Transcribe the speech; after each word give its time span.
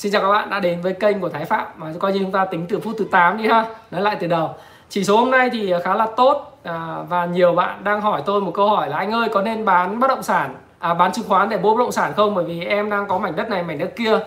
Xin 0.00 0.12
chào 0.12 0.22
các 0.22 0.28
bạn 0.28 0.50
đã 0.50 0.60
đến 0.60 0.80
với 0.80 0.92
kênh 0.92 1.20
của 1.20 1.28
Thái 1.28 1.44
Phạm. 1.44 1.66
Mà 1.76 1.86
coi 1.98 2.12
như 2.12 2.18
chúng 2.18 2.32
ta 2.32 2.44
tính 2.44 2.66
từ 2.68 2.80
phút 2.80 2.94
thứ 2.98 3.04
8 3.10 3.36
đi 3.36 3.48
ha. 3.48 3.64
Nói 3.90 4.00
lại 4.00 4.16
từ 4.20 4.26
đầu. 4.26 4.54
Chỉ 4.88 5.04
số 5.04 5.16
hôm 5.16 5.30
nay 5.30 5.50
thì 5.52 5.74
khá 5.84 5.94
là 5.94 6.06
tốt. 6.16 6.58
À, 6.62 6.96
và 7.08 7.24
nhiều 7.24 7.52
bạn 7.52 7.84
đang 7.84 8.00
hỏi 8.00 8.22
tôi 8.26 8.40
một 8.40 8.52
câu 8.54 8.68
hỏi 8.68 8.88
là 8.88 8.96
anh 8.96 9.12
ơi 9.12 9.28
có 9.32 9.42
nên 9.42 9.64
bán 9.64 10.00
bất 10.00 10.08
động 10.08 10.22
sản 10.22 10.54
à, 10.78 10.94
bán 10.94 11.12
chứng 11.12 11.28
khoán 11.28 11.48
để 11.48 11.58
mua 11.58 11.74
bất 11.74 11.82
động 11.82 11.92
sản 11.92 12.12
không? 12.16 12.34
Bởi 12.34 12.44
vì 12.44 12.64
em 12.64 12.90
đang 12.90 13.06
có 13.06 13.18
mảnh 13.18 13.36
đất 13.36 13.50
này 13.50 13.62
mảnh 13.62 13.78
đất 13.78 13.96
kia. 13.96 14.18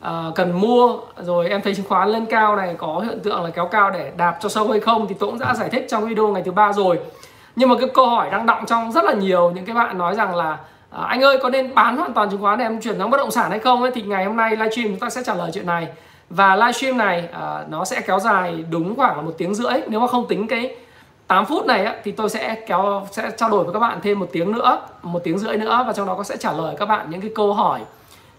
À, 0.00 0.24
cần 0.34 0.60
mua 0.60 0.98
rồi 1.16 1.48
em 1.48 1.62
thấy 1.62 1.74
chứng 1.74 1.86
khoán 1.88 2.08
lên 2.08 2.26
cao 2.26 2.56
này 2.56 2.74
có 2.78 3.00
hiện 3.00 3.20
tượng 3.20 3.44
là 3.44 3.50
kéo 3.50 3.66
cao 3.66 3.90
để 3.90 4.12
đạp 4.16 4.36
cho 4.40 4.48
sâu 4.48 4.68
hay 4.70 4.80
không 4.80 5.06
thì 5.06 5.14
tôi 5.18 5.30
cũng 5.30 5.38
đã 5.38 5.54
giải 5.54 5.68
thích 5.68 5.86
trong 5.90 6.08
video 6.08 6.28
ngày 6.28 6.42
thứ 6.42 6.52
ba 6.52 6.72
rồi. 6.72 6.98
Nhưng 7.56 7.68
mà 7.68 7.74
cái 7.80 7.88
câu 7.94 8.06
hỏi 8.06 8.30
đang 8.30 8.46
động 8.46 8.66
trong 8.66 8.92
rất 8.92 9.04
là 9.04 9.12
nhiều 9.12 9.50
những 9.50 9.64
cái 9.64 9.74
bạn 9.74 9.98
nói 9.98 10.14
rằng 10.14 10.34
là 10.34 10.58
à, 10.90 11.02
anh 11.02 11.20
ơi 11.20 11.38
có 11.42 11.50
nên 11.50 11.74
bán 11.74 11.96
hoàn 11.96 12.12
toàn 12.12 12.30
chứng 12.30 12.40
khoán 12.40 12.58
để 12.58 12.64
em 12.64 12.80
chuyển 12.80 12.98
sang 12.98 13.10
bất 13.10 13.18
động 13.18 13.30
sản 13.30 13.50
hay 13.50 13.58
không 13.58 13.82
ấy? 13.82 13.90
Thì 13.94 14.02
ngày 14.02 14.24
hôm 14.24 14.36
nay 14.36 14.50
livestream 14.50 14.88
chúng 14.88 14.98
ta 14.98 15.10
sẽ 15.10 15.22
trả 15.22 15.34
lời 15.34 15.50
chuyện 15.54 15.66
này. 15.66 15.88
Và 16.30 16.56
livestream 16.56 16.98
này 16.98 17.28
à, 17.32 17.64
nó 17.68 17.84
sẽ 17.84 18.00
kéo 18.00 18.20
dài 18.20 18.64
đúng 18.70 18.96
khoảng 18.96 19.16
là 19.16 19.22
một 19.22 19.34
tiếng 19.38 19.54
rưỡi. 19.54 19.80
Nếu 19.88 20.00
mà 20.00 20.06
không 20.06 20.28
tính 20.28 20.46
cái 20.48 20.76
8 21.26 21.46
phút 21.46 21.66
này 21.66 21.84
á, 21.84 21.96
thì 22.04 22.12
tôi 22.12 22.30
sẽ 22.30 22.54
kéo 22.66 23.06
sẽ 23.10 23.30
trao 23.36 23.50
đổi 23.50 23.64
với 23.64 23.72
các 23.72 23.78
bạn 23.78 23.98
thêm 24.02 24.18
một 24.18 24.28
tiếng 24.32 24.52
nữa 24.52 24.80
một 25.02 25.20
tiếng 25.24 25.38
rưỡi 25.38 25.56
nữa. 25.56 25.84
Và 25.86 25.92
trong 25.92 26.06
đó 26.06 26.14
có 26.14 26.22
sẽ 26.22 26.36
trả 26.36 26.52
lời 26.52 26.74
các 26.78 26.86
bạn 26.86 27.10
những 27.10 27.20
cái 27.20 27.30
câu 27.34 27.54
hỏi 27.54 27.80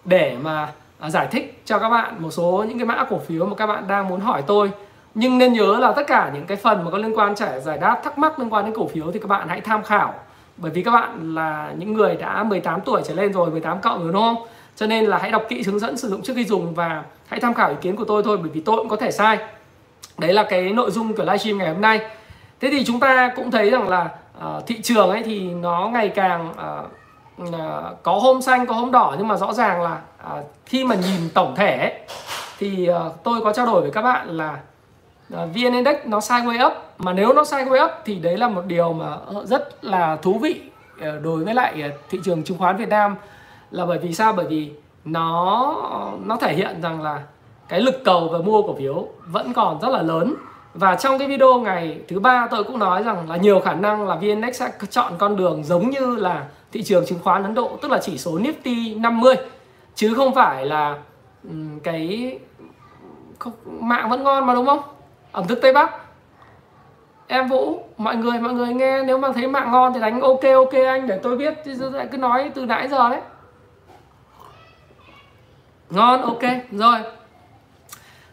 để 0.05 0.37
mà 0.41 0.67
à, 0.99 1.09
giải 1.09 1.27
thích 1.31 1.61
cho 1.65 1.79
các 1.79 1.89
bạn 1.89 2.15
một 2.19 2.31
số 2.31 2.65
những 2.67 2.77
cái 2.77 2.85
mã 2.85 3.05
cổ 3.09 3.19
phiếu 3.27 3.45
mà 3.45 3.55
các 3.55 3.67
bạn 3.67 3.87
đang 3.87 4.07
muốn 4.07 4.19
hỏi 4.19 4.43
tôi. 4.47 4.71
Nhưng 5.15 5.37
nên 5.37 5.53
nhớ 5.53 5.77
là 5.79 5.91
tất 5.91 6.03
cả 6.07 6.31
những 6.33 6.45
cái 6.45 6.57
phần 6.57 6.85
mà 6.85 6.91
có 6.91 6.97
liên 6.97 7.17
quan 7.17 7.35
trả 7.35 7.59
giải 7.59 7.77
đáp 7.77 8.01
thắc 8.03 8.17
mắc 8.17 8.39
liên 8.39 8.53
quan 8.53 8.65
đến 8.65 8.73
cổ 8.75 8.87
phiếu 8.87 9.11
thì 9.11 9.19
các 9.19 9.27
bạn 9.27 9.47
hãy 9.47 9.61
tham 9.61 9.83
khảo 9.83 10.13
bởi 10.61 10.71
vì 10.71 10.83
các 10.83 10.91
bạn 10.91 11.35
là 11.35 11.73
những 11.77 11.93
người 11.93 12.15
đã 12.15 12.43
18 12.43 12.81
tuổi 12.81 13.01
trở 13.05 13.13
lên 13.13 13.33
rồi 13.33 13.51
18 13.51 13.81
cộng 13.81 14.03
rồi 14.03 14.13
đúng 14.13 14.21
không? 14.21 14.47
Cho 14.75 14.87
nên 14.87 15.05
là 15.05 15.17
hãy 15.17 15.31
đọc 15.31 15.43
kỹ 15.49 15.63
hướng 15.63 15.79
dẫn 15.79 15.97
sử 15.97 16.09
dụng 16.09 16.21
trước 16.21 16.33
khi 16.35 16.43
dùng 16.43 16.73
và 16.73 17.03
hãy 17.27 17.39
tham 17.39 17.53
khảo 17.53 17.69
ý 17.69 17.75
kiến 17.81 17.95
của 17.95 18.05
tôi 18.05 18.23
thôi 18.23 18.37
bởi 18.37 18.49
vì 18.53 18.61
tôi 18.61 18.77
cũng 18.77 18.89
có 18.89 18.95
thể 18.95 19.11
sai. 19.11 19.37
Đấy 20.17 20.33
là 20.33 20.43
cái 20.43 20.69
nội 20.69 20.91
dung 20.91 21.13
của 21.13 21.23
livestream 21.23 21.57
ngày 21.57 21.69
hôm 21.69 21.81
nay. 21.81 21.99
Thế 22.59 22.69
thì 22.71 22.85
chúng 22.85 22.99
ta 22.99 23.31
cũng 23.35 23.51
thấy 23.51 23.69
rằng 23.69 23.87
là 23.89 24.09
uh, 24.37 24.67
thị 24.67 24.81
trường 24.81 25.09
ấy 25.09 25.23
thì 25.23 25.39
nó 25.39 25.89
ngày 25.93 26.09
càng 26.09 26.49
uh, 26.49 27.47
uh, 27.47 28.03
có 28.03 28.13
hôm 28.13 28.41
xanh 28.41 28.65
có 28.65 28.73
hôm 28.73 28.91
đỏ 28.91 29.15
nhưng 29.17 29.27
mà 29.27 29.37
rõ 29.37 29.53
ràng 29.53 29.81
là 29.81 30.01
uh, 30.37 30.45
khi 30.65 30.83
mà 30.85 30.95
nhìn 30.95 31.29
tổng 31.33 31.55
thể 31.55 31.77
ấy, 31.77 31.93
thì 32.59 32.89
uh, 32.89 33.23
tôi 33.23 33.41
có 33.43 33.53
trao 33.53 33.65
đổi 33.65 33.81
với 33.81 33.91
các 33.91 34.01
bạn 34.01 34.27
là 34.29 34.57
Ờ, 35.31 35.47
vn 35.47 35.73
index 35.73 35.95
nó 36.05 36.19
sideways 36.19 36.67
up, 36.67 36.73
mà 36.97 37.13
nếu 37.13 37.33
nó 37.33 37.43
sideways 37.43 37.85
up 37.85 37.91
thì 38.05 38.15
đấy 38.15 38.37
là 38.37 38.47
một 38.47 38.61
điều 38.67 38.93
mà 38.93 39.17
ờ, 39.25 39.45
rất 39.45 39.85
là 39.85 40.15
thú 40.15 40.39
vị 40.39 40.61
ờ, 41.01 41.19
đối 41.19 41.43
với 41.45 41.53
lại 41.53 41.91
thị 42.09 42.19
trường 42.23 42.43
chứng 42.43 42.57
khoán 42.57 42.77
Việt 42.77 42.89
Nam. 42.89 43.15
Là 43.71 43.85
bởi 43.85 43.97
vì 43.97 44.13
sao? 44.13 44.33
Bởi 44.33 44.45
vì 44.45 44.71
nó 45.05 45.75
nó 46.25 46.37
thể 46.37 46.53
hiện 46.53 46.81
rằng 46.81 47.01
là 47.01 47.21
cái 47.67 47.81
lực 47.81 48.03
cầu 48.05 48.29
và 48.31 48.37
mua 48.37 48.61
cổ 48.61 48.75
phiếu 48.75 49.07
vẫn 49.25 49.53
còn 49.53 49.79
rất 49.81 49.89
là 49.89 50.01
lớn. 50.01 50.35
Và 50.73 50.95
trong 50.95 51.19
cái 51.19 51.27
video 51.27 51.59
ngày 51.59 51.99
thứ 52.07 52.19
ba 52.19 52.47
tôi 52.51 52.63
cũng 52.63 52.79
nói 52.79 53.03
rằng 53.03 53.29
là 53.29 53.37
nhiều 53.37 53.59
khả 53.59 53.73
năng 53.73 54.07
là 54.07 54.15
VN-Index 54.15 54.51
sẽ 54.51 54.71
chọn 54.89 55.13
con 55.17 55.35
đường 55.35 55.63
giống 55.63 55.89
như 55.89 56.15
là 56.15 56.45
thị 56.71 56.83
trường 56.83 57.05
chứng 57.05 57.19
khoán 57.23 57.43
Ấn 57.43 57.53
Độ, 57.53 57.77
tức 57.81 57.91
là 57.91 57.97
chỉ 57.97 58.17
số 58.17 58.31
Nifty 58.39 59.01
50 59.01 59.35
chứ 59.95 60.13
không 60.13 60.35
phải 60.35 60.65
là 60.65 60.97
cái 61.83 62.39
mạng 63.65 64.09
vẫn 64.09 64.23
ngon 64.23 64.45
mà, 64.45 64.53
đúng 64.53 64.65
không? 64.65 64.79
Ẩm 65.31 65.47
thực 65.47 65.61
Tây 65.61 65.73
Bắc. 65.73 65.91
Em 67.27 67.47
Vũ 67.47 67.83
mọi 67.97 68.15
người 68.15 68.39
mọi 68.39 68.53
người 68.53 68.73
nghe 68.73 69.03
nếu 69.03 69.17
mà 69.17 69.31
thấy 69.31 69.47
mạng 69.47 69.71
ngon 69.71 69.93
thì 69.93 69.99
đánh 69.99 70.21
ok 70.21 70.43
ok 70.55 70.73
anh 70.73 71.07
để 71.07 71.19
tôi 71.23 71.37
biết. 71.37 71.53
Chứ 71.65 71.89
lại 71.89 72.07
cứ 72.11 72.17
nói 72.17 72.51
từ 72.55 72.65
nãy 72.65 72.87
giờ 72.87 73.09
đấy. 73.09 73.21
Ngon 75.89 76.21
ok 76.21 76.41
rồi. 76.71 76.99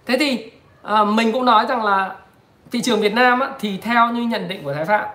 Thế 0.07 0.17
thì 0.21 0.53
à, 0.83 1.05
mình 1.05 1.33
cũng 1.33 1.45
nói 1.45 1.67
rằng 1.67 1.85
là 1.85 2.17
thị 2.71 2.81
trường 2.83 3.01
Việt 3.01 3.15
Nam 3.15 3.41
á, 3.41 3.51
thì 3.61 3.79
theo 3.79 4.09
như 4.09 4.23
nhận 4.23 4.49
định 4.49 4.65
của 4.65 4.75
Thái 4.75 4.85
Phạm 4.85 5.09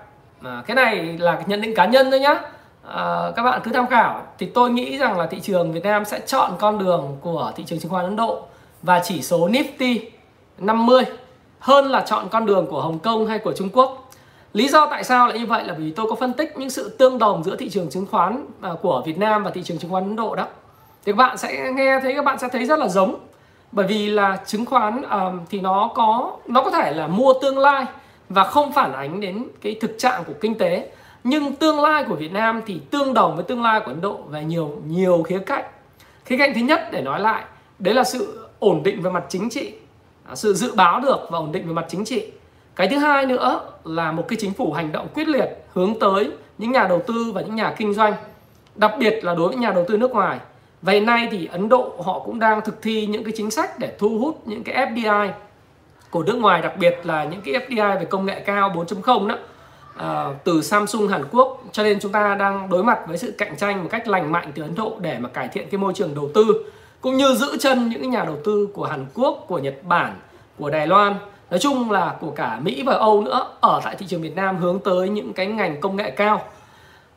à, 0.44 0.64
cái 0.68 0.76
này 0.76 1.18
là 1.20 1.42
nhận 1.46 1.62
định 1.62 1.76
cá 1.76 1.86
nhân 1.86 2.12
thôi 2.12 2.20
nhá. 2.20 2.42
À, 2.88 3.32
các 3.36 3.44
bạn 3.44 3.62
cứ 3.64 3.72
tham 3.72 3.88
khảo. 3.88 4.22
Thì 4.38 4.46
tôi 4.46 4.72
nghĩ 4.72 4.98
rằng 4.98 5.18
là 5.18 5.28
thị 5.28 5.40
trường 5.40 5.74
Việt 5.74 5.84
Nam 5.84 6.06
sẽ 6.06 6.20
chọn 6.20 6.52
con 6.60 6.80
đường 6.80 7.18
của 7.22 7.52
thị 7.56 7.64
trường 7.68 7.80
chứng 7.80 7.92
khoán 7.92 8.06
Ấn 8.06 8.16
Độ 8.16 8.46
và 8.82 9.00
chỉ 9.00 9.22
số 9.22 9.48
Nifty 9.48 10.00
50 10.58 11.04
hơn 11.64 11.86
là 11.86 12.02
chọn 12.08 12.28
con 12.32 12.46
đường 12.46 12.68
của 12.70 12.82
Hồng 12.82 13.00
Kông 13.00 13.28
hay 13.28 13.40
của 13.40 13.54
Trung 13.54 13.70
Quốc. 13.74 14.10
Lý 14.54 14.68
do 14.68 14.86
tại 14.86 15.04
sao 15.04 15.28
lại 15.28 15.40
như 15.40 15.46
vậy 15.46 15.64
là 15.66 15.74
vì 15.74 15.92
tôi 15.92 16.06
có 16.10 16.16
phân 16.16 16.34
tích 16.34 16.54
những 16.58 16.70
sự 16.70 16.90
tương 16.90 17.18
đồng 17.18 17.44
giữa 17.44 17.56
thị 17.56 17.70
trường 17.70 17.90
chứng 17.90 18.06
khoán 18.12 18.46
à, 18.62 18.70
của 18.82 19.04
Việt 19.06 19.18
Nam 19.18 19.44
và 19.44 19.52
thị 19.52 19.64
trường 19.64 19.78
chứng 19.78 19.92
khoán 19.92 20.04
Ấn 20.04 20.16
Độ 20.16 20.36
đó. 20.36 20.48
Thì 21.06 21.12
các 21.12 21.16
bạn 21.16 21.38
sẽ 21.38 21.72
nghe 21.76 22.00
thấy 22.00 22.16
các 22.16 22.26
bạn 22.26 22.40
sẽ 22.40 22.48
thấy 22.52 22.66
rất 22.66 22.80
là 22.80 22.88
giống. 22.88 23.16
Bởi 23.72 23.88
vì 23.88 24.10
là 24.10 24.40
chứng 24.46 24.66
khoán 24.66 25.02
um, 25.02 25.40
thì 25.50 25.62
nó 25.62 25.92
có 25.96 26.38
nó 26.48 26.62
có 26.64 26.72
thể 26.72 26.94
là 26.94 27.08
mua 27.08 27.34
tương 27.42 27.58
lai 27.58 27.86
và 28.30 28.44
không 28.44 28.72
phản 28.72 28.94
ánh 28.94 29.20
đến 29.22 29.48
cái 29.62 29.76
thực 29.82 29.96
trạng 29.98 30.24
của 30.24 30.34
kinh 30.42 30.58
tế. 30.58 30.92
Nhưng 31.24 31.56
tương 31.56 31.80
lai 31.80 32.04
của 32.04 32.16
Việt 32.16 32.32
Nam 32.32 32.62
thì 32.66 32.80
tương 32.92 33.14
đồng 33.14 33.36
với 33.36 33.44
tương 33.44 33.64
lai 33.64 33.80
của 33.80 33.92
Ấn 33.92 34.02
Độ 34.02 34.18
về 34.30 34.44
nhiều 34.44 34.82
nhiều 34.88 35.24
khía 35.24 35.40
cạnh. 35.40 35.66
Khía 36.26 36.38
cạnh 36.38 36.54
thứ 36.54 36.62
nhất 36.62 36.90
để 36.92 37.02
nói 37.02 37.20
lại 37.20 37.44
đấy 37.80 37.94
là 37.94 38.04
sự 38.04 38.48
ổn 38.60 38.84
định 38.84 39.02
về 39.02 39.12
mặt 39.12 39.24
chính 39.30 39.50
trị. 39.50 39.74
À, 40.26 40.36
sự 40.36 40.54
dự 40.54 40.76
báo 40.76 41.00
được 41.00 41.20
và 41.30 41.38
ổn 41.38 41.52
định 41.52 41.68
về 41.68 41.74
mặt 41.74 41.86
chính 41.90 42.06
trị. 42.06 42.32
Cái 42.76 42.88
thứ 42.88 42.98
hai 42.98 43.26
nữa 43.26 43.62
là 43.84 44.12
một 44.12 44.26
cái 44.28 44.38
chính 44.42 44.54
phủ 44.54 44.74
hành 44.74 44.92
động 44.92 45.08
quyết 45.14 45.28
liệt 45.28 45.50
hướng 45.74 46.00
tới 46.00 46.32
những 46.58 46.72
nhà 46.72 46.88
đầu 46.88 47.02
tư 47.08 47.32
và 47.34 47.42
những 47.42 47.56
nhà 47.56 47.74
kinh 47.78 47.94
doanh 47.94 48.14
đặc 48.76 48.92
biệt 49.00 49.24
là 49.24 49.36
đối 49.36 49.48
với 49.48 49.58
nhà 49.58 49.72
đầu 49.72 49.86
tư 49.88 49.98
nước 49.98 50.12
ngoài. 50.12 50.40
Và 50.82 50.94
hiện 50.94 51.06
nay 51.06 51.28
thì 51.32 51.46
Ấn 51.52 51.70
Độ 51.70 51.96
họ 52.06 52.20
cũng 52.20 52.40
đang 52.40 52.62
thực 52.62 52.82
thi 52.82 53.06
những 53.06 53.24
cái 53.24 53.34
chính 53.36 53.52
sách 53.52 53.80
để 53.80 53.96
thu 54.00 54.20
hút 54.20 54.42
những 54.46 54.64
cái 54.64 54.88
FDI 54.88 55.30
của 56.10 56.24
nước 56.24 56.36
ngoài 56.36 56.62
đặc 56.62 56.78
biệt 56.78 57.00
là 57.04 57.24
những 57.24 57.42
cái 57.42 57.54
FDI 57.54 58.00
về 58.00 58.06
công 58.06 58.26
nghệ 58.26 58.40
cao 58.40 58.70
4.0 58.70 59.28
đó. 59.28 59.36
À, 59.98 60.28
từ 60.44 60.62
Samsung 60.62 61.08
Hàn 61.08 61.24
Quốc. 61.32 61.64
Cho 61.72 61.84
nên 61.84 62.00
chúng 62.00 62.12
ta 62.12 62.36
đang 62.36 62.70
đối 62.70 62.84
mặt 62.84 63.00
với 63.08 63.18
sự 63.18 63.34
cạnh 63.38 63.58
tranh 63.58 63.84
một 63.84 63.90
cách 63.92 64.08
lành 64.08 64.32
mạnh 64.32 64.52
từ 64.56 64.62
Ấn 64.62 64.76
Độ 64.76 64.96
để 65.00 65.20
mà 65.20 65.30
cải 65.30 65.48
thiện 65.48 65.70
cái 65.72 65.78
môi 65.78 65.94
trường 65.94 66.16
đầu 66.16 66.30
tư 66.34 66.66
cũng 67.04 67.18
như 67.18 67.36
giữ 67.36 67.58
chân 67.60 67.90
những 67.90 68.10
nhà 68.10 68.24
đầu 68.26 68.38
tư 68.44 68.68
của 68.74 68.86
Hàn 68.86 69.06
Quốc, 69.14 69.46
của 69.48 69.60
Nhật 69.60 69.76
Bản, 69.84 70.16
của 70.60 70.70
Đài 70.70 70.88
Loan. 70.88 71.16
Nói 71.50 71.60
chung 71.60 71.92
là 71.92 72.16
của 72.22 72.32
cả 72.32 72.60
Mỹ 72.62 72.84
và 72.86 72.94
Âu 72.94 73.22
nữa 73.22 73.48
ở 73.60 73.82
tại 73.84 73.96
thị 73.96 74.06
trường 74.10 74.22
Việt 74.22 74.36
Nam 74.36 74.58
hướng 74.58 74.80
tới 74.80 75.10
những 75.10 75.34
cái 75.34 75.46
ngành 75.46 75.82
công 75.82 75.96
nghệ 75.96 76.12
cao. 76.12 76.42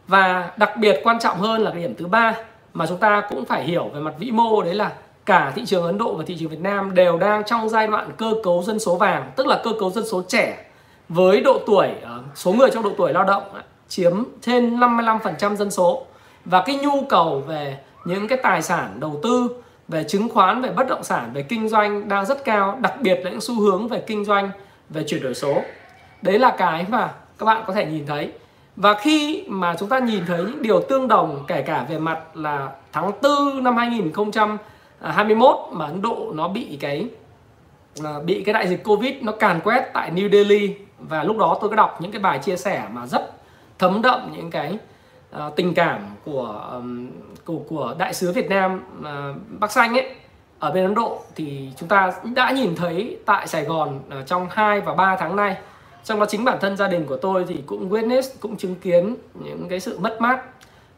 Và 0.08 0.50
đặc 0.56 0.76
biệt 0.76 1.00
quan 1.04 1.19
trọng 1.19 1.38
hơn 1.38 1.62
là 1.62 1.70
cái 1.70 1.80
điểm 1.80 1.94
thứ 1.98 2.06
ba 2.06 2.34
mà 2.74 2.86
chúng 2.86 2.98
ta 2.98 3.22
cũng 3.28 3.44
phải 3.44 3.64
hiểu 3.64 3.91
về 3.94 4.00
mặt 4.00 4.14
vĩ 4.19 4.30
mô 4.30 4.62
đấy 4.62 4.74
là 4.74 4.92
cả 5.26 5.52
thị 5.54 5.66
trường 5.66 5.84
Ấn 5.84 5.98
Độ 5.98 6.14
và 6.14 6.24
thị 6.26 6.36
trường 6.41 6.48
Việt 6.48 6.60
Nam 6.60 6.94
đều 6.94 7.18
đang 7.18 7.44
trong 7.44 7.68
giai 7.68 7.86
đoạn 7.86 8.10
cơ 8.16 8.34
cấu 8.42 8.62
dân 8.62 8.78
số 8.78 8.97
vàng 8.97 9.32
tức 9.36 9.47
là 9.47 9.60
cơ 9.64 9.70
cấu 9.80 9.91
dân 9.91 10.06
số 10.06 10.22
trẻ 10.28 10.64
với 11.08 11.41
độ 11.41 11.60
tuổi 11.66 11.88
ờ, 12.03 12.20
số 12.34 12.53
người 12.53 12.70
trong 12.70 12.82
độ 12.82 12.91
tuổi 12.98 13.12
lao 13.12 13.24
động 13.24 13.42
chiếm 13.88 14.22
trên 14.41 14.80
55% 14.80 15.56
dân 15.56 15.71
số. 15.71 16.06
Và 16.44 16.62
cái 16.66 16.77
nhu 16.77 17.03
cầu 17.09 17.42
về 17.47 17.78
những 18.04 18.28
cái 18.28 18.39
tài 18.42 18.62
sản 18.62 19.00
đầu 19.00 19.21
tư 19.22 19.62
về 19.88 20.04
chứng 20.04 20.28
khoán 20.28 20.62
về 20.62 20.71
bất 20.71 20.88
động 20.88 21.04
sản 21.04 21.30
về 21.34 21.42
kinh 21.42 21.68
doanh 21.68 22.09
đang 22.09 22.27
rất 22.27 22.44
cao 22.44 22.78
đặc 22.80 22.94
biệt 23.00 23.21
là 23.24 23.30
những 23.30 23.41
xu 23.41 23.60
hướng 23.60 23.88
về 23.88 24.03
kinh 24.06 24.24
doanh 24.24 24.50
về 24.91 25.04
chuyển 25.06 25.22
đổi 25.22 25.34
số. 25.34 25.62
Đấy 26.22 26.38
là 26.38 26.54
cái 26.59 26.86
mà 26.88 27.12
các 27.38 27.47
bạn 27.47 27.65
có 27.66 27.72
thể 27.72 27.86
nhìn 27.86 28.06
thấy. 28.06 28.33
Và 28.77 28.94
khi 28.94 29.44
mà 29.48 29.74
chúng 29.78 29.88
ta 29.88 29.98
nhìn 29.98 30.27
thấy 30.27 30.38
những 30.38 30.62
điều 30.62 30.80
tương 30.80 31.09
đồng 31.09 31.44
kể 31.47 31.62
cả 31.62 31.86
về 31.88 31.98
mặt 31.98 32.36
là 32.36 32.68
tháng 32.92 33.12
4 33.22 33.65
năm 33.65 33.77
2021 33.77 35.56
mà 35.72 35.84
Ấn 35.86 36.03
Độ 36.03 36.32
nó 36.34 36.48
bị 36.48 36.78
cái 36.80 37.09
à, 38.04 38.12
bị 38.24 38.42
cái 38.42 38.53
đại 38.53 38.68
dịch 38.68 38.84
Covid 38.84 39.15
nó 39.21 39.32
càn 39.32 39.60
quét 39.60 39.91
tại 39.92 40.10
New 40.10 40.30
Delhi. 40.30 40.74
Và 40.98 41.22
lúc 41.22 41.39
đó 41.39 41.59
tôi 41.60 41.71
có 41.71 41.77
đọc 41.77 41.98
những 42.00 42.12
cái 42.12 42.21
bài 42.21 42.39
chia 42.39 42.56
sẻ 42.56 42.82
mà 42.92 43.06
rất 43.06 43.32
thấm 43.78 44.03
đậm 44.03 44.32
những 44.36 44.50
cái 44.50 44.78
uh, 45.36 45.56
tình 45.56 45.74
cảm 45.74 46.00
của 46.24 46.68
um, 46.72 47.10
của 47.47 47.59
của 47.69 47.95
đại 47.98 48.15
sứ 48.15 48.33
Việt 48.33 48.48
Nam 48.48 48.84
uh, 49.01 49.60
Bắc 49.60 49.72
Xanh 49.72 49.95
ấy 49.95 50.15
ở 50.59 50.71
bên 50.71 50.84
Ấn 50.84 50.95
Độ 50.95 51.21
thì 51.34 51.71
chúng 51.77 51.89
ta 51.89 52.13
đã 52.34 52.51
nhìn 52.51 52.75
thấy 52.77 53.19
tại 53.27 53.47
Sài 53.47 53.65
Gòn 53.65 54.01
uh, 54.09 54.27
trong 54.27 54.47
2 54.51 54.81
và 54.81 54.95
3 54.95 55.16
tháng 55.16 55.37
nay. 55.37 55.57
Trong 56.04 56.21
đó 56.21 56.27
chính 56.28 56.45
bản 56.45 56.59
thân 56.60 56.77
gia 56.77 56.89
đình 56.89 57.07
của 57.07 57.16
tôi 57.16 57.45
thì 57.48 57.63
cũng 57.66 57.91
witness 57.91 58.22
cũng 58.41 58.57
chứng 58.57 58.75
kiến 58.75 59.16
những 59.34 59.66
cái 59.69 59.81
sự 59.81 59.98
mất 59.98 60.21
mát 60.21 60.41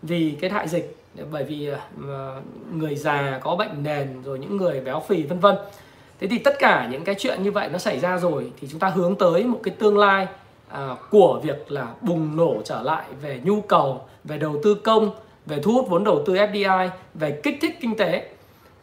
vì 0.02 0.36
cái 0.40 0.50
đại 0.50 0.68
dịch. 0.68 0.96
Bởi 1.30 1.44
vì 1.44 1.70
à, 2.08 2.40
người 2.72 2.96
già 2.96 3.38
có 3.42 3.56
bệnh 3.56 3.82
nền 3.82 4.22
rồi 4.22 4.38
những 4.38 4.56
người 4.56 4.80
béo 4.80 5.02
phì 5.08 5.22
vân 5.22 5.38
vân. 5.38 5.56
Thế 6.20 6.26
thì 6.26 6.38
tất 6.38 6.58
cả 6.58 6.88
những 6.90 7.04
cái 7.04 7.14
chuyện 7.18 7.42
như 7.42 7.52
vậy 7.52 7.68
nó 7.72 7.78
xảy 7.78 7.98
ra 7.98 8.18
rồi 8.18 8.52
thì 8.60 8.68
chúng 8.70 8.80
ta 8.80 8.88
hướng 8.88 9.16
tới 9.16 9.44
một 9.44 9.60
cái 9.62 9.74
tương 9.78 9.98
lai 9.98 10.26
à, 10.68 10.96
của 11.10 11.40
việc 11.42 11.72
là 11.72 11.86
bùng 12.00 12.36
nổ 12.36 12.62
trở 12.64 12.82
lại 12.82 13.04
về 13.22 13.40
nhu 13.44 13.60
cầu 13.60 14.00
về 14.24 14.38
đầu 14.38 14.56
tư 14.64 14.74
công 14.74 15.10
về 15.48 15.58
thu 15.62 15.72
hút 15.72 15.88
vốn 15.88 16.04
đầu 16.04 16.22
tư 16.26 16.34
FDI 16.34 16.88
về 17.14 17.40
kích 17.42 17.58
thích 17.60 17.78
kinh 17.80 17.96
tế 17.96 18.28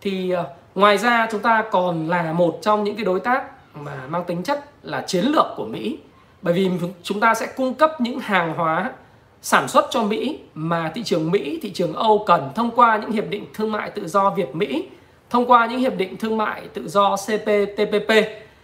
thì 0.01 0.31
ờ, 0.31 0.45
ngoài 0.75 0.97
ra 0.97 1.27
chúng 1.31 1.41
ta 1.41 1.63
còn 1.71 2.07
là 2.07 2.33
một 2.33 2.59
trong 2.61 2.83
những 2.83 2.95
cái 2.95 3.05
đối 3.05 3.19
tác 3.19 3.43
mà 3.75 3.91
mang 4.09 4.23
tính 4.23 4.43
chất 4.43 4.63
là 4.83 5.01
chiến 5.01 5.25
lược 5.25 5.45
của 5.55 5.65
Mỹ. 5.65 5.97
Bởi 6.41 6.53
vì 6.53 6.69
chúng 7.03 7.19
ta 7.19 7.33
sẽ 7.33 7.47
cung 7.55 7.73
cấp 7.73 8.01
những 8.01 8.19
hàng 8.19 8.53
hóa 8.53 8.91
sản 9.41 9.67
xuất 9.67 9.85
cho 9.89 10.03
Mỹ 10.03 10.39
mà 10.53 10.91
thị 10.95 11.03
trường 11.03 11.31
Mỹ, 11.31 11.59
thị 11.61 11.71
trường 11.73 11.93
Âu 11.93 12.23
cần 12.27 12.49
thông 12.55 12.71
qua 12.71 12.97
những 12.97 13.11
hiệp 13.11 13.29
định 13.29 13.45
thương 13.53 13.71
mại 13.71 13.89
tự 13.89 14.07
do 14.07 14.29
Việt 14.29 14.55
Mỹ 14.55 14.89
thông 15.29 15.45
qua 15.45 15.65
những 15.65 15.79
hiệp 15.79 15.97
định 15.97 16.17
thương 16.17 16.37
mại 16.37 16.61
tự 16.73 16.87
do 16.87 17.15
CPTPP 17.15 18.11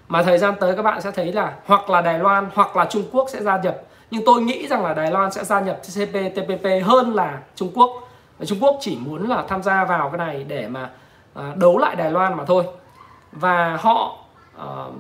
mà 0.07 0.23
thời 0.23 0.37
gian 0.37 0.53
tới 0.59 0.75
các 0.75 0.81
bạn 0.81 1.01
sẽ 1.01 1.11
thấy 1.11 1.33
là 1.33 1.53
hoặc 1.65 1.89
là 1.89 2.01
Đài 2.01 2.19
Loan 2.19 2.49
hoặc 2.53 2.75
là 2.75 2.85
Trung 2.85 3.03
Quốc 3.11 3.29
sẽ 3.29 3.43
gia 3.43 3.57
nhập 3.57 3.81
nhưng 4.11 4.25
tôi 4.25 4.41
nghĩ 4.41 4.67
rằng 4.67 4.83
là 4.85 4.93
Đài 4.93 5.11
Loan 5.11 5.31
sẽ 5.31 5.43
gia 5.43 5.59
nhập 5.59 5.81
CPTPP 5.81 6.65
hơn 6.83 7.15
là 7.15 7.39
Trung 7.55 7.71
Quốc. 7.73 8.09
Trung 8.45 8.57
Quốc 8.61 8.77
chỉ 8.81 8.97
muốn 9.05 9.29
là 9.29 9.43
tham 9.47 9.63
gia 9.63 9.85
vào 9.85 10.09
cái 10.09 10.17
này 10.17 10.45
để 10.47 10.67
mà 10.67 10.89
à, 11.33 11.53
đấu 11.55 11.77
lại 11.77 11.95
Đài 11.95 12.11
Loan 12.11 12.37
mà 12.37 12.45
thôi. 12.45 12.63
Và 13.31 13.77
họ 13.81 14.17
uh, 14.57 14.93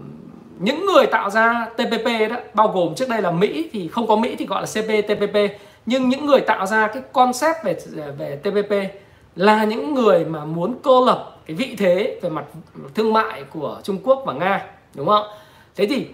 những 0.59 0.85
người 0.85 1.05
tạo 1.05 1.29
ra 1.29 1.67
TPP 1.75 2.29
đó 2.29 2.35
bao 2.53 2.67
gồm 2.67 2.95
trước 2.95 3.09
đây 3.09 3.21
là 3.21 3.31
Mỹ 3.31 3.69
thì 3.71 3.87
không 3.87 4.07
có 4.07 4.15
Mỹ 4.15 4.35
thì 4.35 4.45
gọi 4.45 4.61
là 4.61 4.67
CPTPP 4.67 5.37
nhưng 5.85 6.09
những 6.09 6.25
người 6.25 6.41
tạo 6.41 6.65
ra 6.65 6.87
cái 6.87 7.03
concept 7.13 7.63
về 7.63 7.75
về 8.17 8.39
TPP 8.43 9.01
là 9.35 9.63
những 9.63 9.93
người 9.93 10.25
mà 10.25 10.45
muốn 10.45 10.75
cô 10.83 11.05
lập 11.05 11.37
cái 11.45 11.55
vị 11.55 11.75
thế 11.77 12.19
về 12.21 12.29
mặt 12.29 12.45
thương 12.95 13.13
mại 13.13 13.43
của 13.43 13.79
Trung 13.83 13.97
Quốc 14.03 14.23
và 14.25 14.33
Nga 14.33 14.65
đúng 14.95 15.07
không? 15.07 15.25
Thế 15.75 15.87
thì 15.87 16.07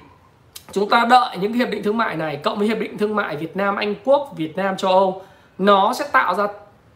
chúng 0.72 0.90
ta 0.90 1.06
đợi 1.10 1.38
những 1.38 1.54
hiệp 1.54 1.70
định 1.70 1.84
thương 1.84 1.98
mại 1.98 2.16
này 2.16 2.40
cộng 2.44 2.58
với 2.60 2.68
hiệp 2.68 2.80
định 2.80 2.98
thương 2.98 3.16
mại 3.16 3.36
Việt 3.36 3.58
Nam 3.58 3.76
Anh 3.76 3.96
Quốc, 4.06 4.34
Việt 4.38 4.58
Nam 4.58 4.78
châu 4.78 4.92
Âu 4.92 5.22
nó 5.58 5.94
sẽ 5.94 6.06
tạo 6.12 6.36
ra 6.36 6.48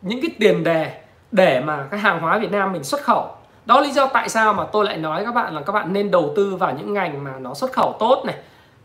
những 0.02 0.22
cái 0.22 0.32
tiền 0.40 0.64
đề 0.64 0.92
để 1.32 1.60
mà 1.60 1.88
cái 1.92 2.00
hàng 2.00 2.20
hóa 2.20 2.38
Việt 2.38 2.52
Nam 2.52 2.74
mình 2.74 2.84
xuất 2.84 3.02
khẩu. 3.02 3.36
Đó 3.66 3.82
lý 3.82 3.92
do 3.92 4.08
tại 4.08 4.30
sao 4.30 4.54
mà 4.54 4.66
tôi 4.72 4.86
lại 4.86 4.98
nói 4.98 5.26
các 5.26 5.36
bạn 5.36 5.56
là 5.56 5.62
các 5.62 5.74
bạn 5.74 5.94
nên 5.94 6.12
đầu 6.12 6.34
tư 6.36 6.56
vào 6.56 6.74
những 6.78 6.94
ngành 6.94 7.24
mà 7.24 7.32
nó 7.40 7.54
xuất 7.54 7.72
khẩu 7.72 7.96
tốt 8.00 8.24
này, 8.26 8.36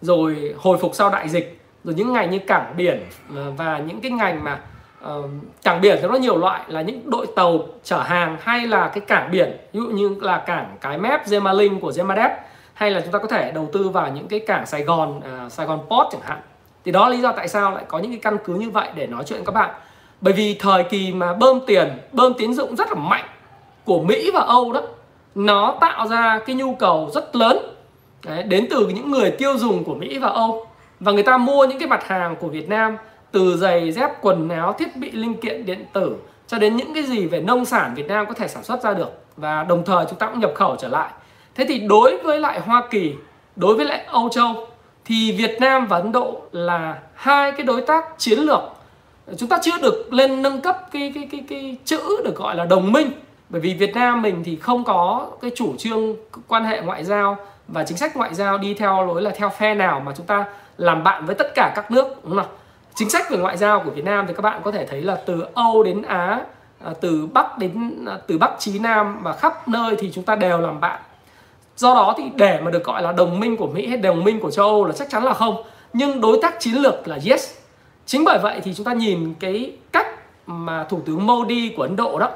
rồi 0.00 0.55
hồi 0.59 0.79
phục 0.79 0.94
sau 0.94 1.11
đại 1.11 1.29
dịch, 1.29 1.61
rồi 1.85 1.94
những 1.94 2.12
ngành 2.12 2.31
như 2.31 2.38
cảng 2.38 2.75
biển 2.77 3.03
ờ, 3.37 3.50
và 3.56 3.79
những 3.79 4.00
cái 4.00 4.11
ngành 4.11 4.44
mà 4.44 4.59
uh, 5.05 5.25
cảng 5.62 5.81
biển 5.81 5.99
thì 6.03 6.09
nó 6.09 6.15
nhiều 6.15 6.38
loại 6.38 6.61
là 6.69 6.83
những 6.83 7.11
đội 7.11 7.27
tàu 7.37 7.59
chở 7.85 7.99
hàng 7.99 8.37
hay 8.41 8.67
là 8.67 8.88
cái 8.88 9.00
cảng 9.00 9.31
biển 9.31 9.56
ví 9.73 9.81
dụ 9.81 9.87
như 9.87 10.17
là 10.21 10.38
cảng 10.38 10.77
cái 10.81 10.99
mép 10.99 11.29
Gemalink 11.29 11.81
của 11.81 11.93
Gemadep 11.97 12.31
hay 12.76 12.90
là 12.90 13.00
chúng 13.00 13.12
ta 13.12 13.19
có 13.19 13.28
thể 13.28 13.52
đầu 13.52 13.69
tư 13.73 13.88
vào 13.88 14.08
những 14.08 14.28
cái 14.28 14.40
cảng 14.40 14.67
Sài 14.67 14.82
Gòn 14.82 15.19
uh, 15.19 15.52
Sài 15.52 15.67
Gòn 15.67 15.78
Port 15.78 16.12
chẳng 16.12 16.20
hạn. 16.25 16.40
Thì 16.84 16.93
đó 16.93 17.08
là 17.08 17.17
lý 17.17 17.23
do 17.23 17.32
tại 17.32 17.49
sao 17.49 17.70
lại 17.70 17.84
có 17.88 17.99
những 17.99 18.11
cái 18.11 18.20
căn 18.23 18.38
cứ 18.44 18.55
như 18.55 18.70
vậy 18.70 18.88
để 18.94 19.06
nói 19.06 19.25
chuyện 19.26 19.38
với 19.38 19.46
các 19.46 19.52
bạn. 19.52 19.75
Bởi 20.20 20.34
vì 20.34 20.55
thời 20.55 20.84
kỳ 20.84 21.12
mà 21.12 21.34
bơm 21.34 21.61
tiền 21.67 21.88
bơm 22.12 22.34
tín 22.34 22.55
dụng 22.55 22.76
rất 22.76 22.88
là 22.88 22.94
mạnh 22.94 23.25
của 23.84 24.00
Mỹ 24.02 24.31
và 24.34 24.40
Âu 24.40 24.73
đó 24.73 24.82
nó 25.34 25.76
tạo 25.81 26.08
ra 26.08 26.40
cái 26.46 26.56
nhu 26.56 26.75
cầu 26.75 27.11
rất 27.14 27.37
lớn 27.37 27.58
Đấy, 28.26 28.43
đến 28.43 28.67
từ 28.70 28.88
những 28.88 29.11
người 29.11 29.31
tiêu 29.31 29.58
dùng 29.58 29.84
của 29.84 29.94
Mỹ 29.94 30.19
và 30.19 30.28
Âu. 30.28 30.67
Và 31.00 31.12
người 31.12 31.23
ta 31.23 31.38
mua 31.38 31.67
những 31.67 31.78
cái 31.78 31.88
mặt 31.88 32.06
hàng 32.06 32.37
của 32.37 32.49
Việt 32.49 32.69
Nam 32.69 32.96
từ 33.32 33.56
giày 33.56 33.93
dép 33.93 34.11
quần 34.20 34.49
áo 34.49 34.73
thiết 34.73 34.96
bị 34.96 35.11
linh 35.11 35.40
kiện 35.40 35.67
điện 35.67 35.84
tử 35.93 36.17
cho 36.46 36.58
đến 36.58 36.76
những 36.76 36.94
cái 36.94 37.02
gì 37.02 37.26
về 37.26 37.40
nông 37.40 37.64
sản 37.64 37.94
Việt 37.94 38.06
Nam 38.08 38.26
có 38.26 38.34
thể 38.34 38.49
sản 38.49 38.62
xuất 38.62 38.82
ra 38.82 38.94
được. 38.94 39.11
Và 39.37 39.62
đồng 39.62 39.84
thời 39.84 40.05
chúng 40.11 40.19
ta 40.19 40.26
cũng 40.26 40.40
nhập 40.40 40.52
khẩu 40.55 40.76
trở 40.76 40.88
lại 40.88 41.11
thế 41.56 41.64
thì 41.69 41.79
đối 41.79 42.19
với 42.19 42.41
lại 42.41 42.61
Hoa 42.61 42.82
Kỳ, 42.91 43.14
đối 43.56 43.76
với 43.76 43.85
lại 43.85 44.05
Âu 44.06 44.29
Châu, 44.29 44.67
thì 45.05 45.32
Việt 45.32 45.61
Nam 45.61 45.87
và 45.87 45.97
Ấn 45.97 46.12
Độ 46.12 46.41
là 46.53 46.99
hai 47.14 47.53
cái 47.53 47.67
đối 47.67 47.81
tác 47.81 48.05
chiến 48.19 48.38
lược. 48.38 48.61
Chúng 49.37 49.49
ta 49.49 49.58
chưa 49.62 49.79
được 49.82 50.12
lên 50.12 50.43
nâng 50.43 50.61
cấp 50.61 50.79
cái 50.93 51.12
cái 51.14 51.29
cái 51.32 51.44
cái 51.49 51.76
chữ 51.85 52.00
được 52.25 52.37
gọi 52.37 52.56
là 52.56 52.64
đồng 52.64 52.93
minh. 52.93 53.11
Bởi 53.49 53.61
vì 53.61 53.75
Việt 53.75 53.94
Nam 53.94 54.23
mình 54.23 54.43
thì 54.44 54.56
không 54.56 54.85
có 54.85 55.26
cái 55.43 55.50
chủ 55.56 55.75
trương 55.79 56.17
quan 56.49 56.64
hệ 56.64 56.81
ngoại 56.81 57.05
giao 57.05 57.37
và 57.69 57.85
chính 57.85 57.97
sách 57.97 58.17
ngoại 58.17 58.35
giao 58.35 58.59
đi 58.59 58.75
theo 58.75 59.06
lối 59.06 59.23
là 59.23 59.31
theo 59.37 59.49
phe 59.49 59.75
nào 59.75 60.00
mà 60.00 60.12
chúng 60.17 60.26
ta 60.26 60.44
làm 60.76 61.05
bạn 61.05 61.26
với 61.26 61.35
tất 61.35 61.52
cả 61.55 61.73
các 61.76 61.91
nước, 61.91 62.25
đúng 62.25 62.37
không 62.37 62.47
chính 62.94 63.11
sách 63.11 63.31
về 63.31 63.38
ngoại 63.38 63.56
giao 63.56 63.81
của 63.81 63.91
Việt 63.91 64.05
Nam 64.05 64.25
thì 64.29 64.35
các 64.37 64.43
bạn 64.43 64.61
có 64.64 64.70
thể 64.70 64.87
thấy 64.87 65.02
là 65.02 65.19
từ 65.26 65.44
Âu 65.55 65.82
đến 65.82 66.02
Á 66.02 66.41
à, 66.85 66.93
từ 67.00 67.26
Bắc 67.26 67.59
đến 67.59 68.05
à, 68.06 68.19
từ 68.26 68.38
Bắc 68.38 68.50
chí 68.59 68.79
Nam 68.79 69.23
và 69.23 69.32
khắp 69.32 69.69
nơi 69.69 69.97
thì 69.99 70.11
chúng 70.14 70.25
ta 70.25 70.37
đều 70.37 70.59
làm 70.59 70.81
bạn 70.81 71.00
do 71.76 71.94
đó 71.94 72.14
thì 72.19 72.25
để 72.37 72.61
mà 72.61 72.70
được 72.70 72.84
gọi 72.84 73.02
là 73.02 73.12
đồng 73.12 73.40
minh 73.40 73.56
của 73.56 73.67
Mỹ 73.67 73.87
hay 73.87 73.96
đồng 73.96 74.25
minh 74.25 74.40
của 74.40 74.50
châu 74.50 74.67
Âu 74.67 74.84
là 74.84 74.93
chắc 74.93 75.11
chắn 75.11 75.25
là 75.25 75.34
không. 75.34 75.62
Nhưng 75.93 76.20
đối 76.20 76.38
tác 76.43 76.61
chiến 76.61 76.75
lược 76.75 77.08
là 77.08 77.19
yes. 77.26 77.55
Chính 78.06 78.25
bởi 78.25 78.38
vậy 78.38 78.61
thì 78.64 78.75
chúng 78.75 78.87
ta 78.87 78.93
nhìn 78.93 79.34
cái 79.40 79.73
cách 79.93 80.06
mà 80.46 80.84
thủ 80.84 81.00
tướng 81.06 81.26
Modi 81.26 81.73
của 81.76 81.82
Ấn 81.82 81.96
Độ 81.96 82.19
đó 82.19 82.31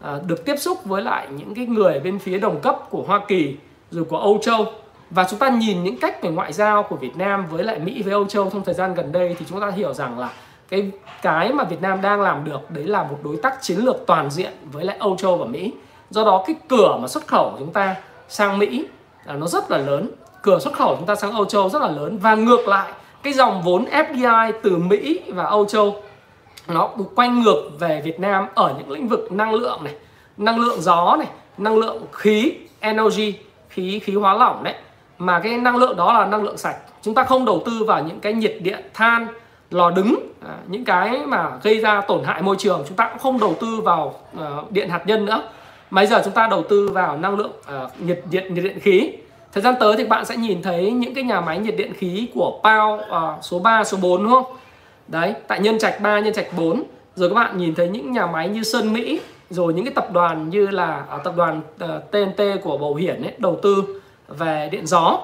à, 0.00 0.18
được 0.26 0.44
tiếp 0.44 0.56
xúc 0.56 0.84
với 0.84 1.02
lại 1.02 1.28
những 1.30 1.54
cái 1.54 1.66
người 1.66 2.00
bên 2.00 2.18
phía 2.18 2.38
đồng 2.38 2.60
cấp 2.60 2.78
của 2.90 3.04
Hoa 3.06 3.20
Kỳ 3.28 3.56
rồi 3.90 4.04
của 4.04 4.18
Âu 4.18 4.38
Châu. 4.42 4.66
Và 5.10 5.26
chúng 5.30 5.38
ta 5.38 5.48
nhìn 5.48 5.84
những 5.84 5.98
cách 5.98 6.22
về 6.22 6.30
ngoại 6.30 6.52
giao 6.52 6.82
của 6.82 6.96
Việt 6.96 7.16
Nam 7.16 7.46
với 7.50 7.64
lại 7.64 7.78
Mỹ 7.78 8.02
với 8.02 8.12
Âu 8.12 8.24
Châu 8.24 8.50
trong 8.50 8.64
thời 8.64 8.74
gian 8.74 8.94
gần 8.94 9.12
đây 9.12 9.36
thì 9.38 9.46
chúng 9.48 9.60
ta 9.60 9.70
hiểu 9.70 9.94
rằng 9.94 10.18
là 10.18 10.30
cái 10.68 10.90
cái 11.22 11.52
mà 11.52 11.64
Việt 11.64 11.82
Nam 11.82 12.02
đang 12.02 12.20
làm 12.20 12.44
được 12.44 12.70
đấy 12.70 12.84
là 12.84 13.02
một 13.02 13.18
đối 13.24 13.36
tác 13.36 13.62
chiến 13.62 13.78
lược 13.78 13.96
toàn 14.06 14.30
diện 14.30 14.52
với 14.72 14.84
lại 14.84 14.96
Âu 15.00 15.16
Châu 15.16 15.36
và 15.36 15.46
Mỹ. 15.46 15.72
Do 16.10 16.24
đó 16.24 16.44
cái 16.46 16.56
cửa 16.68 16.98
mà 17.02 17.08
xuất 17.08 17.26
khẩu 17.26 17.50
của 17.50 17.56
chúng 17.58 17.72
ta 17.72 17.96
sang 18.28 18.58
Mỹ, 18.58 18.86
là 19.24 19.34
nó 19.34 19.46
rất 19.46 19.70
là 19.70 19.78
lớn. 19.78 20.10
Cửa 20.42 20.58
xuất 20.58 20.74
khẩu 20.74 20.96
chúng 20.96 21.06
ta 21.06 21.14
sang 21.14 21.32
Âu 21.32 21.44
Châu 21.44 21.68
rất 21.68 21.82
là 21.82 21.88
lớn. 21.88 22.18
Và 22.18 22.34
ngược 22.34 22.68
lại, 22.68 22.92
cái 23.22 23.32
dòng 23.32 23.62
vốn 23.62 23.84
FDI 23.84 24.52
từ 24.62 24.76
Mỹ 24.76 25.20
và 25.28 25.44
Âu 25.44 25.64
Châu, 25.64 26.02
nó 26.68 26.88
quay 27.14 27.28
ngược 27.28 27.70
về 27.78 28.02
Việt 28.04 28.20
Nam 28.20 28.46
ở 28.54 28.74
những 28.78 28.90
lĩnh 28.90 29.08
vực 29.08 29.32
năng 29.32 29.54
lượng 29.54 29.84
này, 29.84 29.94
năng 30.36 30.60
lượng 30.60 30.80
gió 30.80 31.16
này, 31.18 31.28
năng 31.58 31.76
lượng 31.76 32.02
khí, 32.12 32.52
energy, 32.80 33.34
khí 33.68 33.98
khí 33.98 34.14
hóa 34.14 34.34
lỏng 34.34 34.64
đấy. 34.64 34.74
Mà 35.18 35.40
cái 35.40 35.58
năng 35.58 35.76
lượng 35.76 35.96
đó 35.96 36.12
là 36.12 36.26
năng 36.26 36.42
lượng 36.42 36.56
sạch. 36.56 36.76
Chúng 37.02 37.14
ta 37.14 37.24
không 37.24 37.44
đầu 37.44 37.62
tư 37.66 37.84
vào 37.86 38.02
những 38.02 38.20
cái 38.20 38.32
nhiệt 38.32 38.56
điện, 38.60 38.84
than, 38.94 39.26
lò 39.70 39.90
đứng 39.90 40.32
à, 40.46 40.56
những 40.66 40.84
cái 40.84 41.20
mà 41.26 41.50
gây 41.62 41.80
ra 41.80 42.00
tổn 42.00 42.24
hại 42.24 42.42
môi 42.42 42.56
trường. 42.58 42.84
Chúng 42.88 42.96
ta 42.96 43.08
cũng 43.08 43.18
không 43.18 43.40
đầu 43.40 43.54
tư 43.60 43.80
vào 43.80 44.14
ờ, 44.38 44.62
điện 44.70 44.88
hạt 44.88 45.06
nhân 45.06 45.24
nữa 45.24 45.42
bây 45.90 46.06
giờ 46.06 46.20
chúng 46.24 46.32
ta 46.32 46.46
đầu 46.46 46.62
tư 46.62 46.88
vào 46.88 47.16
năng 47.16 47.36
lượng 47.36 47.52
uh, 47.84 48.00
nhiệt 48.00 48.22
điện 48.30 48.54
nhiệt 48.54 48.64
điện 48.64 48.80
khí? 48.80 49.12
Thời 49.52 49.62
gian 49.62 49.74
tới 49.80 49.96
thì 49.96 50.04
bạn 50.04 50.24
sẽ 50.24 50.36
nhìn 50.36 50.62
thấy 50.62 50.90
những 50.90 51.14
cái 51.14 51.24
nhà 51.24 51.40
máy 51.40 51.58
nhiệt 51.58 51.76
điện 51.76 51.92
khí 51.94 52.28
của 52.34 52.60
Pao 52.62 52.94
uh, 52.94 53.10
à, 53.10 53.36
số 53.42 53.58
3 53.58 53.84
số 53.84 53.98
4 54.02 54.22
đúng 54.22 54.32
không? 54.32 54.44
Đấy 55.08 55.34
tại 55.46 55.60
nhân 55.60 55.78
trạch 55.78 56.00
3 56.00 56.20
nhân 56.20 56.34
trạch 56.34 56.46
4 56.56 56.82
rồi 57.16 57.28
các 57.28 57.34
bạn 57.34 57.58
nhìn 57.58 57.74
thấy 57.74 57.88
những 57.88 58.12
nhà 58.12 58.26
máy 58.26 58.48
như 58.48 58.62
Sơn 58.62 58.92
Mỹ 58.92 59.20
rồi 59.50 59.74
những 59.74 59.84
cái 59.84 59.94
tập 59.94 60.12
đoàn 60.12 60.50
như 60.50 60.66
là 60.66 61.04
uh, 61.16 61.24
tập 61.24 61.34
đoàn 61.36 61.60
uh, 61.84 62.10
TNT 62.10 62.62
của 62.62 62.78
Bầu 62.78 62.94
Hiển 62.94 63.22
ấy 63.22 63.32
đầu 63.38 63.58
tư 63.62 64.00
về 64.28 64.68
điện 64.72 64.86
gió. 64.86 65.18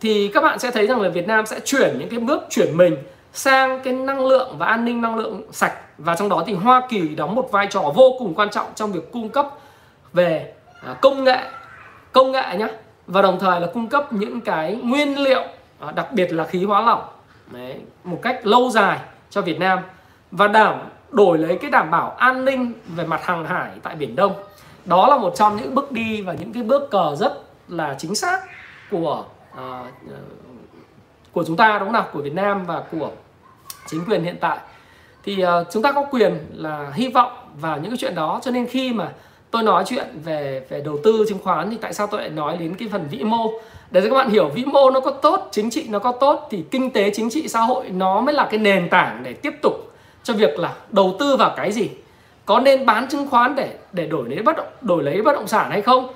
Thì 0.00 0.28
các 0.28 0.40
bạn 0.40 0.58
sẽ 0.58 0.70
thấy 0.70 0.86
rằng 0.86 1.00
là 1.00 1.08
Việt 1.08 1.26
Nam 1.26 1.46
sẽ 1.46 1.60
chuyển 1.64 1.98
những 1.98 2.08
cái 2.08 2.18
bước 2.18 2.46
chuyển 2.50 2.76
mình 2.76 2.96
sang 3.32 3.80
cái 3.84 3.92
năng 3.92 4.26
lượng 4.26 4.54
và 4.58 4.66
an 4.66 4.84
ninh 4.84 5.02
năng 5.02 5.16
lượng 5.16 5.42
sạch. 5.52 5.72
Và 5.98 6.16
trong 6.16 6.28
đó 6.28 6.44
thì 6.46 6.52
Hoa 6.52 6.82
Kỳ 6.88 7.08
đóng 7.08 7.34
một 7.34 7.48
vai 7.52 7.66
trò 7.70 7.92
vô 7.94 8.16
cùng 8.18 8.34
quan 8.34 8.50
trọng 8.50 8.66
trong 8.74 8.92
việc 8.92 9.12
cung 9.12 9.28
cấp 9.28 9.48
về 10.12 10.52
à, 10.82 10.94
công 11.02 11.24
nghệ 11.24 11.38
công 12.12 12.32
nghệ 12.32 12.56
nhé 12.58 12.68
và 13.06 13.22
đồng 13.22 13.40
thời 13.40 13.60
là 13.60 13.66
cung 13.74 13.88
cấp 13.88 14.12
những 14.12 14.40
cái 14.40 14.74
nguyên 14.82 15.18
liệu 15.18 15.42
à, 15.80 15.92
đặc 15.92 16.12
biệt 16.12 16.32
là 16.32 16.44
khí 16.44 16.64
hóa 16.64 16.80
lỏng 16.80 17.04
Đấy, 17.50 17.80
một 18.04 18.18
cách 18.22 18.46
lâu 18.46 18.70
dài 18.70 18.98
cho 19.30 19.42
Việt 19.42 19.58
Nam. 19.58 19.78
Và 20.30 20.48
đảm 20.48 20.78
đổi 21.10 21.38
lấy 21.38 21.58
cái 21.58 21.70
đảm 21.70 21.90
bảo 21.90 22.10
an 22.10 22.44
ninh 22.44 22.72
về 22.96 23.06
mặt 23.06 23.24
hàng 23.24 23.44
hải 23.44 23.70
tại 23.82 23.96
Biển 23.96 24.16
Đông. 24.16 24.32
Đó 24.84 25.06
là 25.08 25.18
một 25.18 25.32
trong 25.36 25.56
những 25.56 25.74
bước 25.74 25.92
đi 25.92 26.22
và 26.22 26.32
những 26.32 26.52
cái 26.52 26.62
bước 26.62 26.90
cờ 26.90 27.16
rất 27.16 27.42
là 27.68 27.94
chính 27.98 28.14
xác 28.14 28.40
của 28.90 29.24
uh, 29.54 29.86
của 31.32 31.44
chúng 31.44 31.56
ta 31.56 31.78
đúng 31.78 31.88
không 31.88 31.92
nào? 31.92 32.06
Của 32.12 32.22
Việt 32.22 32.32
Nam 32.32 32.64
và 32.64 32.82
của 32.92 33.10
chính 33.86 34.04
quyền 34.04 34.24
hiện 34.24 34.36
tại. 34.40 34.58
Thì 35.24 35.44
uh, 35.44 35.48
chúng 35.70 35.82
ta 35.82 35.92
có 35.92 36.04
quyền 36.10 36.38
là 36.52 36.90
hy 36.94 37.08
vọng 37.08 37.32
vào 37.60 37.78
những 37.78 37.90
cái 37.90 37.98
chuyện 37.98 38.14
đó. 38.14 38.40
Cho 38.42 38.50
nên 38.50 38.66
khi 38.66 38.92
mà 38.92 39.12
tôi 39.50 39.62
nói 39.62 39.84
chuyện 39.86 40.06
về 40.24 40.66
về 40.68 40.80
đầu 40.80 40.98
tư 41.04 41.24
chứng 41.28 41.38
khoán 41.38 41.70
thì 41.70 41.76
tại 41.80 41.94
sao 41.94 42.06
tôi 42.06 42.20
lại 42.20 42.30
nói 42.30 42.56
đến 42.56 42.74
cái 42.74 42.88
phần 42.92 43.06
vĩ 43.10 43.24
mô? 43.24 43.50
Để 43.90 44.00
cho 44.00 44.08
các 44.08 44.14
bạn 44.14 44.30
hiểu 44.30 44.48
vĩ 44.48 44.64
mô 44.64 44.90
nó 44.90 45.00
có 45.00 45.10
tốt 45.10 45.48
chính 45.52 45.70
trị 45.70 45.86
nó 45.88 45.98
có 45.98 46.12
tốt 46.12 46.48
thì 46.50 46.64
kinh 46.70 46.90
tế 46.90 47.10
chính 47.10 47.30
trị 47.30 47.48
xã 47.48 47.60
hội 47.60 47.88
nó 47.88 48.20
mới 48.20 48.34
là 48.34 48.48
cái 48.50 48.60
nền 48.60 48.88
tảng 48.88 49.20
để 49.22 49.32
tiếp 49.32 49.54
tục 49.62 49.74
cho 50.22 50.34
việc 50.34 50.58
là 50.58 50.74
đầu 50.90 51.16
tư 51.18 51.36
vào 51.36 51.54
cái 51.56 51.72
gì. 51.72 51.90
Có 52.44 52.60
nên 52.60 52.86
bán 52.86 53.08
chứng 53.08 53.30
khoán 53.30 53.54
để 53.54 53.74
để 53.92 54.06
đổi 54.06 54.28
lấy 54.28 54.42
bất 54.42 54.56
động 54.56 54.66
đổi 54.80 55.02
lấy 55.02 55.22
bất 55.22 55.32
động 55.32 55.46
sản 55.46 55.70
hay 55.70 55.82
không? 55.82 56.08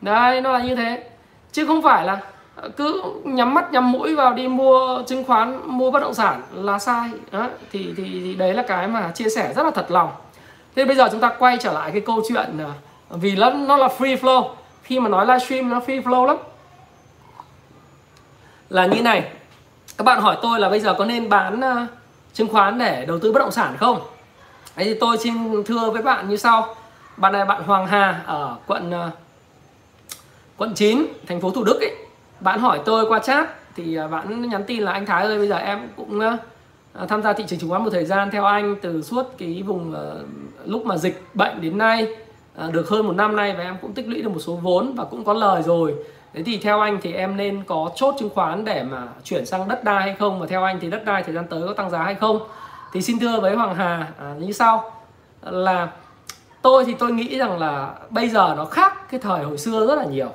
Đấy 0.00 0.40
nó 0.40 0.52
là 0.52 0.64
như 0.64 0.76
thế. 0.76 1.04
Chứ 1.52 1.66
không 1.66 1.82
phải 1.82 2.04
là 2.04 2.20
ờ, 2.54 2.68
cứ 2.68 3.02
nhắm 3.24 3.54
mắt 3.54 3.72
nhắm 3.72 3.92
mũi 3.92 4.14
vào 4.14 4.32
đi 4.32 4.48
mua 4.48 5.02
chứng 5.06 5.24
khoán 5.24 5.60
mua 5.64 5.90
bất 5.90 6.00
động 6.00 6.14
sản 6.14 6.42
là 6.52 6.78
sai. 6.78 7.10
Đó. 7.32 7.48
Thì, 7.72 7.94
thì 7.96 8.04
thì 8.04 8.34
đấy 8.34 8.54
là 8.54 8.62
cái 8.62 8.88
mà 8.88 9.10
chia 9.14 9.28
sẻ 9.28 9.52
rất 9.56 9.62
là 9.62 9.70
thật 9.70 9.90
lòng 9.90 10.10
thế 10.76 10.84
bây 10.84 10.96
giờ 10.96 11.08
chúng 11.12 11.20
ta 11.20 11.28
quay 11.38 11.56
trở 11.60 11.72
lại 11.72 11.90
cái 11.90 12.00
câu 12.00 12.22
chuyện 12.28 12.58
ờ, 12.58 12.72
vì 13.16 13.36
nó 13.36 13.50
nó 13.50 13.76
là 13.76 13.88
free 13.98 14.16
flow. 14.16 14.48
Khi 14.82 15.00
mà 15.00 15.08
nói 15.08 15.26
livestream 15.26 15.70
nó 15.70 15.80
free 15.86 16.02
flow 16.02 16.26
lắm. 16.26 16.36
Là 18.68 18.86
như 18.86 19.02
này. 19.02 19.30
Các 19.98 20.04
bạn 20.04 20.20
hỏi 20.20 20.36
tôi 20.42 20.60
là 20.60 20.68
bây 20.68 20.80
giờ 20.80 20.94
có 20.98 21.04
nên 21.04 21.28
bán 21.28 21.60
uh, 21.60 21.88
chứng 22.32 22.48
khoán 22.48 22.78
để 22.78 23.04
đầu 23.08 23.18
tư 23.18 23.32
bất 23.32 23.38
động 23.38 23.50
sản 23.50 23.76
không? 23.76 24.00
Đấy 24.76 24.84
thì 24.84 24.94
tôi 24.94 25.18
xin 25.18 25.64
thưa 25.64 25.90
với 25.90 26.02
bạn 26.02 26.28
như 26.28 26.36
sau. 26.36 26.74
Bạn 27.16 27.32
này 27.32 27.44
bạn 27.44 27.62
Hoàng 27.62 27.86
Hà 27.86 28.22
ở 28.26 28.56
quận 28.66 28.90
uh, 28.90 29.12
quận 30.56 30.74
9 30.74 31.06
thành 31.26 31.40
phố 31.40 31.50
Thủ 31.50 31.64
Đức 31.64 31.80
ấy. 31.80 31.96
Bạn 32.40 32.60
hỏi 32.60 32.80
tôi 32.84 33.06
qua 33.08 33.18
chat 33.18 33.48
thì 33.76 33.98
uh, 34.04 34.10
bạn 34.10 34.50
nhắn 34.50 34.64
tin 34.66 34.82
là 34.82 34.92
anh 34.92 35.06
Thái 35.06 35.24
ơi 35.24 35.38
bây 35.38 35.48
giờ 35.48 35.56
em 35.56 35.88
cũng 35.96 36.18
uh, 36.18 36.40
À, 36.98 37.06
tham 37.06 37.22
gia 37.22 37.32
thị 37.32 37.44
trường 37.46 37.58
chứng 37.58 37.70
khoán 37.70 37.84
một 37.84 37.90
thời 37.90 38.04
gian 38.04 38.30
theo 38.30 38.44
anh 38.44 38.76
từ 38.82 39.02
suốt 39.02 39.22
cái 39.38 39.62
vùng 39.66 39.94
ờ, 39.94 40.24
lúc 40.64 40.86
mà 40.86 40.96
dịch 40.96 41.22
bệnh 41.34 41.60
đến 41.60 41.78
nay 41.78 42.08
à, 42.56 42.70
được 42.72 42.88
hơn 42.88 43.06
một 43.06 43.12
năm 43.16 43.36
nay 43.36 43.54
và 43.58 43.64
em 43.64 43.76
cũng 43.82 43.92
tích 43.92 44.08
lũy 44.08 44.22
được 44.22 44.28
một 44.28 44.38
số 44.40 44.54
vốn 44.54 44.94
và 44.96 45.04
cũng 45.04 45.24
có 45.24 45.32
lời 45.32 45.62
rồi. 45.62 45.94
Thế 46.34 46.42
thì 46.42 46.58
theo 46.58 46.80
anh 46.80 46.98
thì 47.02 47.12
em 47.12 47.36
nên 47.36 47.64
có 47.64 47.90
chốt 47.94 48.14
chứng 48.18 48.30
khoán 48.34 48.64
để 48.64 48.82
mà 48.82 49.02
chuyển 49.24 49.46
sang 49.46 49.68
đất 49.68 49.84
đai 49.84 50.02
hay 50.02 50.14
không? 50.18 50.40
Và 50.40 50.46
theo 50.46 50.64
anh 50.64 50.78
thì 50.80 50.90
đất 50.90 51.04
đai 51.04 51.22
thời 51.22 51.34
gian 51.34 51.46
tới 51.50 51.62
có 51.68 51.74
tăng 51.74 51.90
giá 51.90 52.02
hay 52.02 52.14
không? 52.14 52.38
Thì 52.92 53.02
xin 53.02 53.18
thưa 53.18 53.40
với 53.40 53.56
Hoàng 53.56 53.74
Hà 53.74 54.12
à, 54.18 54.34
như 54.38 54.52
sau. 54.52 54.92
Là 55.42 55.88
tôi 56.62 56.84
thì 56.84 56.94
tôi 56.98 57.12
nghĩ 57.12 57.38
rằng 57.38 57.58
là 57.58 57.94
bây 58.10 58.28
giờ 58.28 58.54
nó 58.56 58.64
khác 58.64 59.10
cái 59.10 59.20
thời 59.20 59.44
hồi 59.44 59.58
xưa 59.58 59.86
rất 59.86 59.94
là 59.94 60.04
nhiều. 60.04 60.28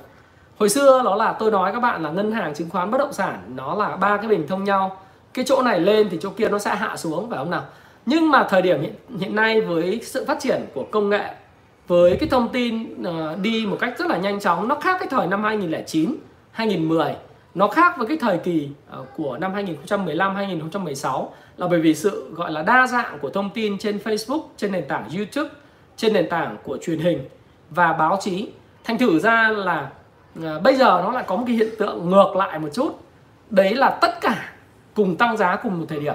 Hồi 0.60 0.70
xưa 0.70 1.02
nó 1.06 1.16
là 1.16 1.34
tôi 1.34 1.52
nói 1.52 1.72
các 1.74 1.80
bạn 1.80 2.04
là 2.04 2.10
ngân 2.10 2.32
hàng 2.32 2.54
chứng 2.54 2.70
khoán 2.70 2.92
bất 2.92 2.98
động 2.98 3.14
sản 3.14 3.42
nó 3.56 3.76
là 3.76 3.96
ba 3.96 4.18
cái 4.18 4.28
bình 4.28 4.48
thông 4.48 4.64
nhau 4.64 4.98
cái 5.34 5.46
chỗ 5.48 5.62
này 5.62 5.80
lên 5.80 6.08
thì 6.12 6.18
chỗ 6.22 6.30
kia 6.30 6.50
nó 6.50 6.60
sẽ 6.60 6.76
hạ 6.76 6.98
xuống 6.98 7.30
phải 7.30 7.40
không 7.40 7.50
nào? 7.50 7.66
Nhưng 8.06 8.30
mà 8.30 8.48
thời 8.50 8.62
điểm 8.62 8.82
hiện, 8.82 8.94
hiện 9.20 9.36
nay 9.36 9.62
với 9.62 10.00
sự 10.04 10.26
phát 10.26 10.40
triển 10.40 10.66
của 10.74 10.86
công 10.92 11.10
nghệ 11.10 11.34
với 11.88 12.18
cái 12.20 12.30
thông 12.30 12.50
tin 12.50 12.96
uh, 13.02 13.40
đi 13.42 13.66
một 13.66 13.78
cách 13.80 13.94
rất 13.98 14.08
là 14.08 14.18
nhanh 14.18 14.40
chóng 14.40 14.68
nó 14.68 14.76
khác 14.76 14.98
cái 15.00 15.08
thời 15.12 15.28
năm 15.28 15.44
2009 15.44 16.16
2010 16.52 17.16
nó 17.56 17.68
khác 17.68 17.98
với 17.98 18.08
cái 18.08 18.18
thời 18.18 18.38
kỳ 18.38 18.70
uh, 19.00 19.08
của 19.16 19.38
năm 19.38 19.54
2015 19.54 20.36
2016 20.36 21.34
là 21.58 21.68
bởi 21.68 21.80
vì 21.80 21.96
sự 21.96 22.34
gọi 22.36 22.52
là 22.52 22.62
đa 22.62 22.88
dạng 22.88 23.20
của 23.20 23.30
thông 23.30 23.50
tin 23.50 23.78
trên 23.78 23.98
Facebook 23.98 24.42
trên 24.58 24.72
nền 24.72 24.88
tảng 24.88 25.10
YouTube 25.16 25.50
trên 25.98 26.14
nền 26.14 26.30
tảng 26.30 26.58
của 26.64 26.78
truyền 26.82 27.00
hình 27.00 27.20
và 27.70 27.94
báo 27.94 28.18
chí. 28.22 28.50
Thành 28.84 28.98
thử 28.98 29.20
ra 29.20 29.50
là 29.50 29.90
uh, 30.40 30.62
bây 30.64 30.76
giờ 30.76 31.02
nó 31.04 31.12
lại 31.12 31.24
có 31.28 31.36
một 31.36 31.44
cái 31.48 31.56
hiện 31.56 31.70
tượng 31.80 32.10
ngược 32.10 32.36
lại 32.36 32.60
một 32.60 32.70
chút. 32.74 33.00
Đấy 33.50 33.76
là 33.76 33.98
tất 34.02 34.22
cả 34.22 34.54
cùng 35.00 35.16
tăng 35.16 35.38
giá 35.38 35.56
cùng 35.56 35.80
một 35.80 35.86
thời 35.90 36.00
điểm. 36.00 36.14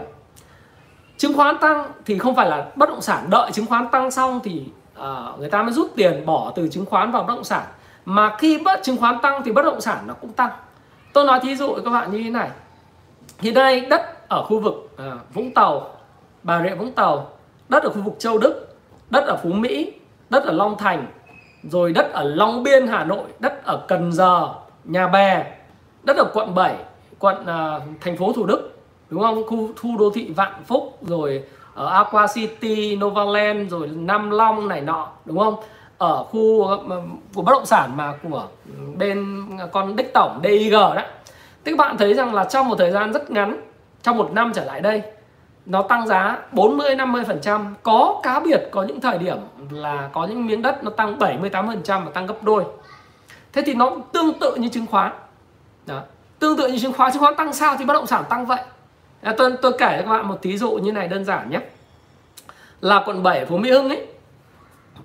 Chứng 1.17 1.33
khoán 1.37 1.59
tăng 1.59 1.93
thì 2.07 2.19
không 2.19 2.37
phải 2.37 2.51
là 2.51 2.67
bất 2.77 2.89
động 2.89 3.01
sản 3.01 3.31
đợi 3.31 3.51
chứng 3.53 3.67
khoán 3.67 3.89
tăng 3.89 4.11
xong 4.11 4.41
thì 4.45 4.65
uh, 4.99 5.39
người 5.39 5.51
ta 5.51 5.63
mới 5.63 5.73
rút 5.73 5.93
tiền 5.97 6.27
bỏ 6.27 6.53
từ 6.57 6.69
chứng 6.69 6.87
khoán 6.87 7.13
vào 7.13 7.23
bất 7.23 7.35
động 7.35 7.45
sản. 7.45 7.63
Mà 8.05 8.37
khi 8.39 8.59
bất 8.59 8.81
chứng 8.83 8.97
khoán 8.97 9.19
tăng 9.23 9.43
thì 9.45 9.53
bất 9.53 9.63
động 9.63 9.81
sản 9.81 9.99
nó 10.07 10.15
cũng 10.15 10.33
tăng. 10.33 10.51
Tôi 11.13 11.25
nói 11.25 11.41
thí 11.43 11.57
dụ 11.57 11.75
các 11.85 11.91
bạn 11.91 12.13
như 12.13 12.23
thế 12.23 12.31
này. 12.31 12.51
Hiện 13.41 13.55
nay 13.55 13.81
đất 13.81 14.29
ở 14.29 14.45
khu 14.45 14.61
vực 14.61 14.75
uh, 14.95 15.35
Vũng 15.35 15.55
Tàu 15.55 15.91
Bà 16.43 16.63
Rịa 16.63 16.75
Vũng 16.75 16.93
Tàu 16.93 17.31
đất 17.69 17.83
ở 17.83 17.91
khu 17.91 18.03
vực 18.03 18.15
Châu 18.19 18.39
Đức 18.39 18.77
đất 19.11 19.25
ở 19.27 19.37
Phú 19.43 19.49
Mỹ 19.49 19.93
đất 20.31 20.45
ở 20.45 20.53
Long 20.53 20.79
Thành 20.79 21.07
rồi 21.63 21.93
đất 21.93 22.13
ở 22.13 22.25
Long 22.25 22.63
Biên 22.63 22.87
Hà 22.87 23.05
Nội 23.05 23.25
đất 23.39 23.65
ở 23.65 23.85
Cần 23.89 24.13
Giờ 24.13 24.49
Nhà 24.85 25.09
Bè 25.09 25.53
đất 26.03 26.17
ở 26.17 26.31
quận 26.35 26.55
7 26.55 26.77
quận 27.19 27.37
uh, 27.43 28.01
thành 28.01 28.17
phố 28.17 28.33
Thủ 28.33 28.47
Đức 28.47 28.74
đúng 29.15 29.23
không 29.23 29.47
khu 29.47 29.69
thu 29.77 29.97
đô 29.99 30.11
thị 30.11 30.31
Vạn 30.37 30.53
Phúc 30.67 30.99
rồi 31.03 31.43
ở 31.75 31.87
Aqua 31.87 32.27
City, 32.35 32.97
Novaland 32.97 33.71
rồi 33.71 33.89
Nam 33.89 34.31
Long 34.31 34.69
này 34.69 34.81
nọ 34.81 35.09
đúng 35.25 35.39
không? 35.39 35.57
Ở 35.99 36.25
khu 36.25 36.65
ờ, 36.67 37.03
của 37.35 37.43
bất 37.43 37.53
động 37.53 37.67
sản 37.67 37.97
mà 37.97 38.13
của 38.23 38.47
bên 38.97 39.49
con 39.73 39.97
đích 39.97 40.13
tổng 40.15 40.41
DIG 40.45 40.71
đó. 40.71 40.97
Thì 41.65 41.73
các 41.73 41.79
bạn 41.79 41.97
thấy 41.99 42.15
rằng 42.15 42.35
là 42.35 42.45
trong 42.45 42.69
một 42.69 42.75
thời 42.79 42.91
gian 42.91 43.13
rất 43.13 43.31
ngắn, 43.31 43.61
trong 44.03 44.17
một 44.17 44.31
năm 44.33 44.53
trở 44.55 44.65
lại 44.65 44.81
đây 44.81 45.03
nó 45.67 45.83
tăng 45.83 46.07
giá 46.07 46.39
40 46.53 46.97
50%, 46.97 47.75
có 47.83 48.21
cá 48.23 48.41
biệt 48.41 48.69
có 48.71 48.83
những 48.83 49.01
thời 49.01 49.19
điểm 49.19 49.37
là 49.71 50.09
có 50.13 50.27
những 50.27 50.47
miếng 50.47 50.63
đất 50.63 50.85
nó 50.85 50.91
tăng 50.91 51.19
70 51.19 51.51
80% 51.51 52.05
và 52.05 52.11
tăng 52.15 52.27
gấp 52.27 52.43
đôi. 52.43 52.65
Thế 53.53 53.63
thì 53.67 53.75
nó 53.75 53.91
tương 54.13 54.39
tự 54.39 54.55
như 54.55 54.69
chứng 54.69 54.87
khoán. 54.87 55.13
Đó. 55.87 56.01
Tương 56.39 56.57
tự 56.57 56.69
như 56.69 56.79
chứng 56.79 56.93
khoán, 56.93 57.13
chứng 57.13 57.21
khoán 57.21 57.35
tăng 57.37 57.53
sao 57.53 57.77
thì 57.79 57.85
bất 57.85 57.95
động 57.95 58.07
sản 58.07 58.25
tăng 58.29 58.47
vậy 58.47 58.61
Ờ, 59.25 59.35
tôi 59.39 59.53
tôi 59.63 59.73
kể 59.73 59.97
cho 59.97 60.03
các 60.03 60.11
bạn 60.11 60.29
một 60.29 60.39
ví 60.43 60.57
dụ 60.59 60.71
như 60.71 60.93
này 60.93 61.09
đơn 61.09 61.25
giản 61.25 61.51
nhé. 61.51 61.61
Là 62.81 63.03
quận 63.07 63.23
7 63.23 63.45
phố 63.45 63.57
Mỹ 63.57 63.71
Hưng 63.71 63.89
ấy. 63.89 64.07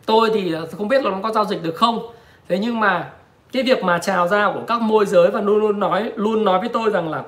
Tôi 0.06 0.30
thì 0.34 0.54
ờ, 0.54 0.68
không 0.78 0.88
biết 0.88 1.04
là 1.06 1.12
nó 1.12 1.18
có 1.24 1.32
giao 1.32 1.46
dịch 1.46 1.64
được 1.64 1.76
không. 1.76 2.00
Thế 2.48 2.60
nhưng 2.60 2.80
mà 2.80 3.10
cái 3.52 3.64
việc 3.64 3.84
mà 3.84 3.98
trào 3.98 4.28
ra 4.28 4.52
của 4.54 4.62
các 4.68 4.82
môi 4.82 5.06
giới 5.06 5.32
và 5.32 5.42
luôn 5.42 5.60
luôn 5.60 5.80
nói 5.80 6.12
luôn 6.16 6.44
nói 6.44 6.60
với 6.60 6.70
tôi 6.70 6.90
rằng 6.90 7.10
là 7.10 7.24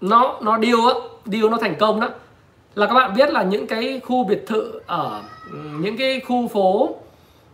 nó 0.00 0.38
nó 0.42 0.58
điêu 0.58 0.86
á 0.86 0.94
điêu 1.24 1.50
nó 1.50 1.56
thành 1.60 1.76
công 1.80 2.00
đó. 2.00 2.08
Là 2.74 2.86
các 2.86 2.94
bạn 2.94 3.14
biết 3.14 3.30
là 3.30 3.42
những 3.42 3.66
cái 3.66 4.00
khu 4.04 4.24
biệt 4.24 4.44
thự 4.46 4.80
ở 4.86 5.22
ừ, 5.52 5.58
những 5.80 5.96
cái 5.96 6.20
khu 6.20 6.48
phố 6.48 6.96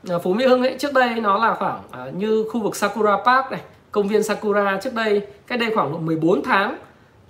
ờ, 0.08 0.18
phố 0.18 0.32
Mỹ 0.32 0.46
Hưng 0.46 0.62
ấy, 0.62 0.76
trước 0.78 0.92
đây 0.92 1.20
nó 1.20 1.38
là 1.38 1.54
khoảng 1.54 1.80
như 2.18 2.44
khu 2.52 2.60
vực 2.60 2.76
Sakura 2.76 3.16
Park 3.16 3.50
này, 3.50 3.60
công 3.90 4.08
viên 4.08 4.22
Sakura 4.22 4.78
trước 4.82 4.94
đây, 4.94 5.26
cách 5.46 5.60
đây 5.60 5.70
khoảng 5.74 5.92
độ 5.92 5.98
14 5.98 6.42
tháng 6.42 6.76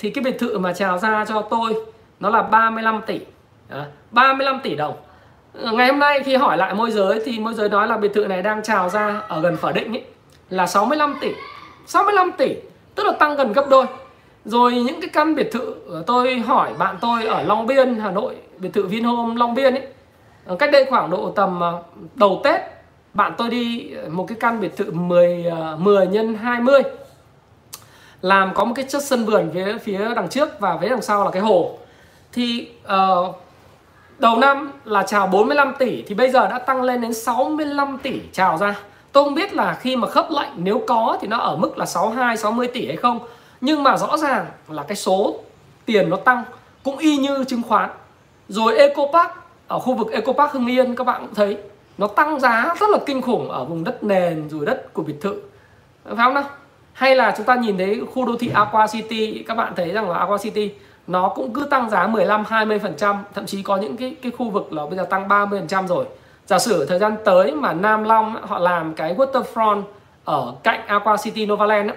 thì 0.00 0.10
cái 0.10 0.24
biệt 0.24 0.38
thự 0.38 0.58
mà 0.58 0.72
chào 0.72 0.98
ra 0.98 1.24
cho 1.28 1.42
tôi 1.42 1.74
nó 2.20 2.30
là 2.30 2.42
35 2.42 3.00
tỷ. 3.06 3.20
À, 3.68 3.86
35 4.10 4.60
tỷ 4.62 4.74
đồng. 4.74 4.96
Ngày 5.54 5.88
hôm 5.88 5.98
nay 5.98 6.22
khi 6.24 6.36
hỏi 6.36 6.56
lại 6.56 6.74
môi 6.74 6.90
giới 6.90 7.22
thì 7.24 7.38
môi 7.38 7.54
giới 7.54 7.68
nói 7.68 7.88
là 7.88 7.96
biệt 7.96 8.14
thự 8.14 8.24
này 8.24 8.42
đang 8.42 8.62
chào 8.62 8.88
ra 8.88 9.22
ở 9.28 9.40
gần 9.40 9.56
Phở 9.56 9.72
Định 9.72 9.92
ấy, 9.92 10.04
là 10.50 10.66
65 10.66 11.16
tỷ. 11.20 11.28
65 11.86 12.32
tỷ 12.38 12.54
tức 12.94 13.06
là 13.06 13.12
tăng 13.12 13.36
gần 13.36 13.52
gấp 13.52 13.66
đôi. 13.70 13.86
Rồi 14.44 14.74
những 14.74 15.00
cái 15.00 15.10
căn 15.12 15.34
biệt 15.34 15.52
thự 15.52 15.74
tôi 16.06 16.38
hỏi 16.38 16.74
bạn 16.78 16.96
tôi 17.00 17.24
ở 17.26 17.42
Long 17.42 17.66
Biên 17.66 17.94
Hà 17.94 18.10
Nội 18.10 18.36
biệt 18.58 18.70
thự 18.72 18.86
Vinhome 18.86 19.34
Long 19.36 19.54
Biên 19.54 19.74
ấy 19.74 19.86
cách 20.58 20.70
đây 20.72 20.86
khoảng 20.90 21.10
độ 21.10 21.30
tầm 21.30 21.60
ờ, 21.60 21.82
đầu 22.14 22.40
Tết 22.44 22.60
bạn 23.14 23.32
tôi 23.38 23.50
đi 23.50 23.90
một 24.08 24.26
cái 24.28 24.36
căn 24.40 24.60
biệt 24.60 24.76
thự 24.76 24.90
10 24.90 25.44
10 25.78 25.96
ờ, 25.96 26.04
nhân 26.04 26.34
20 26.34 26.82
làm 28.22 28.54
có 28.54 28.64
một 28.64 28.72
cái 28.76 28.84
chất 28.88 29.02
sân 29.02 29.24
vườn 29.24 29.50
phía 29.54 29.78
phía 29.78 30.14
đằng 30.16 30.28
trước 30.28 30.60
và 30.60 30.78
phía 30.80 30.88
đằng 30.88 31.02
sau 31.02 31.24
là 31.24 31.30
cái 31.30 31.42
hồ. 31.42 31.78
Thì 32.32 32.68
uh, 32.84 33.36
đầu 34.18 34.36
năm 34.36 34.72
là 34.84 35.02
chào 35.02 35.26
45 35.26 35.74
tỷ 35.78 36.02
thì 36.02 36.14
bây 36.14 36.30
giờ 36.30 36.48
đã 36.48 36.58
tăng 36.58 36.82
lên 36.82 37.00
đến 37.00 37.14
65 37.14 37.98
tỷ 38.02 38.20
chào 38.32 38.58
ra. 38.58 38.78
Tôi 39.12 39.24
không 39.24 39.34
biết 39.34 39.54
là 39.54 39.78
khi 39.80 39.96
mà 39.96 40.08
khớp 40.08 40.26
lệnh 40.30 40.50
nếu 40.56 40.82
có 40.86 41.18
thì 41.20 41.28
nó 41.28 41.38
ở 41.38 41.56
mức 41.56 41.78
là 41.78 41.86
62 41.86 42.36
60 42.36 42.68
tỷ 42.68 42.86
hay 42.86 42.96
không. 42.96 43.18
Nhưng 43.60 43.82
mà 43.82 43.96
rõ 43.96 44.16
ràng 44.16 44.46
là 44.68 44.82
cái 44.82 44.96
số 44.96 45.34
tiền 45.84 46.10
nó 46.10 46.16
tăng 46.16 46.44
cũng 46.84 46.98
y 46.98 47.16
như 47.16 47.44
chứng 47.44 47.62
khoán. 47.62 47.90
Rồi 48.48 48.78
Eco 48.78 49.06
Park 49.12 49.30
ở 49.68 49.78
khu 49.78 49.94
vực 49.94 50.12
Eco 50.12 50.32
Park 50.32 50.52
Hưng 50.52 50.66
Yên 50.66 50.96
các 50.96 51.04
bạn 51.04 51.20
cũng 51.20 51.34
thấy 51.34 51.58
nó 51.98 52.06
tăng 52.06 52.40
giá 52.40 52.74
rất 52.80 52.90
là 52.90 52.98
kinh 53.06 53.22
khủng 53.22 53.50
ở 53.50 53.64
vùng 53.64 53.84
đất 53.84 54.04
nền 54.04 54.48
rồi 54.48 54.66
đất 54.66 54.92
của 54.92 55.02
biệt 55.02 55.20
thự. 55.20 55.40
Phải 56.04 56.16
không 56.16 56.34
nào? 56.34 56.44
Hay 57.00 57.16
là 57.16 57.34
chúng 57.36 57.46
ta 57.46 57.54
nhìn 57.54 57.78
thấy 57.78 58.02
khu 58.14 58.26
đô 58.26 58.36
thị 58.36 58.50
Aqua 58.54 58.86
City 58.86 59.44
các 59.48 59.54
bạn 59.54 59.72
thấy 59.76 59.90
rằng 59.90 60.10
là 60.10 60.18
Aqua 60.18 60.38
City 60.38 60.70
nó 61.06 61.28
cũng 61.28 61.52
cứ 61.52 61.64
tăng 61.70 61.90
giá 61.90 62.06
15 62.06 62.44
20 62.48 62.78
phần 62.78 62.94
trăm 62.96 63.24
thậm 63.34 63.46
chí 63.46 63.62
có 63.62 63.76
những 63.76 63.96
cái 63.96 64.14
cái 64.22 64.32
khu 64.38 64.50
vực 64.50 64.72
là 64.72 64.86
bây 64.86 64.96
giờ 64.96 65.04
tăng 65.10 65.28
30 65.28 65.60
phần 65.60 65.68
trăm 65.68 65.88
rồi. 65.88 66.04
Giả 66.46 66.58
sử 66.58 66.86
thời 66.86 66.98
gian 66.98 67.16
tới 67.24 67.52
mà 67.52 67.72
Nam 67.72 68.04
Long 68.04 68.36
họ 68.42 68.58
làm 68.58 68.94
cái 68.94 69.14
waterfront 69.14 69.82
ở 70.24 70.54
cạnh 70.62 70.80
Aqua 70.86 71.16
City 71.16 71.46
Novaland 71.46 71.90
ấy, 71.90 71.96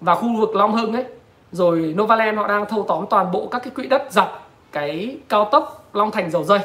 và 0.00 0.14
khu 0.14 0.36
vực 0.36 0.56
Long 0.56 0.74
Hưng 0.74 0.92
ấy 0.92 1.04
rồi 1.52 1.94
Novaland 1.98 2.38
họ 2.38 2.48
đang 2.48 2.66
thâu 2.66 2.84
tóm 2.88 3.04
toàn 3.10 3.32
bộ 3.32 3.46
các 3.46 3.58
cái 3.58 3.70
quỹ 3.70 3.86
đất 3.86 4.02
dọc 4.10 4.50
cái 4.72 5.16
cao 5.28 5.48
tốc 5.52 5.84
Long 5.92 6.10
Thành 6.10 6.30
dầu 6.30 6.44
dây. 6.44 6.58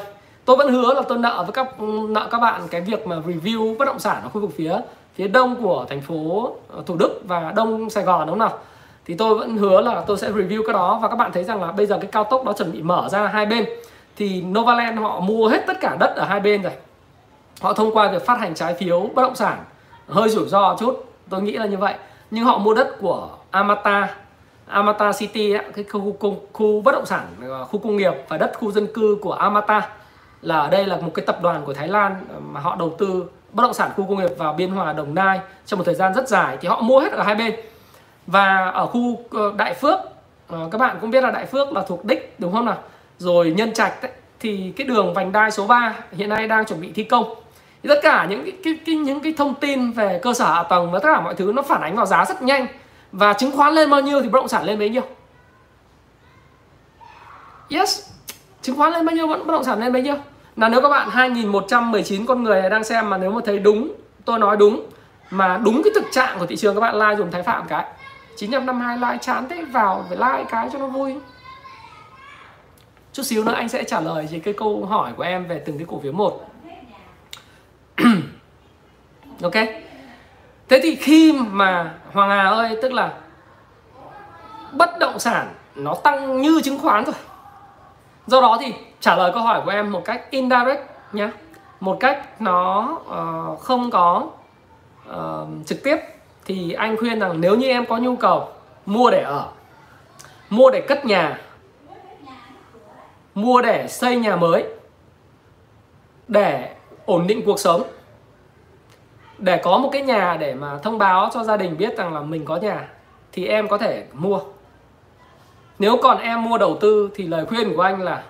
Tôi 0.44 0.56
vẫn 0.56 0.72
hứa 0.72 0.94
là 0.94 1.02
tôi 1.08 1.18
nợ 1.18 1.42
với 1.42 1.52
các 1.52 1.82
nợ 2.08 2.28
các 2.30 2.38
bạn 2.38 2.62
cái 2.70 2.80
việc 2.80 3.06
mà 3.06 3.16
review 3.16 3.76
bất 3.76 3.84
động 3.84 3.98
sản 3.98 4.22
ở 4.22 4.28
khu 4.28 4.40
vực 4.40 4.50
phía 4.56 4.76
phía 5.18 5.28
đông 5.28 5.62
của 5.62 5.86
thành 5.88 6.00
phố 6.00 6.52
ờ, 6.68 6.82
Thủ 6.86 6.96
Đức 6.96 7.20
và 7.24 7.52
đông 7.56 7.90
Sài 7.90 8.04
Gòn 8.04 8.26
đúng 8.26 8.38
không 8.38 8.48
nào? 8.48 8.58
Thì 9.04 9.14
tôi 9.14 9.34
vẫn 9.34 9.56
hứa 9.56 9.80
là 9.80 10.04
tôi 10.06 10.18
sẽ 10.18 10.30
review 10.30 10.62
cái 10.66 10.72
đó 10.72 10.98
và 11.02 11.08
các 11.08 11.16
bạn 11.16 11.32
thấy 11.32 11.44
rằng 11.44 11.62
là 11.62 11.72
bây 11.72 11.86
giờ 11.86 11.98
cái 12.00 12.10
cao 12.12 12.24
tốc 12.24 12.44
đó 12.44 12.52
chuẩn 12.52 12.72
bị 12.72 12.82
mở 12.82 13.08
ra 13.08 13.26
hai 13.26 13.46
bên. 13.46 13.64
Thì 14.16 14.42
Novaland 14.42 15.00
họ 15.00 15.20
mua 15.20 15.48
hết 15.48 15.64
tất 15.66 15.80
cả 15.80 15.96
đất 16.00 16.16
ở 16.16 16.24
hai 16.24 16.40
bên 16.40 16.62
rồi. 16.62 16.72
Họ 17.60 17.72
thông 17.72 17.94
qua 17.94 18.10
việc 18.10 18.26
phát 18.26 18.40
hành 18.40 18.54
trái 18.54 18.74
phiếu 18.74 19.10
bất 19.14 19.22
động 19.22 19.34
sản 19.34 19.58
hơi 20.08 20.28
rủi 20.28 20.48
ro 20.48 20.76
chút 20.78 21.04
tôi 21.30 21.42
nghĩ 21.42 21.52
là 21.52 21.66
như 21.66 21.76
vậy. 21.76 21.94
Nhưng 22.30 22.44
họ 22.44 22.58
mua 22.58 22.74
đất 22.74 22.96
của 23.00 23.28
Amata 23.50 24.14
Amata 24.66 25.12
City 25.12 25.52
ấy, 25.52 25.64
cái 25.74 25.84
khu, 25.84 26.16
khu, 26.20 26.36
khu 26.52 26.80
bất 26.80 26.92
động 26.92 27.06
sản 27.06 27.26
ờ, 27.48 27.64
khu 27.64 27.78
công 27.78 27.96
nghiệp 27.96 28.12
và 28.28 28.36
đất 28.36 28.52
khu 28.58 28.72
dân 28.72 28.86
cư 28.94 29.18
của 29.22 29.32
Amata 29.32 29.88
là 30.42 30.60
ở 30.60 30.70
đây 30.70 30.86
là 30.86 30.96
một 30.96 31.10
cái 31.14 31.26
tập 31.26 31.38
đoàn 31.42 31.62
của 31.64 31.74
Thái 31.74 31.88
Lan 31.88 32.16
mà 32.52 32.60
họ 32.60 32.76
đầu 32.76 32.94
tư 32.98 33.24
bất 33.52 33.62
động 33.62 33.74
sản 33.74 33.90
khu 33.96 34.06
công 34.08 34.18
nghiệp 34.18 34.30
vào 34.38 34.52
Biên 34.52 34.70
Hòa 34.70 34.92
Đồng 34.92 35.14
Nai 35.14 35.40
trong 35.66 35.78
một 35.78 35.84
thời 35.84 35.94
gian 35.94 36.14
rất 36.14 36.28
dài 36.28 36.56
thì 36.60 36.68
họ 36.68 36.80
mua 36.80 37.00
hết 37.00 37.12
ở 37.12 37.22
hai 37.22 37.34
bên. 37.34 37.54
Và 38.26 38.70
ở 38.70 38.86
khu 38.86 39.24
ờ, 39.30 39.52
Đại 39.56 39.74
Phước 39.74 40.00
ờ, 40.48 40.68
các 40.72 40.78
bạn 40.78 40.96
cũng 41.00 41.10
biết 41.10 41.20
là 41.20 41.30
Đại 41.30 41.46
Phước 41.46 41.72
là 41.72 41.84
thuộc 41.88 42.04
đích 42.04 42.34
đúng 42.38 42.52
không 42.52 42.66
nào? 42.66 42.78
Rồi 43.18 43.50
Nhân 43.50 43.72
Trạch 43.72 44.02
đấy 44.02 44.12
thì 44.40 44.72
cái 44.76 44.86
đường 44.86 45.14
vành 45.14 45.32
đai 45.32 45.50
số 45.50 45.66
3 45.66 45.94
hiện 46.12 46.28
nay 46.28 46.48
đang 46.48 46.64
chuẩn 46.64 46.80
bị 46.80 46.92
thi 46.92 47.04
công. 47.04 47.34
Thì 47.82 47.88
tất 47.88 48.00
cả 48.02 48.26
những 48.30 48.42
cái, 48.44 48.52
cái, 48.64 48.78
cái 48.86 48.94
những 48.94 49.20
cái 49.20 49.34
thông 49.36 49.54
tin 49.54 49.92
về 49.92 50.20
cơ 50.22 50.34
sở 50.34 50.54
hạ 50.54 50.62
tầng 50.62 50.90
và 50.92 50.98
tất 50.98 51.08
cả 51.14 51.20
mọi 51.20 51.34
thứ 51.34 51.52
nó 51.54 51.62
phản 51.62 51.80
ánh 51.80 51.96
vào 51.96 52.06
giá 52.06 52.24
rất 52.24 52.42
nhanh. 52.42 52.66
Và 53.12 53.32
chứng 53.32 53.56
khoán 53.56 53.74
lên 53.74 53.90
bao 53.90 54.00
nhiêu 54.00 54.22
thì 54.22 54.28
bất 54.28 54.38
động 54.38 54.48
sản 54.48 54.64
lên 54.64 54.78
bấy 54.78 54.88
nhiêu. 54.88 55.02
Yes 57.70 58.08
chứng 58.62 58.76
khoán 58.76 58.92
lên 58.92 59.06
bao 59.06 59.16
nhiêu 59.16 59.26
vẫn 59.28 59.46
bất 59.46 59.52
động 59.52 59.64
sản 59.64 59.80
lên 59.80 59.92
bấy 59.92 60.02
nhiêu 60.02 60.16
là 60.58 60.68
nếu 60.68 60.80
các 60.82 60.88
bạn 60.88 61.08
2119 61.10 62.26
con 62.26 62.42
người 62.42 62.70
đang 62.70 62.84
xem 62.84 63.10
mà 63.10 63.18
nếu 63.18 63.30
mà 63.30 63.40
thấy 63.44 63.58
đúng, 63.58 63.92
tôi 64.24 64.38
nói 64.38 64.56
đúng, 64.56 64.86
mà 65.30 65.60
đúng 65.64 65.82
cái 65.84 65.92
thực 65.94 66.04
trạng 66.12 66.38
của 66.38 66.46
thị 66.46 66.56
trường 66.56 66.74
các 66.74 66.80
bạn, 66.80 66.94
like 66.94 67.16
dùng 67.16 67.30
thái 67.30 67.42
phạm 67.42 67.68
cái. 67.68 67.84
952 68.36 68.96
like 68.96 69.18
chán 69.24 69.46
thế, 69.48 69.64
vào 69.64 70.04
phải 70.08 70.16
like 70.16 70.50
cái 70.50 70.68
cho 70.72 70.78
nó 70.78 70.86
vui. 70.86 71.16
Chút 73.12 73.22
xíu 73.22 73.44
nữa 73.44 73.52
anh 73.52 73.68
sẽ 73.68 73.84
trả 73.84 74.00
lời 74.00 74.28
về 74.30 74.38
cái 74.38 74.54
câu 74.54 74.86
hỏi 74.86 75.12
của 75.16 75.22
em 75.22 75.46
về 75.46 75.62
từng 75.66 75.78
cái 75.78 75.86
cổ 75.90 76.00
phiếu 76.00 76.12
một. 76.12 76.50
Ok. 79.42 79.54
Thế 80.68 80.80
thì 80.82 80.96
khi 80.96 81.32
mà 81.32 81.94
hoàng 82.12 82.30
hà 82.30 82.48
ơi, 82.48 82.78
tức 82.82 82.92
là 82.92 83.14
bất 84.72 84.98
động 85.00 85.18
sản 85.18 85.54
nó 85.74 85.94
tăng 85.94 86.42
như 86.42 86.60
chứng 86.64 86.78
khoán 86.78 87.04
rồi 87.04 87.14
do 88.26 88.40
đó 88.40 88.58
thì 88.60 88.74
trả 89.00 89.16
lời 89.16 89.30
câu 89.34 89.42
hỏi 89.42 89.62
của 89.64 89.70
em 89.70 89.92
một 89.92 90.04
cách 90.04 90.30
indirect 90.30 90.80
nhé 91.12 91.30
một 91.80 91.96
cách 92.00 92.40
nó 92.40 92.98
uh, 93.00 93.60
không 93.60 93.90
có 93.90 94.26
uh, 95.10 95.66
trực 95.66 95.82
tiếp 95.84 95.96
thì 96.44 96.72
anh 96.72 96.96
khuyên 96.96 97.20
rằng 97.20 97.40
nếu 97.40 97.56
như 97.56 97.68
em 97.68 97.86
có 97.86 97.96
nhu 97.96 98.16
cầu 98.16 98.48
mua 98.86 99.10
để 99.10 99.22
ở 99.22 99.48
mua 100.50 100.70
để 100.70 100.80
cất 100.80 101.04
nhà 101.04 101.40
mua 103.34 103.62
để 103.62 103.88
xây 103.88 104.16
nhà 104.16 104.36
mới 104.36 104.64
để 106.28 106.74
ổn 107.06 107.26
định 107.26 107.42
cuộc 107.46 107.60
sống 107.60 107.82
để 109.38 109.60
có 109.64 109.78
một 109.78 109.88
cái 109.92 110.02
nhà 110.02 110.36
để 110.40 110.54
mà 110.54 110.78
thông 110.82 110.98
báo 110.98 111.30
cho 111.34 111.44
gia 111.44 111.56
đình 111.56 111.76
biết 111.76 111.96
rằng 111.96 112.14
là 112.14 112.20
mình 112.20 112.44
có 112.44 112.56
nhà 112.56 112.88
thì 113.32 113.46
em 113.46 113.68
có 113.68 113.78
thể 113.78 114.04
mua. 114.12 114.40
Nếu 115.78 115.96
còn 116.02 116.18
em 116.18 116.44
mua 116.44 116.58
đầu 116.58 116.78
tư 116.80 117.10
thì 117.14 117.26
lời 117.26 117.46
khuyên 117.46 117.76
của 117.76 117.82
anh 117.82 118.02
là 118.02 118.22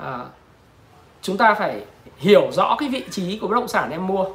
à, 0.00 0.18
chúng 1.22 1.36
ta 1.36 1.54
phải 1.54 1.84
hiểu 2.16 2.48
rõ 2.52 2.76
cái 2.78 2.88
vị 2.88 3.04
trí 3.10 3.38
của 3.38 3.48
bất 3.48 3.54
động 3.54 3.68
sản 3.68 3.90
em 3.90 4.06
mua 4.06 4.26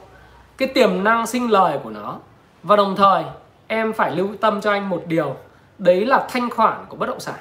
cái 0.58 0.68
tiềm 0.68 1.04
năng 1.04 1.28
sinh 1.28 1.52
lời 1.52 1.80
của 1.84 1.90
nó. 1.90 2.20
Và 2.64 2.76
đồng 2.76 2.96
thời 2.96 3.24
em 3.68 3.94
phải 3.94 4.12
lưu 4.12 4.28
tâm 4.42 4.62
cho 4.62 4.72
anh 4.72 4.90
một 4.90 5.04
điều 5.08 5.36
đấy 5.78 6.06
là 6.06 6.28
thanh 6.30 6.50
khoản 6.50 6.86
của 6.90 6.98
bất 6.98 7.06
động 7.06 7.20
sản. 7.20 7.40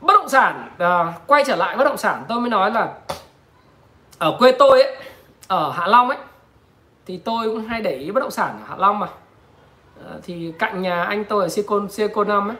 Bất 0.00 0.14
động 0.14 0.28
sản 0.28 0.70
à, 0.78 1.12
quay 1.26 1.44
trở 1.46 1.56
lại 1.56 1.76
bất 1.76 1.84
động 1.84 1.96
sản 1.96 2.24
tôi 2.28 2.40
mới 2.40 2.50
nói 2.50 2.70
là 2.70 2.88
ở 4.18 4.36
quê 4.38 4.52
tôi 4.52 4.82
ấy 4.82 4.96
ở 5.48 5.70
hạ 5.70 5.86
long 5.86 6.08
ấy 6.08 6.18
thì 7.06 7.18
tôi 7.18 7.46
cũng 7.46 7.64
hay 7.64 7.80
để 7.80 7.96
ý 7.96 8.10
bất 8.10 8.20
động 8.20 8.30
sản 8.30 8.58
ở 8.60 8.66
hạ 8.68 8.76
long 8.78 8.98
mà. 8.98 9.06
À, 10.06 10.12
thì 10.22 10.52
cạnh 10.58 10.82
nhà 10.82 11.04
anh 11.04 11.24
tôi 11.24 11.42
ở 11.42 11.48
silicon 11.48 11.88
silicon 11.90 12.28
năm 12.28 12.48
ấy 12.48 12.56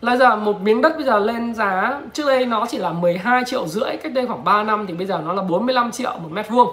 là 0.00 0.16
giờ 0.16 0.36
một 0.36 0.60
miếng 0.60 0.82
đất 0.82 0.96
bây 0.96 1.04
giờ 1.04 1.18
lên 1.18 1.54
giá 1.54 2.00
trước 2.12 2.26
đây 2.26 2.46
nó 2.46 2.66
chỉ 2.68 2.78
là 2.78 2.92
12 2.92 3.42
triệu 3.46 3.66
rưỡi 3.66 3.96
cách 3.96 4.12
đây 4.12 4.26
khoảng 4.26 4.44
3 4.44 4.62
năm 4.62 4.86
thì 4.86 4.94
bây 4.94 5.06
giờ 5.06 5.20
nó 5.24 5.32
là 5.32 5.42
45 5.42 5.90
triệu 5.90 6.12
một 6.22 6.28
mét 6.32 6.48
vuông. 6.48 6.68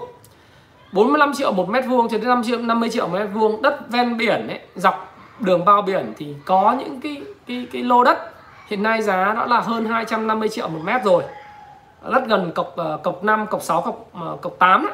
45 0.92 1.34
triệu 1.34 1.52
một 1.52 1.70
mét 1.70 1.86
vuông 1.88 2.10
cho 2.10 2.18
đến 2.18 2.28
5 2.28 2.44
triệu 2.44 2.60
50 2.60 2.90
triệu 2.90 3.08
một 3.08 3.18
mét 3.18 3.28
vuông 3.34 3.62
đất 3.62 3.90
ven 3.90 4.18
biển 4.18 4.48
ấy 4.48 4.60
dọc 4.76 5.16
đường 5.40 5.66
bao 5.66 5.82
biển 5.82 6.14
thì 6.18 6.36
có 6.46 6.76
những 6.80 7.02
cái 7.02 7.22
cái 7.48 7.68
cái 7.72 7.84
lô 7.84 8.04
đất. 8.04 8.32
Hiện 8.68 8.84
nay 8.84 9.02
giá 9.02 9.34
nó 9.34 9.46
là 9.46 9.60
hơn 9.60 9.86
250 9.86 10.50
triệu 10.50 10.68
một 10.68 10.80
mét 10.84 11.04
rồi. 11.04 11.24
Đất 12.12 12.24
gần 12.28 12.52
cọc 12.52 12.76
ờ, 12.76 12.98
cọc 13.04 13.24
5, 13.24 13.48
cọc 13.48 13.62
6, 13.62 13.82
cọc 13.82 14.10
ờ, 14.14 14.38
cọc 14.42 14.60
8 14.60 14.86
ấy. 14.86 14.94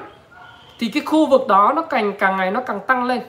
thì 0.80 0.88
cái 0.88 1.04
khu 1.06 1.26
vực 1.26 1.48
đó 1.48 1.74
nó 1.76 1.82
càng 1.82 2.14
càng 2.20 2.38
ngày 2.38 2.52
nó 2.52 2.62
càng 2.62 2.80
tăng 2.88 3.04
lên. 3.04 3.22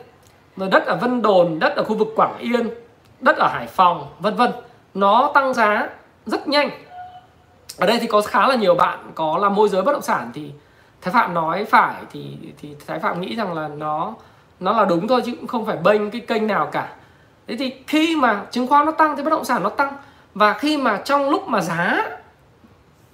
Rồi 0.57 0.69
đất 0.69 0.87
ở 0.87 0.97
Vân 0.97 1.23
Đồn 1.23 1.59
đất 1.59 1.77
ở 1.77 1.85
khu 1.85 1.95
vực 1.95 2.09
Quảng 2.17 2.39
Yên 2.39 2.71
đất 3.21 3.37
ở 3.37 3.49
Hải 3.49 3.67
Phòng 3.67 4.07
vân 4.21 4.35
vân 4.35 4.51
nó 4.95 5.31
tăng 5.35 5.55
giá 5.55 5.89
rất 6.27 6.49
nhanh. 6.49 6.71
Ở 7.79 7.87
đây 7.87 7.99
thì 8.01 8.07
có 8.07 8.21
khá 8.21 8.47
là 8.47 8.55
nhiều 8.55 8.75
bạn 8.75 8.99
có 9.15 9.39
làm 9.39 9.55
môi 9.55 9.69
giới 9.69 9.83
bất 9.83 9.93
động 9.93 10.03
sản 10.03 10.31
thì 10.35 10.51
thái 11.01 11.15
phạm 11.15 11.35
nói 11.35 11.65
phải, 11.65 11.95
thì 12.11 12.37
thì 12.63 12.77
thái 12.87 12.99
phạm 12.99 13.21
nghĩ 13.21 13.37
rằng 13.37 13.55
là 13.55 13.69
nó 13.69 14.15
nó 14.61 14.73
là 14.73 14.85
đúng 14.85 15.09
thôi 15.09 15.23
chứ 15.27 15.33
cũng 15.37 15.47
không 15.47 15.67
phải 15.67 15.77
bênh 15.77 16.11
cái 16.11 16.21
kênh 16.21 16.47
nào 16.47 16.69
cả. 16.73 16.89
Thế 17.47 17.57
thì 17.59 17.73
khi 17.87 18.17
mà 18.17 18.43
chứng 18.51 18.67
khoán 18.67 18.87
nó 18.87 18.93
tăng 18.93 19.17
thì 19.17 19.23
bất 19.23 19.31
động 19.31 19.45
sản 19.45 19.63
nó 19.63 19.69
tăng. 19.69 19.93
Và 20.35 20.53
khi 20.53 20.77
mà 20.77 21.01
trong 21.05 21.31
lúc 21.31 21.49
mà 21.49 21.61
giá 21.61 22.07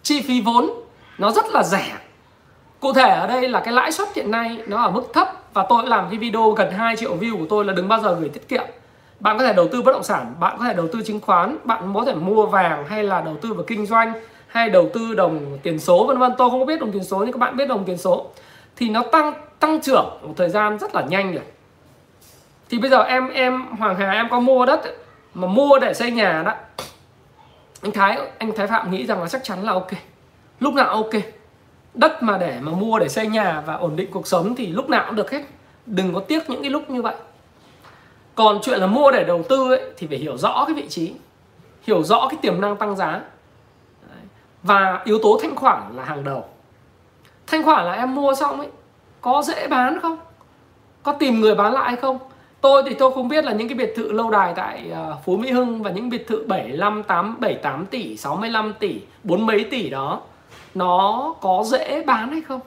chi 0.02 0.22
phí 0.22 0.40
vốn 0.40 0.70
nó 1.18 1.30
rất 1.30 1.46
là 1.50 1.62
rẻ, 1.62 1.92
cụ 2.80 2.92
thể 2.92 3.08
ở 3.08 3.26
đây 3.26 3.48
là 3.48 3.60
cái 3.60 3.74
lãi 3.74 3.92
suất 3.92 4.08
hiện 4.14 4.30
nay 4.30 4.62
nó 4.66 4.82
ở 4.82 4.90
mức 4.90 5.02
thấp 5.14 5.28
và 5.54 5.66
tôi 5.68 5.86
làm 5.86 6.08
cái 6.10 6.18
video 6.18 6.50
gần 6.50 6.70
2 6.70 6.96
triệu 6.96 7.16
view 7.16 7.38
của 7.38 7.46
tôi 7.48 7.64
là 7.64 7.72
đừng 7.72 7.88
bao 7.88 8.00
giờ 8.00 8.16
gửi 8.20 8.28
tiết 8.28 8.48
kiệm 8.48 8.64
bạn 9.20 9.38
có 9.38 9.44
thể 9.44 9.52
đầu 9.52 9.68
tư 9.68 9.82
bất 9.82 9.92
động 9.92 10.02
sản, 10.02 10.34
bạn 10.40 10.58
có 10.58 10.64
thể 10.64 10.74
đầu 10.74 10.88
tư 10.92 11.02
chứng 11.06 11.20
khoán, 11.20 11.56
bạn 11.64 11.92
có 11.94 12.04
thể 12.04 12.14
mua 12.14 12.46
vàng 12.46 12.84
hay 12.88 13.04
là 13.04 13.20
đầu 13.20 13.36
tư 13.42 13.52
vào 13.52 13.64
kinh 13.66 13.86
doanh, 13.86 14.12
hay 14.46 14.70
đầu 14.70 14.90
tư 14.94 15.14
đồng 15.14 15.58
tiền 15.62 15.78
số, 15.78 16.06
vân 16.06 16.18
vân. 16.18 16.32
Tôi 16.38 16.50
không 16.50 16.66
biết 16.66 16.80
đồng 16.80 16.92
tiền 16.92 17.04
số, 17.04 17.18
nhưng 17.18 17.32
các 17.32 17.38
bạn 17.38 17.56
biết 17.56 17.68
đồng 17.68 17.84
tiền 17.84 17.98
số. 17.98 18.26
Thì 18.76 18.88
nó 18.88 19.02
tăng 19.12 19.32
tăng 19.58 19.80
trưởng 19.80 20.18
một 20.22 20.34
thời 20.36 20.48
gian 20.48 20.78
rất 20.78 20.94
là 20.94 21.02
nhanh 21.02 21.32
rồi 21.32 21.44
thì 22.70 22.78
bây 22.78 22.90
giờ 22.90 23.02
em 23.02 23.28
em, 23.28 23.66
hoàng 23.78 23.96
hà, 23.96 24.10
em 24.10 24.28
có 24.28 24.40
mua 24.40 24.66
đất 24.66 24.80
mà 25.34 25.48
mua 25.48 25.78
để 25.78 25.94
xây 25.94 26.10
nhà 26.10 26.42
đó. 26.46 26.54
Anh 27.82 27.92
thái 27.92 28.18
anh 28.38 28.52
thái 28.56 28.66
phạm 28.66 28.90
nghĩ 28.90 29.06
rằng 29.06 29.22
là 29.22 29.28
chắc 29.28 29.44
chắn 29.44 29.62
là 29.62 29.72
ok. 29.72 29.90
Lúc 30.60 30.74
nào 30.74 30.88
ok. 30.88 31.10
Đất 31.94 32.22
mà 32.22 32.38
để 32.38 32.58
mà 32.60 32.72
mua 32.72 32.98
để 32.98 33.08
xây 33.08 33.26
nhà 33.26 33.62
và 33.66 33.74
ổn 33.74 33.96
định 33.96 34.10
cuộc 34.10 34.26
sống 34.26 34.54
thì 34.54 34.66
lúc 34.66 34.88
nào 34.88 35.04
cũng 35.06 35.16
được 35.16 35.30
hết. 35.30 35.42
Đừng 35.86 36.14
có 36.14 36.20
tiếc 36.20 36.50
những 36.50 36.62
cái 36.62 36.70
lúc 36.70 36.90
như 36.90 37.02
vậy 37.02 37.14
còn 38.38 38.58
chuyện 38.62 38.80
là 38.80 38.86
mua 38.86 39.10
để 39.10 39.24
đầu 39.24 39.42
tư 39.48 39.70
ấy, 39.70 39.82
thì 39.96 40.06
phải 40.06 40.18
hiểu 40.18 40.36
rõ 40.36 40.64
cái 40.66 40.74
vị 40.74 40.88
trí 40.88 41.14
hiểu 41.82 42.02
rõ 42.02 42.28
cái 42.30 42.38
tiềm 42.42 42.60
năng 42.60 42.76
tăng 42.76 42.96
giá. 42.96 43.20
Và 44.62 45.02
yếu 45.04 45.18
tố 45.22 45.38
thanh 45.42 45.56
khoản 45.56 45.96
là 45.96 46.04
hàng 46.04 46.24
đầu. 46.24 46.44
Thanh 47.46 47.64
khoản 47.64 47.84
là 47.84 47.92
em 47.92 48.14
mua 48.14 48.34
xong 48.34 48.58
ấy 48.58 48.68
có 49.20 49.42
dễ 49.42 49.68
bán 49.68 50.00
không? 50.00 50.18
Có 51.02 51.12
tìm 51.12 51.40
người 51.40 51.54
bán 51.54 51.72
lại 51.72 51.96
không? 51.96 52.18
Tôi 52.60 52.82
thì 52.86 52.94
tôi 52.94 53.12
không 53.12 53.28
biết 53.28 53.44
là 53.44 53.52
những 53.52 53.68
cái 53.68 53.78
biệt 53.78 53.92
thự 53.96 54.12
lâu 54.12 54.30
đài 54.30 54.54
tại 54.54 54.90
ờ, 54.94 55.16
Phú 55.24 55.36
Mỹ 55.36 55.50
Hưng 55.50 55.82
và 55.82 55.90
những 55.90 56.08
biệt 56.08 56.26
thự 56.28 56.44
75 56.46 57.02
8 57.02 57.36
78 57.40 57.86
tỷ 57.86 58.16
65 58.16 58.74
tỷ 58.78 59.00
bốn 59.24 59.46
mấy 59.46 59.64
tỷ 59.70 59.90
đó 59.90 60.20
nó 60.74 61.34
có 61.40 61.62
dễ 61.66 62.04
bán 62.04 62.30
hay 62.32 62.40
không? 62.40 62.60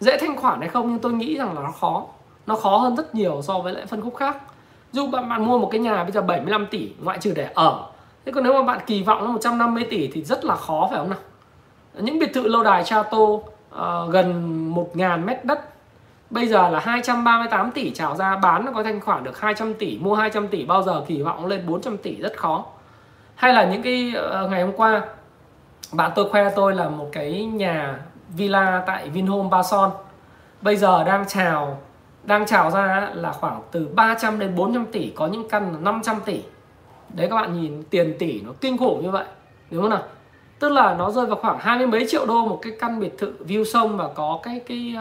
Dễ 0.00 0.18
thanh 0.20 0.36
khoản 0.36 0.60
hay 0.60 0.68
không? 0.68 0.90
Nhưng 0.90 0.98
tôi 0.98 1.12
nghĩ 1.12 1.36
rằng 1.36 1.54
là 1.54 1.62
nó 1.62 1.70
khó. 1.80 2.04
Nó 2.46 2.54
khó 2.54 2.76
hơn 2.76 2.96
rất 2.96 3.14
nhiều 3.14 3.42
so 3.42 3.58
với 3.58 3.72
lại 3.72 3.86
phân 3.86 4.02
khúc 4.02 4.16
khác 4.16 4.36
dù 4.96 5.06
bạn, 5.06 5.28
bạn 5.28 5.44
mua 5.44 5.58
một 5.58 5.68
cái 5.72 5.80
nhà 5.80 6.02
bây 6.04 6.12
giờ 6.12 6.22
75 6.22 6.66
tỷ 6.66 6.92
ngoại 7.02 7.18
trừ 7.18 7.32
để 7.36 7.48
ở. 7.54 7.86
Thế 8.24 8.32
còn 8.32 8.44
nếu 8.44 8.52
mà 8.52 8.62
bạn 8.62 8.78
kỳ 8.86 9.02
vọng 9.02 9.24
nó 9.24 9.30
150 9.30 9.86
tỷ 9.90 10.10
thì 10.12 10.22
rất 10.22 10.44
là 10.44 10.56
khó 10.56 10.86
phải 10.90 10.98
không 10.98 11.10
nào? 11.10 11.18
Những 11.94 12.18
biệt 12.18 12.30
thự 12.34 12.48
lâu 12.48 12.62
đài 12.62 12.84
Chateau 12.84 13.22
uh, 13.22 14.10
gần 14.10 14.74
1.000 14.74 15.24
mét 15.24 15.44
đất 15.44 15.60
bây 16.30 16.48
giờ 16.48 16.68
là 16.68 16.80
238 16.80 17.70
tỷ 17.70 17.90
trào 17.90 18.16
ra 18.16 18.36
bán 18.36 18.64
nó 18.64 18.72
có 18.72 18.82
thanh 18.82 19.00
khoản 19.00 19.24
được 19.24 19.40
200 19.40 19.74
tỷ 19.74 19.98
mua 19.98 20.14
200 20.14 20.48
tỷ 20.48 20.64
bao 20.64 20.82
giờ 20.82 21.02
kỳ 21.06 21.22
vọng 21.22 21.46
lên 21.46 21.66
400 21.66 21.96
tỷ 21.96 22.16
rất 22.20 22.36
khó. 22.36 22.64
Hay 23.34 23.52
là 23.52 23.64
những 23.64 23.82
cái 23.82 24.12
uh, 24.44 24.50
ngày 24.50 24.62
hôm 24.62 24.72
qua 24.76 25.02
bạn 25.92 26.10
tôi 26.14 26.30
khoe 26.30 26.50
tôi 26.56 26.74
là 26.74 26.88
một 26.88 27.08
cái 27.12 27.44
nhà 27.44 27.98
villa 28.28 28.82
tại 28.86 29.08
Vinhome 29.08 29.48
Ba 29.50 29.62
Son. 29.62 29.90
Bây 30.62 30.76
giờ 30.76 31.04
đang 31.04 31.24
chào 31.28 31.78
đang 32.26 32.46
chào 32.46 32.70
ra 32.70 33.10
là 33.14 33.32
khoảng 33.32 33.62
từ 33.72 33.88
300 33.94 34.38
đến 34.38 34.54
400 34.54 34.86
tỷ 34.92 35.12
có 35.14 35.26
những 35.26 35.48
căn 35.48 35.72
là 35.72 35.78
500 35.80 36.16
tỷ. 36.24 36.42
Đấy 37.14 37.28
các 37.30 37.36
bạn 37.36 37.62
nhìn 37.62 37.82
tiền 37.90 38.14
tỷ 38.18 38.40
nó 38.40 38.52
kinh 38.60 38.78
khủng 38.78 39.02
như 39.02 39.10
vậy 39.10 39.24
đúng 39.70 39.82
không 39.82 39.90
nào? 39.90 40.02
Tức 40.58 40.68
là 40.68 40.94
nó 40.94 41.10
rơi 41.10 41.26
vào 41.26 41.36
khoảng 41.36 41.58
hai 41.58 41.78
mươi 41.78 41.86
mấy 41.86 42.06
triệu 42.08 42.26
đô 42.26 42.46
một 42.46 42.58
cái 42.62 42.72
căn 42.80 43.00
biệt 43.00 43.18
thự 43.18 43.32
view 43.46 43.64
sông 43.64 43.96
và 43.96 44.08
có 44.14 44.40
cái 44.42 44.60
cái 44.66 44.96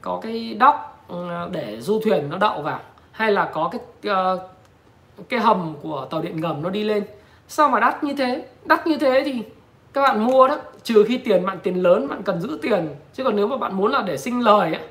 có 0.00 0.20
cái 0.22 0.56
dock 0.60 0.78
ừ, 1.08 1.28
để 1.52 1.80
du 1.80 2.00
thuyền 2.00 2.30
nó 2.30 2.38
đậu 2.38 2.62
vào 2.62 2.80
hay 3.12 3.32
là 3.32 3.50
có 3.52 3.70
cái 3.72 3.80
ờ, 4.14 4.48
cái 5.28 5.40
hầm 5.40 5.74
của 5.82 6.06
tàu 6.10 6.22
điện 6.22 6.40
ngầm 6.40 6.62
nó 6.62 6.70
đi 6.70 6.84
lên. 6.84 7.04
Sao 7.48 7.68
mà 7.68 7.80
đắt 7.80 8.04
như 8.04 8.14
thế? 8.14 8.46
Đắt 8.64 8.86
như 8.86 8.96
thế 8.96 9.22
thì 9.24 9.42
các 9.92 10.02
bạn 10.02 10.24
mua 10.24 10.48
đó 10.48 10.56
trừ 10.82 11.04
khi 11.08 11.18
tiền 11.18 11.46
bạn 11.46 11.58
tiền 11.62 11.82
lớn 11.82 12.08
bạn 12.08 12.22
cần 12.22 12.40
giữ 12.40 12.58
tiền. 12.62 12.88
Chứ 13.14 13.24
còn 13.24 13.36
nếu 13.36 13.46
mà 13.46 13.56
bạn 13.56 13.74
muốn 13.76 13.92
là 13.92 14.02
để 14.02 14.16
sinh 14.16 14.40
lời 14.40 14.74
ấy, 14.74 14.82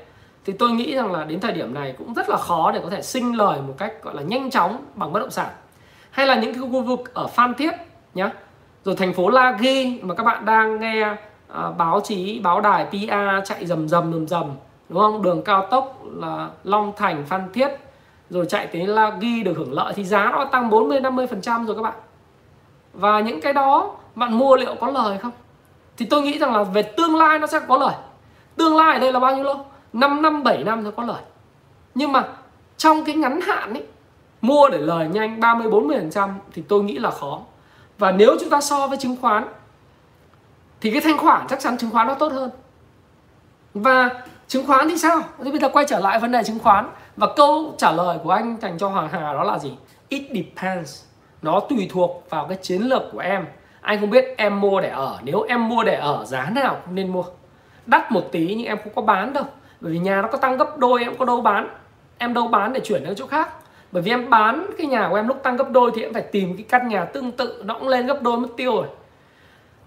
thì 0.46 0.52
tôi 0.52 0.70
nghĩ 0.70 0.94
rằng 0.94 1.12
là 1.12 1.24
đến 1.24 1.40
thời 1.40 1.52
điểm 1.52 1.74
này 1.74 1.94
cũng 1.98 2.14
rất 2.14 2.28
là 2.28 2.36
khó 2.36 2.70
để 2.72 2.80
có 2.82 2.90
thể 2.90 3.02
sinh 3.02 3.36
lời 3.36 3.60
một 3.66 3.74
cách 3.78 3.92
gọi 4.02 4.14
là 4.14 4.22
nhanh 4.22 4.50
chóng 4.50 4.84
bằng 4.94 5.12
bất 5.12 5.20
động 5.20 5.30
sản. 5.30 5.48
Hay 6.10 6.26
là 6.26 6.34
những 6.34 6.54
cái 6.54 6.62
khu 6.62 6.82
vực 6.82 7.14
ở 7.14 7.26
Phan 7.26 7.54
Thiết 7.54 7.70
nhá. 8.14 8.30
Rồi 8.84 8.96
thành 8.96 9.12
phố 9.12 9.28
La 9.28 9.56
Ghi 9.60 10.00
mà 10.02 10.14
các 10.14 10.24
bạn 10.24 10.44
đang 10.44 10.80
nghe 10.80 11.16
à, 11.48 11.70
báo 11.78 12.00
chí 12.04 12.38
báo 12.38 12.60
đài 12.60 12.84
PA 12.84 13.40
chạy 13.44 13.66
rầm 13.66 13.88
rầm 13.88 14.12
rầm 14.12 14.28
rầm 14.28 14.44
đúng 14.88 15.00
không? 15.00 15.22
Đường 15.22 15.42
cao 15.42 15.66
tốc 15.70 16.02
là 16.04 16.48
Long 16.64 16.92
Thành 16.96 17.24
Phan 17.26 17.52
Thiết 17.52 17.68
rồi 18.30 18.46
chạy 18.48 18.66
tới 18.66 18.86
La 18.86 19.10
Ghi 19.20 19.42
được 19.42 19.54
hưởng 19.56 19.72
lợi 19.72 19.92
thì 19.96 20.04
giá 20.04 20.30
nó 20.32 20.44
tăng 20.44 20.70
40 20.70 21.00
50 21.00 21.26
phần 21.26 21.40
trăm 21.40 21.66
rồi 21.66 21.76
các 21.76 21.82
bạn. 21.82 21.96
Và 22.94 23.20
những 23.20 23.40
cái 23.40 23.52
đó 23.52 23.90
bạn 24.14 24.38
mua 24.38 24.56
liệu 24.56 24.74
có 24.80 24.90
lời 24.90 25.18
không? 25.18 25.32
Thì 25.96 26.06
tôi 26.06 26.22
nghĩ 26.22 26.38
rằng 26.38 26.56
là 26.56 26.62
về 26.62 26.82
tương 26.82 27.16
lai 27.16 27.38
nó 27.38 27.46
sẽ 27.46 27.60
có 27.68 27.78
lời. 27.78 27.94
Tương 28.56 28.76
lai 28.76 28.94
ở 28.94 29.00
đây 29.00 29.12
là 29.12 29.20
bao 29.20 29.34
nhiêu 29.34 29.44
lâu? 29.44 29.64
5 29.96 30.22
năm 30.22 30.42
7 30.42 30.64
năm 30.64 30.84
nó 30.84 30.90
có 30.90 31.02
lời. 31.02 31.22
Nhưng 31.94 32.12
mà 32.12 32.24
trong 32.76 33.04
cái 33.04 33.14
ngắn 33.14 33.40
hạn 33.40 33.74
ấy, 33.74 33.86
mua 34.40 34.68
để 34.68 34.78
lời 34.78 35.08
nhanh 35.08 35.40
30 35.40 35.70
40 35.70 35.96
phần 35.98 36.10
trăm 36.10 36.38
thì 36.52 36.62
tôi 36.68 36.84
nghĩ 36.84 36.98
là 36.98 37.10
khó. 37.10 37.40
Và 37.98 38.12
nếu 38.12 38.36
chúng 38.40 38.50
ta 38.50 38.60
so 38.60 38.86
với 38.86 38.98
chứng 38.98 39.16
khoán, 39.20 39.44
thì 40.80 40.90
cái 40.90 41.00
thanh 41.00 41.18
khoản 41.18 41.46
chắc 41.48 41.60
chắn 41.60 41.78
chứng 41.78 41.90
khoán 41.90 42.06
nó 42.06 42.14
tốt 42.14 42.32
hơn. 42.32 42.50
Và 43.74 44.10
chứng 44.48 44.66
khoán 44.66 44.88
thì 44.88 44.98
sao? 44.98 45.22
Thì 45.44 45.50
bây 45.50 45.60
giờ 45.60 45.68
quay 45.68 45.84
trở 45.88 45.98
lại 45.98 46.18
vấn 46.18 46.32
đề 46.32 46.44
chứng 46.44 46.58
khoán. 46.58 46.90
Và 47.16 47.26
câu 47.36 47.74
trả 47.78 47.92
lời 47.92 48.18
của 48.24 48.30
anh 48.30 48.56
dành 48.62 48.78
cho 48.78 48.88
Hoàng 48.88 49.08
Hà 49.12 49.32
đó 49.32 49.42
là 49.42 49.58
gì? 49.58 49.76
It 50.08 50.22
depends. 50.34 51.04
Nó 51.42 51.60
tùy 51.60 51.88
thuộc 51.92 52.24
vào 52.30 52.46
cái 52.48 52.58
chiến 52.62 52.82
lược 52.82 53.02
của 53.12 53.18
em. 53.18 53.46
Anh 53.80 54.00
không 54.00 54.10
biết 54.10 54.24
em 54.36 54.60
mua 54.60 54.80
để 54.80 54.88
ở. 54.88 55.18
Nếu 55.22 55.42
em 55.42 55.68
mua 55.68 55.84
để 55.84 55.94
ở, 55.94 56.24
giá 56.24 56.50
nào 56.50 56.76
cũng 56.84 56.94
nên 56.94 57.12
mua. 57.12 57.24
Đắt 57.86 58.12
một 58.12 58.22
tí 58.32 58.54
nhưng 58.54 58.66
em 58.66 58.78
không 58.84 58.94
có 58.94 59.02
bán 59.02 59.32
đâu 59.32 59.44
bởi 59.80 59.92
vì 59.92 59.98
nhà 59.98 60.22
nó 60.22 60.28
có 60.28 60.38
tăng 60.38 60.56
gấp 60.56 60.78
đôi, 60.78 61.02
em 61.02 61.16
có 61.16 61.24
đâu 61.24 61.40
bán. 61.40 61.68
Em 62.18 62.34
đâu 62.34 62.48
bán 62.48 62.72
để 62.72 62.80
chuyển 62.84 63.04
đến 63.04 63.14
chỗ 63.14 63.26
khác. 63.26 63.48
Bởi 63.92 64.02
vì 64.02 64.10
em 64.10 64.30
bán 64.30 64.66
cái 64.78 64.86
nhà 64.86 65.08
của 65.10 65.16
em 65.16 65.28
lúc 65.28 65.42
tăng 65.42 65.56
gấp 65.56 65.70
đôi 65.70 65.90
thì 65.94 66.02
em 66.02 66.12
phải 66.12 66.22
tìm 66.22 66.56
cái 66.56 66.66
căn 66.68 66.88
nhà 66.88 67.04
tương 67.04 67.32
tự, 67.32 67.62
nó 67.64 67.74
cũng 67.74 67.88
lên 67.88 68.06
gấp 68.06 68.22
đôi 68.22 68.38
mất 68.38 68.48
tiêu 68.56 68.74
rồi. 68.74 68.86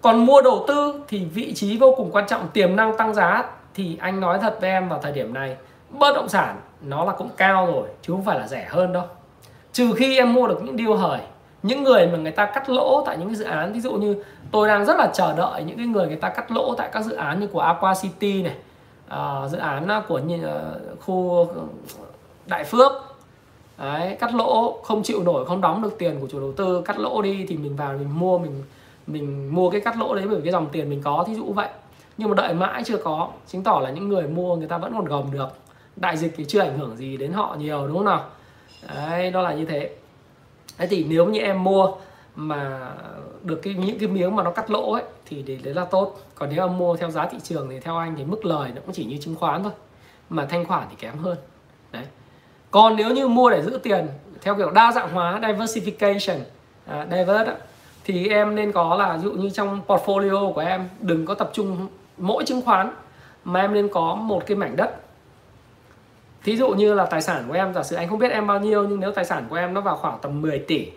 Còn 0.02 0.26
mua 0.26 0.42
đầu 0.42 0.66
tư 0.68 1.02
thì 1.08 1.26
vị 1.26 1.54
trí 1.54 1.78
vô 1.78 1.94
cùng 1.98 2.10
quan 2.12 2.28
trọng, 2.28 2.48
tiềm 2.54 2.76
năng 2.76 2.98
tăng 2.98 3.14
giá. 3.14 3.44
Thì 3.74 3.98
anh 4.00 4.20
nói 4.20 4.40
thật 4.42 4.58
với 4.62 4.70
em 4.70 4.90
vào 4.90 5.00
thời 5.02 5.12
điểm 5.12 5.34
này, 5.34 5.58
bất 5.90 6.16
động 6.16 6.30
sản 6.30 6.56
nó 6.82 7.06
là 7.06 7.12
cũng 7.12 7.30
cao 7.38 7.66
rồi, 7.66 7.88
chứ 8.02 8.14
không 8.14 8.24
phải 8.24 8.40
là 8.40 8.48
rẻ 8.48 8.68
hơn 8.70 8.94
đâu. 8.94 9.04
Trừ 9.74 9.94
khi 9.98 10.18
em 10.18 10.34
mua 10.34 10.48
được 10.48 10.64
những 10.64 10.76
điều 10.76 10.96
hời, 10.96 11.20
những 11.64 11.84
người 11.84 12.08
mà 12.08 12.18
người 12.18 12.32
ta 12.32 12.46
cắt 12.46 12.70
lỗ 12.70 13.04
tại 13.06 13.18
những 13.18 13.28
cái 13.28 13.36
dự 13.36 13.46
án. 13.46 13.74
Ví 13.74 13.80
dụ 13.80 13.92
như 13.92 14.24
tôi 14.52 14.68
đang 14.68 14.86
rất 14.86 14.98
là 14.98 15.08
chờ 15.14 15.34
đợi 15.38 15.64
những 15.64 15.78
cái 15.78 15.86
người 15.86 16.08
người 16.08 16.16
ta 16.16 16.30
cắt 16.30 16.52
lỗ 16.52 16.76
tại 16.76 16.90
các 16.92 17.02
dự 17.02 17.16
án 17.16 17.40
như 17.40 17.48
của 17.48 17.60
Aqua 17.60 17.94
City 18.02 18.44
này 18.44 18.56
uh, 19.14 19.52
dự 19.52 19.58
án 19.58 19.88
của 20.08 20.22
uh, 20.36 21.02
khu 21.02 21.48
Đại 22.46 22.64
Phước. 22.64 22.92
Đấy, 23.78 24.18
cắt 24.20 24.34
lỗ 24.36 24.80
không 24.84 25.04
chịu 25.04 25.24
nổi 25.24 25.46
không 25.46 25.62
đóng 25.62 25.82
được 25.82 25.96
tiền 25.98 26.20
của 26.22 26.28
chủ 26.28 26.40
đầu 26.40 26.52
tư 26.52 26.82
cắt 26.86 27.00
lỗ 27.00 27.22
đi 27.22 27.46
thì 27.48 27.58
mình 27.58 27.76
vào 27.76 27.94
mình 27.98 28.20
mua 28.20 28.38
mình 28.38 28.64
mình 29.08 29.56
mua 29.56 29.70
cái 29.70 29.82
cắt 29.82 29.98
lỗ 29.98 30.16
đấy 30.16 30.26
bởi 30.30 30.42
cái 30.42 30.52
dòng 30.52 30.68
tiền 30.72 30.90
mình 30.90 31.02
có 31.04 31.24
thí 31.28 31.36
dụ 31.36 31.54
vậy. 31.54 31.70
Nhưng 32.18 32.30
mà 32.30 32.36
đợi 32.36 32.54
mãi 32.54 32.84
chưa 32.86 32.98
có 32.98 33.30
chứng 33.48 33.64
tỏ 33.64 33.80
là 33.80 33.90
những 33.90 34.10
người 34.10 34.28
mua 34.28 34.56
người 34.56 34.68
ta 34.68 34.78
vẫn 34.78 34.94
còn 34.94 35.06
gồng 35.06 35.32
được. 35.32 35.48
Đại 35.96 36.18
dịch 36.18 36.34
thì 36.38 36.46
chưa 36.46 36.60
ảnh 36.60 36.80
hưởng 36.80 36.98
gì 36.98 37.18
đến 37.18 37.32
họ 37.32 37.56
nhiều 37.60 37.88
đúng 37.88 37.98
không 37.98 38.06
nào? 38.06 38.24
Đấy 38.96 39.32
đó 39.32 39.42
là 39.42 39.54
như 39.54 39.66
thế. 39.66 39.96
Đấy 40.78 40.88
thì 40.92 41.06
nếu 41.10 41.26
như 41.26 41.40
em 41.40 41.64
mua 41.64 41.92
mà 42.36 42.92
được 43.44 43.60
cái 43.64 43.74
những 43.74 44.00
cái 44.00 44.08
miếng 44.08 44.36
mà 44.36 44.44
nó 44.44 44.52
cắt 44.52 44.72
lỗ 44.72 44.94
ấy 44.94 45.04
thì 45.26 45.42
để 45.42 45.58
đấy 45.64 45.74
là 45.74 45.86
tốt. 45.86 46.20
Còn 46.36 46.50
nếu 46.50 46.62
ông 46.62 46.78
mua 46.78 46.96
theo 46.96 47.12
giá 47.12 47.26
thị 47.26 47.38
trường 47.44 47.70
thì 47.70 47.80
theo 47.80 47.98
anh 47.98 48.16
thì 48.18 48.24
mức 48.24 48.46
lời 48.46 48.72
nó 48.76 48.82
cũng 48.86 48.96
chỉ 48.96 49.06
như 49.06 49.18
chứng 49.18 49.36
khoán 49.36 49.64
thôi 49.64 49.72
mà 50.30 50.46
thanh 50.46 50.66
khoản 50.66 50.88
thì 50.90 50.96
kém 51.00 51.18
hơn. 51.18 51.38
Đấy. 51.92 52.04
Còn 52.72 52.96
nếu 52.96 53.10
như 53.10 53.28
mua 53.28 53.50
để 53.50 53.62
giữ 53.62 53.80
tiền 53.84 54.08
theo 54.42 54.56
kiểu 54.56 54.72
đa 54.72 54.92
dạng 54.92 55.14
hóa 55.14 55.40
diversification 55.42 56.40
à, 56.86 57.08
divert 57.12 57.50
thì 58.04 58.30
em 58.30 58.56
nên 58.56 58.72
có 58.72 58.96
là 58.96 59.18
ví 59.18 59.24
dụ 59.24 59.32
như 59.32 59.50
trong 59.50 59.82
portfolio 59.88 60.54
của 60.54 60.62
em 60.62 60.90
đừng 61.00 61.26
có 61.26 61.34
tập 61.34 61.50
trung 61.54 61.88
mỗi 62.18 62.46
chứng 62.46 62.62
khoán 62.62 62.92
mà 63.44 63.62
em 63.62 63.74
nên 63.74 63.90
có 63.90 64.16
một 64.16 64.44
cái 64.46 64.58
mảnh 64.58 64.76
đất. 64.76 64.96
Thí 66.44 66.58
dụ 66.58 66.70
như 66.70 66.94
là 66.94 67.06
tài 67.06 67.22
sản 67.22 67.44
của 67.48 67.54
em 67.54 67.74
giả 67.74 67.84
sử 67.84 67.96
anh 67.96 68.10
không 68.10 68.20
biết 68.20 68.32
em 68.32 68.48
bao 68.48 68.60
nhiêu 68.60 68.88
nhưng 68.88 69.00
nếu 69.00 69.12
tài 69.12 69.26
sản 69.26 69.46
của 69.50 69.56
em 69.56 69.74
nó 69.74 69.82
vào 69.82 69.98
khoảng 69.98 70.20
tầm 70.22 70.42
10 70.42 70.60
tỷ 70.60 70.88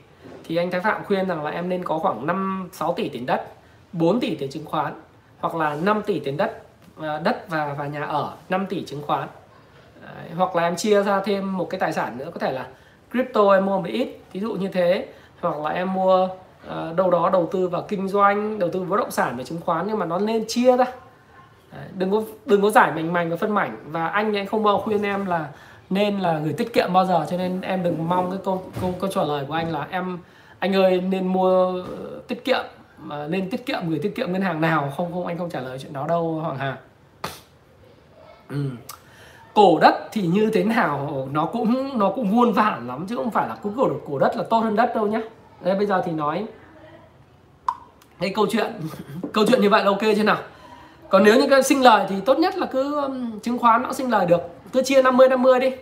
thì 0.44 0.56
anh 0.56 0.70
Thái 0.70 0.80
Phạm 0.80 1.04
khuyên 1.04 1.28
rằng 1.28 1.44
là 1.44 1.50
em 1.50 1.68
nên 1.68 1.84
có 1.84 1.98
khoảng 1.98 2.26
5 2.26 2.68
6 2.72 2.92
tỷ 2.92 3.08
tiền 3.08 3.26
đất 3.26 3.46
4 3.92 4.20
tỷ 4.20 4.34
tiền 4.34 4.50
chứng 4.50 4.64
khoán 4.64 4.94
hoặc 5.40 5.54
là 5.54 5.74
5 5.74 6.02
tỷ 6.06 6.20
tiền 6.20 6.36
đất 6.36 6.62
à, 7.00 7.20
đất 7.24 7.48
và 7.48 7.74
và 7.78 7.86
nhà 7.86 8.02
ở 8.02 8.32
5 8.48 8.66
tỷ 8.66 8.84
chứng 8.84 9.02
khoán. 9.02 9.28
Đấy, 10.02 10.30
hoặc 10.36 10.56
là 10.56 10.62
em 10.62 10.76
chia 10.76 11.02
ra 11.02 11.20
thêm 11.20 11.56
một 11.56 11.70
cái 11.70 11.80
tài 11.80 11.92
sản 11.92 12.18
nữa 12.18 12.30
có 12.34 12.40
thể 12.40 12.52
là 12.52 12.66
crypto 13.10 13.52
em 13.52 13.66
mua 13.66 13.78
một 13.78 13.88
ít 13.88 14.18
ví 14.32 14.40
dụ 14.40 14.52
như 14.54 14.68
thế. 14.68 15.08
Hoặc 15.40 15.56
là 15.56 15.70
em 15.70 15.92
mua 15.92 16.28
uh, 16.66 16.96
đâu 16.96 17.10
đó 17.10 17.30
đầu 17.32 17.48
tư 17.52 17.68
vào 17.68 17.82
kinh 17.88 18.08
doanh 18.08 18.58
đầu 18.58 18.70
tư 18.72 18.84
bất 18.84 18.96
động 18.96 19.10
sản 19.10 19.36
về 19.36 19.44
chứng 19.44 19.60
khoán 19.60 19.86
nhưng 19.86 19.98
mà 19.98 20.06
nó 20.06 20.18
nên 20.18 20.44
chia 20.48 20.76
ra. 20.76 20.84
Đấy, 21.72 21.86
đừng 21.94 22.10
có 22.10 22.22
đừng 22.46 22.62
có 22.62 22.70
giải 22.70 22.92
mảnh 22.92 23.12
mảnh 23.12 23.30
và 23.30 23.36
phân 23.36 23.54
mảnh. 23.54 23.76
Và 23.86 24.08
anh 24.08 24.36
anh 24.36 24.46
không 24.46 24.62
bao 24.62 24.78
khuyên 24.78 25.02
em 25.02 25.26
là 25.26 25.48
nên 25.94 26.18
là 26.18 26.38
người 26.38 26.52
tiết 26.52 26.72
kiệm 26.72 26.92
bao 26.92 27.06
giờ 27.06 27.26
cho 27.30 27.36
nên 27.36 27.60
em 27.60 27.82
đừng 27.82 28.08
mong 28.08 28.30
cái 28.30 28.40
câu 28.44 28.62
câu, 28.80 28.94
câu 29.00 29.10
trả 29.10 29.22
lời 29.22 29.44
của 29.48 29.54
anh 29.54 29.72
là 29.72 29.86
em 29.90 30.18
anh 30.58 30.76
ơi 30.76 31.00
nên 31.00 31.26
mua 31.26 31.82
tiết 32.28 32.44
kiệm 32.44 32.64
mà 32.98 33.26
nên 33.26 33.50
tiết 33.50 33.66
kiệm 33.66 33.88
gửi 33.88 33.98
tiết 34.02 34.12
kiệm 34.16 34.32
ngân 34.32 34.42
hàng 34.42 34.60
nào 34.60 34.92
không 34.96 35.12
không 35.12 35.26
anh 35.26 35.38
không 35.38 35.50
trả 35.50 35.60
lời 35.60 35.78
chuyện 35.78 35.92
đó 35.92 36.06
đâu 36.06 36.40
hoàng 36.42 36.58
hà. 36.58 36.76
Ừ. 38.48 38.70
cổ 39.54 39.78
đất 39.80 39.94
thì 40.12 40.26
như 40.26 40.50
thế 40.54 40.64
nào? 40.64 41.28
Nó 41.32 41.46
cũng 41.46 41.98
nó 41.98 42.10
cũng 42.10 42.30
muôn 42.30 42.52
vản 42.52 42.88
lắm 42.88 43.06
chứ 43.08 43.16
không 43.16 43.30
phải 43.30 43.48
là 43.48 43.56
cứ 43.62 43.70
cổ 43.76 43.88
cổ 44.06 44.18
đất 44.18 44.36
là 44.36 44.44
tốt 44.50 44.58
hơn 44.58 44.76
đất 44.76 44.92
đâu 44.94 45.06
nhá. 45.06 45.20
Đây 45.60 45.74
bây 45.74 45.86
giờ 45.86 46.02
thì 46.06 46.12
nói 46.12 46.46
cái 48.20 48.32
câu 48.34 48.46
chuyện 48.50 48.72
câu 49.32 49.44
chuyện 49.48 49.60
như 49.60 49.70
vậy 49.70 49.84
là 49.84 49.90
ok 49.90 50.00
chưa 50.16 50.22
nào? 50.22 50.38
Còn 51.08 51.24
nếu 51.24 51.40
như 51.40 51.46
cái 51.50 51.62
sinh 51.62 51.82
lời 51.82 52.06
thì 52.08 52.20
tốt 52.20 52.38
nhất 52.38 52.56
là 52.56 52.66
cứ 52.66 53.00
um, 53.00 53.38
chứng 53.40 53.58
khoán 53.58 53.82
nó 53.82 53.92
sinh 53.92 54.10
lời 54.10 54.26
được 54.26 54.40
cứ 54.72 54.82
chia 54.82 55.02
50 55.02 55.28
50 55.28 55.60
đi. 55.60 55.72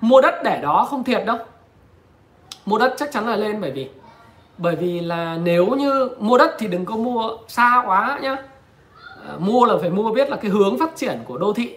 Mua 0.00 0.20
đất 0.20 0.34
để 0.44 0.60
đó 0.62 0.86
không 0.90 1.04
thiệt 1.04 1.22
đâu. 1.26 1.38
Mua 2.66 2.78
đất 2.78 2.94
chắc 2.96 3.12
chắn 3.12 3.28
là 3.28 3.36
lên 3.36 3.60
bởi 3.60 3.70
vì 3.70 3.88
bởi 4.58 4.76
vì 4.76 5.00
là 5.00 5.38
nếu 5.42 5.66
như 5.66 6.08
mua 6.18 6.38
đất 6.38 6.50
thì 6.58 6.66
đừng 6.66 6.84
có 6.84 6.96
mua 6.96 7.30
xa 7.48 7.82
quá 7.86 8.18
nhá. 8.22 8.36
Ờ, 9.28 9.38
mua 9.38 9.66
là 9.66 9.74
phải 9.80 9.90
mua 9.90 10.12
biết 10.12 10.30
là 10.30 10.36
cái 10.36 10.50
hướng 10.50 10.78
phát 10.78 10.96
triển 10.96 11.18
của 11.24 11.38
đô 11.38 11.52
thị. 11.52 11.76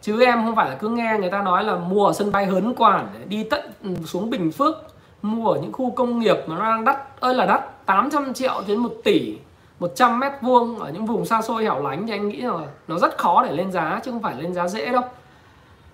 Chứ 0.00 0.24
em 0.24 0.44
không 0.44 0.56
phải 0.56 0.70
là 0.70 0.76
cứ 0.76 0.88
nghe 0.88 1.16
người 1.20 1.30
ta 1.30 1.42
nói 1.42 1.64
là 1.64 1.76
mua 1.76 2.06
ở 2.06 2.12
sân 2.12 2.32
bay 2.32 2.46
hớn 2.46 2.74
quản 2.74 3.08
đi 3.28 3.44
tận 3.44 3.70
ừ, 3.82 3.90
xuống 4.04 4.30
bình 4.30 4.52
phước, 4.52 4.74
mua 5.22 5.48
ở 5.48 5.60
những 5.60 5.72
khu 5.72 5.90
công 5.90 6.18
nghiệp 6.18 6.36
mà 6.46 6.56
nó 6.58 6.64
đang 6.64 6.84
đắt, 6.84 7.20
ơi 7.20 7.34
là 7.34 7.46
đắt 7.46 7.86
800 7.86 8.34
triệu 8.34 8.62
đến 8.66 8.78
1 8.78 8.92
tỷ 9.04 9.36
100 9.78 10.20
mét 10.20 10.32
vuông 10.40 10.78
ở 10.78 10.90
những 10.90 11.06
vùng 11.06 11.24
xa 11.24 11.42
xôi 11.42 11.64
hẻo 11.64 11.82
lánh 11.82 12.06
thì 12.06 12.12
anh 12.12 12.28
nghĩ 12.28 12.40
là 12.40 12.58
nó 12.88 12.98
rất 12.98 13.18
khó 13.18 13.44
để 13.44 13.52
lên 13.52 13.72
giá 13.72 14.00
chứ 14.04 14.10
không 14.10 14.22
phải 14.22 14.34
lên 14.42 14.54
giá 14.54 14.68
dễ 14.68 14.92
đâu 14.92 15.02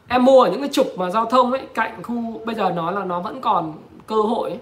em 0.08 0.24
mua 0.24 0.42
ở 0.42 0.50
những 0.50 0.60
cái 0.60 0.70
trục 0.72 0.86
mà 0.98 1.10
giao 1.10 1.26
thông 1.26 1.52
ấy 1.52 1.66
cạnh 1.74 2.02
khu 2.02 2.40
bây 2.44 2.54
giờ 2.54 2.70
nói 2.70 2.92
là 2.92 3.04
nó 3.04 3.20
vẫn 3.20 3.40
còn 3.40 3.74
cơ 4.06 4.16
hội 4.16 4.50
ấy, 4.50 4.60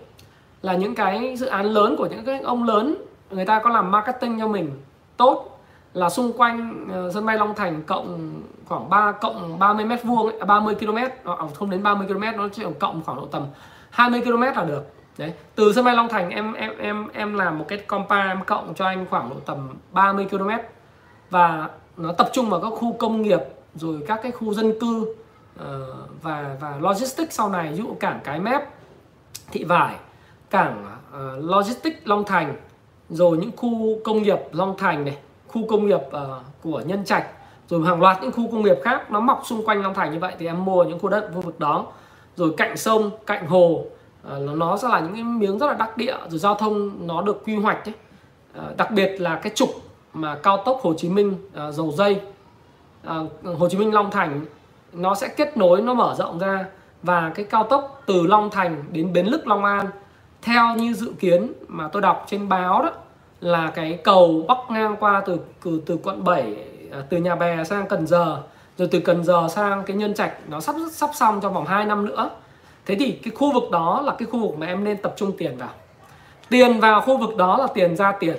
là 0.62 0.74
những 0.74 0.94
cái 0.94 1.37
dự 1.37 1.46
án 1.46 1.66
lớn 1.66 1.94
của 1.98 2.06
những 2.06 2.24
cái 2.24 2.40
ông 2.40 2.64
lớn 2.64 2.96
người 3.30 3.44
ta 3.44 3.59
có 3.59 3.70
làm 3.70 3.90
marketing 3.90 4.40
cho 4.40 4.48
mình 4.48 4.70
tốt. 5.16 5.52
Là 5.94 6.11
xung 6.11 6.32
quanh 6.32 6.87
uh, 7.06 7.14
sân 7.14 7.26
bay 7.26 7.38
Long 7.38 7.54
Thành 7.54 7.82
cộng 7.82 8.42
khoảng 8.66 8.90
3 8.90 9.12
cộng 9.12 9.59
30 9.59 9.85
mét 9.85 10.04
vuông 10.04 10.46
30 10.46 10.74
à, 10.74 10.78
km 10.80 10.96
ờ, 11.24 11.37
ờ, 11.38 11.48
không 11.54 11.70
đến 11.70 11.82
30 11.82 12.06
km 12.06 12.22
nó 12.37 12.48
chỉ 12.48 12.62
cộng 12.78 13.02
khoảng 13.02 13.16
độ 13.16 13.26
tầm 13.26 13.42
20 13.90 14.20
km 14.20 14.42
là 14.42 14.64
được. 14.64 14.85
Đấy 15.18 15.32
từ 15.54 15.72
sân 15.72 15.85
bay 15.85 15.94
Long 15.94 16.09
Thành 16.09 16.30
em 16.30 16.52
em 16.52 16.78
em 16.78 17.09
em 17.12 17.35
làm 17.35 17.59
một 17.59 17.64
cái 17.68 17.78
compa 17.78 18.28
em 18.28 18.44
cộng 18.44 18.74
cho 18.74 18.87
anh 18.87 19.06
khoảng 19.11 19.30
độ 19.30 19.37
tầm 19.46 19.68
30 19.92 20.26
km 20.30 20.50
và 21.30 21.68
nó 21.96 22.12
tập 22.12 22.28
trung 22.32 22.50
vào 22.50 22.61
các 22.61 22.70
khu 22.70 22.92
công 22.92 23.22
nghiệp 23.22 23.40
rồi 23.74 24.00
các 24.06 24.20
cái 24.22 24.32
khu 24.32 24.54
dân 24.54 24.80
cư. 24.80 25.14
Ờ, 25.59 25.95
và 26.23 26.57
và 26.61 26.79
logistics 26.81 27.35
sau 27.35 27.49
này 27.49 27.69
ví 27.69 27.77
dụ 27.77 27.97
cảng 28.01 28.21
cái 28.25 28.40
mép 28.40 28.62
thị 29.51 29.64
vải 29.64 29.97
cảng 30.51 30.85
uh, 31.09 31.45
logistics 31.45 32.01
Long 32.05 32.25
Thành 32.25 32.57
rồi 33.09 33.38
những 33.38 33.51
khu 33.57 33.99
công 34.05 34.23
nghiệp 34.23 34.38
Long 34.53 34.77
Thành 34.79 35.05
này 35.05 35.19
khu 35.49 35.66
công 35.69 35.87
nghiệp 35.87 36.01
uh, 36.07 36.42
của 36.62 36.83
Nhân 36.87 37.05
Trạch 37.05 37.27
rồi 37.69 37.87
hàng 37.87 38.01
loạt 38.01 38.23
những 38.23 38.33
khu 38.33 38.51
công 38.51 38.62
nghiệp 38.62 38.77
khác 38.85 39.11
nó 39.11 39.21
mọc 39.21 39.42
xung 39.45 39.66
quanh 39.66 39.83
Long 39.83 39.95
Thành 39.95 40.12
như 40.12 40.19
vậy 40.19 40.35
thì 40.38 40.47
em 40.47 40.64
mua 40.64 40.85
những 40.85 40.99
khu 40.99 41.09
đất 41.09 41.31
khu 41.35 41.40
vực 41.40 41.61
đó 41.61 41.87
rồi 42.37 42.55
cạnh 42.57 42.77
sông 42.77 43.11
cạnh 43.27 43.47
hồ 43.47 43.85
uh, 44.37 44.57
nó 44.57 44.77
sẽ 44.77 44.88
là 44.88 45.01
những 45.01 45.14
cái 45.14 45.25
miếng 45.25 45.59
rất 45.59 45.66
là 45.66 45.75
đắc 45.75 45.97
địa 45.97 46.16
rồi 46.29 46.38
giao 46.38 46.55
thông 46.55 47.07
nó 47.07 47.23
được 47.23 47.42
quy 47.45 47.57
hoạch 47.57 47.88
ấy. 47.88 47.95
Uh, 48.59 48.77
đặc 48.77 48.90
biệt 48.90 49.21
là 49.21 49.37
cái 49.42 49.53
trục 49.55 49.71
mà 50.12 50.35
cao 50.35 50.62
tốc 50.64 50.81
Hồ 50.83 50.95
Chí 50.95 51.09
Minh 51.09 51.35
uh, 51.69 51.75
dầu 51.75 51.92
dây 51.97 52.21
uh, 53.07 53.59
Hồ 53.59 53.69
Chí 53.69 53.79
Minh 53.79 53.95
Long 53.95 54.11
Thành 54.11 54.47
nó 54.96 55.14
sẽ 55.14 55.28
kết 55.28 55.56
nối 55.56 55.82
nó 55.82 55.94
mở 55.94 56.14
rộng 56.18 56.38
ra. 56.38 56.64
Và 57.02 57.32
cái 57.35 57.44
cao 57.44 57.64
tốc 57.64 58.02
từ 58.06 58.26
Long 58.26 58.50
Thành 58.50 58.85
đến 58.92 59.12
Bến 59.12 59.26
Lức 59.26 59.46
Long 59.46 59.64
An 59.64 59.87
theo 60.42 60.74
như 60.74 60.92
dự 60.92 61.12
kiến 61.20 61.52
mà 61.68 61.88
tôi 61.88 62.02
đọc 62.02 62.24
trên 62.28 62.48
báo 62.48 62.82
đó 62.82 62.90
là 63.40 63.72
cái 63.74 63.98
cầu 64.04 64.44
bắc 64.48 64.59
ngang 64.68 64.96
qua 65.00 65.22
từ 65.26 65.38
từ, 65.64 65.82
từ 65.87 65.98
quận 66.02 66.24
7 66.24 66.56
à, 66.92 66.98
từ 67.11 67.16
nhà 67.16 67.35
bè 67.35 67.64
sang 67.64 67.87
Cần 67.88 68.06
Giờ 68.06 68.42
rồi 68.78 68.88
từ 68.90 69.00
Cần 69.00 69.24
Giờ 69.24 69.48
sang 69.50 69.82
cái 69.87 69.96
Nhân 69.96 70.14
Trạch 70.14 70.32
nó 70.48 70.61
sắp 70.61 70.74
sắp 70.92 71.11
xong 71.14 71.40
trong 71.40 71.54
vòng 71.54 71.66
2 71.66 71.85
năm 71.85 72.06
nữa. 72.06 72.30
Thế 72.87 72.96
thì 72.98 73.12
cái 73.12 73.32
khu 73.35 73.52
vực 73.52 73.70
đó 73.70 74.02
là 74.04 74.14
cái 74.18 74.26
khu 74.32 74.40
vực 74.40 74.59
mà 74.59 74.66
em 74.66 74.85
nên 74.85 74.96
tập 74.96 75.14
trung 75.16 75.32
tiền 75.38 75.56
vào. 75.56 75.70
Tiền 76.48 76.80
vào 76.80 77.00
khu 77.00 77.16
vực 77.16 77.37
đó 77.37 77.56
là 77.56 77.66
tiền 77.74 77.96
ra 77.96 78.12
tiền. 78.12 78.37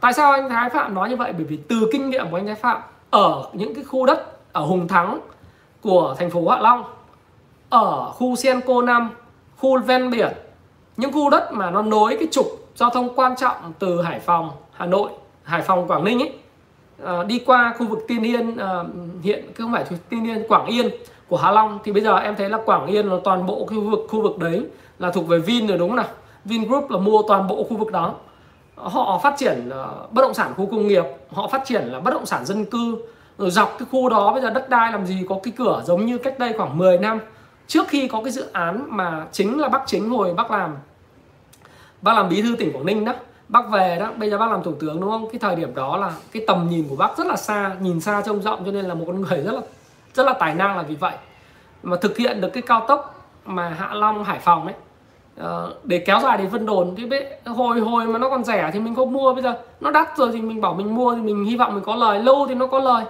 Tại 0.00 0.12
sao 0.12 0.32
anh 0.32 0.48
Thái 0.48 0.70
Phạm 0.70 0.94
nói 0.94 1.08
như 1.08 1.16
vậy? 1.16 1.32
Bởi 1.32 1.44
vì 1.44 1.56
từ 1.56 1.88
kinh 1.92 2.10
nghiệm 2.10 2.30
của 2.30 2.36
anh 2.36 2.46
Thái 2.46 2.54
Phạm 2.54 2.80
ở 3.10 3.44
những 3.52 3.74
cái 3.74 3.84
khu 3.84 4.06
đất 4.06 4.52
ở 4.52 4.64
Hùng 4.64 4.88
Thắng 4.88 5.20
của 5.82 6.14
thành 6.18 6.30
phố 6.30 6.48
Hạ 6.48 6.58
Long 6.60 6.84
ở 7.70 8.10
khu 8.10 8.36
Senco 8.36 8.82
5 8.82 9.10
khu 9.56 9.80
ven 9.80 10.10
biển 10.10 10.32
những 10.96 11.12
khu 11.12 11.30
đất 11.30 11.52
mà 11.52 11.70
nó 11.70 11.82
nối 11.82 12.16
cái 12.16 12.28
trục 12.30 12.46
giao 12.76 12.90
thông 12.90 13.14
quan 13.16 13.36
trọng 13.36 13.72
từ 13.78 14.02
Hải 14.02 14.20
Phòng 14.20 14.50
Hà 14.72 14.86
Nội 14.86 15.10
Hải 15.42 15.62
Phòng 15.62 15.88
Quảng 15.88 16.04
Ninh 16.04 16.18
ấy 16.18 16.32
à, 17.04 17.24
đi 17.24 17.38
qua 17.38 17.74
khu 17.78 17.86
vực 17.86 17.98
Tiên 18.08 18.22
Yên 18.22 18.56
à, 18.56 18.84
hiện 19.22 19.44
không 19.58 19.72
phải 19.72 19.84
Tiên 20.08 20.26
Yên 20.26 20.44
Quảng 20.48 20.66
Yên 20.66 20.90
của 21.28 21.36
Hạ 21.36 21.50
Long. 21.50 21.78
Thì 21.84 21.92
bây 21.92 22.02
giờ 22.02 22.16
em 22.16 22.36
thấy 22.36 22.50
là 22.50 22.58
Quảng 22.64 22.86
Yên 22.86 23.06
là 23.06 23.16
toàn 23.24 23.46
bộ 23.46 23.66
khu 23.66 23.80
vực 23.80 24.00
khu 24.08 24.22
vực 24.22 24.38
đấy 24.38 24.66
là 24.98 25.10
thuộc 25.10 25.28
về 25.28 25.38
Vin 25.38 25.66
rồi 25.66 25.78
đúng 25.78 25.88
không 25.88 25.96
nào? 25.96 26.06
Vingroup 26.44 26.90
là 26.90 26.98
mua 26.98 27.22
toàn 27.28 27.48
bộ 27.48 27.64
khu 27.64 27.76
vực 27.76 27.92
đó. 27.92 28.14
Họ 28.76 29.20
phát 29.22 29.34
triển 29.38 29.68
uh, 29.68 30.12
bất 30.12 30.22
động 30.22 30.34
sản 30.34 30.52
khu 30.56 30.66
công 30.66 30.86
nghiệp 30.86 31.04
họ 31.32 31.48
phát 31.48 31.62
triển 31.64 31.82
là 31.84 32.00
bất 32.00 32.10
động 32.14 32.26
sản 32.26 32.44
dân 32.44 32.64
cư 32.64 32.96
rồi 33.40 33.50
dọc 33.50 33.76
cái 33.78 33.88
khu 33.90 34.08
đó 34.08 34.32
bây 34.32 34.42
giờ 34.42 34.50
đất 34.50 34.68
đai 34.68 34.92
làm 34.92 35.06
gì, 35.06 35.24
có 35.28 35.38
cái 35.42 35.52
cửa 35.58 35.82
giống 35.86 36.06
như 36.06 36.18
cách 36.18 36.38
đây 36.38 36.52
khoảng 36.56 36.78
10 36.78 36.98
năm. 36.98 37.20
Trước 37.66 37.88
khi 37.88 38.08
có 38.08 38.22
cái 38.22 38.32
dự 38.32 38.46
án 38.52 38.84
mà 38.88 39.26
chính 39.32 39.60
là 39.60 39.68
bác 39.68 39.82
chính 39.86 40.10
hồi 40.10 40.34
bác 40.34 40.50
làm 40.50 40.76
bác 42.02 42.14
làm 42.16 42.28
bí 42.28 42.42
thư 42.42 42.56
tỉnh 42.58 42.72
Quảng 42.72 42.86
Ninh 42.86 43.04
đó, 43.04 43.12
bác 43.48 43.70
về 43.70 43.96
đó, 44.00 44.10
bây 44.16 44.30
giờ 44.30 44.38
bác 44.38 44.50
làm 44.50 44.62
thủ 44.62 44.72
tướng 44.80 45.00
đúng 45.00 45.10
không? 45.10 45.28
Cái 45.32 45.38
thời 45.38 45.56
điểm 45.56 45.74
đó 45.74 45.96
là 45.96 46.12
cái 46.32 46.44
tầm 46.46 46.68
nhìn 46.70 46.86
của 46.88 46.96
bác 46.96 47.18
rất 47.18 47.26
là 47.26 47.36
xa, 47.36 47.76
nhìn 47.80 48.00
xa 48.00 48.22
trông 48.26 48.42
rộng 48.42 48.64
cho 48.64 48.72
nên 48.72 48.84
là 48.84 48.94
một 48.94 49.04
con 49.06 49.22
người 49.22 49.40
rất 49.40 49.52
là 49.52 49.60
rất 50.14 50.26
là 50.26 50.32
tài 50.32 50.54
năng 50.54 50.76
là 50.76 50.82
vì 50.82 50.94
vậy. 50.94 51.14
Mà 51.82 51.96
thực 51.96 52.16
hiện 52.16 52.40
được 52.40 52.48
cái 52.52 52.62
cao 52.62 52.84
tốc 52.88 53.28
mà 53.44 53.68
Hạ 53.68 53.94
Long, 53.94 54.24
Hải 54.24 54.38
Phòng 54.38 54.64
ấy 54.64 54.74
ờ, 55.36 55.74
để 55.84 55.98
kéo 55.98 56.20
dài 56.22 56.38
đến 56.38 56.48
Vân 56.48 56.66
Đồn 56.66 56.94
thì 56.96 57.06
biết 57.06 57.40
hồi 57.46 57.80
hồi 57.80 58.06
mà 58.06 58.18
nó 58.18 58.30
còn 58.30 58.44
rẻ 58.44 58.70
thì 58.72 58.80
mình 58.80 58.94
không 58.94 59.12
mua. 59.12 59.34
Bây 59.34 59.42
giờ 59.42 59.58
nó 59.80 59.90
đắt 59.90 60.16
rồi 60.16 60.30
thì 60.32 60.40
mình 60.40 60.60
bảo 60.60 60.74
mình 60.74 60.94
mua 60.94 61.14
thì 61.14 61.20
mình 61.20 61.44
hy 61.44 61.56
vọng 61.56 61.74
mình 61.74 61.84
có 61.84 61.94
lời, 61.94 62.18
lâu 62.18 62.46
thì 62.48 62.54
nó 62.54 62.66
có 62.66 62.78
lời 62.78 63.04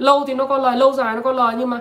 lâu 0.00 0.24
thì 0.26 0.34
nó 0.34 0.46
có 0.46 0.58
lời 0.58 0.76
lâu 0.76 0.92
dài 0.92 1.16
nó 1.16 1.22
có 1.22 1.32
lời 1.32 1.54
nhưng 1.58 1.70
mà 1.70 1.80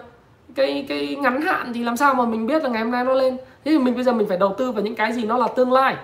cái 0.56 0.86
cái 0.90 1.16
ngắn 1.20 1.42
hạn 1.42 1.74
thì 1.74 1.84
làm 1.84 1.98
sao 1.98 2.14
mà 2.14 2.26
mình 2.26 2.48
biết 2.48 2.64
là 2.64 2.70
ngày 2.70 2.84
hôm 2.84 2.92
nay 2.92 3.04
nó 3.04 3.14
lên? 3.14 3.38
Thế 3.38 3.72
thì 3.72 3.78
mình 3.78 3.96
bây 3.96 4.04
giờ 4.04 4.14
mình 4.14 4.28
phải 4.28 4.38
đầu 4.38 4.56
tư 4.58 4.72
vào 4.72 4.84
những 4.84 4.96
cái 4.96 5.14
gì 5.14 5.24
nó 5.24 5.38
là 5.38 5.48
tương 5.48 5.72
lai. 5.72 5.96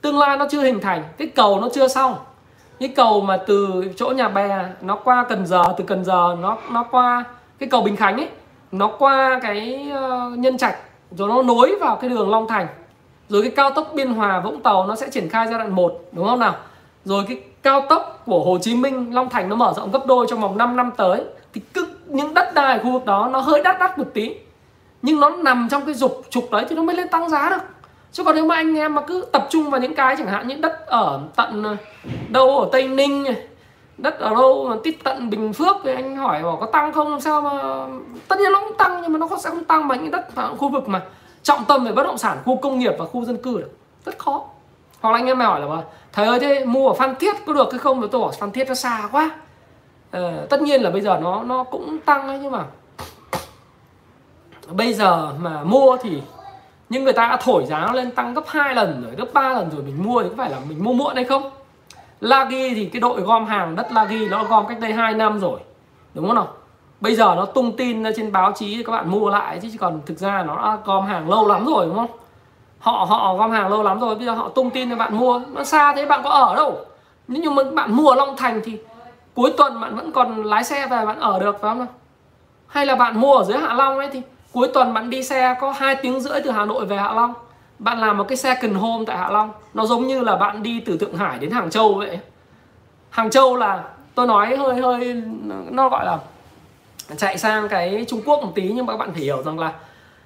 Tương 0.00 0.18
lai 0.18 0.36
nó 0.36 0.46
chưa 0.50 0.62
hình 0.62 0.80
thành 0.80 1.04
cái 1.18 1.28
cầu 1.28 1.60
nó 1.60 1.68
chưa 1.74 1.88
xong. 1.88 2.14
Cái 2.80 2.88
cầu 2.88 3.20
mà 3.20 3.36
từ 3.46 3.84
chỗ 3.96 4.08
nhà 4.10 4.28
bè 4.28 4.64
nó 4.80 4.96
qua 4.96 5.24
cần 5.28 5.46
giờ 5.46 5.64
từ 5.78 5.84
cần 5.84 6.04
giờ 6.04 6.36
nó 6.40 6.58
nó 6.70 6.84
qua 6.90 7.24
cái 7.58 7.68
cầu 7.68 7.82
bình 7.82 7.96
khánh 7.96 8.16
ấy 8.16 8.28
nó 8.72 8.90
qua 8.98 9.40
cái 9.42 9.92
uh, 9.92 10.38
nhân 10.38 10.58
trạch 10.58 10.76
rồi 11.10 11.28
nó 11.28 11.42
nối 11.42 11.76
vào 11.80 11.96
cái 11.96 12.10
đường 12.10 12.30
long 12.30 12.48
thành. 12.48 12.66
Rồi 13.28 13.42
cái 13.42 13.50
cao 13.50 13.70
tốc 13.70 13.90
biên 13.94 14.08
hòa 14.08 14.40
vũng 14.40 14.60
tàu 14.60 14.86
nó 14.86 14.96
sẽ 14.96 15.10
triển 15.10 15.28
khai 15.28 15.46
giai 15.46 15.58
đoạn 15.58 15.70
1 15.70 16.00
đúng 16.12 16.26
không 16.26 16.40
nào? 16.40 16.54
Rồi 17.04 17.24
cái 17.28 17.40
cao 17.62 17.86
tốc 17.88 18.22
của 18.26 18.44
hồ 18.44 18.58
chí 18.62 18.74
minh, 18.74 19.14
long 19.14 19.28
thành 19.28 19.48
nó 19.48 19.56
mở 19.56 19.72
rộng 19.76 19.90
gấp 19.92 20.06
đôi 20.06 20.26
trong 20.28 20.40
vòng 20.40 20.58
5 20.58 20.76
năm 20.76 20.90
tới, 20.96 21.24
thì 21.52 21.60
cứ 21.74 21.88
những 22.06 22.34
đất 22.34 22.54
đai 22.54 22.78
khu 22.78 22.92
vực 22.92 23.04
đó 23.04 23.28
nó 23.32 23.40
hơi 23.40 23.62
đắt 23.64 23.80
đắt 23.80 23.98
một 23.98 24.06
tí. 24.14 24.34
Nhưng 25.02 25.20
nó 25.20 25.30
nằm 25.30 25.68
trong 25.70 25.84
cái 25.84 25.94
dục 25.94 26.24
trục 26.30 26.50
đấy 26.50 26.66
thì 26.68 26.76
nó 26.76 26.82
mới 26.82 26.96
lên 26.96 27.08
tăng 27.08 27.30
giá 27.30 27.50
được. 27.50 27.62
Chứ 28.12 28.24
còn 28.24 28.34
nếu 28.34 28.44
mà 28.44 28.54
anh 28.54 28.76
em 28.76 28.94
mà 28.94 29.02
cứ 29.02 29.24
tập 29.32 29.46
trung 29.50 29.70
vào 29.70 29.80
những 29.80 29.94
cái 29.94 30.16
chẳng 30.16 30.26
hạn 30.26 30.48
những 30.48 30.60
đất 30.60 30.86
ở 30.86 31.20
tận 31.36 31.62
ờ, 31.62 31.76
đâu 32.28 32.58
ở 32.58 32.68
tây 32.72 32.88
ninh 32.88 33.24
đất 33.98 34.18
ở 34.18 34.30
đâu 34.30 34.66
mà 34.70 34.76
tít 34.84 34.94
tận 35.04 35.30
bình 35.30 35.52
phước 35.52 35.76
thì 35.84 35.94
anh 35.94 36.16
hỏi 36.16 36.42
bảo 36.42 36.56
có 36.60 36.66
tăng 36.66 36.92
không 36.92 37.10
làm 37.10 37.20
sao 37.20 37.42
mà 37.42 37.86
tất 38.28 38.40
nhiên 38.40 38.52
nó 38.52 38.60
cũng 38.60 38.76
tăng 38.76 39.02
nhưng 39.02 39.12
mà 39.12 39.18
nó 39.18 39.28
sẽ 39.38 39.50
không 39.50 39.64
tăng 39.64 39.88
bằng 39.88 40.02
những 40.02 40.10
đất 40.10 40.28
khu 40.58 40.68
vực 40.68 40.88
mà 40.88 41.02
trọng 41.42 41.64
tâm 41.64 41.84
về 41.84 41.92
bất 41.92 42.02
động 42.02 42.18
sản, 42.18 42.38
khu 42.44 42.56
công 42.56 42.78
nghiệp 42.78 42.92
và 42.98 43.04
khu 43.04 43.24
dân 43.24 43.36
cư 43.36 43.58
được. 43.58 43.70
Rất 44.04 44.18
khó 44.18 44.44
hoặc 45.00 45.10
là 45.10 45.18
anh 45.18 45.26
em 45.26 45.40
hỏi 45.40 45.60
là 45.60 45.82
thầy 46.12 46.26
ơi 46.26 46.40
thế 46.40 46.64
mua 46.64 46.88
ở 46.88 46.94
phan 46.94 47.14
thiết 47.14 47.36
có 47.46 47.52
được 47.52 47.72
hay 47.72 47.78
không? 47.78 48.08
Tôi 48.08 48.20
bảo 48.20 48.30
phan 48.30 48.50
thiết 48.50 48.68
nó 48.68 48.74
xa 48.74 49.08
quá. 49.12 49.30
Ờ, 50.10 50.46
tất 50.50 50.62
nhiên 50.62 50.82
là 50.82 50.90
bây 50.90 51.00
giờ 51.00 51.18
nó 51.22 51.42
nó 51.42 51.64
cũng 51.64 51.98
tăng 51.98 52.28
ấy 52.28 52.38
nhưng 52.42 52.52
mà 52.52 52.64
bây 54.68 54.94
giờ 54.94 55.32
mà 55.38 55.64
mua 55.64 55.96
thì 56.02 56.22
nhưng 56.88 57.04
người 57.04 57.12
ta 57.12 57.28
đã 57.28 57.36
thổi 57.36 57.64
giá 57.66 57.92
lên 57.92 58.10
tăng 58.10 58.34
gấp 58.34 58.44
2 58.46 58.74
lần 58.74 59.02
rồi 59.04 59.14
gấp 59.16 59.26
3 59.32 59.52
lần 59.52 59.70
rồi 59.70 59.82
mình 59.82 60.02
mua 60.02 60.22
thì 60.22 60.28
có 60.28 60.34
phải 60.36 60.50
là 60.50 60.58
mình 60.68 60.84
mua 60.84 60.92
muộn 60.92 61.14
hay 61.14 61.24
không? 61.24 61.50
Lagi 62.20 62.74
thì 62.74 62.90
cái 62.92 63.00
đội 63.00 63.20
gom 63.20 63.46
hàng 63.46 63.76
đất 63.76 63.92
Lagi 63.92 64.28
nó 64.30 64.44
gom 64.44 64.66
cách 64.66 64.80
đây 64.80 64.92
2 64.92 65.14
năm 65.14 65.40
rồi 65.40 65.60
đúng 66.14 66.26
không 66.26 66.36
nào? 66.36 66.48
Bây 67.00 67.14
giờ 67.14 67.34
nó 67.36 67.44
tung 67.46 67.76
tin 67.76 68.04
trên 68.16 68.32
báo 68.32 68.52
chí 68.52 68.82
các 68.82 68.92
bạn 68.92 69.10
mua 69.10 69.30
lại 69.30 69.58
chứ 69.62 69.68
còn 69.80 70.00
thực 70.06 70.18
ra 70.18 70.42
nó 70.42 70.56
đã 70.56 70.78
gom 70.84 71.06
hàng 71.06 71.30
lâu 71.30 71.48
lắm 71.48 71.66
rồi 71.66 71.86
đúng 71.86 71.96
không? 71.96 72.10
Họ 72.80 73.06
họ 73.08 73.34
gom 73.34 73.50
hàng 73.50 73.68
lâu 73.68 73.82
lắm 73.82 74.00
rồi, 74.00 74.14
bây 74.14 74.26
giờ 74.26 74.32
họ 74.32 74.48
tung 74.48 74.70
tin 74.70 74.90
cho 74.90 74.96
bạn 74.96 75.16
mua. 75.16 75.40
Nó 75.52 75.64
xa 75.64 75.94
thế, 75.96 76.06
bạn 76.06 76.22
có 76.24 76.30
ở 76.30 76.56
đâu? 76.56 76.78
Nếu 77.28 77.42
như 77.42 77.50
mà 77.50 77.62
bạn 77.74 77.96
mua 77.96 78.08
ở 78.08 78.14
Long 78.14 78.36
Thành 78.36 78.60
thì 78.64 78.78
cuối 79.34 79.52
tuần 79.56 79.80
bạn 79.80 79.96
vẫn 79.96 80.12
còn 80.12 80.42
lái 80.42 80.64
xe 80.64 80.86
về 80.86 81.06
bạn 81.06 81.20
ở 81.20 81.38
được, 81.38 81.52
phải 81.60 81.70
không 81.70 81.78
nào? 81.78 81.88
Hay 82.66 82.86
là 82.86 82.94
bạn 82.94 83.20
mua 83.20 83.34
ở 83.34 83.44
dưới 83.44 83.58
Hạ 83.58 83.74
Long 83.74 83.98
ấy 83.98 84.08
thì 84.12 84.22
cuối 84.52 84.70
tuần 84.74 84.94
bạn 84.94 85.10
đi 85.10 85.22
xe 85.22 85.54
có 85.60 85.72
hai 85.72 85.94
tiếng 85.94 86.20
rưỡi 86.20 86.40
từ 86.44 86.50
Hà 86.50 86.64
Nội 86.64 86.86
về 86.86 86.96
Hạ 86.96 87.12
Long. 87.12 87.34
Bạn 87.78 88.00
làm 88.00 88.18
một 88.18 88.24
cái 88.28 88.36
xe 88.36 88.54
cần 88.62 88.74
home 88.74 89.04
tại 89.06 89.16
Hạ 89.16 89.30
Long. 89.30 89.50
Nó 89.74 89.86
giống 89.86 90.06
như 90.06 90.20
là 90.20 90.36
bạn 90.36 90.62
đi 90.62 90.80
từ 90.86 90.98
Thượng 90.98 91.16
Hải 91.16 91.38
đến 91.38 91.50
Hàng 91.50 91.70
Châu 91.70 91.94
vậy. 91.94 92.18
Hàng 93.10 93.30
Châu 93.30 93.56
là, 93.56 93.82
tôi 94.14 94.26
nói 94.26 94.56
hơi 94.56 94.74
hơi, 94.74 95.22
nó 95.70 95.88
gọi 95.88 96.04
là 96.04 96.18
chạy 97.16 97.38
sang 97.38 97.68
cái 97.68 98.04
Trung 98.08 98.22
Quốc 98.26 98.42
một 98.42 98.52
tí, 98.54 98.72
nhưng 98.74 98.86
mà 98.86 98.92
các 98.92 98.96
bạn 98.96 99.12
phải 99.12 99.22
hiểu 99.22 99.42
rằng 99.42 99.58
là 99.58 99.72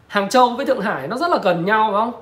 Hàng 0.07 0.29
Châu 0.29 0.49
với 0.49 0.67
Thượng 0.67 0.81
Hải 0.81 1.09
nó 1.09 1.17
rất 1.17 1.31
là 1.31 1.38
gần 1.43 1.64
nhau, 1.64 1.88
phải 1.93 2.01
không? 2.01 2.12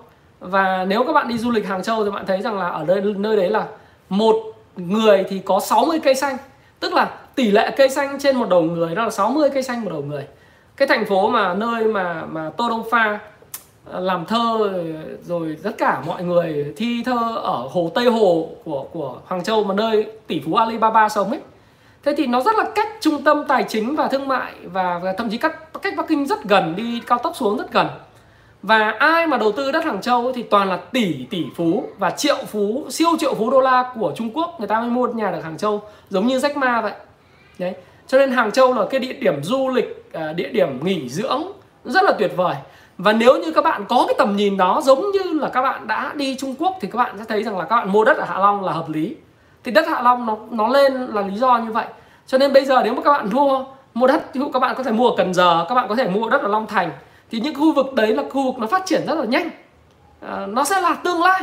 Và 0.42 0.84
nếu 0.88 1.04
các 1.04 1.12
bạn 1.12 1.28
đi 1.28 1.38
du 1.38 1.50
lịch 1.50 1.66
Hàng 1.66 1.82
Châu 1.82 2.04
thì 2.04 2.10
bạn 2.10 2.26
thấy 2.26 2.42
rằng 2.42 2.58
là 2.58 2.68
ở 2.68 2.84
nơi 2.84 3.00
nơi 3.00 3.36
đấy 3.36 3.50
là 3.50 3.66
một 4.08 4.36
người 4.76 5.24
thì 5.28 5.38
có 5.38 5.60
60 5.60 6.00
cây 6.04 6.14
xanh. 6.14 6.36
Tức 6.80 6.92
là 6.92 7.10
tỷ 7.34 7.50
lệ 7.50 7.70
cây 7.76 7.88
xanh 7.88 8.18
trên 8.20 8.36
một 8.36 8.48
đầu 8.48 8.62
người 8.62 8.94
đó 8.94 9.04
là 9.04 9.10
60 9.10 9.50
cây 9.50 9.62
xanh 9.62 9.84
một 9.84 9.90
đầu 9.90 10.02
người. 10.02 10.26
Cái 10.76 10.88
thành 10.88 11.04
phố 11.04 11.28
mà 11.28 11.54
nơi 11.54 11.84
mà 11.84 12.24
mà 12.30 12.50
Tô 12.56 12.68
Đông 12.68 12.90
Pha 12.90 13.18
ờ, 13.90 14.00
làm 14.00 14.24
thơ 14.24 14.72
rồi 15.24 15.56
tất 15.62 15.70
cả 15.78 16.02
mọi 16.06 16.24
người 16.24 16.72
thi 16.76 17.02
thơ 17.04 17.36
ở 17.42 17.68
hồ 17.70 17.90
Tây 17.94 18.06
Hồ 18.06 18.48
của 18.64 18.86
của 18.92 19.18
Hoàng 19.26 19.44
Châu 19.44 19.64
mà 19.64 19.74
nơi 19.74 20.06
tỷ 20.26 20.40
phú 20.44 20.54
Alibaba 20.54 21.08
sống 21.08 21.30
ấy. 21.30 21.40
Thế 22.04 22.14
thì 22.16 22.26
nó 22.26 22.40
rất 22.40 22.56
là 22.56 22.64
cách 22.74 22.88
trung 23.00 23.24
tâm 23.24 23.44
tài 23.48 23.64
chính 23.68 23.96
và 23.96 24.08
thương 24.08 24.28
mại 24.28 24.52
và, 24.64 25.00
và 25.02 25.12
thậm 25.12 25.30
chí 25.30 25.38
cách 25.38 25.82
cách 25.82 25.94
Bắc 25.96 26.08
Kinh 26.08 26.26
rất 26.26 26.44
gần 26.44 26.74
đi 26.76 27.00
cao 27.06 27.18
tốc 27.18 27.36
xuống 27.36 27.58
rất 27.58 27.72
gần 27.72 27.86
và 28.62 28.90
ai 28.98 29.26
mà 29.26 29.36
đầu 29.36 29.52
tư 29.52 29.72
đất 29.72 29.84
Hàng 29.84 30.00
Châu 30.00 30.32
thì 30.32 30.42
toàn 30.42 30.68
là 30.68 30.76
tỷ 30.76 31.26
tỷ 31.30 31.44
phú 31.56 31.88
và 31.98 32.10
triệu 32.10 32.36
phú, 32.46 32.84
siêu 32.90 33.08
triệu 33.18 33.34
phú 33.34 33.50
đô 33.50 33.60
la 33.60 33.92
của 33.94 34.12
Trung 34.16 34.30
Quốc. 34.34 34.54
Người 34.58 34.68
ta 34.68 34.80
mới 34.80 34.90
mua 34.90 35.06
nhà 35.06 35.30
được 35.30 35.44
Hàng 35.44 35.56
Châu, 35.56 35.82
giống 36.10 36.26
như 36.26 36.38
Jack 36.38 36.58
Ma 36.58 36.80
vậy. 36.80 36.92
Đấy. 37.58 37.74
Cho 38.06 38.18
nên 38.18 38.30
Hàng 38.30 38.52
Châu 38.52 38.74
là 38.74 38.86
cái 38.90 39.00
địa 39.00 39.12
điểm 39.12 39.42
du 39.42 39.68
lịch 39.68 40.04
à, 40.12 40.32
địa 40.32 40.48
điểm 40.48 40.84
nghỉ 40.84 41.08
dưỡng 41.08 41.42
rất 41.84 42.04
là 42.04 42.12
tuyệt 42.18 42.32
vời. 42.36 42.54
Và 42.98 43.12
nếu 43.12 43.38
như 43.38 43.52
các 43.52 43.64
bạn 43.64 43.84
có 43.88 44.04
cái 44.08 44.14
tầm 44.18 44.36
nhìn 44.36 44.56
đó, 44.56 44.80
giống 44.84 45.10
như 45.10 45.38
là 45.40 45.48
các 45.48 45.62
bạn 45.62 45.86
đã 45.86 46.12
đi 46.14 46.36
Trung 46.36 46.54
Quốc 46.58 46.76
thì 46.80 46.88
các 46.92 46.96
bạn 46.98 47.18
sẽ 47.18 47.24
thấy 47.28 47.42
rằng 47.42 47.58
là 47.58 47.64
các 47.64 47.76
bạn 47.76 47.92
mua 47.92 48.04
đất 48.04 48.16
ở 48.16 48.24
Hạ 48.24 48.38
Long 48.38 48.64
là 48.64 48.72
hợp 48.72 48.88
lý. 48.88 49.16
Thì 49.64 49.72
đất 49.72 49.88
Hạ 49.88 50.02
Long 50.02 50.26
nó 50.26 50.36
nó 50.50 50.68
lên 50.68 50.92
là 50.92 51.22
lý 51.22 51.36
do 51.36 51.58
như 51.58 51.72
vậy. 51.72 51.86
Cho 52.26 52.38
nên 52.38 52.52
bây 52.52 52.64
giờ 52.64 52.80
nếu 52.84 52.94
mà 52.94 53.02
các 53.02 53.12
bạn 53.12 53.28
mua 53.32 53.64
mua 53.94 54.06
đất 54.06 54.34
ví 54.34 54.40
dụ 54.40 54.50
các 54.52 54.58
bạn 54.58 54.74
có 54.76 54.82
thể 54.82 54.92
mua 54.92 55.08
ở 55.08 55.14
Cần 55.16 55.34
Giờ, 55.34 55.66
các 55.68 55.74
bạn 55.74 55.88
có 55.88 55.94
thể 55.94 56.08
mua 56.08 56.30
đất 56.30 56.42
ở 56.42 56.48
Long 56.48 56.66
Thành 56.66 56.90
thì 57.32 57.40
những 57.40 57.54
khu 57.54 57.72
vực 57.72 57.94
đấy 57.94 58.14
là 58.14 58.22
khu 58.30 58.44
vực 58.44 58.58
nó 58.58 58.66
phát 58.66 58.86
triển 58.86 59.06
rất 59.06 59.14
là 59.14 59.24
nhanh. 59.24 59.50
À, 60.20 60.46
nó 60.46 60.64
sẽ 60.64 60.80
là 60.80 60.94
tương 60.94 61.22
lai. 61.22 61.42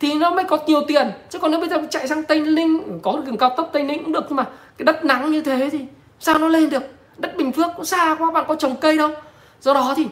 Thì 0.00 0.14
nó 0.14 0.30
mới 0.30 0.44
có 0.44 0.58
nhiều 0.66 0.80
tiền. 0.88 1.10
Chứ 1.30 1.38
còn 1.38 1.50
nếu 1.50 1.60
bây 1.60 1.68
giờ 1.68 1.82
chạy 1.90 2.08
sang 2.08 2.22
tây 2.22 2.40
ninh 2.40 3.00
có 3.02 3.20
đường 3.26 3.36
cao 3.36 3.50
tốc 3.56 3.70
tây 3.72 3.82
ninh 3.82 4.04
cũng 4.04 4.12
được 4.12 4.24
nhưng 4.28 4.36
mà 4.36 4.44
cái 4.76 4.84
đất 4.84 5.04
nắng 5.04 5.30
như 5.30 5.42
thế 5.42 5.68
thì 5.72 5.86
sao 6.20 6.38
nó 6.38 6.48
lên 6.48 6.70
được? 6.70 6.82
Đất 7.16 7.36
bình 7.36 7.52
phước 7.52 7.66
cũng 7.76 7.84
xa 7.84 8.16
quá 8.18 8.30
bạn 8.30 8.44
có 8.48 8.54
trồng 8.54 8.76
cây 8.76 8.98
đâu. 8.98 9.10
Do 9.60 9.74
đó 9.74 9.94
thì 9.96 10.06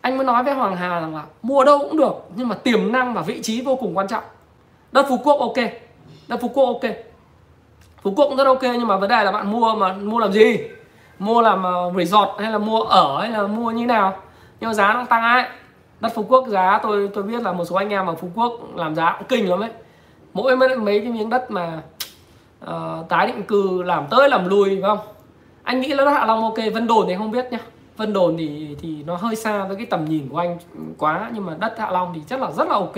anh 0.00 0.16
mới 0.16 0.26
nói 0.26 0.42
với 0.42 0.54
hoàng 0.54 0.76
hà 0.76 1.00
rằng 1.00 1.16
là 1.16 1.22
mua 1.42 1.64
đâu 1.64 1.78
cũng 1.78 1.96
được 1.96 2.14
nhưng 2.36 2.48
mà 2.48 2.54
tiềm 2.54 2.92
năng 2.92 3.14
và 3.14 3.22
vị 3.22 3.42
trí 3.42 3.60
vô 3.60 3.76
cùng 3.76 3.98
quan 3.98 4.08
trọng. 4.08 4.24
Đất 4.92 5.06
phú 5.08 5.20
quốc 5.24 5.38
ok. 5.40 5.56
Đất 6.28 6.40
phú 6.40 6.48
quốc 6.54 6.66
ok. 6.66 6.90
Phú 8.02 8.12
quốc 8.16 8.26
cũng 8.28 8.36
rất 8.36 8.46
ok 8.46 8.62
nhưng 8.62 8.86
mà 8.86 8.96
vấn 8.96 9.10
đề 9.10 9.24
là 9.24 9.32
bạn 9.32 9.52
mua 9.52 9.74
mà 9.74 9.92
mua 9.92 10.18
làm 10.18 10.32
gì? 10.32 10.58
Mua 11.18 11.40
làm 11.40 11.62
ờ, 11.62 11.92
resort 11.96 12.30
hay 12.38 12.52
là 12.52 12.58
mua 12.58 12.82
ở 12.82 13.20
hay 13.20 13.30
là 13.30 13.42
mua 13.42 13.70
như 13.70 13.86
nào? 13.86 14.23
Nhưng 14.64 14.68
mà 14.68 14.74
giá 14.74 14.92
nó 14.94 15.04
tăng 15.04 15.22
ấy. 15.22 15.44
Đất 16.00 16.12
phú 16.14 16.24
quốc 16.28 16.48
giá 16.48 16.80
tôi 16.82 17.10
tôi 17.14 17.24
biết 17.24 17.42
là 17.42 17.52
một 17.52 17.64
số 17.64 17.76
anh 17.76 17.90
em 17.90 18.06
ở 18.06 18.14
phú 18.14 18.28
quốc 18.34 18.52
làm 18.74 18.94
giá 18.94 19.14
cũng 19.18 19.28
kinh 19.28 19.50
lắm 19.50 19.60
ấy. 19.60 19.70
Mỗi 20.32 20.56
mấy, 20.56 20.76
mấy 20.76 21.00
cái 21.00 21.12
miếng 21.12 21.30
đất 21.30 21.50
mà 21.50 21.82
uh, 22.64 23.08
tái 23.08 23.26
định 23.26 23.42
cư 23.42 23.82
làm 23.82 24.06
tới 24.10 24.28
làm 24.28 24.48
lui 24.48 24.68
phải 24.70 24.82
không? 24.82 24.98
Anh 25.62 25.80
nghĩ 25.80 25.88
là 25.88 26.04
đất 26.04 26.10
hạ 26.10 26.26
long 26.26 26.42
ok 26.42 26.54
vân 26.74 26.86
đồn 26.86 27.06
thì 27.08 27.14
không 27.18 27.30
biết 27.30 27.46
nhá. 27.50 27.58
Vân 27.96 28.12
đồn 28.12 28.36
thì 28.38 28.76
thì 28.80 29.02
nó 29.06 29.16
hơi 29.16 29.36
xa 29.36 29.64
với 29.64 29.76
cái 29.76 29.86
tầm 29.86 30.04
nhìn 30.04 30.28
của 30.28 30.38
anh 30.38 30.58
quá 30.98 31.30
nhưng 31.34 31.46
mà 31.46 31.54
đất 31.58 31.78
hạ 31.78 31.90
long 31.90 32.12
thì 32.14 32.20
chắc 32.26 32.42
là 32.42 32.50
rất 32.50 32.68
là 32.68 32.74
ok. 32.74 32.96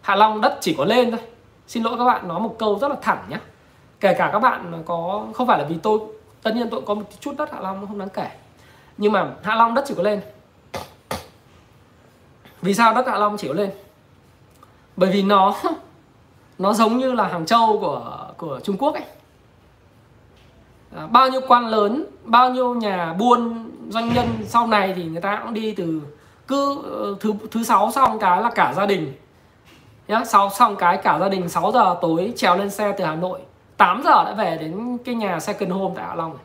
Hạ 0.00 0.16
long 0.16 0.40
đất 0.40 0.58
chỉ 0.60 0.74
có 0.78 0.84
lên 0.84 1.10
thôi. 1.10 1.20
Xin 1.66 1.82
lỗi 1.82 1.94
các 1.98 2.04
bạn 2.04 2.28
nói 2.28 2.40
một 2.40 2.56
câu 2.58 2.78
rất 2.78 2.88
là 2.88 2.96
thẳng 3.02 3.24
nhá. 3.28 3.40
Kể 4.00 4.14
cả 4.14 4.30
các 4.32 4.38
bạn 4.38 4.82
có 4.86 5.26
không 5.34 5.46
phải 5.46 5.58
là 5.58 5.64
vì 5.64 5.76
tôi 5.82 6.00
tất 6.42 6.54
nhiên 6.54 6.70
tôi 6.70 6.82
có 6.86 6.94
một 6.94 7.04
chút 7.20 7.34
đất 7.38 7.52
hạ 7.52 7.60
long 7.60 7.80
nó 7.80 7.86
không 7.86 7.98
đáng 7.98 8.08
kể. 8.08 8.28
Nhưng 8.98 9.12
mà 9.12 9.26
hạ 9.42 9.54
long 9.54 9.74
đất 9.74 9.84
chỉ 9.86 9.94
có 9.94 10.02
lên 10.02 10.20
vì 12.62 12.74
sao 12.74 12.94
đất 12.94 13.06
hạ 13.06 13.18
long 13.18 13.36
chỉ 13.36 13.48
lên? 13.48 13.70
Bởi 14.96 15.10
vì 15.10 15.22
nó 15.22 15.54
nó 16.58 16.72
giống 16.72 16.98
như 16.98 17.12
là 17.12 17.28
hàng 17.28 17.46
châu 17.46 17.78
của 17.80 18.28
của 18.36 18.60
trung 18.62 18.76
quốc 18.78 18.94
ấy. 18.94 19.04
À, 20.96 21.06
bao 21.06 21.28
nhiêu 21.28 21.40
quan 21.48 21.66
lớn 21.66 22.06
bao 22.24 22.50
nhiêu 22.50 22.74
nhà 22.74 23.12
buôn 23.12 23.70
doanh 23.88 24.14
nhân 24.14 24.26
sau 24.46 24.66
này 24.66 24.92
thì 24.96 25.04
người 25.04 25.20
ta 25.20 25.40
cũng 25.44 25.54
đi 25.54 25.74
từ 25.74 26.00
cứ 26.48 26.82
ờ, 26.84 27.14
thứ 27.20 27.34
thứ 27.50 27.64
sáu 27.64 27.92
xong 27.92 28.18
cái 28.18 28.42
là 28.42 28.50
cả 28.50 28.72
gia 28.76 28.86
đình. 28.86 29.12
Nhá 30.08 30.24
sau 30.24 30.50
xong 30.50 30.76
cái 30.76 30.96
cả 30.96 31.18
gia 31.18 31.28
đình 31.28 31.48
6 31.48 31.72
giờ 31.72 31.96
tối 32.00 32.32
trèo 32.36 32.56
lên 32.56 32.70
xe 32.70 32.92
từ 32.98 33.04
hà 33.04 33.14
nội 33.14 33.40
8 33.76 34.02
giờ 34.04 34.24
đã 34.24 34.34
về 34.34 34.58
đến 34.60 34.98
cái 35.04 35.14
nhà 35.14 35.40
second 35.40 35.72
home 35.72 35.94
tại 35.96 36.04
Hạ 36.04 36.14
Long 36.14 36.30
này. 36.30 36.44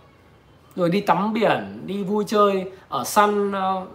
rồi 0.76 0.90
đi 0.90 1.02
tắm 1.02 1.34
biển 1.34 1.82
đi 1.86 2.04
vui 2.04 2.24
chơi 2.28 2.72
ở 2.90 3.04
Sun 3.04 3.52
ờ, 3.52 3.86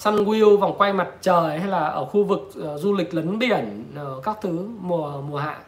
Sun 0.00 0.16
Wheel 0.16 0.56
vòng 0.56 0.74
quay 0.78 0.92
mặt 0.92 1.08
trời 1.20 1.58
hay 1.58 1.68
là 1.68 1.78
ở 1.78 2.04
khu 2.04 2.24
vực 2.24 2.50
uh, 2.58 2.80
du 2.80 2.94
lịch 2.94 3.14
lấn 3.14 3.38
biển 3.38 3.84
uh, 4.16 4.24
các 4.24 4.38
thứ 4.40 4.68
mùa 4.80 5.20
mùa 5.20 5.36
hạ. 5.36 5.58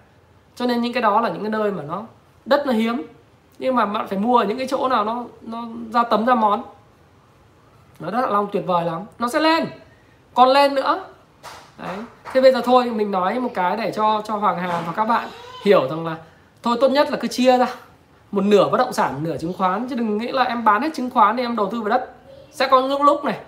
Cho 0.57 0.67
nên 0.67 0.81
những 0.81 0.93
cái 0.93 1.03
đó 1.03 1.21
là 1.21 1.29
những 1.29 1.43
cái 1.43 1.51
nơi 1.51 1.73
mà 1.73 1.83
nó 1.83 2.03
đất 2.45 2.67
nó 2.67 2.73
hiếm 2.73 3.03
nhưng 3.59 3.77
mà 3.77 3.87
bạn 3.87 4.07
phải 4.09 4.19
mua 4.19 4.39
ở 4.39 4.45
những 4.45 4.59
cái 4.59 4.67
chỗ 4.71 4.89
nào 4.89 5.05
nó 5.05 5.25
nó 5.43 5.65
ra 5.93 6.03
tấm 6.03 6.27
ra 6.27 6.35
món. 6.35 6.63
Nó 8.01 8.11
rất 8.11 8.21
là 8.21 8.27
long 8.27 8.49
tuyệt 8.53 8.67
vời 8.67 8.85
lắm. 8.85 9.03
Nó 9.19 9.29
sẽ 9.29 9.41
lên. 9.41 9.67
Còn 10.35 10.49
lên 10.49 10.75
nữa. 10.75 11.05
Đấy. 11.79 11.97
Thế 12.33 12.41
bây 12.41 12.53
giờ 12.53 12.61
thôi 12.65 12.85
mình 12.85 13.11
nói 13.11 13.41
một 13.41 13.51
cái 13.55 13.77
để 13.77 13.93
cho 13.93 14.23
cho 14.25 14.37
hoàng 14.37 14.59
hà 14.59 14.83
và 14.87 14.93
các 14.97 15.05
bạn 15.05 15.29
hiểu 15.65 15.89
rằng 15.89 16.07
là 16.07 16.17
thôi 16.63 16.77
tốt 16.81 16.89
nhất 16.89 17.11
là 17.11 17.17
cứ 17.17 17.29
chia 17.29 17.59
ra. 17.59 17.67
Một 18.31 18.45
nửa 18.45 18.69
bất 18.69 18.79
động 18.79 18.93
sản 18.93 19.15
nửa 19.23 19.37
chứng 19.37 19.53
khoán. 19.53 19.89
Chứ 19.89 19.97
đừng 19.97 20.19
nghĩ 20.19 20.29
là 20.29 20.43
em 20.43 20.65
bán 20.65 20.83
hết 20.83 20.91
chứng 20.95 21.11
khoán 21.11 21.37
thì 21.37 21.43
em 21.43 21.57
đầu 21.57 21.69
tư 21.71 21.81
vào 21.81 21.89
đất. 21.89 22.15
Sẽ 22.51 22.69
có 22.69 22.81
những 22.81 23.03
lúc 23.03 23.25
này 23.25 23.39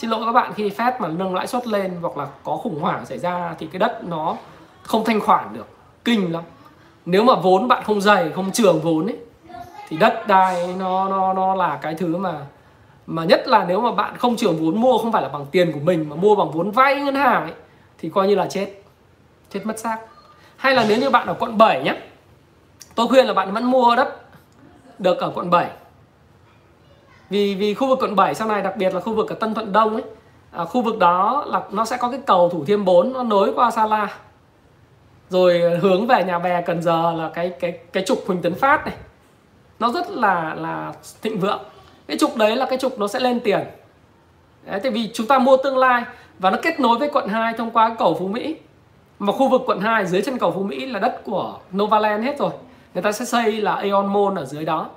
xin 0.00 0.10
lỗi 0.10 0.22
các 0.26 0.32
bạn 0.32 0.52
khi 0.54 0.68
Fed 0.68 0.92
mà 0.98 1.08
nâng 1.08 1.34
lãi 1.34 1.46
suất 1.46 1.66
lên 1.66 1.96
hoặc 2.00 2.16
là 2.16 2.26
có 2.44 2.56
khủng 2.56 2.80
hoảng 2.80 3.06
xảy 3.06 3.18
ra 3.18 3.54
thì 3.58 3.66
cái 3.66 3.78
đất 3.78 4.04
nó 4.04 4.36
không 4.82 5.04
thanh 5.04 5.20
khoản 5.20 5.54
được. 5.54 5.66
Kinh 6.04 6.32
lắm. 6.32 6.42
Nếu 7.06 7.24
mà 7.24 7.34
vốn 7.34 7.68
bạn 7.68 7.84
không 7.84 8.00
dày, 8.00 8.32
không 8.32 8.52
trường 8.52 8.80
vốn 8.80 9.06
ấy, 9.06 9.18
thì 9.88 9.96
đất 9.96 10.24
đai 10.28 10.74
nó 10.78 11.08
nó 11.08 11.32
nó 11.32 11.54
là 11.54 11.78
cái 11.82 11.94
thứ 11.94 12.16
mà 12.16 12.34
mà 13.06 13.24
nhất 13.24 13.48
là 13.48 13.64
nếu 13.64 13.80
mà 13.80 13.92
bạn 13.92 14.16
không 14.16 14.36
trường 14.36 14.56
vốn 14.56 14.80
mua, 14.80 14.98
không 14.98 15.12
phải 15.12 15.22
là 15.22 15.28
bằng 15.28 15.46
tiền 15.50 15.72
của 15.72 15.80
mình 15.80 16.08
mà 16.08 16.16
mua 16.16 16.36
bằng 16.36 16.50
vốn 16.50 16.70
vay 16.70 17.00
ngân 17.00 17.14
hàng 17.14 17.42
ấy, 17.42 17.54
thì 17.98 18.10
coi 18.14 18.28
như 18.28 18.34
là 18.34 18.46
chết. 18.46 18.82
Chết 19.50 19.60
mất 19.64 19.78
xác. 19.78 19.98
Hay 20.56 20.74
là 20.74 20.84
nếu 20.88 20.98
như 20.98 21.10
bạn 21.10 21.26
ở 21.26 21.34
quận 21.34 21.58
7 21.58 21.82
nhé 21.82 21.96
tôi 22.94 23.08
khuyên 23.08 23.26
là 23.26 23.32
bạn 23.32 23.52
vẫn 23.52 23.64
mua 23.64 23.96
đất 23.96 24.20
được 24.98 25.18
ở 25.18 25.32
quận 25.34 25.50
7 25.50 25.70
vì 27.30 27.54
vì 27.54 27.74
khu 27.74 27.86
vực 27.86 27.98
quận 28.00 28.16
7 28.16 28.34
sau 28.34 28.48
này 28.48 28.62
đặc 28.62 28.76
biệt 28.76 28.94
là 28.94 29.00
khu 29.00 29.14
vực 29.14 29.28
ở 29.28 29.34
Tân 29.34 29.54
Thuận 29.54 29.72
Đông 29.72 29.92
ấy 29.94 30.04
à, 30.50 30.64
khu 30.64 30.82
vực 30.82 30.98
đó 30.98 31.44
là 31.46 31.62
nó 31.70 31.84
sẽ 31.84 31.96
có 31.96 32.10
cái 32.10 32.20
cầu 32.26 32.48
Thủ 32.48 32.64
Thiêm 32.64 32.84
4 32.84 33.12
nó 33.12 33.22
nối 33.22 33.52
qua 33.54 33.70
Sa 33.70 33.86
La. 33.86 34.08
Rồi 35.28 35.60
hướng 35.80 36.06
về 36.06 36.24
nhà 36.24 36.38
bè 36.38 36.62
Cần 36.62 36.82
Giờ 36.82 37.12
là 37.12 37.30
cái 37.34 37.48
cái 37.60 37.78
cái 37.92 38.02
trục 38.06 38.18
Huỳnh 38.26 38.42
Tấn 38.42 38.54
Phát 38.54 38.86
này. 38.86 38.94
Nó 39.78 39.92
rất 39.92 40.10
là 40.10 40.54
là 40.54 40.92
thịnh 41.22 41.40
vượng. 41.40 41.60
Cái 42.06 42.18
trục 42.18 42.36
đấy 42.36 42.56
là 42.56 42.66
cái 42.66 42.78
trục 42.78 42.98
nó 42.98 43.08
sẽ 43.08 43.20
lên 43.20 43.40
tiền. 43.40 43.60
Đấy, 44.66 44.80
tại 44.82 44.92
vì 44.92 45.10
chúng 45.14 45.26
ta 45.26 45.38
mua 45.38 45.56
tương 45.56 45.76
lai 45.76 46.04
và 46.38 46.50
nó 46.50 46.58
kết 46.62 46.80
nối 46.80 46.98
với 46.98 47.08
quận 47.12 47.28
2 47.28 47.52
thông 47.52 47.70
qua 47.70 47.94
cầu 47.98 48.16
Phú 48.18 48.28
Mỹ. 48.28 48.56
Mà 49.18 49.32
khu 49.32 49.48
vực 49.48 49.62
quận 49.66 49.80
2 49.80 50.06
dưới 50.06 50.22
chân 50.22 50.38
cầu 50.38 50.52
Phú 50.52 50.62
Mỹ 50.62 50.86
là 50.86 50.98
đất 50.98 51.20
của 51.24 51.58
Novaland 51.76 52.24
hết 52.24 52.38
rồi. 52.38 52.50
Người 52.94 53.02
ta 53.02 53.12
sẽ 53.12 53.24
xây 53.24 53.52
là 53.52 53.74
Aeon 53.74 54.06
Mall 54.06 54.38
ở 54.38 54.44
dưới 54.44 54.64
đó 54.64 54.88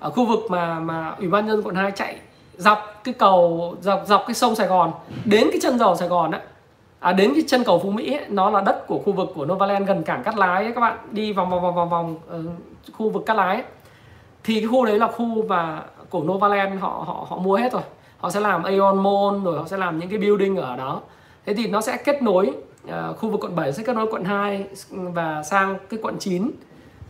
ở 0.00 0.10
khu 0.10 0.26
vực 0.26 0.40
mà 0.48 0.80
mà 0.80 1.14
ủy 1.18 1.28
ban 1.28 1.46
nhân 1.46 1.62
quận 1.62 1.74
2 1.74 1.90
chạy 1.90 2.16
dọc 2.56 3.00
cái 3.04 3.14
cầu 3.14 3.74
dọc 3.80 4.02
dọc 4.06 4.24
cái 4.26 4.34
sông 4.34 4.54
Sài 4.54 4.66
Gòn 4.66 4.92
đến 5.24 5.48
cái 5.52 5.60
chân 5.62 5.78
cầu 5.78 5.96
Sài 5.96 6.08
Gòn 6.08 6.30
á. 6.30 6.40
À, 7.00 7.12
đến 7.12 7.32
cái 7.34 7.44
chân 7.46 7.64
cầu 7.64 7.78
Phú 7.78 7.90
Mỹ 7.90 8.12
ấy, 8.12 8.26
nó 8.28 8.50
là 8.50 8.60
đất 8.60 8.86
của 8.86 8.98
khu 9.04 9.12
vực 9.12 9.28
của 9.34 9.44
Novaland 9.44 9.88
gần 9.88 10.02
cảng 10.02 10.22
Cát 10.22 10.36
Lái 10.36 10.64
ấy, 10.64 10.72
các 10.72 10.80
bạn 10.80 10.98
đi 11.10 11.32
vòng 11.32 11.50
vòng 11.50 11.62
vòng 11.62 11.74
vòng 11.74 11.88
vòng 11.88 12.14
uh, 12.14 12.94
khu 12.94 13.10
vực 13.10 13.26
Cát 13.26 13.36
Lái 13.36 13.54
ấy. 13.54 13.64
thì 14.44 14.60
cái 14.60 14.68
khu 14.68 14.84
đấy 14.84 14.98
là 14.98 15.06
khu 15.06 15.42
mà 15.48 15.82
của 16.10 16.20
Novaland 16.20 16.80
họ 16.80 17.04
họ 17.06 17.26
họ 17.28 17.36
mua 17.36 17.56
hết 17.56 17.72
rồi. 17.72 17.82
Họ 18.18 18.30
sẽ 18.30 18.40
làm 18.40 18.62
Aeon 18.62 18.94
Mall 18.96 19.44
rồi 19.44 19.58
họ 19.58 19.64
sẽ 19.66 19.76
làm 19.76 19.98
những 19.98 20.08
cái 20.08 20.18
building 20.18 20.56
ở 20.56 20.76
đó. 20.76 21.00
Thế 21.46 21.54
thì 21.54 21.66
nó 21.66 21.80
sẽ 21.80 21.96
kết 21.96 22.22
nối 22.22 22.52
uh, 22.86 23.18
khu 23.18 23.28
vực 23.28 23.40
quận 23.40 23.56
7 23.56 23.72
sẽ 23.72 23.82
kết 23.82 23.96
nối 23.96 24.06
quận 24.10 24.24
2 24.24 24.64
và 24.90 25.42
sang 25.42 25.76
cái 25.90 26.00
quận 26.02 26.16
9 26.18 26.50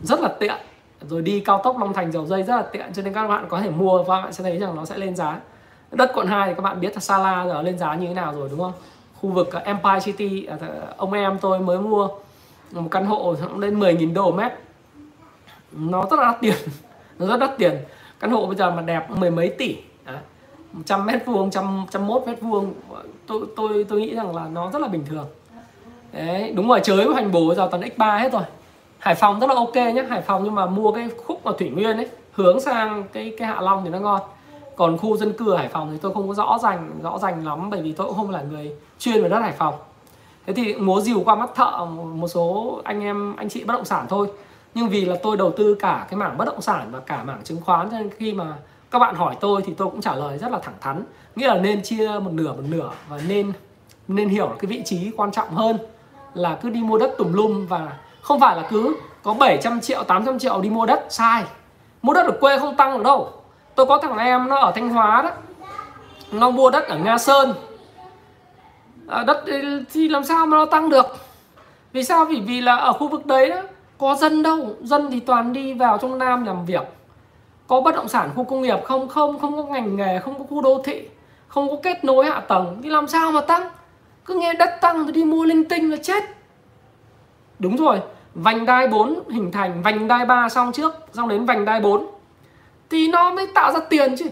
rất 0.03 0.19
là 0.19 0.29
tiện 0.39 0.55
rồi 1.01 1.21
đi 1.21 1.39
cao 1.39 1.61
tốc 1.63 1.79
Long 1.79 1.93
Thành 1.93 2.11
dầu 2.11 2.25
dây 2.25 2.43
rất 2.43 2.55
là 2.55 2.61
tiện, 2.61 2.93
cho 2.93 3.01
nên 3.01 3.13
các 3.13 3.27
bạn 3.27 3.45
có 3.49 3.61
thể 3.61 3.69
mua 3.69 4.03
và 4.03 4.21
bạn 4.21 4.33
sẽ 4.33 4.43
thấy 4.43 4.57
rằng 4.57 4.75
nó 4.75 4.85
sẽ 4.85 4.97
lên 4.97 5.15
giá. 5.15 5.39
Đất 5.91 6.11
quận 6.13 6.27
2 6.27 6.47
thì 6.47 6.53
các 6.55 6.61
bạn 6.61 6.79
biết 6.79 6.93
là 6.93 6.99
Sala 6.99 7.45
giờ 7.47 7.61
lên 7.61 7.77
giá 7.77 7.95
như 7.95 8.07
thế 8.07 8.13
nào 8.13 8.33
rồi, 8.33 8.49
đúng 8.49 8.59
không? 8.59 8.73
Khu 9.15 9.29
vực 9.29 9.49
ờ, 9.51 9.59
Empire 9.59 9.99
City 9.99 10.45
ờ, 10.45 10.57
ông 10.97 11.13
em 11.13 11.37
tôi 11.41 11.59
mới 11.59 11.79
mua 11.79 12.09
một 12.71 12.87
căn 12.91 13.05
hộ 13.05 13.35
lên 13.57 13.79
10.000 13.79 14.13
đô 14.13 14.31
mét. 14.31 14.51
Nó 15.71 16.05
rất 16.11 16.19
là 16.19 16.25
đắt 16.25 16.41
tiền, 16.41 16.55
nó 17.19 17.27
rất 17.27 17.37
đắt 17.37 17.57
tiền. 17.57 17.77
Căn 18.19 18.31
hộ 18.31 18.45
bây 18.45 18.55
giờ 18.55 18.71
mà 18.71 18.81
đẹp 18.81 19.09
mười 19.09 19.31
mấy 19.31 19.49
tỷ 19.49 19.77
một 20.71 20.83
trăm 20.85 21.05
mét 21.05 21.25
vuông, 21.25 21.51
trăm 21.51 21.85
trăm 21.91 22.07
mốt 22.07 22.23
mét 22.27 22.41
vuông, 22.41 22.73
tôi 23.27 23.41
tôi 23.55 23.85
tôi 23.89 24.01
nghĩ 24.01 24.15
rằng 24.15 24.35
là 24.35 24.47
nó 24.47 24.71
rất 24.71 24.81
là 24.81 24.87
bình 24.87 25.05
thường. 25.05 25.27
Đấy, 26.13 26.53
đúng 26.55 26.67
rồi 26.67 26.79
chới 26.83 27.05
của 27.05 27.13
hành 27.13 27.31
bồ 27.31 27.55
giờ 27.55 27.67
toàn 27.71 27.83
x3 27.83 28.19
hết 28.19 28.31
rồi. 28.33 28.43
Hải 28.99 29.15
Phòng 29.15 29.39
rất 29.39 29.49
là 29.49 29.55
ok 29.55 29.75
nhé 29.75 30.03
Hải 30.09 30.21
Phòng 30.21 30.43
nhưng 30.43 30.55
mà 30.55 30.65
mua 30.65 30.91
cái 30.91 31.09
khúc 31.25 31.45
mà 31.45 31.51
Thủy 31.59 31.69
Nguyên 31.69 31.97
ấy, 31.97 32.07
hướng 32.31 32.59
sang 32.59 33.03
cái 33.13 33.33
cái 33.37 33.47
Hạ 33.47 33.61
Long 33.61 33.83
thì 33.83 33.89
nó 33.89 33.99
ngon. 33.99 34.21
Còn 34.75 34.97
khu 34.97 35.17
dân 35.17 35.33
cư 35.33 35.51
ở 35.51 35.57
Hải 35.57 35.67
Phòng 35.67 35.89
thì 35.91 35.97
tôi 36.01 36.13
không 36.13 36.27
có 36.27 36.33
rõ 36.33 36.57
ràng 36.63 36.99
rõ 37.03 37.17
ràng 37.17 37.45
lắm 37.45 37.69
bởi 37.69 37.81
vì 37.81 37.91
tôi 37.91 38.07
cũng 38.07 38.15
không 38.15 38.29
là 38.29 38.41
người 38.41 38.71
chuyên 38.99 39.23
về 39.23 39.29
đất 39.29 39.39
Hải 39.39 39.51
Phòng. 39.51 39.75
Thế 40.45 40.53
thì 40.53 40.75
múa 40.75 41.01
dìu 41.01 41.21
qua 41.25 41.35
mắt 41.35 41.49
thợ, 41.55 41.85
một 41.85 42.27
số 42.27 42.79
anh 42.83 43.03
em, 43.03 43.35
anh 43.35 43.49
chị 43.49 43.63
bất 43.63 43.73
động 43.73 43.85
sản 43.85 44.05
thôi. 44.09 44.27
Nhưng 44.73 44.89
vì 44.89 45.05
là 45.05 45.15
tôi 45.23 45.37
đầu 45.37 45.51
tư 45.51 45.75
cả 45.79 46.05
cái 46.09 46.17
mảng 46.17 46.37
bất 46.37 46.45
động 46.45 46.61
sản 46.61 46.87
và 46.91 46.99
cả 46.99 47.23
mảng 47.23 47.43
chứng 47.43 47.61
khoán, 47.61 47.89
cho 47.91 47.97
nên 47.97 48.09
khi 48.09 48.33
mà 48.33 48.53
các 48.91 48.99
bạn 48.99 49.15
hỏi 49.15 49.35
tôi 49.39 49.61
thì 49.65 49.73
tôi 49.73 49.89
cũng 49.89 50.01
trả 50.01 50.15
lời 50.15 50.37
rất 50.37 50.51
là 50.51 50.59
thẳng 50.59 50.75
thắn. 50.81 51.03
Nghĩa 51.35 51.47
là 51.47 51.55
nên 51.55 51.83
chia 51.83 52.07
một 52.23 52.31
nửa 52.31 52.53
một 52.53 52.63
nửa 52.69 52.91
và 53.09 53.19
nên 53.27 53.51
nên 54.07 54.29
hiểu 54.29 54.47
cái 54.59 54.67
vị 54.67 54.81
trí 54.85 55.11
quan 55.17 55.31
trọng 55.31 55.49
hơn 55.49 55.77
là 56.33 56.55
cứ 56.61 56.69
đi 56.69 56.81
mua 56.81 56.97
đất 56.97 57.15
tùm 57.17 57.33
lum 57.33 57.65
và 57.67 57.91
không 58.27 58.39
phải 58.39 58.55
là 58.55 58.63
cứ 58.69 58.95
có 59.23 59.33
700 59.33 59.81
triệu 59.81 60.03
800 60.03 60.39
triệu 60.39 60.61
đi 60.61 60.69
mua 60.69 60.85
đất 60.85 61.05
sai. 61.09 61.43
Mua 62.01 62.13
đất 62.13 62.25
ở 62.25 62.31
quê 62.31 62.59
không 62.59 62.75
tăng 62.75 62.97
được 62.97 63.03
đâu. 63.03 63.31
Tôi 63.75 63.85
có 63.85 63.99
thằng 64.01 64.17
em 64.17 64.49
nó 64.49 64.59
ở 64.59 64.71
thanh 64.75 64.89
hóa 64.89 65.21
đó. 65.21 65.29
Nó 66.31 66.49
mua 66.49 66.69
đất 66.69 66.87
ở 66.87 66.97
nga 66.97 67.17
sơn. 67.17 67.53
À, 69.07 69.23
đất 69.23 69.43
thì 69.93 70.09
làm 70.09 70.23
sao 70.23 70.45
mà 70.45 70.57
nó 70.57 70.65
tăng 70.65 70.89
được? 70.89 71.05
Vì 71.93 72.03
sao? 72.03 72.25
Vì 72.25 72.41
vì 72.41 72.61
là 72.61 72.75
ở 72.75 72.93
khu 72.93 73.07
vực 73.07 73.25
đấy 73.25 73.49
đó 73.49 73.61
có 73.97 74.15
dân 74.15 74.43
đâu. 74.43 74.75
Dân 74.81 75.11
thì 75.11 75.19
toàn 75.19 75.53
đi 75.53 75.73
vào 75.73 75.97
trong 75.97 76.17
nam 76.17 76.45
làm 76.45 76.65
việc. 76.65 76.83
Có 77.67 77.81
bất 77.81 77.95
động 77.95 78.07
sản 78.07 78.29
khu 78.35 78.43
công 78.43 78.61
nghiệp 78.61 78.79
không? 78.83 79.07
Không 79.07 79.39
không 79.39 79.57
có 79.57 79.63
ngành 79.63 79.95
nghề 79.95 80.19
không 80.19 80.39
có 80.39 80.45
khu 80.49 80.61
đô 80.61 80.81
thị 80.83 81.07
không 81.47 81.69
có 81.69 81.75
kết 81.83 82.03
nối 82.03 82.25
hạ 82.25 82.39
tầng. 82.39 82.79
Thì 82.83 82.89
làm 82.89 83.07
sao 83.07 83.31
mà 83.31 83.41
tăng? 83.41 83.69
Cứ 84.25 84.35
nghe 84.35 84.53
đất 84.53 84.77
tăng 84.81 85.05
thì 85.05 85.11
đi 85.11 85.23
mua 85.23 85.43
linh 85.43 85.65
tinh 85.69 85.91
là 85.91 85.97
chết. 85.97 86.23
Đúng 87.59 87.77
rồi 87.77 88.01
vành 88.37 88.65
đai 88.65 88.87
4 88.87 89.23
hình 89.29 89.51
thành 89.51 89.81
vành 89.83 90.07
đai 90.07 90.25
3 90.25 90.49
xong 90.49 90.71
trước, 90.71 90.95
xong 91.13 91.29
đến 91.29 91.45
vành 91.45 91.65
đai 91.65 91.79
4 91.79 92.05
thì 92.89 93.07
nó 93.07 93.31
mới 93.31 93.47
tạo 93.55 93.71
ra 93.71 93.79
tiền 93.89 94.15
chứ. 94.17 94.25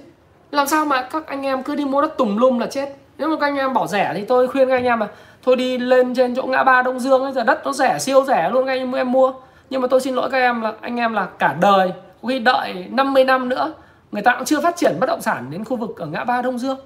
Làm 0.52 0.68
sao 0.68 0.86
mà 0.86 1.02
các 1.02 1.28
anh 1.28 1.46
em 1.46 1.64
cứ 1.64 1.76
đi 1.76 1.86
mua 1.86 2.02
đất 2.02 2.18
tùm 2.18 2.38
lum 2.38 2.60
là 2.60 2.68
chết. 2.68 2.96
Nếu 3.18 3.30
mà 3.30 3.36
các 3.40 3.48
anh 3.48 3.56
em 3.56 3.74
bỏ 3.74 3.88
rẻ 3.88 4.12
thì 4.16 4.26
tôi 4.26 4.48
khuyên 4.48 4.70
các 4.70 4.76
anh 4.76 4.84
em 4.84 5.00
mà 5.00 5.08
thôi 5.44 5.56
đi 5.56 5.78
lên 5.78 6.16
trên 6.16 6.36
chỗ 6.36 6.44
ngã 6.44 6.64
ba 6.64 6.82
đông 6.82 7.00
dương 7.00 7.24
ấy, 7.24 7.34
giờ 7.34 7.44
đất 7.44 7.62
nó 7.66 7.74
rẻ, 7.74 8.00
siêu 8.00 8.26
rẻ 8.26 8.50
luôn 8.50 8.66
các 8.66 8.72
anh 8.72 8.92
em 8.92 9.12
mua. 9.12 9.34
Nhưng 9.70 9.82
mà 9.82 9.88
tôi 9.88 10.02
xin 10.02 10.16
lỗi 10.16 10.30
các 10.32 10.38
em 10.38 10.62
là, 10.62 10.74
anh 10.82 11.00
em 11.00 11.14
là 11.14 11.28
cả 11.40 11.56
đời, 11.62 11.92
có 12.22 12.30
khi 12.30 12.40
đợi 12.40 12.86
50 12.92 13.24
năm 13.24 13.50
nữa, 13.50 13.74
người 14.12 14.22
ta 14.22 14.36
cũng 14.36 14.46
chưa 14.46 14.62
phát 14.62 14.76
triển 14.76 14.98
bất 15.00 15.08
động 15.08 15.22
sản 15.22 15.46
đến 15.50 15.64
khu 15.64 15.78
vực 15.78 15.98
ở 15.98 16.06
ngã 16.06 16.24
ba 16.24 16.42
đông 16.42 16.60
dương 16.60 16.78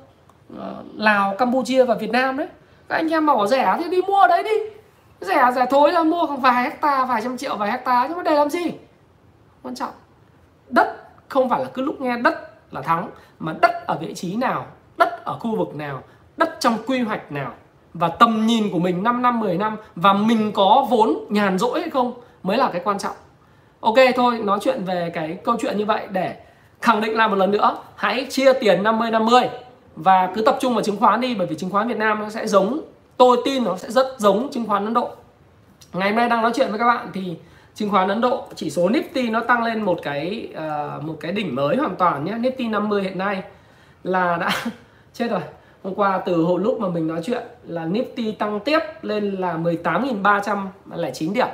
ờ, 0.60 0.74
lào, 0.96 1.36
campuchia 1.38 1.84
và 1.84 1.96
việt 1.96 2.12
nam 2.12 2.38
đấy. 2.38 2.48
Các 2.90 2.96
anh 2.96 3.10
em 3.10 3.26
mà 3.26 3.36
bỏ 3.36 3.48
rẻ 3.48 3.76
thì 3.80 3.90
đi 3.90 4.02
mua 4.02 4.20
ở 4.20 4.28
đấy 4.28 4.44
đi 4.44 4.79
rẻ 5.22 5.36
à, 5.36 5.52
rẻ 5.52 5.66
thối 5.70 5.92
ra, 5.92 6.04
mua 6.04 6.26
khoảng 6.28 6.42
vài 6.42 6.64
hecta, 6.64 7.06
vài 7.06 7.22
trăm 7.22 7.38
triệu, 7.38 7.58
vài 7.58 7.72
hecta, 7.72 8.06
nhưng 8.08 8.18
mà 8.18 8.24
để 8.24 8.36
làm 8.36 8.50
gì? 8.50 8.72
Quan 9.62 9.76
trọng, 9.76 9.92
đất 10.70 11.10
không 11.28 11.50
phải 11.50 11.60
là 11.60 11.70
cứ 11.74 11.82
lúc 11.82 12.02
nghe 12.02 12.18
đất 12.18 12.34
là 12.72 12.82
thắng, 12.82 13.10
mà 13.40 13.54
đất 13.62 13.88
ở 13.88 13.98
vị 14.02 14.14
trí 14.14 14.36
nào, 14.36 14.66
đất 14.98 15.26
ở 15.26 15.40
khu 15.40 15.56
vực 15.56 15.76
nào, 15.76 16.04
đất 16.38 16.58
trong 16.60 16.78
quy 16.88 17.00
hoạch 17.00 17.32
nào. 17.32 17.54
Và 17.94 18.08
tầm 18.08 18.48
nhìn 18.48 18.70
của 18.72 18.80
mình 18.80 19.04
5 19.04 19.22
năm 19.22 19.40
10 19.40 19.58
năm, 19.58 19.78
và 19.96 20.14
mình 20.14 20.52
có 20.52 20.88
vốn 20.90 21.26
nhàn 21.30 21.58
rỗi 21.58 21.82
hay 21.82 21.90
không 21.90 22.14
mới 22.44 22.58
là 22.58 22.70
cái 22.72 22.82
quan 22.84 23.00
trọng. 23.00 23.16
Ok, 23.80 23.96
thôi, 24.16 24.40
nói 24.44 24.60
chuyện 24.62 24.86
về 24.86 25.12
cái 25.14 25.38
câu 25.44 25.56
chuyện 25.60 25.78
như 25.78 25.86
vậy 25.86 26.08
để 26.12 26.36
khẳng 26.82 27.02
định 27.02 27.18
lại 27.18 27.28
một 27.28 27.36
lần 27.36 27.52
nữa. 27.52 27.78
Hãy 27.96 28.28
chia 28.30 28.54
tiền 28.54 28.84
50 28.84 29.12
50 29.12 29.50
và 29.96 30.32
cứ 30.36 30.42
tập 30.42 30.58
trung 30.60 30.74
vào 30.74 30.84
chứng 30.84 30.98
khoán 30.98 31.22
đi, 31.22 31.36
bởi 31.36 31.48
vì 31.48 31.56
chứng 31.56 31.70
khoán 31.70 31.88
Việt 31.88 31.98
Nam 31.98 32.20
nó 32.20 32.30
sẽ 32.30 32.48
giống 32.48 32.82
tôi 33.20 33.38
tin 33.46 33.64
nó 33.64 33.78
sẽ 33.78 33.92
rất 33.92 34.08
giống 34.18 34.52
chứng 34.52 34.66
khoán 34.68 34.86
Ấn 34.86 34.94
Độ. 34.94 35.10
Ngày 35.94 36.10
hôm 36.10 36.18
nay 36.18 36.30
đang 36.30 36.42
nói 36.42 36.52
chuyện 36.56 36.70
với 36.70 36.80
các 36.80 36.86
bạn 36.86 37.10
thì 37.14 37.38
chứng 37.76 37.90
khoán 37.90 38.08
Ấn 38.08 38.22
Độ 38.22 38.48
chỉ 38.56 38.70
số 38.70 38.90
Nifty 38.90 39.32
nó 39.32 39.40
tăng 39.40 39.64
lên 39.64 39.82
một 39.82 40.00
cái 40.04 40.54
uh, 40.54 41.04
một 41.04 41.16
cái 41.20 41.32
đỉnh 41.32 41.56
mới 41.56 41.78
hoàn 41.78 41.96
toàn 41.96 42.26
nhé. 42.26 42.32
Nifty 42.32 42.70
50 42.70 43.04
hiện 43.04 43.18
nay 43.18 43.44
là 44.04 44.38
đã 44.38 44.50
chết 45.14 45.32
rồi. 45.32 45.42
Hôm 45.84 45.96
qua 45.96 46.22
từ 46.26 46.44
hồi 46.44 46.60
lúc 46.60 46.80
mà 46.80 46.88
mình 46.88 47.08
nói 47.08 47.22
chuyện 47.24 47.44
là 47.64 47.86
Nifty 47.86 48.34
tăng 48.34 48.60
tiếp 48.60 48.80
lên 49.02 49.32
là 49.32 49.58
18.309 49.58 51.34
điểm. 51.34 51.48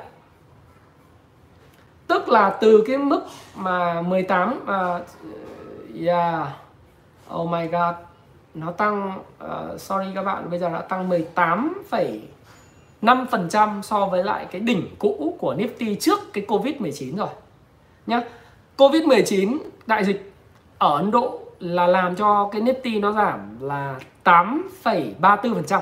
Tức 2.07 2.29
là 2.29 2.57
từ 2.61 2.83
cái 2.87 2.97
mức 2.97 3.21
mà 3.55 4.01
18 4.01 4.59
uh, 4.63 4.69
à, 4.69 4.99
yeah. 6.05 6.47
Oh 7.35 7.49
my 7.49 7.67
god 7.67 7.95
nó 8.55 8.71
tăng 8.71 9.19
uh, 9.43 9.81
sorry 9.81 10.05
các 10.15 10.23
bạn 10.23 10.49
bây 10.49 10.59
giờ 10.59 10.69
đã 10.69 10.81
tăng 10.81 11.09
18,5 11.09 12.19
5% 13.01 13.81
so 13.81 14.05
với 14.05 14.23
lại 14.23 14.45
cái 14.51 14.61
đỉnh 14.61 14.87
cũ 14.99 15.35
của 15.39 15.55
Nifty 15.55 15.95
trước 15.95 16.33
cái 16.33 16.45
Covid-19 16.47 17.17
rồi 17.17 17.27
nhá. 18.07 18.21
Covid-19 18.77 19.57
đại 19.87 20.05
dịch 20.05 20.33
ở 20.77 20.97
Ấn 20.97 21.11
Độ 21.11 21.39
là 21.59 21.87
làm 21.87 22.15
cho 22.15 22.49
cái 22.51 22.61
Nifty 22.61 22.99
nó 22.99 23.11
giảm 23.11 23.57
là 23.61 23.95
8,34%. 24.23 25.81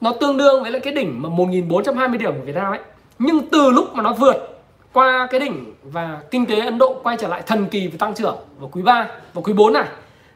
Nó 0.00 0.12
tương 0.20 0.36
đương 0.36 0.62
với 0.62 0.70
lại 0.70 0.80
cái 0.80 0.92
đỉnh 0.92 1.22
mà 1.22 1.28
1420 1.28 2.18
điểm 2.18 2.32
của 2.32 2.44
Việt 2.44 2.54
Nam 2.54 2.72
ấy. 2.72 2.80
Nhưng 3.18 3.48
từ 3.48 3.70
lúc 3.70 3.94
mà 3.94 4.02
nó 4.02 4.12
vượt 4.12 4.62
qua 4.92 5.28
cái 5.30 5.40
đỉnh 5.40 5.74
và 5.82 6.20
kinh 6.30 6.46
tế 6.46 6.60
Ấn 6.60 6.78
Độ 6.78 7.00
quay 7.02 7.16
trở 7.20 7.28
lại 7.28 7.42
thần 7.46 7.66
kỳ 7.66 7.88
về 7.88 7.98
tăng 7.98 8.14
trưởng 8.14 8.36
vào 8.58 8.68
quý 8.72 8.82
3 8.82 9.08
và 9.34 9.42
quý 9.44 9.52
4 9.52 9.72
này 9.72 9.86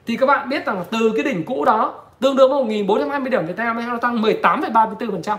thì 0.06 0.16
các 0.16 0.26
bạn 0.26 0.48
biết 0.48 0.66
rằng 0.66 0.84
từ 0.90 1.12
cái 1.16 1.24
đỉnh 1.24 1.44
cũ 1.44 1.64
đó 1.64 1.94
tương 2.20 2.36
đương 2.36 2.50
với 2.50 2.58
1420 2.58 3.30
điểm 3.30 3.46
Việt 3.46 3.56
Nam 3.56 3.86
nó 3.88 3.96
tăng 3.96 4.22
18,34%. 4.22 5.36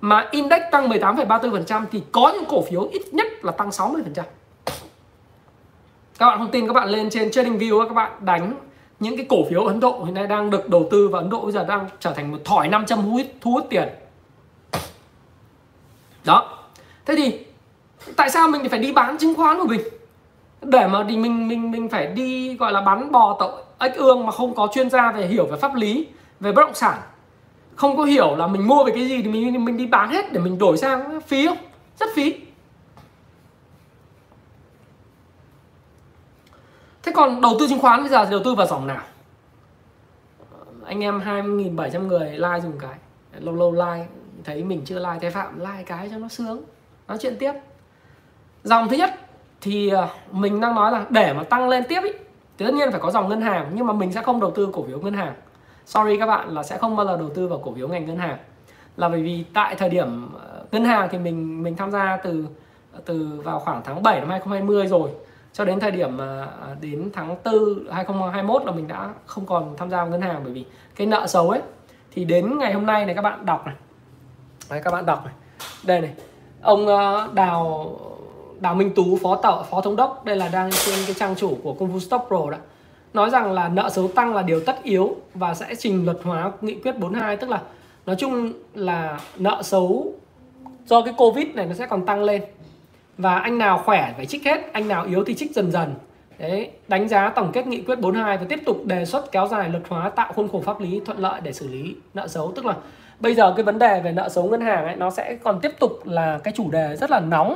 Mà 0.00 0.28
index 0.30 0.62
tăng 0.72 0.88
18,34% 0.88 1.84
thì 1.92 2.02
có 2.12 2.32
những 2.34 2.44
cổ 2.48 2.62
phiếu 2.62 2.88
ít 2.92 3.02
nhất 3.12 3.26
là 3.42 3.52
tăng 3.52 3.68
60%. 3.68 4.22
Các 6.18 6.26
bạn 6.26 6.38
không 6.38 6.50
tin 6.50 6.66
các 6.66 6.72
bạn 6.72 6.88
lên 6.88 7.10
trên 7.10 7.28
TradingView 7.28 7.88
các 7.88 7.94
bạn 7.94 8.12
đánh 8.20 8.54
những 9.00 9.16
cái 9.16 9.26
cổ 9.28 9.36
phiếu 9.50 9.64
Ấn 9.64 9.80
Độ 9.80 10.04
hiện 10.04 10.14
nay 10.14 10.26
đang 10.26 10.50
được 10.50 10.68
đầu 10.68 10.88
tư 10.90 11.08
và 11.08 11.18
Ấn 11.18 11.30
Độ 11.30 11.40
bây 11.40 11.52
giờ 11.52 11.64
đang 11.68 11.88
trở 12.00 12.12
thành 12.12 12.30
một 12.30 12.38
thỏi 12.44 12.68
500 12.68 13.02
thu 13.02 13.10
hút, 13.10 13.26
thu 13.40 13.50
hút 13.50 13.66
tiền. 13.70 13.88
Đó. 16.24 16.58
Thế 17.06 17.14
thì 17.16 17.38
tại 18.16 18.30
sao 18.30 18.48
mình 18.48 18.68
phải 18.68 18.78
đi 18.78 18.92
bán 18.92 19.18
chứng 19.18 19.34
khoán 19.34 19.58
của 19.58 19.66
mình? 19.66 19.80
Để 20.64 20.86
mà 20.86 21.04
thì 21.08 21.16
mình 21.16 21.48
mình 21.48 21.70
mình 21.70 21.88
phải 21.88 22.06
đi 22.06 22.56
gọi 22.56 22.72
là 22.72 22.80
bán 22.80 23.12
bò 23.12 23.36
tội 23.38 23.62
ếch 23.78 23.94
ương 23.94 24.26
mà 24.26 24.32
không 24.32 24.54
có 24.54 24.68
chuyên 24.74 24.90
gia 24.90 25.12
về 25.12 25.26
hiểu 25.26 25.46
về 25.46 25.56
pháp 25.56 25.74
lý, 25.74 26.08
về 26.40 26.52
bất 26.52 26.62
động 26.62 26.74
sản. 26.74 26.98
Không 27.76 27.96
có 27.96 28.04
hiểu 28.04 28.36
là 28.36 28.46
mình 28.46 28.68
mua 28.68 28.84
về 28.84 28.92
cái 28.94 29.08
gì 29.08 29.22
thì 29.22 29.28
mình 29.28 29.64
mình 29.64 29.76
đi 29.76 29.86
bán 29.86 30.10
hết 30.10 30.32
để 30.32 30.40
mình 30.40 30.58
đổi 30.58 30.76
sang 30.76 31.20
phí 31.20 31.46
không? 31.46 31.58
Rất 31.98 32.06
phí. 32.14 32.34
Thế 37.02 37.12
còn 37.14 37.40
đầu 37.40 37.56
tư 37.58 37.66
chứng 37.68 37.78
khoán 37.78 38.00
bây 38.00 38.08
giờ 38.08 38.24
thì 38.24 38.30
đầu 38.30 38.40
tư 38.44 38.54
vào 38.54 38.66
dòng 38.66 38.86
nào? 38.86 39.02
Anh 40.84 41.00
em 41.00 41.20
2.700 41.20 42.06
người 42.06 42.30
like 42.30 42.60
dùng 42.62 42.78
cái 42.78 42.94
Lâu 43.40 43.54
lâu 43.54 43.72
like 43.72 44.06
Thấy 44.44 44.64
mình 44.64 44.82
chưa 44.84 44.98
like 44.98 45.18
Thế 45.20 45.30
Phạm 45.30 45.60
like 45.60 45.82
cái 45.86 46.08
cho 46.10 46.18
nó 46.18 46.28
sướng 46.28 46.62
Nói 47.08 47.18
chuyện 47.20 47.36
tiếp 47.38 47.52
Dòng 48.64 48.88
thứ 48.88 48.96
nhất 48.96 49.23
thì 49.64 49.88
ờ, 49.88 50.08
mình 50.30 50.60
đang 50.60 50.74
nói 50.74 50.92
là 50.92 51.04
để 51.10 51.32
mà 51.32 51.42
tăng 51.42 51.68
lên 51.68 51.84
tiếp 51.88 52.00
ý, 52.04 52.10
thì 52.58 52.66
tất 52.66 52.74
nhiên 52.74 52.90
phải 52.90 53.00
có 53.00 53.10
dòng 53.10 53.28
ngân 53.28 53.40
hàng 53.40 53.70
nhưng 53.74 53.86
mà 53.86 53.92
mình 53.92 54.12
sẽ 54.12 54.22
không 54.22 54.40
đầu 54.40 54.50
tư 54.50 54.68
cổ 54.72 54.84
phiếu 54.88 55.00
ngân 55.00 55.14
hàng. 55.14 55.34
Sorry 55.86 56.18
các 56.18 56.26
bạn 56.26 56.48
là 56.48 56.62
sẽ 56.62 56.78
không 56.78 56.96
bao 56.96 57.06
giờ 57.06 57.16
đầu 57.16 57.28
tư 57.28 57.48
vào 57.48 57.58
cổ 57.58 57.74
phiếu 57.74 57.88
ngành 57.88 58.06
ngân 58.06 58.16
hàng. 58.16 58.38
Là 58.96 59.08
bởi 59.08 59.22
vì 59.22 59.44
tại 59.54 59.74
thời 59.74 59.88
điểm 59.88 60.30
ờ, 60.34 60.64
ngân 60.72 60.84
hàng 60.84 61.08
thì 61.10 61.18
mình 61.18 61.62
mình 61.62 61.76
tham 61.76 61.90
gia 61.90 62.16
từ 62.16 62.46
từ 63.04 63.40
vào 63.44 63.58
khoảng 63.58 63.82
tháng 63.84 64.02
7 64.02 64.20
năm 64.20 64.30
2020 64.30 64.86
rồi 64.86 65.10
cho 65.52 65.64
đến 65.64 65.80
thời 65.80 65.90
điểm 65.90 66.16
mà 66.16 66.48
đến 66.80 67.10
tháng 67.12 67.36
4 67.44 67.54
2021 67.92 68.64
là 68.64 68.72
mình 68.72 68.88
đã 68.88 69.08
không 69.26 69.46
còn 69.46 69.74
tham 69.76 69.90
gia 69.90 69.96
vào 69.96 70.06
ngân 70.06 70.20
hàng. 70.20 70.40
Bởi 70.44 70.52
vì 70.52 70.64
cái 70.96 71.06
nợ 71.06 71.26
xấu 71.26 71.50
ấy 71.50 71.60
thì 72.12 72.24
đến 72.24 72.58
ngày 72.58 72.72
hôm 72.72 72.86
nay 72.86 73.06
này 73.06 73.14
các 73.14 73.22
bạn 73.22 73.46
đọc 73.46 73.66
này. 73.66 73.74
Đấy, 74.70 74.80
các 74.84 74.90
bạn 74.90 75.06
đọc 75.06 75.24
này. 75.24 75.34
Đây 75.84 76.00
này. 76.00 76.14
Ông 76.62 76.86
Đào 77.34 77.90
Đào 78.60 78.74
Minh 78.74 78.90
Tú, 78.94 79.18
phó 79.22 79.36
tạo 79.36 79.66
phó 79.70 79.80
thống 79.80 79.96
đốc, 79.96 80.24
đây 80.24 80.36
là 80.36 80.48
đang 80.48 80.70
trên 80.70 80.94
cái 81.06 81.14
trang 81.18 81.34
chủ 81.36 81.58
của 81.62 81.72
công 81.72 81.88
vụ 81.88 82.00
Stock 82.00 82.28
Pro 82.28 82.50
đó. 82.50 82.58
Nói 83.14 83.30
rằng 83.30 83.52
là 83.52 83.68
nợ 83.68 83.90
xấu 83.90 84.08
tăng 84.08 84.34
là 84.34 84.42
điều 84.42 84.60
tất 84.60 84.82
yếu 84.82 85.16
và 85.34 85.54
sẽ 85.54 85.74
trình 85.74 86.04
luật 86.04 86.18
hóa 86.22 86.52
nghị 86.60 86.74
quyết 86.74 86.98
42 86.98 87.36
tức 87.36 87.50
là 87.50 87.60
nói 88.06 88.16
chung 88.18 88.52
là 88.74 89.20
nợ 89.36 89.62
xấu 89.62 90.12
do 90.86 91.02
cái 91.02 91.14
covid 91.16 91.46
này 91.54 91.66
nó 91.66 91.74
sẽ 91.74 91.86
còn 91.86 92.06
tăng 92.06 92.24
lên. 92.24 92.42
Và 93.18 93.38
anh 93.38 93.58
nào 93.58 93.82
khỏe 93.84 94.12
phải 94.16 94.26
trích 94.26 94.44
hết, 94.44 94.72
anh 94.72 94.88
nào 94.88 95.04
yếu 95.04 95.24
thì 95.24 95.34
trích 95.34 95.54
dần 95.54 95.72
dần. 95.72 95.94
Đấy, 96.38 96.70
đánh 96.88 97.08
giá 97.08 97.28
tổng 97.28 97.50
kết 97.52 97.66
nghị 97.66 97.82
quyết 97.82 98.00
42 98.00 98.38
và 98.38 98.44
tiếp 98.48 98.60
tục 98.66 98.76
đề 98.84 99.04
xuất 99.04 99.32
kéo 99.32 99.48
dài 99.48 99.68
luật 99.68 99.82
hóa 99.88 100.10
tạo 100.10 100.32
khuôn 100.32 100.48
khổ 100.48 100.62
pháp 100.64 100.80
lý 100.80 101.00
thuận 101.04 101.18
lợi 101.18 101.40
để 101.40 101.52
xử 101.52 101.68
lý 101.68 101.94
nợ 102.14 102.28
xấu. 102.28 102.52
Tức 102.52 102.66
là 102.66 102.74
bây 103.20 103.34
giờ 103.34 103.52
cái 103.56 103.64
vấn 103.64 103.78
đề 103.78 104.00
về 104.00 104.12
nợ 104.12 104.28
xấu 104.28 104.44
ngân 104.44 104.60
hàng 104.60 104.86
ấy, 104.86 104.96
nó 104.96 105.10
sẽ 105.10 105.38
còn 105.42 105.60
tiếp 105.60 105.72
tục 105.80 105.92
là 106.04 106.38
cái 106.44 106.54
chủ 106.56 106.70
đề 106.70 106.96
rất 106.96 107.10
là 107.10 107.20
nóng 107.20 107.54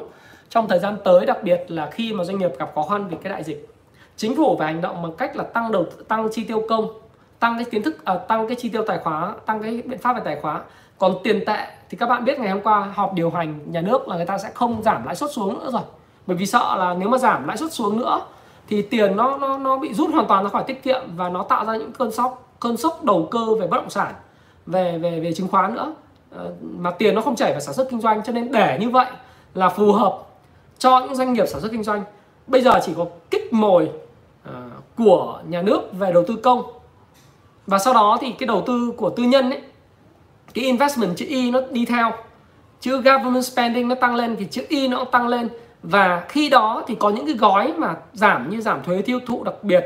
trong 0.51 0.69
thời 0.69 0.79
gian 0.79 0.97
tới 1.05 1.27
đặc 1.27 1.43
biệt 1.43 1.65
là 1.69 1.91
khi 1.91 2.13
mà 2.13 2.25
doanh 2.25 2.39
nghiệp 2.39 2.51
gặp 2.59 2.73
khó 2.75 2.83
khăn 2.83 3.09
vì 3.09 3.17
cái 3.23 3.33
đại 3.33 3.45
dịch 3.45 3.69
chính 4.17 4.37
phủ 4.37 4.57
phải 4.59 4.73
hành 4.73 4.81
động 4.81 5.03
bằng 5.03 5.13
cách 5.13 5.37
là 5.37 5.45
tăng 5.45 5.73
đầu 5.73 5.87
tăng 6.09 6.29
chi 6.33 6.45
tiêu 6.45 6.63
công 6.69 6.89
tăng 7.39 7.57
cái 7.57 7.65
kiến 7.65 7.83
thức 7.83 8.05
à, 8.05 8.15
tăng 8.15 8.49
cái 8.49 8.57
chi 8.57 8.69
tiêu 8.69 8.85
tài 8.87 8.99
khoá 8.99 9.35
tăng 9.47 9.63
cái 9.63 9.83
biện 9.85 9.99
pháp 9.99 10.13
về 10.13 10.23
tài 10.25 10.41
khoá. 10.41 10.61
Còn 10.99 11.15
tiền 11.25 11.45
tệ 11.47 11.67
thì 11.91 11.99
các 11.99 12.09
bạn 12.09 12.25
biết 12.25 12.39
ngày 12.39 12.51
hôm 12.51 12.61
qua 12.61 12.93
họp 12.95 13.15
điều 13.15 13.31
hành 13.31 13.73
nhà 13.73 13.81
nước 13.81 14.09
là 14.09 14.17
người 14.17 14.27
ta 14.27 14.39
sẽ 14.39 14.51
không 14.55 14.83
giảm 14.83 15.07
lãi 15.07 15.17
suất 15.17 15.31
xuống 15.33 15.59
nữa 15.59 15.71
rồi. 15.73 15.83
Bởi 16.27 16.37
vì 16.37 16.47
sợ 16.47 16.77
là 16.79 16.95
nếu 16.95 17.09
mà 17.09 17.19
giảm 17.19 17.49
lãi 17.49 17.57
suất 17.57 17.73
xuống 17.73 17.99
nữa 17.99 18.21
thì 18.69 18.83
tiền 18.83 19.17
nó 19.17 19.39
nó 19.39 19.59
nó 19.59 19.79
bị 19.79 19.95
rút 19.95 20.11
hoàn 20.13 20.27
toàn 20.27 20.45
ra 20.45 20.51
khỏi 20.51 20.65
tiết 20.67 20.83
kiệm 20.83 21.03
và 21.17 21.29
nó 21.29 21.43
tạo 21.43 21.65
ra 21.65 21.77
những 21.77 21.93
cơn 21.93 22.13
sốc 22.13 22.53
cơn 22.61 22.77
sốc 22.77 23.05
đầu 23.05 23.29
cơ 23.31 23.55
về 23.61 23.67
bất 23.67 23.77
động 23.77 23.91
sản 23.91 24.15
về 24.67 24.99
về 24.99 25.21
về 25.21 25.33
chứng 25.33 25.49
khoán 25.49 25.75
nữa. 25.75 25.95
Ờ, 26.31 26.53
mà 26.61 26.91
tiền 26.91 27.15
nó 27.15 27.21
không 27.21 27.37
chảy 27.37 27.53
vào 27.53 27.61
sản 27.61 27.75
xuất 27.75 27.91
kinh 27.91 28.01
doanh 28.01 28.23
cho 28.23 28.33
nên 28.33 28.53
để 28.53 28.79
như 28.81 28.91
vậy 28.91 29.07
là 29.55 29.69
phù 29.69 29.93
hợp 29.93 30.19
cho 30.79 31.01
những 31.01 31.15
doanh 31.15 31.33
nghiệp 31.33 31.47
sản 31.47 31.61
xuất 31.61 31.73
kinh 31.73 31.83
doanh. 31.83 32.05
Bây 32.47 32.63
giờ 32.63 32.81
chỉ 32.85 32.93
có 32.97 33.07
kích 33.31 33.53
mồi 33.53 33.91
à, 34.45 34.53
của 34.97 35.41
nhà 35.49 35.63
nước 35.63 35.81
về 35.93 36.13
đầu 36.13 36.25
tư 36.29 36.37
công. 36.37 36.63
Và 37.67 37.79
sau 37.79 37.95
đó 37.95 38.19
thì 38.21 38.33
cái 38.33 38.47
đầu 38.47 38.63
tư 38.67 38.93
của 38.97 39.11
tư 39.11 39.23
nhân 39.23 39.51
ấy, 39.51 39.61
cái 40.55 40.65
investment 40.65 41.17
chữ 41.17 41.27
Y 41.29 41.51
nó 41.51 41.61
đi 41.71 41.85
theo. 41.85 42.13
Chữ 42.81 42.97
government 42.97 43.45
spending 43.45 43.89
nó 43.89 43.95
tăng 43.95 44.15
lên 44.15 44.37
thì 44.39 44.47
chữ 44.51 44.63
Y 44.69 44.89
nó 44.89 44.99
cũng 44.99 45.11
tăng 45.11 45.29
lên. 45.29 45.49
Và 45.83 46.25
khi 46.29 46.49
đó 46.49 46.85
thì 46.87 46.95
có 46.95 47.11
những 47.11 47.27
cái 47.27 47.35
gói 47.35 47.73
mà 47.77 47.97
giảm 48.13 48.51
như 48.51 48.61
giảm 48.61 48.83
thuế 48.83 49.03
tiêu 49.03 49.21
thụ 49.27 49.45
đặc 49.45 49.55
biệt. 49.63 49.85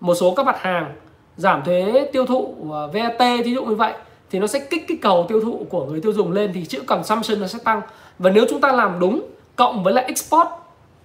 Một 0.00 0.14
số 0.14 0.34
các 0.34 0.46
mặt 0.46 0.56
hàng 0.60 0.94
giảm 1.36 1.62
thuế 1.64 2.08
tiêu 2.12 2.26
thụ 2.26 2.54
à, 2.72 2.80
VAT 2.92 3.44
ví 3.44 3.54
dụ 3.54 3.64
như 3.64 3.74
vậy 3.74 3.92
thì 4.30 4.38
nó 4.38 4.46
sẽ 4.46 4.58
kích 4.58 4.84
cái 4.88 4.98
cầu 5.02 5.26
tiêu 5.28 5.40
thụ 5.40 5.66
của 5.70 5.86
người 5.86 6.00
tiêu 6.00 6.12
dùng 6.12 6.32
lên 6.32 6.50
thì 6.54 6.64
chữ 6.64 6.82
consumption 6.86 7.40
nó 7.40 7.46
sẽ 7.46 7.58
tăng. 7.64 7.80
Và 8.18 8.30
nếu 8.30 8.44
chúng 8.50 8.60
ta 8.60 8.72
làm 8.72 8.98
đúng 9.00 9.22
cộng 9.58 9.82
với 9.82 9.94
lại 9.94 10.04
export 10.04 10.48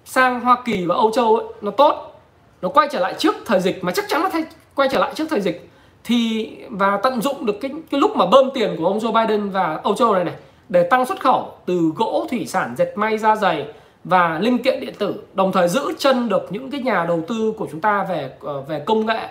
sang 0.06 0.39
Hoa 0.39 0.58
Kỳ 0.66 0.86
và 0.86 0.95
Âu 0.95 1.12
Châu 1.12 1.36
ấy, 1.36 1.45
nó 1.62 1.72
tốt. 1.72 2.22
Nó 2.62 2.70
quay 2.70 2.88
trở 2.91 2.99
lại 2.99 3.16
trước 3.18 3.36
thời 3.45 3.60
dịch 3.60 3.84
mà 3.84 3.91
chắc 3.91 4.06
chắn 4.08 4.22
nó 4.24 4.30
thay 4.30 4.43
quay 4.76 4.89
trở 4.91 4.99
lại 4.99 5.12
trước 5.16 5.26
thời 5.30 5.41
dịch. 5.41 5.70
Thì 6.04 6.51
và 6.70 6.99
tận 7.04 7.22
dụng 7.22 7.45
được 7.45 7.56
cái 7.62 7.72
cái 7.91 8.01
lúc 8.01 8.16
mà 8.16 8.26
bơm 8.26 8.51
tiền 8.54 8.76
của 8.78 8.86
ông 8.86 8.99
Joe 8.99 9.28
Biden 9.28 9.49
và 9.49 9.80
Âu 9.84 9.95
Châu 9.95 10.14
này 10.14 10.24
này 10.24 10.34
để 10.70 10.84
tăng 10.84 11.06
xuất 11.06 11.22
khẩu 11.22 11.51
từ 11.66 11.91
gỗ 11.95 12.28
thủy 12.30 12.45
sản 12.47 12.76
dệt 12.78 12.93
may 12.95 13.18
da 13.18 13.36
dày 13.36 13.68
và 14.04 14.39
linh 14.39 14.64
kiện 14.64 14.80
điện 14.80 14.93
tử 14.99 15.16
đồng 15.34 15.51
thời 15.51 15.68
giữ 15.68 15.93
chân 15.97 16.30
được 16.30 16.47
những 16.49 16.72
cái 16.72 16.82
nhà 16.82 17.06
đầu 17.08 17.22
tư 17.28 17.54
của 17.58 17.68
chúng 17.72 17.82
ta 17.82 18.04
về 18.04 18.32
ờ, 18.41 18.62
về 18.62 18.80
công 18.86 19.06
nghệ 19.06 19.28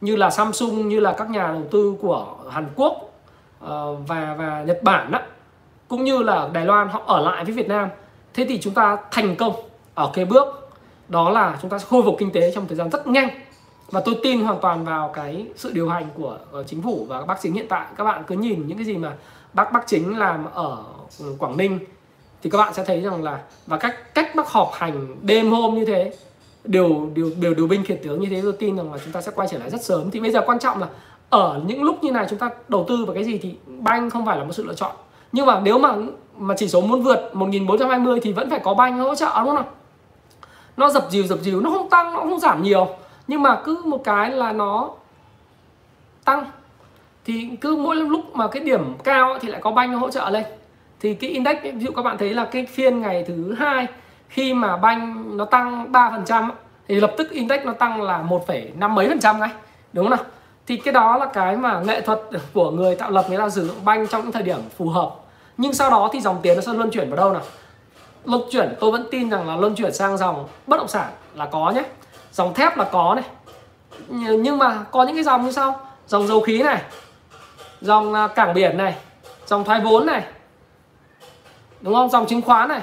như 0.00 0.16
là 0.16 0.30
Samsung 0.30 0.88
như 0.88 1.00
là 1.00 1.12
các 1.12 1.30
nhà 1.30 1.46
đầu 1.46 1.62
tư 1.70 1.94
của 2.00 2.26
Hàn 2.50 2.66
Quốc 2.76 3.12
ờ, 3.60 3.94
và 3.94 4.34
và 4.38 4.62
Nhật 4.66 4.82
Bản 4.82 5.10
đó 5.10 5.18
cũng 5.88 6.04
như 6.04 6.22
là 6.22 6.48
Đài 6.52 6.64
Loan 6.64 6.88
họ 6.88 7.02
ở 7.06 7.20
lại 7.20 7.44
với 7.44 7.54
Việt 7.54 7.68
Nam 7.68 7.88
thế 8.34 8.46
thì 8.48 8.60
chúng 8.60 8.74
ta 8.74 8.98
thành 9.10 9.36
công 9.36 9.54
ở 9.94 10.10
cái 10.14 10.24
bước 10.24 10.70
đó 11.08 11.30
là 11.30 11.58
chúng 11.62 11.70
ta 11.70 11.78
sẽ 11.78 11.84
khôi 11.88 12.02
phục 12.02 12.16
kinh 12.18 12.32
tế 12.32 12.52
trong 12.54 12.66
thời 12.66 12.76
gian 12.76 12.90
rất 12.90 13.06
nhanh. 13.06 13.28
Và 13.90 14.00
tôi 14.00 14.16
tin 14.22 14.40
hoàn 14.40 14.60
toàn 14.60 14.84
vào 14.84 15.10
cái 15.14 15.46
sự 15.56 15.72
điều 15.72 15.88
hành 15.88 16.08
của 16.14 16.38
ờ, 16.52 16.64
chính 16.64 16.82
phủ 16.82 17.06
và 17.08 17.20
các 17.20 17.26
bác 17.26 17.40
chính 17.40 17.54
hiện 17.54 17.66
tại. 17.68 17.86
Các 17.96 18.04
bạn 18.04 18.22
cứ 18.26 18.34
nhìn 18.34 18.66
những 18.66 18.78
cái 18.78 18.86
gì 18.86 18.96
mà 18.96 19.12
bác 19.52 19.72
bác 19.72 19.86
chính 19.86 20.18
làm 20.18 20.44
ở 20.52 20.84
ừ, 21.20 21.34
Quảng 21.38 21.56
Ninh 21.56 21.78
thì 22.42 22.50
các 22.50 22.58
bạn 22.58 22.74
sẽ 22.74 22.84
thấy 22.84 23.00
rằng 23.00 23.22
là, 23.22 23.40
và 23.66 23.76
cách 23.76 24.14
cách 24.14 24.34
bác 24.34 24.48
họp 24.48 24.70
hành 24.72 25.16
đêm 25.22 25.50
hôm 25.50 25.74
như 25.74 25.84
thế 25.84 26.12
điều 26.64 27.10
điều 27.14 27.30
điều 27.40 27.54
điều 27.54 27.66
binh 27.66 27.84
khiển 27.84 27.98
tướng 28.02 28.20
như 28.20 28.28
thế, 28.30 28.40
tôi 28.42 28.52
tin 28.52 28.76
rằng 28.76 28.92
là 28.92 28.98
chúng 29.04 29.12
ta 29.12 29.20
sẽ 29.20 29.32
quay 29.34 29.48
trở 29.50 29.58
lại 29.58 29.70
rất 29.70 29.84
sớm. 29.84 30.10
Thì 30.10 30.20
bây 30.20 30.30
giờ 30.30 30.40
quan 30.46 30.58
trọng 30.58 30.80
là 30.80 30.86
ở 31.30 31.60
những 31.66 31.82
lúc 31.82 32.04
như 32.04 32.12
này 32.12 32.26
chúng 32.30 32.38
ta 32.38 32.50
đầu 32.68 32.84
tư 32.88 33.04
vào 33.04 33.14
cái 33.14 33.24
gì 33.24 33.38
thì 33.38 33.54
banh 33.66 34.10
không 34.10 34.26
phải 34.26 34.38
là 34.38 34.44
một 34.44 34.52
sự 34.52 34.64
lựa 34.64 34.74
chọn. 34.74 34.96
Nhưng 35.32 35.46
mà 35.46 35.60
nếu 35.60 35.78
mà 35.78 35.96
mà 36.38 36.54
chỉ 36.58 36.68
số 36.68 36.80
muốn 36.80 37.02
vượt 37.02 37.30
1420 37.32 38.20
thì 38.22 38.32
vẫn 38.32 38.50
phải 38.50 38.60
có 38.64 38.74
banh 38.74 38.98
hỗ 38.98 39.14
trợ 39.14 39.42
đúng 39.44 39.56
không 39.56 39.66
nó 40.76 40.90
dập 40.90 41.06
dìu 41.10 41.26
dập 41.26 41.38
dìu 41.42 41.60
nó 41.60 41.70
không 41.70 41.90
tăng 41.90 42.12
nó 42.12 42.20
không 42.20 42.40
giảm 42.40 42.62
nhiều. 42.62 42.88
Nhưng 43.26 43.42
mà 43.42 43.60
cứ 43.64 43.82
một 43.84 44.04
cái 44.04 44.30
là 44.30 44.52
nó 44.52 44.90
tăng. 46.24 46.44
Thì 47.24 47.48
cứ 47.60 47.76
mỗi 47.76 47.96
lúc 47.96 48.36
mà 48.36 48.48
cái 48.48 48.62
điểm 48.62 48.94
cao 49.04 49.38
thì 49.40 49.48
lại 49.48 49.60
có 49.60 49.70
banh 49.70 49.94
hỗ 49.94 50.10
trợ 50.10 50.30
lên. 50.30 50.44
Thì 51.00 51.14
cái 51.14 51.30
index 51.30 51.56
ví 51.62 51.84
dụ 51.84 51.90
các 51.96 52.02
bạn 52.02 52.18
thấy 52.18 52.34
là 52.34 52.44
cái 52.44 52.66
phiên 52.66 53.00
ngày 53.00 53.24
thứ 53.28 53.54
hai 53.58 53.86
khi 54.28 54.54
mà 54.54 54.76
banh 54.76 55.24
nó 55.36 55.44
tăng 55.44 55.92
3% 55.92 56.50
thì 56.88 57.00
lập 57.00 57.12
tức 57.16 57.30
index 57.30 57.60
nó 57.64 57.72
tăng 57.72 58.02
là 58.02 58.22
1,5 58.22 58.88
mấy 58.88 59.08
phần 59.08 59.20
trăm 59.20 59.40
ngay 59.40 59.50
đúng 59.92 60.04
không 60.04 60.16
nào? 60.16 60.26
Thì 60.66 60.76
cái 60.76 60.94
đó 60.94 61.16
là 61.16 61.26
cái 61.26 61.56
mà 61.56 61.80
nghệ 61.80 62.00
thuật 62.00 62.20
của 62.52 62.70
người 62.70 62.96
tạo 62.96 63.10
lập 63.10 63.24
người 63.28 63.38
ta 63.38 63.48
sử 63.48 63.66
dụng 63.66 63.76
banh 63.84 64.06
trong 64.06 64.22
những 64.22 64.32
thời 64.32 64.42
điểm 64.42 64.58
phù 64.76 64.88
hợp 64.88 65.10
nhưng 65.56 65.74
sau 65.74 65.90
đó 65.90 66.10
thì 66.12 66.20
dòng 66.20 66.38
tiền 66.42 66.56
nó 66.56 66.60
sẽ 66.60 66.72
luân 66.72 66.90
chuyển 66.90 67.10
vào 67.10 67.16
đâu 67.16 67.32
nào? 67.32 67.42
Luân 68.24 68.42
chuyển 68.50 68.74
tôi 68.80 68.90
vẫn 68.90 69.08
tin 69.10 69.30
rằng 69.30 69.48
là 69.48 69.56
luân 69.56 69.74
chuyển 69.74 69.94
sang 69.94 70.16
dòng 70.16 70.48
bất 70.66 70.76
động 70.76 70.88
sản 70.88 71.10
là 71.34 71.46
có 71.46 71.72
nhé. 71.74 71.82
Dòng 72.32 72.54
thép 72.54 72.76
là 72.76 72.84
có 72.84 73.14
này. 73.14 73.24
Nhưng 74.08 74.58
mà 74.58 74.84
có 74.90 75.02
những 75.02 75.14
cái 75.14 75.24
dòng 75.24 75.44
như 75.44 75.52
sau. 75.52 75.80
Dòng 76.06 76.26
dầu 76.26 76.40
khí 76.40 76.62
này 76.62 76.82
dòng 77.80 78.14
à, 78.14 78.28
cảng 78.28 78.54
biển 78.54 78.76
này 78.76 78.94
dòng 79.46 79.64
thoái 79.64 79.80
vốn 79.80 80.06
này. 80.06 80.22
Đúng 81.80 81.94
không? 81.94 82.10
Dòng 82.10 82.26
chứng 82.26 82.42
khoán 82.42 82.68
này. 82.68 82.80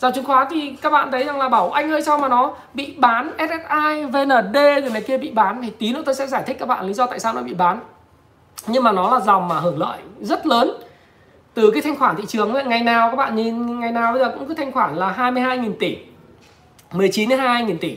Dòng 0.00 0.12
chứng 0.12 0.24
khoán 0.24 0.46
thì 0.50 0.76
các 0.82 0.90
bạn 0.90 1.10
thấy 1.10 1.24
rằng 1.24 1.38
là 1.38 1.48
bảo 1.48 1.70
anh 1.70 1.92
ơi 1.92 2.02
sao 2.02 2.18
mà 2.18 2.28
nó 2.28 2.54
bị 2.74 2.94
bán 2.98 3.30
SSI, 3.38 4.04
VND 4.04 4.54
rồi 4.54 4.90
này 4.92 5.02
kia 5.02 5.18
bị 5.18 5.30
bán? 5.30 5.62
Thì 5.62 5.70
tí 5.70 5.92
nữa 5.92 6.02
tôi 6.06 6.14
sẽ 6.14 6.26
giải 6.26 6.42
thích 6.46 6.56
các 6.60 6.68
bạn 6.68 6.86
lý 6.86 6.94
do 6.94 7.06
tại 7.06 7.20
sao 7.20 7.32
nó 7.32 7.42
bị 7.42 7.54
bán. 7.54 7.80
Nhưng 8.66 8.82
mà 8.82 8.92
nó 8.92 9.10
là 9.14 9.20
dòng 9.20 9.48
mà 9.48 9.60
hưởng 9.60 9.78
lợi 9.78 9.98
rất 10.20 10.46
lớn 10.46 10.70
từ 11.56 11.70
cái 11.70 11.82
thanh 11.82 11.96
khoản 11.96 12.16
thị 12.16 12.24
trường 12.28 12.54
ấy, 12.54 12.64
ngày 12.64 12.82
nào 12.82 13.10
các 13.10 13.16
bạn 13.16 13.36
nhìn 13.36 13.80
ngày 13.80 13.92
nào 13.92 14.12
bây 14.12 14.20
giờ 14.20 14.32
cũng 14.38 14.48
cứ 14.48 14.54
thanh 14.54 14.72
khoản 14.72 14.96
là 14.96 15.14
22.000 15.18 15.72
tỷ 15.78 15.96
19 16.92 17.28
đến 17.28 17.40
22.000 17.40 17.78
tỷ. 17.78 17.96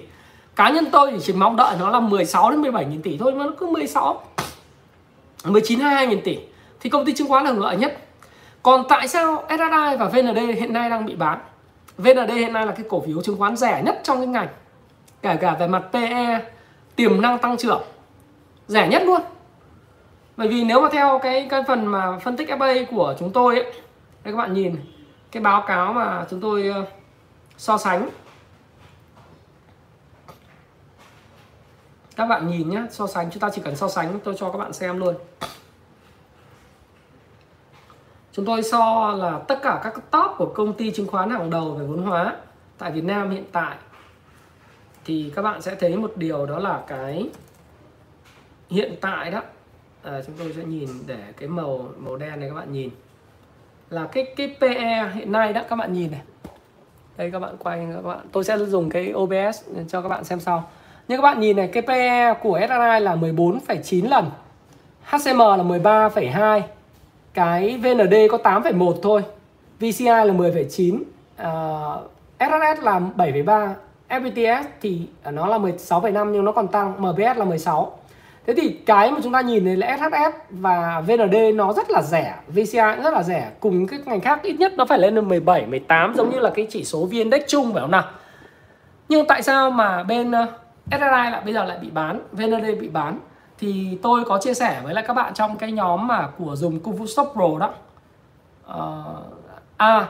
Cá 0.55 0.69
nhân 0.69 0.85
tôi 0.91 1.11
thì 1.11 1.17
chỉ 1.21 1.33
mong 1.33 1.55
đợi 1.55 1.75
nó 1.79 1.89
là 1.89 1.99
16 1.99 2.51
đến 2.51 2.61
17.000 2.61 3.01
tỷ 3.01 3.17
thôi 3.17 3.33
mà 3.33 3.45
nó 3.45 3.51
cứ 3.59 3.67
16 3.67 4.23
19 5.43 5.79
22.000 5.79 6.21
tỷ 6.23 6.37
thì 6.79 6.89
công 6.89 7.05
ty 7.05 7.13
chứng 7.13 7.27
khoán 7.27 7.43
là 7.43 7.51
hưởng 7.51 7.61
lợi 7.61 7.77
nhất. 7.77 7.97
Còn 8.63 8.83
tại 8.89 9.07
sao 9.07 9.43
SSI 9.49 9.97
và 9.99 10.09
VND 10.13 10.37
hiện 10.37 10.73
nay 10.73 10.89
đang 10.89 11.05
bị 11.05 11.15
bán? 11.15 11.39
VND 11.97 12.31
hiện 12.31 12.53
nay 12.53 12.65
là 12.65 12.71
cái 12.71 12.85
cổ 12.89 13.03
phiếu 13.07 13.21
chứng 13.21 13.37
khoán 13.37 13.55
rẻ 13.55 13.81
nhất 13.85 14.01
trong 14.03 14.17
cái 14.17 14.27
ngành 14.27 14.47
kể 15.21 15.35
cả 15.41 15.55
về 15.59 15.67
mặt 15.67 15.83
PE 15.91 16.39
tiềm 16.95 17.21
năng 17.21 17.39
tăng 17.39 17.57
trưởng 17.57 17.81
rẻ 18.67 18.87
nhất 18.87 19.01
luôn 19.05 19.21
bởi 20.39 20.47
vì 20.47 20.63
nếu 20.63 20.81
mà 20.81 20.89
theo 20.91 21.19
cái 21.19 21.47
cái 21.49 21.63
phần 21.67 21.85
mà 21.85 22.19
phân 22.19 22.37
tích 22.37 22.49
FA 22.49 22.85
của 22.85 23.15
chúng 23.19 23.31
tôi 23.31 23.55
ấy, 23.55 23.63
đây 24.23 24.33
các 24.33 24.37
bạn 24.37 24.53
nhìn 24.53 24.75
cái 25.31 25.43
báo 25.43 25.63
cáo 25.67 25.93
mà 25.93 26.25
chúng 26.29 26.41
tôi 26.41 26.67
ờ, 26.67 26.85
so 27.57 27.77
sánh. 27.77 28.09
Các 32.15 32.25
bạn 32.25 32.47
nhìn 32.47 32.69
nhé 32.69 32.83
so 32.91 33.07
sánh 33.07 33.31
chúng 33.31 33.39
ta 33.39 33.49
chỉ 33.53 33.61
cần 33.61 33.75
so 33.75 33.87
sánh 33.87 34.19
tôi 34.19 34.35
cho 34.37 34.51
các 34.51 34.57
bạn 34.57 34.73
xem 34.73 34.99
luôn. 34.99 35.15
Chúng 38.31 38.45
tôi 38.45 38.63
so 38.63 39.15
là 39.17 39.39
tất 39.47 39.59
cả 39.61 39.79
các 39.83 39.93
top 40.11 40.31
của 40.37 40.51
công 40.55 40.73
ty 40.73 40.91
chứng 40.91 41.07
khoán 41.07 41.29
hàng 41.29 41.49
đầu 41.49 41.71
về 41.71 41.85
vốn 41.85 42.03
hóa 42.03 42.35
tại 42.77 42.91
Việt 42.91 43.03
Nam 43.03 43.29
hiện 43.29 43.45
tại. 43.51 43.77
Thì 45.05 45.31
các 45.35 45.41
bạn 45.41 45.61
sẽ 45.61 45.75
thấy 45.75 45.97
một 45.97 46.11
điều 46.15 46.45
đó 46.45 46.59
là 46.59 46.83
cái 46.87 47.29
hiện 48.69 48.95
tại 49.01 49.31
đó 49.31 49.41
à, 50.03 50.21
chúng 50.25 50.35
tôi 50.39 50.53
sẽ 50.55 50.63
nhìn 50.63 50.89
để 51.05 51.19
cái 51.37 51.49
màu 51.49 51.89
màu 51.97 52.15
đen 52.15 52.39
này 52.39 52.49
các 52.49 52.55
bạn 52.55 52.71
nhìn. 52.71 52.89
Là 53.89 54.07
cái 54.11 54.25
cái 54.35 54.55
PE 54.59 55.09
hiện 55.13 55.31
nay 55.31 55.53
đó 55.53 55.61
các 55.69 55.75
bạn 55.75 55.93
nhìn 55.93 56.11
này. 56.11 56.21
Đây 57.17 57.31
các 57.31 57.39
bạn 57.39 57.55
quay 57.59 57.87
các 57.95 58.01
bạn 58.01 58.19
tôi 58.31 58.43
sẽ 58.43 58.57
dùng 58.57 58.89
cái 58.89 59.13
OBS 59.15 59.63
cho 59.87 60.01
các 60.01 60.09
bạn 60.09 60.23
xem 60.23 60.39
sau. 60.39 60.69
Nhưng 61.07 61.17
các 61.17 61.23
bạn 61.23 61.39
nhìn 61.39 61.55
này 61.55 61.67
cái 61.67 61.83
PE 61.83 62.33
của 62.41 62.59
SRI 62.59 62.99
là 63.03 63.15
14,9 63.15 64.09
lần. 64.09 64.25
HCM 65.03 65.39
là 65.39 65.63
13,2 65.63 66.61
cái 67.33 67.77
VND 67.77 68.13
có 68.31 68.37
8,1 68.43 68.93
thôi. 69.01 69.23
VCI 69.79 70.05
là 70.05 70.25
10,9 70.25 70.95
uh, 70.95 72.11
SRS 72.39 72.83
là 72.83 73.01
7,3 73.17 73.73
FPTS 74.09 74.63
thì 74.81 75.01
nó 75.31 75.47
là 75.47 75.57
16,5 75.57 76.31
nhưng 76.31 76.45
nó 76.45 76.51
còn 76.51 76.67
tăng. 76.67 77.01
MBS 77.01 77.37
là 77.37 77.45
16 77.45 77.98
Thế 78.47 78.53
thì 78.57 78.69
cái 78.85 79.11
mà 79.11 79.17
chúng 79.23 79.33
ta 79.33 79.41
nhìn 79.41 79.65
thấy 79.65 79.77
là 79.77 79.97
SHS 79.97 80.35
và 80.49 81.01
VND 81.07 81.35
nó 81.55 81.73
rất 81.73 81.91
là 81.91 82.01
rẻ 82.01 82.35
VCI 82.47 82.79
cũng 82.95 83.03
rất 83.03 83.13
là 83.13 83.23
rẻ. 83.23 83.51
Cùng 83.59 83.87
các 83.87 84.07
ngành 84.07 84.21
khác 84.21 84.39
ít 84.43 84.53
nhất 84.59 84.73
nó 84.77 84.85
phải 84.85 84.99
lên 84.99 85.15
được 85.15 85.21
17, 85.21 85.65
18 85.65 86.13
Giống 86.15 86.29
như 86.29 86.39
là 86.39 86.49
cái 86.49 86.67
chỉ 86.69 86.83
số 86.83 87.05
VN 87.05 87.11
Index 87.11 87.41
chung 87.47 87.73
phải 87.73 87.81
không 87.81 87.91
nào? 87.91 88.03
Nhưng 89.09 89.27
tại 89.27 89.41
sao 89.41 89.71
mà 89.71 90.03
bên 90.03 90.31
ờ, 90.31 90.47
SRI 90.91 91.31
lại 91.31 91.41
bây 91.45 91.53
giờ 91.53 91.65
lại 91.65 91.77
bị 91.81 91.89
bán 91.89 92.19
VND 92.31 92.79
bị 92.79 92.87
bán? 92.87 93.19
Thì 93.59 93.97
tôi 94.01 94.23
có 94.25 94.37
chia 94.37 94.53
sẻ 94.53 94.81
với 94.83 94.93
lại 94.93 95.03
các 95.07 95.13
bạn 95.13 95.33
trong 95.33 95.57
cái 95.57 95.71
nhóm 95.71 96.07
mà 96.07 96.27
của 96.37 96.55
dùng 96.55 96.79
Kung 96.79 96.97
Fu 96.97 97.05
Stop 97.05 97.29
Pro 97.33 97.59
đó. 97.59 97.73
Uh, 98.69 99.39
À 99.79 100.07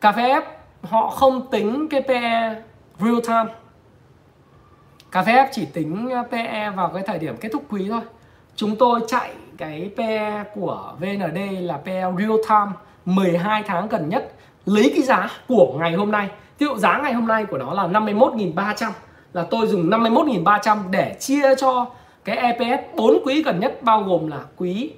KFF 0.00 0.42
họ 0.82 1.10
không 1.10 1.50
tính 1.50 1.88
cái 1.90 2.02
PE 2.08 2.62
real 2.98 3.20
time. 3.26 3.59
KFF 5.12 5.46
chỉ 5.52 5.64
tính 5.64 6.10
ờ, 6.10 6.22
PE 6.30 6.70
vào 6.76 6.88
cái 6.88 7.02
thời 7.06 7.18
điểm 7.18 7.36
kết 7.40 7.48
thúc 7.52 7.62
quý 7.70 7.86
thôi. 7.88 8.00
Chúng 8.56 8.76
tôi 8.76 9.00
chạy 9.08 9.30
cái 9.56 9.90
PE 9.96 10.44
của 10.54 10.92
VND 11.00 11.38
là 11.60 11.76
PE 11.76 12.04
real 12.18 12.36
time 12.48 12.72
12 13.04 13.62
tháng 13.66 13.88
gần 13.88 14.08
nhất. 14.08 14.32
Lấy 14.66 14.92
cái 14.94 15.02
giá 15.02 15.28
của 15.48 15.76
ngày 15.78 15.92
hôm 15.92 16.10
nay. 16.10 16.28
Ví 16.58 16.66
dụ 16.66 16.76
giá 16.76 16.98
ngày 16.98 17.12
hôm 17.12 17.26
nay 17.26 17.44
của 17.44 17.58
nó 17.58 17.74
là 17.74 17.86
51.300 17.86 18.90
là 19.32 19.46
tôi 19.50 19.66
dùng 19.66 19.90
51.300 19.90 20.90
để 20.90 21.16
chia 21.20 21.54
cho 21.54 21.86
cái 22.24 22.36
EPS 22.36 22.96
4 22.96 23.18
quý 23.24 23.42
gần 23.42 23.60
nhất 23.60 23.82
bao 23.82 24.02
gồm 24.02 24.26
là 24.26 24.38
quý 24.56 24.92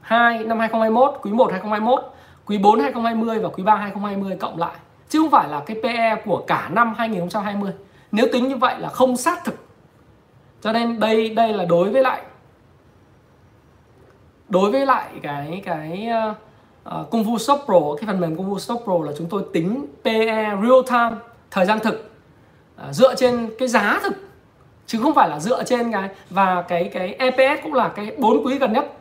2 0.00 0.38
năm 0.38 0.58
2021, 0.58 1.14
quý 1.22 1.32
1 1.32 1.50
2021, 1.50 2.00
quý 2.46 2.58
4 2.58 2.80
2020 2.80 3.38
và 3.38 3.48
quý 3.48 3.62
3 3.62 3.74
2020 3.74 4.36
cộng 4.40 4.58
lại. 4.58 4.74
Chứ 5.08 5.18
không 5.18 5.30
phải 5.30 5.48
là 5.48 5.62
cái 5.66 5.76
PE 5.82 6.22
của 6.24 6.44
cả 6.46 6.68
năm 6.72 6.94
2020 6.96 7.72
nếu 8.14 8.26
tính 8.32 8.48
như 8.48 8.56
vậy 8.56 8.74
là 8.78 8.88
không 8.88 9.16
xác 9.16 9.44
thực. 9.44 9.54
Cho 10.60 10.72
nên 10.72 11.00
đây 11.00 11.28
đây 11.28 11.52
là 11.52 11.64
đối 11.64 11.90
với 11.90 12.02
lại 12.02 12.22
đối 14.48 14.70
với 14.70 14.86
lại 14.86 15.10
cái 15.22 15.62
cái 15.64 16.08
uh, 16.88 17.10
Kung 17.10 17.24
Fu 17.24 17.38
Shop 17.38 17.60
Pro 17.64 17.80
cái 17.96 18.06
phần 18.06 18.20
mềm 18.20 18.36
Kung 18.36 18.50
Fu 18.50 18.58
Shop 18.58 18.82
Pro 18.84 18.94
là 19.04 19.12
chúng 19.18 19.28
tôi 19.30 19.42
tính 19.52 19.86
PE 20.04 20.56
real 20.62 20.80
time 20.90 21.20
thời 21.50 21.66
gian 21.66 21.78
thực 21.80 22.10
uh, 22.88 22.94
dựa 22.94 23.14
trên 23.14 23.50
cái 23.58 23.68
giá 23.68 24.00
thực 24.02 24.14
chứ 24.86 24.98
không 25.02 25.14
phải 25.14 25.28
là 25.28 25.40
dựa 25.40 25.64
trên 25.64 25.92
cái 25.92 26.08
và 26.30 26.62
cái 26.62 26.90
cái 26.92 27.14
EPS 27.14 27.62
cũng 27.62 27.74
là 27.74 27.88
cái 27.88 28.16
bốn 28.18 28.46
quý 28.46 28.58
gần 28.58 28.72
nhất. 28.72 28.92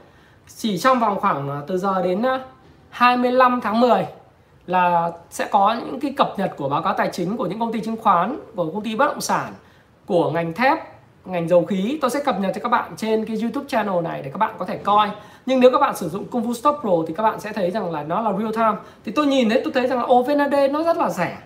Chỉ 0.57 0.77
trong 0.77 0.99
vòng 0.99 1.19
khoảng 1.19 1.61
từ 1.67 1.77
giờ 1.77 2.01
đến 2.03 2.23
25 2.89 3.59
tháng 3.63 3.79
10 3.79 4.05
là 4.67 5.11
sẽ 5.29 5.47
có 5.51 5.73
những 5.73 5.99
cái 5.99 6.13
cập 6.17 6.33
nhật 6.37 6.51
của 6.57 6.69
báo 6.69 6.81
cáo 6.81 6.93
tài 6.93 7.09
chính 7.11 7.37
của 7.37 7.45
những 7.45 7.59
công 7.59 7.73
ty 7.73 7.81
chứng 7.81 7.97
khoán 7.97 8.39
của 8.55 8.71
công 8.71 8.83
ty 8.83 8.95
bất 8.95 9.07
động 9.07 9.21
sản 9.21 9.53
của 10.05 10.31
ngành 10.31 10.53
thép 10.53 10.77
ngành 11.25 11.47
dầu 11.47 11.65
khí. 11.65 11.97
Tôi 12.01 12.11
sẽ 12.11 12.23
cập 12.23 12.39
nhật 12.39 12.51
cho 12.55 12.61
các 12.61 12.69
bạn 12.69 12.91
trên 12.97 13.25
cái 13.25 13.37
YouTube 13.41 13.65
channel 13.67 14.01
này 14.03 14.21
để 14.21 14.29
các 14.31 14.37
bạn 14.37 14.55
có 14.57 14.65
thể 14.65 14.77
coi. 14.77 15.09
Nhưng 15.45 15.59
nếu 15.59 15.71
các 15.71 15.79
bạn 15.79 15.95
sử 15.95 16.09
dụng 16.09 16.25
Kung 16.25 16.47
Fu 16.47 16.53
Stop 16.53 16.77
Pro 16.81 16.91
thì 17.07 17.13
các 17.13 17.23
bạn 17.23 17.39
sẽ 17.39 17.53
thấy 17.53 17.71
rằng 17.71 17.91
là 17.91 18.03
nó 18.03 18.21
là 18.21 18.37
real 18.37 18.53
time. 18.53 18.81
Thì 19.05 19.11
tôi 19.11 19.25
nhìn 19.25 19.49
thấy 19.49 19.61
tôi 19.63 19.73
thấy 19.73 19.87
rằng 19.87 19.97
là 19.97 20.05
OVND 20.05 20.55
nó 20.71 20.83
rất 20.83 20.97
là 20.97 21.09
rẻ. 21.09 21.37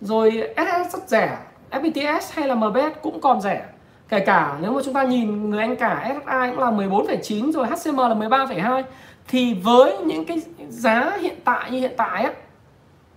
Rồi 0.00 0.42
SS 0.56 0.92
rất 0.92 1.08
rẻ. 1.08 1.38
FPTS 1.70 2.20
hay 2.30 2.48
là 2.48 2.54
MBS 2.54 3.02
cũng 3.02 3.20
còn 3.20 3.40
rẻ. 3.40 3.64
Kể 4.08 4.20
cả 4.20 4.58
nếu 4.60 4.72
mà 4.72 4.80
chúng 4.84 4.94
ta 4.94 5.02
nhìn 5.02 5.50
người 5.50 5.60
anh 5.60 5.76
cả 5.76 6.04
SSI 6.04 6.50
cũng 6.50 6.58
là 6.58 6.70
14,9 6.70 7.52
rồi 7.52 7.66
HCM 7.66 7.96
là 7.96 8.14
13,2 8.14 8.82
thì 9.28 9.54
với 9.54 9.98
những 9.98 10.24
cái 10.24 10.42
giá 10.68 11.18
hiện 11.20 11.34
tại 11.44 11.70
như 11.70 11.80
hiện 11.80 11.94
tại 11.96 12.22
á 12.22 12.32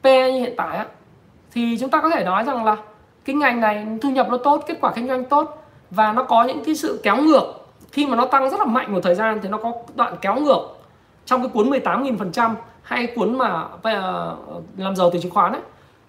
PE 0.04 0.32
như 0.32 0.40
hiện 0.40 0.54
tại 0.58 0.78
á 0.78 0.86
thì 1.52 1.78
chúng 1.80 1.90
ta 1.90 2.02
có 2.02 2.10
thể 2.10 2.24
nói 2.24 2.44
rằng 2.44 2.66
là 2.66 2.78
cái 3.26 3.36
ngành 3.36 3.60
này 3.60 3.88
thu 4.02 4.10
nhập 4.10 4.28
nó 4.30 4.38
tốt 4.38 4.64
kết 4.68 4.78
quả 4.82 4.92
kinh 4.96 5.08
doanh 5.08 5.26
tốt 5.26 5.64
và 5.92 6.14
nó 6.14 6.24
có 6.24 6.44
những 6.44 6.64
cái 6.66 6.76
sự 6.76 7.00
kéo 7.04 7.18
ngược. 7.18 7.68
Khi 7.92 8.06
mà 8.06 8.16
nó 8.16 8.26
tăng 8.26 8.50
rất 8.50 8.60
là 8.60 8.66
mạnh 8.66 8.94
một 8.94 9.00
thời 9.04 9.16
gian 9.16 9.40
thì 9.44 9.50
nó 9.50 9.58
có 9.58 9.74
đoạn 9.96 10.16
kéo 10.22 10.36
ngược 10.36 10.62
trong 11.26 11.42
cái 11.42 11.50
cuốn 11.50 11.70
18.000% 11.70 12.56
hay 12.84 13.08
cuốn 13.08 13.38
mà 13.38 13.66
ờ, 13.82 14.36
làm 14.78 14.96
giàu 14.96 15.10
từ 15.14 15.20
chứng 15.20 15.32
khoán 15.32 15.52
ấy. 15.52 15.62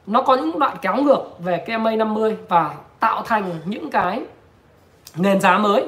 Nó 0.06 0.22
có 0.22 0.36
những 0.36 0.58
đoạn 0.58 0.76
kéo 0.82 0.96
ngược 0.96 1.22
về 1.38 1.64
cái 1.66 1.78
MA 1.78 1.96
50 1.96 2.36
và 2.48 2.74
tạo 3.00 3.22
thành 3.22 3.52
những 3.64 3.90
cái 3.90 4.22
nền 5.16 5.40
giá 5.40 5.58
mới. 5.58 5.86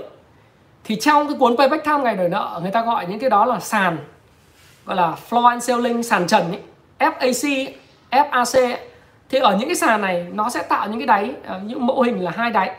Thì 0.85 0.97
trong 0.97 1.29
cái 1.29 1.37
cuốn 1.39 1.57
payback 1.57 1.85
time 1.85 1.99
ngày 1.99 2.17
đổi 2.17 2.29
nợ 2.29 2.61
người 2.63 2.71
ta 2.71 2.83
gọi 2.83 3.07
những 3.07 3.19
cái 3.19 3.31
đó 3.31 3.45
là 3.45 3.61
sàn 3.61 3.99
gọi 4.87 4.97
là 4.97 5.17
floor 5.31 5.47
and 5.47 5.69
ceiling 5.69 6.03
sàn 6.03 6.27
trần 6.27 6.43
ấy, 6.51 6.61
FAC 6.99 7.67
ấy, 7.67 7.75
FAC 8.15 8.77
thì 9.29 9.39
ở 9.39 9.57
những 9.57 9.69
cái 9.69 9.77
sàn 9.77 10.01
này 10.01 10.27
nó 10.33 10.51
sẽ 10.51 10.63
tạo 10.63 10.89
những 10.89 10.99
cái 10.99 11.07
đáy 11.07 11.35
ờ, 11.47 11.61
những 11.65 11.87
mẫu 11.87 12.03
hình 12.03 12.21
là 12.21 12.31
hai 12.31 12.51
đáy 12.51 12.77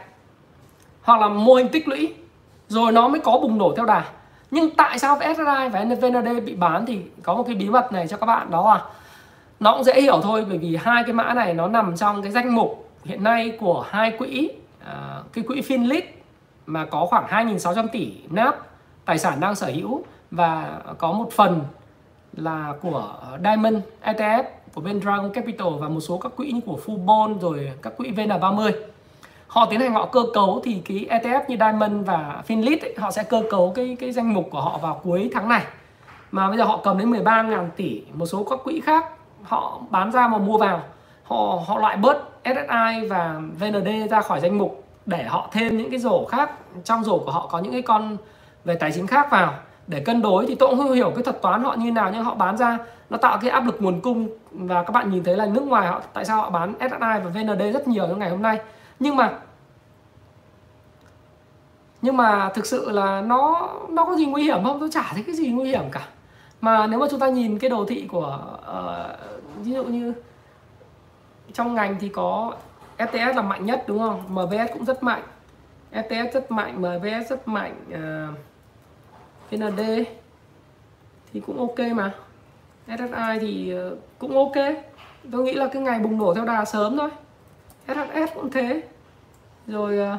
hoặc 1.01 1.21
là 1.21 1.27
mô 1.27 1.53
hình 1.53 1.69
tích 1.69 1.87
lũy 1.87 2.13
rồi 2.67 2.91
nó 2.91 3.07
mới 3.07 3.19
có 3.19 3.31
bùng 3.31 3.57
nổ 3.57 3.73
theo 3.75 3.85
đà. 3.85 4.03
Nhưng 4.51 4.69
tại 4.75 4.99
sao 4.99 5.19
SSI 5.19 5.43
và 5.45 5.85
VND 6.01 6.45
bị 6.45 6.55
bán 6.55 6.85
thì 6.85 6.99
có 7.23 7.35
một 7.35 7.43
cái 7.43 7.55
bí 7.55 7.69
mật 7.69 7.91
này 7.91 8.07
cho 8.07 8.17
các 8.17 8.25
bạn 8.25 8.51
đó 8.51 8.73
là 8.73 8.81
nó 9.59 9.73
cũng 9.73 9.83
dễ 9.83 10.01
hiểu 10.01 10.19
thôi 10.23 10.45
bởi 10.49 10.57
vì 10.57 10.75
hai 10.75 11.03
cái 11.03 11.13
mã 11.13 11.33
này 11.33 11.53
nó 11.53 11.67
nằm 11.67 11.97
trong 11.97 12.21
cái 12.21 12.31
danh 12.31 12.55
mục 12.55 12.89
hiện 13.05 13.23
nay 13.23 13.57
của 13.59 13.85
hai 13.89 14.11
quỹ 14.11 14.51
à, 14.85 15.21
cái 15.33 15.43
quỹ 15.47 15.61
Finlit 15.61 16.01
mà 16.65 16.85
có 16.85 17.05
khoảng 17.05 17.47
2.600 17.47 17.87
tỷ 17.87 18.13
nap 18.29 18.55
tài 19.05 19.17
sản 19.17 19.39
đang 19.39 19.55
sở 19.55 19.67
hữu 19.67 20.03
và 20.31 20.79
có 20.97 21.11
một 21.11 21.29
phần 21.31 21.61
là 22.35 22.73
của 22.81 23.17
ờ, 23.21 23.39
Diamond 23.43 23.77
ETF 24.03 24.43
của 24.73 24.81
bên 24.81 25.01
Dragon 25.01 25.33
Capital 25.33 25.67
và 25.79 25.89
một 25.89 25.99
số 25.99 26.17
các 26.17 26.31
quỹ 26.35 26.51
như 26.51 26.61
của 26.65 26.79
Fubon 26.85 27.39
rồi 27.39 27.71
các 27.81 27.97
quỹ 27.97 28.11
VN30 28.11 28.71
họ 29.47 29.65
tiến 29.65 29.79
hành 29.79 29.93
họ 29.93 30.05
cơ 30.05 30.23
cấu 30.33 30.61
thì 30.63 30.81
cái 30.85 31.05
ETF 31.09 31.41
như 31.47 31.57
Diamond 31.59 32.07
và 32.07 32.43
Finlit 32.47 32.77
ấy, 32.81 32.95
họ 32.97 33.11
sẽ 33.11 33.23
cơ 33.23 33.43
cấu 33.49 33.71
cái 33.75 33.97
cái 33.99 34.11
danh 34.11 34.33
mục 34.33 34.47
của 34.51 34.61
họ 34.61 34.77
vào 34.77 35.01
cuối 35.03 35.29
tháng 35.33 35.49
này. 35.49 35.63
Mà 36.31 36.47
bây 36.47 36.57
giờ 36.57 36.63
họ 36.63 36.79
cầm 36.83 36.97
đến 36.97 37.11
13.000 37.11 37.67
tỷ 37.75 38.01
một 38.13 38.25
số 38.25 38.43
các 38.43 38.59
quỹ 38.63 38.81
khác 38.81 39.05
họ 39.43 39.79
bán 39.89 40.11
ra 40.11 40.27
mà 40.27 40.37
mua 40.37 40.57
vào. 40.57 40.81
Họ 41.23 41.63
họ 41.67 41.79
loại 41.79 41.97
bớt 41.97 42.17
SSI 42.45 43.07
và 43.09 43.41
VND 43.59 44.11
ra 44.11 44.21
khỏi 44.21 44.39
danh 44.39 44.57
mục 44.57 44.83
để 45.05 45.23
họ 45.23 45.49
thêm 45.51 45.77
những 45.77 45.89
cái 45.89 45.99
rổ 45.99 46.25
khác 46.25 46.51
trong 46.83 47.03
rổ 47.03 47.17
của 47.17 47.31
họ 47.31 47.47
có 47.51 47.59
những 47.59 47.71
cái 47.71 47.81
con 47.81 48.17
về 48.65 48.75
tài 48.75 48.91
chính 48.91 49.07
khác 49.07 49.27
vào 49.31 49.53
để 49.87 49.99
cân 49.99 50.21
đối 50.21 50.45
thì 50.45 50.55
tôi 50.55 50.69
cũng 50.69 50.79
không 50.79 50.91
hiểu 50.91 51.11
cái 51.15 51.23
thuật 51.23 51.41
toán 51.41 51.63
họ 51.63 51.75
như 51.75 51.91
nào 51.91 52.09
nhưng 52.13 52.23
họ 52.23 52.35
bán 52.35 52.57
ra 52.57 52.77
nó 53.09 53.17
tạo 53.17 53.37
cái 53.41 53.49
áp 53.49 53.65
lực 53.65 53.81
nguồn 53.81 54.01
cung 54.01 54.27
và 54.51 54.83
các 54.83 54.91
bạn 54.91 55.09
nhìn 55.09 55.23
thấy 55.23 55.37
là 55.37 55.45
nước 55.45 55.63
ngoài 55.63 55.87
họ 55.87 56.01
tại 56.13 56.25
sao 56.25 56.37
họ 56.37 56.49
bán 56.49 56.73
SSI 56.79 56.99
và 56.99 57.31
VND 57.33 57.73
rất 57.73 57.87
nhiều 57.87 58.07
trong 58.07 58.19
ngày 58.19 58.29
hôm 58.29 58.41
nay. 58.41 58.59
Nhưng 58.99 59.15
mà 59.15 59.39
nhưng 62.01 62.17
mà 62.17 62.49
thực 62.49 62.65
sự 62.65 62.91
là 62.91 63.21
nó 63.21 63.69
nó 63.89 64.05
có 64.05 64.15
gì 64.15 64.25
nguy 64.25 64.43
hiểm 64.43 64.63
không? 64.63 64.79
Tôi 64.79 64.89
chả 64.91 65.11
thấy 65.13 65.23
cái 65.23 65.35
gì 65.35 65.47
nguy 65.47 65.69
hiểm 65.69 65.83
cả. 65.91 66.07
Mà 66.61 66.87
nếu 66.87 66.99
mà 66.99 67.07
chúng 67.11 67.19
ta 67.19 67.29
nhìn 67.29 67.59
cái 67.59 67.69
đồ 67.69 67.85
thị 67.85 68.07
của 68.11 68.39
uh, 68.79 69.65
ví 69.65 69.71
dụ 69.71 69.83
như 69.83 70.13
trong 71.53 71.75
ngành 71.75 71.95
thì 71.99 72.09
có 72.09 72.53
FTS 72.97 73.35
là 73.35 73.41
mạnh 73.41 73.65
nhất 73.65 73.83
đúng 73.87 73.99
không? 73.99 74.23
MVS 74.29 74.73
cũng 74.73 74.85
rất 74.85 75.03
mạnh. 75.03 75.23
FTS 75.91 76.31
rất 76.33 76.51
mạnh 76.51 76.81
MVS 76.81 77.29
rất 77.29 77.47
mạnh 77.47 77.75
uh, 77.89 78.37
VND 79.57 79.81
thì 81.33 81.39
cũng 81.39 81.59
ok 81.59 81.79
mà. 81.95 82.11
SSI 82.87 83.39
thì 83.41 83.71
ờ, 83.71 83.95
cũng 84.19 84.37
ok. 84.37 84.65
Tôi 85.31 85.43
nghĩ 85.43 85.53
là 85.53 85.67
cái 85.67 85.81
ngày 85.81 85.99
bùng 85.99 86.17
nổ 86.17 86.33
theo 86.33 86.45
đà 86.45 86.65
sớm 86.65 86.97
thôi. 86.97 87.09
SHS 87.87 88.33
cũng 88.35 88.51
thế. 88.51 88.81
Rồi 89.67 89.97
ờ, 89.97 90.17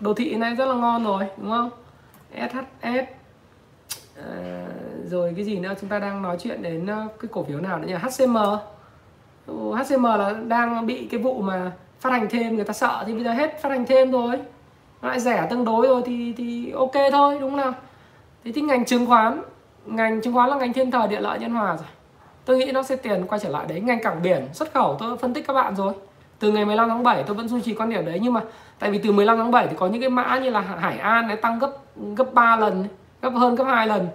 đồ 0.00 0.14
thị 0.14 0.34
này 0.34 0.54
rất 0.54 0.66
là 0.66 0.74
ngon 0.74 1.04
rồi 1.04 1.24
đúng 1.36 1.50
không? 1.50 1.70
SHS 2.34 2.56
à, 2.80 3.06
ờ, 4.16 4.66
rồi 5.06 5.32
cái 5.36 5.44
gì 5.44 5.58
nữa? 5.58 5.74
Chúng 5.80 5.90
ta 5.90 5.98
đang 5.98 6.22
nói 6.22 6.36
chuyện 6.40 6.62
đến 6.62 6.86
cái 7.20 7.28
cổ 7.30 7.44
phiếu 7.44 7.60
nào 7.60 7.78
nữa 7.78 7.88
nhỉ? 7.88 7.94
HCM 7.94 8.36
ừ, 9.46 9.74
HCM 9.76 10.04
là 10.04 10.34
đang 10.48 10.86
bị 10.86 11.08
cái 11.10 11.20
vụ 11.20 11.42
mà 11.42 11.72
phát 12.00 12.10
hành 12.10 12.28
thêm 12.30 12.56
người 12.56 12.64
ta 12.64 12.72
sợ 12.72 13.04
thì 13.06 13.14
bây 13.14 13.24
giờ 13.24 13.32
hết 13.32 13.62
phát 13.62 13.68
hành 13.68 13.86
thêm 13.86 14.10
rồi 14.10 14.38
lại 15.02 15.20
rẻ 15.20 15.46
tương 15.50 15.64
đối 15.64 15.86
rồi 15.86 16.02
thì 16.06 16.32
thì 16.36 16.70
ok 16.70 16.92
thôi 17.12 17.38
đúng 17.40 17.50
không 17.50 17.60
nào? 17.60 17.72
Thế 18.46 18.52
thì 18.52 18.60
ngành 18.60 18.84
chứng 18.84 19.06
khoán, 19.06 19.42
ngành 19.86 20.20
chứng 20.20 20.34
khoán 20.34 20.50
là 20.50 20.56
ngành 20.56 20.72
thiên 20.72 20.90
thời 20.90 21.08
địa 21.08 21.20
lợi 21.20 21.38
nhân 21.38 21.50
hòa 21.50 21.76
rồi. 21.76 21.86
Tôi 22.44 22.58
nghĩ 22.58 22.72
nó 22.72 22.82
sẽ 22.82 22.96
tiền 22.96 23.26
quay 23.28 23.40
trở 23.40 23.48
lại 23.48 23.66
đấy. 23.68 23.80
Ngành 23.80 24.02
cảng 24.02 24.22
biển, 24.22 24.48
xuất 24.52 24.74
khẩu, 24.74 24.96
tôi 24.98 25.16
phân 25.16 25.34
tích 25.34 25.46
các 25.46 25.52
bạn 25.52 25.76
rồi. 25.76 25.92
Từ 26.38 26.52
ngày 26.52 26.64
15 26.64 26.88
tháng 26.88 27.02
7 27.02 27.22
tôi 27.22 27.36
vẫn 27.36 27.48
duy 27.48 27.60
trì 27.60 27.74
quan 27.74 27.90
điểm 27.90 28.06
đấy, 28.06 28.18
nhưng 28.22 28.32
mà 28.32 28.40
tại 28.78 28.90
vì 28.90 28.98
từ 28.98 29.12
15 29.12 29.36
tháng 29.36 29.50
7 29.50 29.66
thì 29.66 29.76
có 29.78 29.86
những 29.86 30.00
cái 30.00 30.10
mã 30.10 30.38
như 30.38 30.50
là 30.50 30.60
Hải 30.60 30.98
An 30.98 31.28
nó 31.28 31.36
tăng 31.36 31.58
gấp 31.58 31.70
gấp 32.16 32.34
3 32.34 32.56
lần, 32.56 32.84
gấp 33.22 33.30
hơn 33.30 33.54
gấp 33.54 33.64
hai 33.64 33.86
lần. 33.86 34.08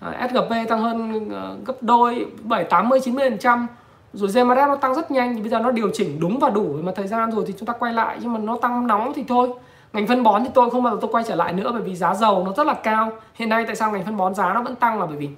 À, 0.00 0.28
SGP 0.30 0.68
tăng 0.68 0.80
hơn 0.80 1.28
ờ, 1.30 1.56
gấp 1.66 1.74
đôi 1.80 2.26
7 2.42 2.64
80 2.64 3.00
90 3.00 3.30
phần 3.30 3.38
trăm. 3.38 3.66
Rồi 4.12 4.28
GMRF 4.28 4.68
nó 4.68 4.76
tăng 4.76 4.94
rất 4.94 5.10
nhanh, 5.10 5.34
thì 5.34 5.40
bây 5.40 5.50
giờ 5.50 5.58
nó 5.58 5.70
điều 5.70 5.90
chỉnh 5.92 6.20
đúng 6.20 6.38
và 6.38 6.50
đủ 6.50 6.76
mà 6.82 6.92
thời 6.96 7.06
gian 7.06 7.30
rồi 7.30 7.44
thì 7.46 7.54
chúng 7.58 7.66
ta 7.66 7.72
quay 7.72 7.92
lại, 7.92 8.18
nhưng 8.20 8.32
mà 8.32 8.38
nó 8.38 8.56
tăng 8.56 8.86
nóng 8.86 9.12
thì 9.14 9.24
thôi 9.28 9.48
ngành 9.92 10.06
phân 10.06 10.22
bón 10.22 10.44
thì 10.44 10.50
tôi 10.54 10.70
không 10.70 10.82
bao 10.82 10.94
giờ 10.94 10.98
tôi 11.00 11.10
quay 11.12 11.24
trở 11.28 11.34
lại 11.34 11.52
nữa 11.52 11.70
bởi 11.72 11.82
vì 11.82 11.94
giá 11.94 12.14
dầu 12.14 12.44
nó 12.44 12.52
rất 12.52 12.66
là 12.66 12.74
cao. 12.74 13.12
Hiện 13.34 13.48
nay 13.48 13.64
tại 13.66 13.76
sao 13.76 13.92
ngành 13.92 14.04
phân 14.04 14.16
bón 14.16 14.34
giá 14.34 14.52
nó 14.54 14.62
vẫn 14.62 14.76
tăng 14.76 15.00
là 15.00 15.06
bởi 15.06 15.16
vì 15.16 15.28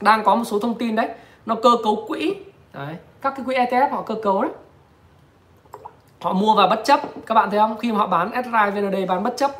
đang 0.00 0.24
có 0.24 0.34
một 0.34 0.44
số 0.44 0.58
thông 0.58 0.74
tin 0.74 0.96
đấy. 0.96 1.08
Nó 1.46 1.54
cơ 1.54 1.70
cấu 1.84 2.04
quỹ. 2.08 2.34
Đấy, 2.72 2.96
các 3.20 3.34
cái 3.36 3.44
quỹ 3.44 3.54
ETF 3.54 3.90
họ 3.90 4.02
cơ 4.02 4.14
cấu 4.22 4.42
đấy. 4.42 4.50
Họ 6.20 6.32
mua 6.32 6.54
vào 6.54 6.68
bất 6.68 6.82
chấp. 6.84 7.00
Các 7.26 7.34
bạn 7.34 7.50
thấy 7.50 7.58
không? 7.58 7.78
Khi 7.78 7.92
mà 7.92 7.98
họ 7.98 8.06
bán 8.06 8.30
SRI 8.44 8.80
VND 8.80 9.08
bán 9.08 9.22
bất 9.22 9.36
chấp. 9.36 9.50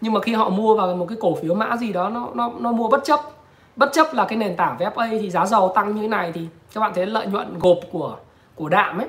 Nhưng 0.00 0.12
mà 0.12 0.20
khi 0.20 0.34
họ 0.34 0.48
mua 0.48 0.76
vào 0.76 0.96
một 0.96 1.06
cái 1.08 1.18
cổ 1.20 1.34
phiếu 1.42 1.54
mã 1.54 1.76
gì 1.76 1.92
đó, 1.92 2.08
nó 2.08 2.28
nó 2.34 2.50
nó 2.58 2.72
mua 2.72 2.88
bất 2.88 3.04
chấp. 3.04 3.20
Bất 3.76 3.90
chấp 3.92 4.14
là 4.14 4.24
cái 4.24 4.38
nền 4.38 4.56
tảng 4.56 4.76
VFA 4.78 5.20
thì 5.20 5.30
giá 5.30 5.46
dầu 5.46 5.72
tăng 5.74 5.94
như 5.94 6.02
thế 6.02 6.08
này 6.08 6.32
thì 6.32 6.46
các 6.74 6.80
bạn 6.80 6.92
thấy 6.94 7.06
lợi 7.06 7.26
nhuận 7.26 7.58
gộp 7.58 7.78
của 7.92 8.16
của 8.54 8.68
đạm 8.68 8.98
ấy. 8.98 9.08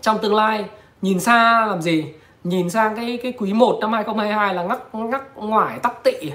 Trong 0.00 0.18
tương 0.18 0.34
lai, 0.34 0.64
nhìn 1.02 1.20
xa 1.20 1.66
làm 1.66 1.82
gì? 1.82 2.14
Nhìn 2.44 2.70
sang 2.70 2.96
cái 2.96 3.18
cái 3.22 3.32
quý 3.38 3.52
1 3.52 3.78
năm 3.80 3.92
2022 3.92 4.54
là 4.54 4.62
ngắc 4.62 4.94
ngắc 4.94 5.36
ngoài 5.36 5.78
tắc 5.78 6.02
tị. 6.02 6.32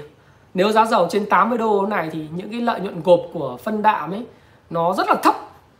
Nếu 0.54 0.72
giá 0.72 0.84
dầu 0.84 1.06
trên 1.10 1.26
80 1.26 1.58
đô 1.58 1.86
này 1.86 2.10
thì 2.12 2.26
những 2.34 2.50
cái 2.50 2.60
lợi 2.60 2.80
nhuận 2.80 3.02
gộp 3.02 3.20
của 3.32 3.56
phân 3.56 3.82
đạm 3.82 4.10
ấy 4.10 4.26
nó 4.70 4.92
rất 4.92 5.08
là 5.08 5.14
thấp. 5.14 5.34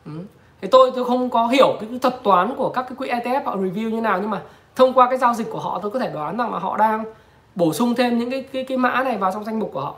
Ừ. 0.07 0.13
Thì 0.61 0.69
tôi 0.71 0.91
tôi 0.95 1.05
không 1.05 1.31
có 1.31 1.47
hiểu 1.47 1.77
cái 1.81 1.99
thuật 2.03 2.23
toán 2.23 2.55
của 2.57 2.69
các 2.69 2.83
cái 2.83 2.97
quỹ 2.97 3.09
ETF 3.09 3.45
họ 3.45 3.57
review 3.57 3.91
như 3.91 4.01
nào 4.01 4.19
nhưng 4.21 4.31
mà 4.31 4.41
thông 4.77 4.93
qua 4.93 5.09
cái 5.09 5.19
giao 5.19 5.35
dịch 5.35 5.51
của 5.51 5.59
họ 5.59 5.79
tôi 5.83 5.91
có 5.91 5.99
thể 5.99 6.11
đoán 6.15 6.37
rằng 6.37 6.53
là 6.53 6.59
họ 6.59 6.77
đang 6.77 7.05
bổ 7.55 7.73
sung 7.73 7.95
thêm 7.95 8.19
những 8.19 8.31
cái 8.31 8.43
cái 8.53 8.65
cái 8.65 8.79
mã 8.79 9.03
này 9.03 9.19
vào 9.19 9.33
trong 9.33 9.45
danh 9.45 9.59
mục 9.59 9.71
của 9.73 9.81
họ. 9.81 9.95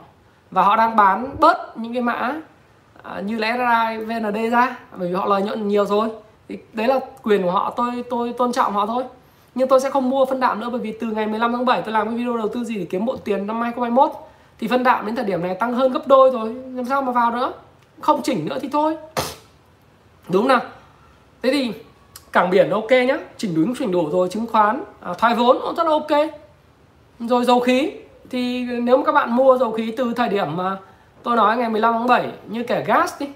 Và 0.51 0.61
họ 0.61 0.75
đang 0.75 0.95
bán 0.95 1.35
bớt 1.39 1.77
những 1.77 1.93
cái 1.93 2.01
mã 2.01 2.33
à, 3.03 3.19
như 3.19 3.37
là 3.37 3.57
SRI, 3.57 4.05
VND 4.05 4.51
ra 4.51 4.77
bởi 4.97 5.09
vì 5.09 5.15
họ 5.15 5.25
lợi 5.25 5.41
nhuận 5.41 5.67
nhiều 5.67 5.85
rồi. 5.85 6.09
Thì 6.49 6.57
đấy 6.73 6.87
là 6.87 6.99
quyền 7.23 7.43
của 7.43 7.51
họ 7.51 7.73
tôi 7.75 8.03
tôi 8.09 8.33
tôn 8.33 8.51
trọng 8.51 8.73
họ 8.73 8.85
thôi 8.85 9.03
nhưng 9.55 9.67
tôi 9.67 9.79
sẽ 9.79 9.89
không 9.89 10.09
mua 10.09 10.25
phân 10.25 10.39
đạm 10.39 10.59
nữa 10.59 10.69
bởi 10.71 10.81
vì 10.81 10.97
từ 10.99 11.07
ngày 11.07 11.27
15 11.27 11.51
tháng 11.51 11.65
7 11.65 11.81
tôi 11.81 11.93
làm 11.93 12.07
cái 12.07 12.17
video 12.17 12.37
đầu 12.37 12.47
tư 12.47 12.63
gì 12.63 12.75
để 12.75 12.85
kiếm 12.89 13.05
bộ 13.05 13.17
tiền 13.17 13.47
năm 13.47 13.61
2021 13.61 14.11
thì 14.59 14.67
phân 14.67 14.83
đạm 14.83 15.05
đến 15.05 15.15
thời 15.15 15.25
điểm 15.25 15.41
này 15.41 15.55
tăng 15.55 15.73
hơn 15.73 15.91
gấp 15.91 16.07
đôi 16.07 16.31
rồi 16.31 16.53
làm 16.75 16.85
sao 16.85 17.01
mà 17.01 17.11
vào 17.11 17.31
nữa 17.31 17.53
không 18.01 18.21
chỉnh 18.23 18.45
nữa 18.45 18.57
thì 18.61 18.69
thôi. 18.69 18.97
Đúng 20.29 20.47
nào. 20.47 20.61
Thế 21.41 21.51
thì 21.51 21.73
cảng 22.31 22.49
biển 22.49 22.69
ok 22.69 22.91
nhá. 22.91 23.17
Chỉnh 23.37 23.55
đúng 23.55 23.75
chỉnh 23.79 23.91
đủ 23.91 24.09
rồi 24.11 24.29
chứng 24.29 24.47
khoán 24.47 24.83
à, 25.01 25.13
thoái 25.13 25.35
vốn 25.35 25.57
cũng 25.61 25.75
rất 25.75 25.83
là 25.83 25.91
ok. 25.91 26.29
Rồi 27.19 27.45
dầu 27.45 27.59
khí 27.59 27.91
thì 28.29 28.63
nếu 28.63 28.97
mà 28.97 29.03
các 29.05 29.11
bạn 29.11 29.35
mua 29.35 29.57
dầu 29.57 29.71
khí 29.71 29.93
từ 29.97 30.13
thời 30.13 30.29
điểm 30.29 30.57
mà 30.57 30.77
tôi 31.23 31.35
nói 31.35 31.57
ngày 31.57 31.69
15 31.69 31.93
tháng 31.93 32.07
7 32.07 32.31
như 32.47 32.63
kể 32.63 32.83
gas 32.87 33.13
đi 33.19 33.27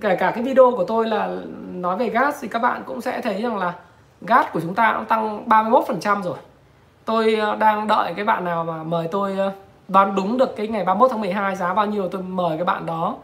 kể 0.00 0.16
cả 0.16 0.30
cái 0.34 0.44
video 0.44 0.70
của 0.76 0.84
tôi 0.84 1.06
là 1.06 1.36
nói 1.72 1.96
về 1.96 2.08
gas 2.08 2.42
thì 2.42 2.48
các 2.48 2.58
bạn 2.58 2.82
cũng 2.86 3.00
sẽ 3.00 3.20
thấy 3.20 3.42
rằng 3.42 3.58
là 3.58 3.74
gas 4.20 4.46
của 4.52 4.60
chúng 4.60 4.74
ta 4.74 4.94
cũng 4.96 5.06
tăng 5.06 5.48
31% 5.48 6.22
rồi. 6.22 6.36
Tôi 7.04 7.34
ờ, 7.34 7.56
đang 7.56 7.86
đợi 7.86 8.12
cái 8.16 8.24
bạn 8.24 8.44
nào 8.44 8.64
mà 8.64 8.82
mời 8.82 9.08
tôi 9.10 9.38
ờ, 9.38 9.52
đoán 9.88 10.14
đúng 10.14 10.38
được 10.38 10.56
cái 10.56 10.68
ngày 10.68 10.84
31 10.84 11.10
tháng 11.10 11.20
12 11.20 11.56
giá 11.56 11.74
bao 11.74 11.86
nhiêu 11.86 12.08
tôi 12.08 12.22
mời 12.22 12.56
cái 12.56 12.64
bạn 12.64 12.86
đó 12.86 13.16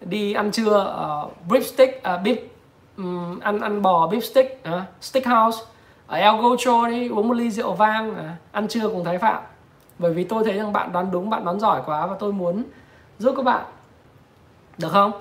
đi 0.00 0.32
ăn 0.32 0.50
trưa 0.50 0.78
ở 0.78 1.28
beef 1.48 1.62
stick 1.62 1.98
uh, 1.98 2.02
à, 2.02 2.20
beef 2.24 2.36
um, 2.96 3.40
ăn 3.40 3.60
ăn 3.60 3.82
bò 3.82 4.08
beef 4.08 4.20
stick 4.20 4.60
uh, 4.60 4.74
à, 4.74 4.84
stick 5.00 5.26
house 5.26 5.58
ở 6.06 6.16
El 6.18 6.40
Gocho 6.40 6.88
đi 6.88 7.08
uống 7.08 7.28
một 7.28 7.34
ly 7.34 7.50
rượu 7.50 7.72
vang 7.72 8.10
uh, 8.10 8.16
ăn 8.52 8.68
trưa 8.68 8.88
cùng 8.88 9.04
Thái 9.04 9.18
Phạm. 9.18 9.42
Bởi 9.98 10.12
vì 10.12 10.24
tôi 10.24 10.44
thấy 10.44 10.58
rằng 10.58 10.72
bạn 10.72 10.92
đoán 10.92 11.10
đúng 11.10 11.30
bạn 11.30 11.44
đoán 11.44 11.60
giỏi 11.60 11.82
quá 11.86 12.06
và 12.06 12.16
tôi 12.18 12.32
muốn 12.32 12.62
giúp 13.18 13.34
các 13.36 13.44
bạn. 13.44 13.64
Được 14.78 14.88
không? 14.92 15.12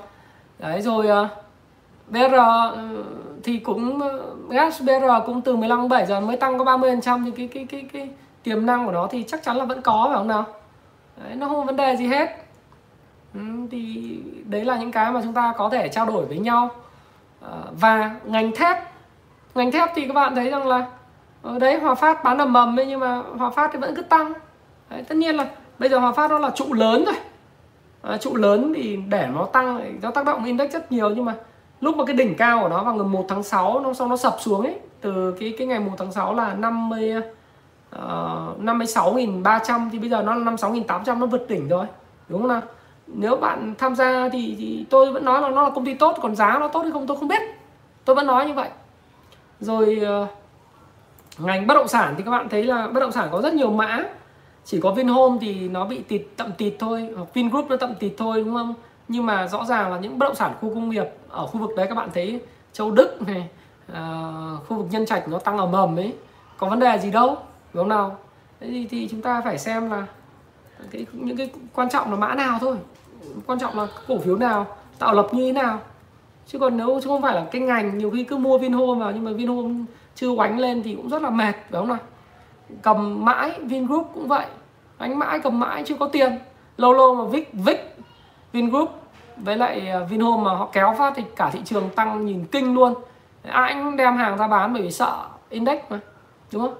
Đấy 0.60 0.82
rồi 0.82 1.08
ờ, 1.08 1.22
uh, 1.22 1.30
BR 2.08 2.18
uh, 2.18 2.76
ừ, 2.76 3.04
thì 3.44 3.60
cũng 3.60 3.98
uh, 3.98 4.39
gas 4.50 4.82
BR 4.82 5.26
cũng 5.26 5.42
từ 5.42 5.56
15 5.56 5.90
7 5.90 6.06
giờ 6.06 6.20
mới 6.20 6.38
tăng 6.38 6.58
có 6.58 6.64
30 6.64 6.92
phần 6.92 7.02
trăm 7.02 7.26
thì 7.26 7.32
cái 7.32 7.48
cái 7.48 7.66
cái 7.70 7.90
cái 7.94 8.10
tiềm 8.44 8.66
năng 8.66 8.86
của 8.86 8.92
nó 8.92 9.08
thì 9.12 9.24
chắc 9.28 9.44
chắn 9.44 9.58
là 9.58 9.66
vẫn 9.66 9.82
có 9.82 10.06
phải 10.08 10.18
không 10.18 10.28
nào? 10.28 10.46
Đấy, 11.24 11.36
nó 11.36 11.48
không 11.48 11.58
có 11.58 11.64
vấn 11.64 11.76
đề 11.76 11.96
gì 11.96 12.08
hết. 12.08 12.30
Ừ, 13.34 13.40
thì 13.72 14.18
đấy 14.46 14.66
là 14.66 14.78
những 14.78 14.92
cái 14.92 15.12
mà 15.12 15.22
chúng 15.24 15.34
ta 15.34 15.54
có 15.58 15.70
thể 15.70 15.90
trao 15.90 16.06
đổi 16.06 16.26
với 16.26 16.40
nhau. 16.40 16.70
À, 17.42 17.58
và 17.72 18.16
ngành 18.26 18.52
thép. 18.56 18.78
Ngành 19.56 19.72
thép 19.72 19.90
thì 19.96 20.08
các 20.08 20.14
bạn 20.14 20.36
thấy 20.36 20.50
rằng 20.50 20.68
là 20.68 20.86
ở 21.42 21.60
đấy 21.60 21.80
Hòa 21.80 21.96
Phát 21.96 22.24
bán 22.24 22.38
ầm 22.38 22.54
ầm 22.54 22.80
ấy 22.80 22.86
nhưng 22.86 23.00
mà 23.00 23.22
Hòa 23.38 23.50
Phát 23.50 23.70
thì 23.74 23.80
vẫn 23.80 23.96
cứ 23.96 24.02
tăng. 24.02 24.34
Đấy, 24.90 25.04
tất 25.08 25.16
nhiên 25.16 25.36
là 25.36 25.46
bây 25.80 25.90
giờ 25.90 26.00
Hòa 26.00 26.12
Phát 26.12 26.32
nó 26.32 26.40
là 26.40 26.50
trụ 26.56 26.74
lớn 26.74 27.06
rồi. 27.06 27.16
À, 28.02 28.18
trụ 28.18 28.36
lớn 28.36 28.74
thì 28.76 29.00
để 29.08 29.28
nó 29.34 29.46
tăng 29.46 30.00
nó 30.02 30.12
tác 30.12 30.26
động 30.26 30.46
index 30.46 30.72
rất 30.72 30.92
nhiều 30.92 31.10
nhưng 31.10 31.26
mà 31.26 31.36
lúc 31.82 31.98
mà 31.98 32.06
cái 32.06 32.16
đỉnh 32.16 32.36
cao 32.36 32.60
của 32.62 32.70
nó 32.70 32.84
vào 32.84 32.96
ngày 32.96 33.08
1 33.08 33.26
tháng 33.30 33.44
6 33.44 33.80
nó 33.80 33.94
sau 33.94 34.08
nó 34.08 34.18
sập 34.18 34.36
xuống 34.40 34.66
ấy 34.66 34.76
từ 35.02 35.36
cái 35.40 35.54
cái 35.58 35.68
ngày 35.68 35.80
1 35.80 35.92
tháng 35.98 36.12
6 36.12 36.36
là 36.36 36.54
50 36.54 37.14
uh, 37.18 37.22
56.300 37.96 39.90
thì 39.92 40.00
bây 40.00 40.10
giờ 40.10 40.24
nó 40.24 40.36
là 40.36 40.52
56.800 40.52 41.20
nó 41.20 41.26
vượt 41.26 41.48
đỉnh 41.50 41.68
rồi 41.68 41.86
đúng 42.30 42.42
không 42.42 42.50
nào? 42.50 42.62
Nếu 43.08 43.36
bạn 43.36 43.74
tham 43.78 43.96
gia 43.96 44.30
thì, 44.30 44.56
thì 44.58 44.86
tôi 44.90 45.12
vẫn 45.12 45.26
nói 45.26 45.42
là 45.42 45.50
nó 45.50 45.64
là 45.64 45.70
công 45.70 45.86
ty 45.86 45.94
tốt 45.94 46.18
còn 46.22 46.36
giá 46.36 46.58
nó 46.60 46.68
tốt 46.68 46.82
hay 46.82 46.92
không 46.92 47.08
tôi 47.08 47.18
không 47.18 47.28
biết. 47.28 47.42
Tôi 48.06 48.16
vẫn 48.16 48.28
nói 48.28 48.46
như 48.46 48.54
vậy. 48.54 48.70
Rồi 49.60 50.02
uh, 50.24 50.30
ngành 51.40 51.68
bất 51.68 51.74
động 51.74 51.88
sản 51.88 52.14
thì 52.18 52.24
các 52.24 52.32
bạn 52.32 52.50
thấy 52.50 52.64
là 52.64 52.88
bất 52.88 53.00
động 53.00 53.12
sản 53.12 53.30
có 53.32 53.42
rất 53.42 53.54
nhiều 53.54 53.72
mã. 53.72 54.04
Chỉ 54.66 54.80
có 54.80 54.92
Vinhome 54.92 55.38
thì 55.42 55.70
nó 55.70 55.86
bị 55.86 56.02
tịt 56.02 56.22
tậm 56.38 56.52
tịt 56.58 56.74
thôi 56.80 57.10
hoặc 57.16 57.34
Vingroup 57.34 57.70
nó 57.70 57.78
tậm 57.78 57.96
tịt 57.96 58.14
thôi 58.18 58.44
đúng 58.46 58.56
không? 58.56 58.74
Nhưng 59.10 59.26
mà 59.26 59.48
rõ 59.48 59.66
ràng 59.66 59.92
là 59.92 60.00
những 60.00 60.20
bất 60.20 60.26
động 60.26 60.36
sản 60.36 60.54
khu 60.62 60.74
công 60.74 60.90
nghiệp 60.90 61.06
ở 61.30 61.48
khu 61.48 61.60
vực 61.60 61.70
đấy 61.76 61.88
các 61.90 61.96
bạn 61.96 62.10
thấy 62.14 62.42
Châu 62.74 62.92
Đức 62.92 63.22
này 63.28 63.50
uh, 63.92 64.68
khu 64.68 64.78
vực 64.78 64.88
Nhân 64.92 65.06
Trạch 65.06 65.28
nó 65.28 65.40
tăng 65.40 65.58
ở 65.58 65.66
mầm 65.66 66.00
ấy 66.00 66.14
có 66.58 66.70
vấn 66.70 66.80
đề 66.80 66.98
gì 66.98 67.12
đâu 67.12 67.38
đúng 67.74 67.84
không 67.84 67.90
nào? 67.90 68.18
Thế 68.60 68.68
thì, 68.68 68.88
thì 68.90 69.08
chúng 69.12 69.22
ta 69.22 69.42
phải 69.42 69.58
xem 69.58 69.92
là 69.92 70.06
cái 70.92 71.06
những 71.14 71.38
cái 71.38 71.50
quan 71.76 71.90
trọng 71.90 72.12
là 72.12 72.18
mã 72.18 72.36
nào 72.36 72.58
thôi. 72.62 72.78
Quan 73.46 73.60
trọng 73.60 73.78
là 73.78 73.88
cổ 74.08 74.18
phiếu 74.18 74.38
nào 74.38 74.68
tạo 75.00 75.14
lập 75.14 75.28
như 75.32 75.46
thế 75.46 75.52
nào. 75.52 75.80
Chứ 76.48 76.60
còn 76.60 76.78
nếu 76.78 77.00
chứ 77.04 77.08
không 77.08 77.22
phải 77.22 77.36
là 77.36 77.46
cái 77.52 77.62
ngành 77.62 77.98
nhiều 77.98 78.12
khi 78.12 78.24
cứ 78.24 78.38
mua 78.38 78.58
Vinhome 78.58 79.00
vào 79.00 79.12
nhưng 79.12 79.24
mà 79.24 79.32
Vinhome 79.32 79.86
chưa 80.16 80.36
quánh 80.36 80.60
lên 80.60 80.84
thì 80.84 80.96
cũng 80.96 81.10
rất 81.10 81.22
là 81.22 81.30
mệt 81.30 81.52
phải 81.52 81.72
không 81.72 81.88
nào? 81.88 81.98
Cầm 82.82 83.26
mãi 83.26 83.60
Vingroup 83.62 84.12
cũng 84.14 84.28
vậy. 84.28 84.46
Đánh 85.00 85.20
mãi 85.20 85.40
cầm 85.40 85.60
mãi 85.60 85.84
chưa 85.86 85.96
có 86.00 86.08
tiền. 86.08 86.40
Lâu 86.78 86.94
lâu 86.94 87.16
mà 87.16 87.24
Vic 87.24 87.54
Vic 87.54 87.98
Vingroup 88.54 88.99
với 89.44 89.58
lại 89.58 89.90
à, 89.90 90.00
Vinhome 90.00 90.44
mà 90.44 90.56
họ 90.56 90.70
kéo 90.74 90.96
phát 90.98 91.14
thì 91.16 91.24
cả 91.36 91.50
thị 91.50 91.60
trường 91.66 91.90
tăng 91.90 92.26
nhìn 92.26 92.46
kinh 92.46 92.74
luôn. 92.74 92.94
Ai 93.44 93.74
cũng 93.74 93.96
đem 93.96 94.18
hàng 94.18 94.38
ra 94.38 94.48
bán 94.48 94.74
bởi 94.74 94.82
vì 94.82 94.92
sợ 94.92 95.26
index 95.50 95.80
mà 95.90 96.00
đúng 96.52 96.62
không? 96.62 96.76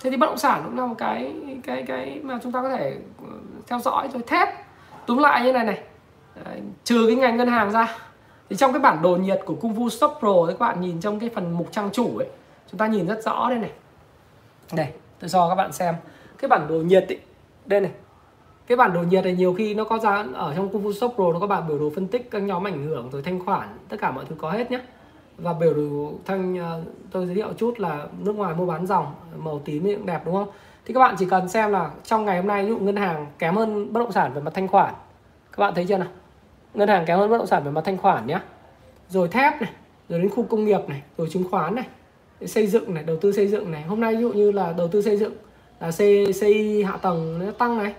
Thế 0.00 0.10
thì 0.10 0.16
bất 0.16 0.26
động 0.26 0.38
sản 0.38 0.62
cũng 0.64 0.78
là 0.78 0.86
một 0.86 0.94
cái 0.98 1.34
cái 1.64 1.84
cái 1.86 2.20
mà 2.22 2.38
chúng 2.42 2.52
ta 2.52 2.62
có 2.62 2.68
thể 2.68 2.96
ừ, 3.18 3.28
theo 3.66 3.78
dõi 3.78 4.08
rồi 4.12 4.22
thép. 4.26 4.48
Túm 5.06 5.18
lại 5.18 5.44
như 5.44 5.52
này 5.52 5.64
này. 5.64 5.82
Đấy, 6.44 6.60
trừ 6.84 7.04
cái 7.06 7.16
ngành 7.16 7.36
ngân 7.36 7.48
hàng 7.48 7.70
ra. 7.70 7.98
Thì 8.50 8.56
trong 8.56 8.72
cái 8.72 8.80
bản 8.80 9.02
đồ 9.02 9.16
nhiệt 9.16 9.40
của 9.44 9.54
Kung 9.54 9.74
Fu 9.74 9.88
Stop 9.88 10.12
Pro 10.20 10.46
các 10.48 10.58
bạn 10.58 10.80
nhìn 10.80 11.00
trong 11.00 11.20
cái 11.20 11.30
phần 11.34 11.52
mục 11.52 11.68
trang 11.72 11.90
chủ 11.92 12.18
ấy 12.18 12.28
chúng 12.70 12.78
ta 12.78 12.86
nhìn 12.86 13.06
rất 13.06 13.22
rõ 13.24 13.48
đây 13.48 13.58
này. 13.58 13.70
Đây 14.72 14.86
tôi 15.20 15.28
cho 15.28 15.48
các 15.48 15.54
bạn 15.54 15.72
xem. 15.72 15.94
Cái 16.38 16.48
bản 16.48 16.66
đồ 16.68 16.74
nhiệt 16.74 17.04
ấy 17.08 17.20
đây 17.66 17.80
này 17.80 17.90
cái 18.72 18.76
bản 18.76 18.92
đồ 18.92 19.02
nhiệt 19.02 19.24
này 19.24 19.34
nhiều 19.34 19.54
khi 19.54 19.74
nó 19.74 19.84
có 19.84 19.98
ra 19.98 20.24
ở 20.34 20.54
trong 20.56 20.68
Kung 20.68 20.84
Fu 20.84 20.92
Shop 20.92 21.14
Pro 21.14 21.32
nó 21.32 21.38
có 21.38 21.46
bản 21.46 21.68
biểu 21.68 21.78
đồ 21.78 21.90
phân 21.94 22.08
tích 22.08 22.30
các 22.30 22.42
nhóm 22.42 22.66
ảnh 22.66 22.84
hưởng 22.84 23.10
rồi 23.12 23.22
thanh 23.22 23.40
khoản, 23.44 23.68
tất 23.88 23.96
cả 24.00 24.10
mọi 24.10 24.24
thứ 24.28 24.36
có 24.38 24.50
hết 24.50 24.70
nhé 24.70 24.80
và 25.38 25.52
biểu 25.52 25.74
đồ 25.74 26.12
thanh 26.24 26.58
ờ, 26.58 26.82
tôi 27.10 27.26
giới 27.26 27.34
thiệu 27.34 27.52
chút 27.58 27.80
là 27.80 28.06
nước 28.18 28.36
ngoài 28.36 28.54
mua 28.54 28.66
bán 28.66 28.86
dòng, 28.86 29.06
màu 29.36 29.58
tím 29.64 29.84
cũng 29.84 30.06
đẹp, 30.06 30.22
đúng 30.24 30.34
không? 30.34 30.48
Thì 30.84 30.94
các 30.94 31.00
bạn 31.00 31.14
chỉ 31.18 31.26
cần 31.30 31.48
xem 31.48 31.72
là 31.72 31.90
trong 32.04 32.24
ngày 32.24 32.36
hôm 32.36 32.46
nay, 32.46 32.62
ví 32.62 32.68
dụ 32.68 32.78
ngân 32.78 32.96
hàng 32.96 33.26
kém 33.38 33.56
hơn 33.56 33.92
bất 33.92 34.00
động 34.00 34.12
sản 34.12 34.32
về 34.34 34.40
mặt 34.40 34.50
thanh 34.54 34.68
khoản. 34.68 34.94
Các 35.52 35.58
bạn 35.58 35.74
thấy 35.74 35.86
chưa 35.88 35.98
nào? 35.98 36.08
Ngân 36.74 36.88
hàng 36.88 37.04
kém 37.06 37.18
hơn 37.18 37.30
bất 37.30 37.38
động 37.38 37.46
sản 37.46 37.64
về 37.64 37.70
mặt 37.70 37.82
thanh 37.84 37.98
khoản 37.98 38.26
nhé 38.26 38.38
rồi 39.08 39.28
thép 39.28 39.62
này, 39.62 39.70
rồi 40.08 40.18
đến 40.20 40.30
khu 40.30 40.42
công 40.42 40.64
nghiệp 40.64 40.80
này, 40.88 41.02
rồi 41.18 41.28
chứng 41.30 41.44
khoán 41.50 41.74
này 41.74 41.86
xây 42.46 42.66
dựng 42.66 42.94
này, 42.94 43.04
đầu 43.04 43.16
tư 43.16 43.32
xây 43.32 43.46
dựng 43.48 43.70
này. 43.70 43.82
Hôm 43.82 44.00
nay 44.00 44.14
ví 44.14 44.22
dụ 44.22 44.32
như 44.32 44.52
là 44.52 44.72
đầu 44.72 44.88
tư 44.88 45.02
xây 45.02 45.16
dựng 45.16 45.32
là 45.80 45.90
CI 46.40 46.82
hạ 46.82 46.96
tầng 46.96 47.38
nó 47.38 47.52
tăng 47.52 47.78
này 47.78 47.94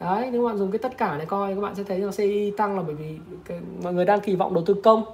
đấy 0.00 0.28
nếu 0.32 0.46
bạn 0.46 0.56
dùng 0.58 0.70
cái 0.70 0.78
tất 0.78 0.98
cả 0.98 1.16
này 1.16 1.26
coi 1.26 1.54
các 1.54 1.60
bạn 1.60 1.74
sẽ 1.74 1.82
thấy 1.84 2.00
rằng 2.00 2.12
CI 2.12 2.50
tăng 2.56 2.76
là 2.76 2.82
bởi 2.86 2.94
vì 2.94 3.18
cái, 3.44 3.60
mọi 3.82 3.92
người 3.94 4.04
đang 4.04 4.20
kỳ 4.20 4.36
vọng 4.36 4.54
đầu 4.54 4.64
tư 4.66 4.74
công. 4.84 5.04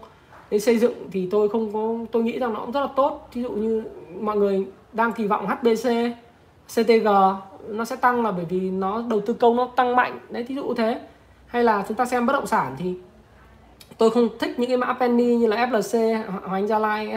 Để 0.50 0.58
xây 0.58 0.78
dựng 0.78 0.94
thì 1.12 1.28
tôi 1.30 1.48
không 1.48 1.72
có 1.72 1.94
tôi 2.12 2.22
nghĩ 2.22 2.38
rằng 2.38 2.54
nó 2.54 2.60
cũng 2.60 2.72
rất 2.72 2.80
là 2.80 2.88
tốt. 2.96 3.28
Ví 3.34 3.42
dụ 3.42 3.50
như 3.50 3.84
mọi 4.20 4.36
người 4.36 4.66
đang 4.92 5.12
kỳ 5.12 5.26
vọng 5.26 5.46
HBC 5.46 5.88
CTG 6.74 7.08
nó 7.68 7.84
sẽ 7.84 7.96
tăng 7.96 8.22
là 8.22 8.32
bởi 8.32 8.44
vì 8.44 8.60
nó 8.70 9.02
đầu 9.10 9.20
tư 9.20 9.34
công 9.34 9.56
nó 9.56 9.70
tăng 9.76 9.96
mạnh. 9.96 10.18
Đấy 10.30 10.42
ví 10.42 10.54
dụ 10.54 10.74
thế. 10.74 11.00
Hay 11.46 11.64
là 11.64 11.84
chúng 11.88 11.96
ta 11.96 12.04
xem 12.04 12.26
bất 12.26 12.32
động 12.32 12.46
sản 12.46 12.76
thì 12.78 12.94
tôi 13.98 14.10
không 14.10 14.28
thích 14.38 14.58
những 14.58 14.68
cái 14.68 14.76
mã 14.76 14.92
penny 14.92 15.36
như 15.36 15.46
là 15.46 15.66
FLC 15.66 16.22
Hoành 16.42 16.66
Gia 16.66 16.78
Lai 16.78 17.16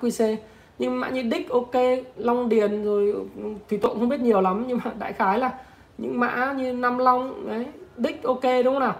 HQC 0.00 0.36
nhưng 0.78 1.00
mã 1.00 1.08
như 1.08 1.24
Dick 1.32 1.50
ok 1.50 1.74
Long 2.16 2.48
Điền 2.48 2.84
rồi 2.84 3.12
ừ, 3.12 3.22
thì 3.68 3.76
tôi 3.76 3.90
cũng 3.90 4.00
không 4.00 4.08
biết 4.08 4.20
nhiều 4.20 4.40
lắm. 4.40 4.64
Nhưng 4.68 4.78
mà 4.84 4.92
đại 4.98 5.12
khái 5.12 5.38
là 5.38 5.50
những 5.98 6.20
mã 6.20 6.52
như 6.52 6.72
Nam 6.72 6.98
Long 6.98 7.48
đấy 7.48 7.66
đích 7.96 8.22
ok 8.22 8.42
đúng 8.42 8.74
không 8.74 8.80
nào? 8.80 8.94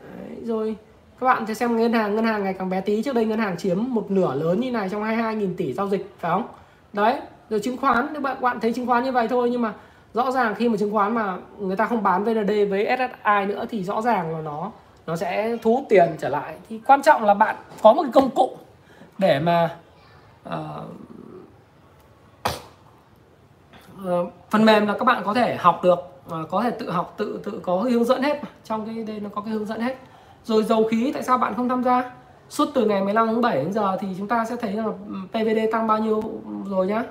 Đấy, 0.00 0.36
rồi 0.42 0.76
các 1.20 1.26
bạn 1.26 1.46
sẽ 1.46 1.54
xem 1.54 1.76
ngân 1.76 1.92
hàng 1.92 2.14
ngân 2.16 2.24
hàng 2.24 2.44
ngày 2.44 2.54
càng 2.58 2.70
bé 2.70 2.80
tí. 2.80 3.02
Trước 3.02 3.14
đây 3.14 3.24
ngân 3.24 3.38
hàng 3.38 3.56
chiếm 3.56 3.84
một 3.88 4.10
nửa 4.10 4.34
lớn 4.34 4.60
như 4.60 4.70
này 4.70 4.88
trong 4.88 5.02
22.000 5.02 5.54
tỷ 5.56 5.72
giao 5.72 5.88
dịch 5.88 6.14
phải 6.18 6.30
không? 6.30 6.46
Đấy 6.92 7.20
rồi 7.50 7.60
chứng 7.60 7.76
khoán 7.76 8.08
nếu 8.12 8.22
bạn 8.22 8.40
bạn 8.40 8.60
thấy 8.60 8.72
chứng 8.72 8.86
khoán 8.86 9.04
như 9.04 9.12
vậy 9.12 9.28
thôi 9.28 9.50
nhưng 9.50 9.62
mà 9.62 9.72
rõ 10.14 10.30
ràng 10.30 10.54
khi 10.54 10.68
mà 10.68 10.76
chứng 10.76 10.92
khoán 10.92 11.14
mà 11.14 11.36
người 11.58 11.76
ta 11.76 11.86
không 11.86 12.02
bán 12.02 12.24
VND 12.24 12.50
với 12.70 12.88
SSI 12.98 13.46
nữa 13.46 13.66
thì 13.70 13.84
rõ 13.84 14.02
ràng 14.02 14.36
là 14.36 14.40
nó 14.40 14.70
nó 15.06 15.16
sẽ 15.16 15.56
thu 15.62 15.74
hút 15.74 15.84
tiền 15.88 16.16
trở 16.18 16.28
lại. 16.28 16.54
Thì 16.68 16.80
quan 16.86 17.02
trọng 17.02 17.24
là 17.24 17.34
bạn 17.34 17.56
có 17.82 17.92
một 17.92 18.02
cái 18.02 18.12
công 18.12 18.30
cụ 18.30 18.56
để 19.18 19.38
mà 19.38 19.76
uh, 20.48 20.54
uh, 24.04 24.32
phần 24.50 24.64
mềm 24.64 24.86
là 24.86 24.94
các 24.98 25.04
bạn 25.04 25.22
có 25.24 25.34
thể 25.34 25.56
học 25.56 25.80
được 25.82 26.13
mà 26.30 26.36
có 26.50 26.62
thể 26.62 26.70
tự 26.70 26.90
học 26.90 27.14
tự 27.16 27.40
tự 27.44 27.60
có 27.62 27.76
hướng 27.76 28.04
dẫn 28.04 28.22
hết 28.22 28.40
trong 28.64 28.86
cái 28.86 29.04
đây 29.04 29.20
nó 29.20 29.30
có 29.34 29.40
cái 29.40 29.54
hướng 29.54 29.66
dẫn 29.66 29.80
hết. 29.80 29.96
Rồi 30.44 30.62
dầu 30.62 30.88
khí 30.90 31.10
tại 31.14 31.22
sao 31.22 31.38
bạn 31.38 31.54
không 31.54 31.68
tham 31.68 31.84
gia? 31.84 32.10
Suốt 32.48 32.68
từ 32.74 32.84
ngày 32.84 33.04
15 33.04 33.26
tháng 33.26 33.40
7 33.40 33.56
đến 33.56 33.72
giờ 33.72 33.96
thì 34.00 34.08
chúng 34.18 34.28
ta 34.28 34.44
sẽ 34.44 34.56
thấy 34.56 34.72
là 34.72 34.84
ừ, 34.84 35.14
PVD 35.28 35.72
tăng 35.72 35.86
bao 35.86 35.98
nhiêu 35.98 36.22
rồi 36.66 36.86
nhá. 36.86 37.04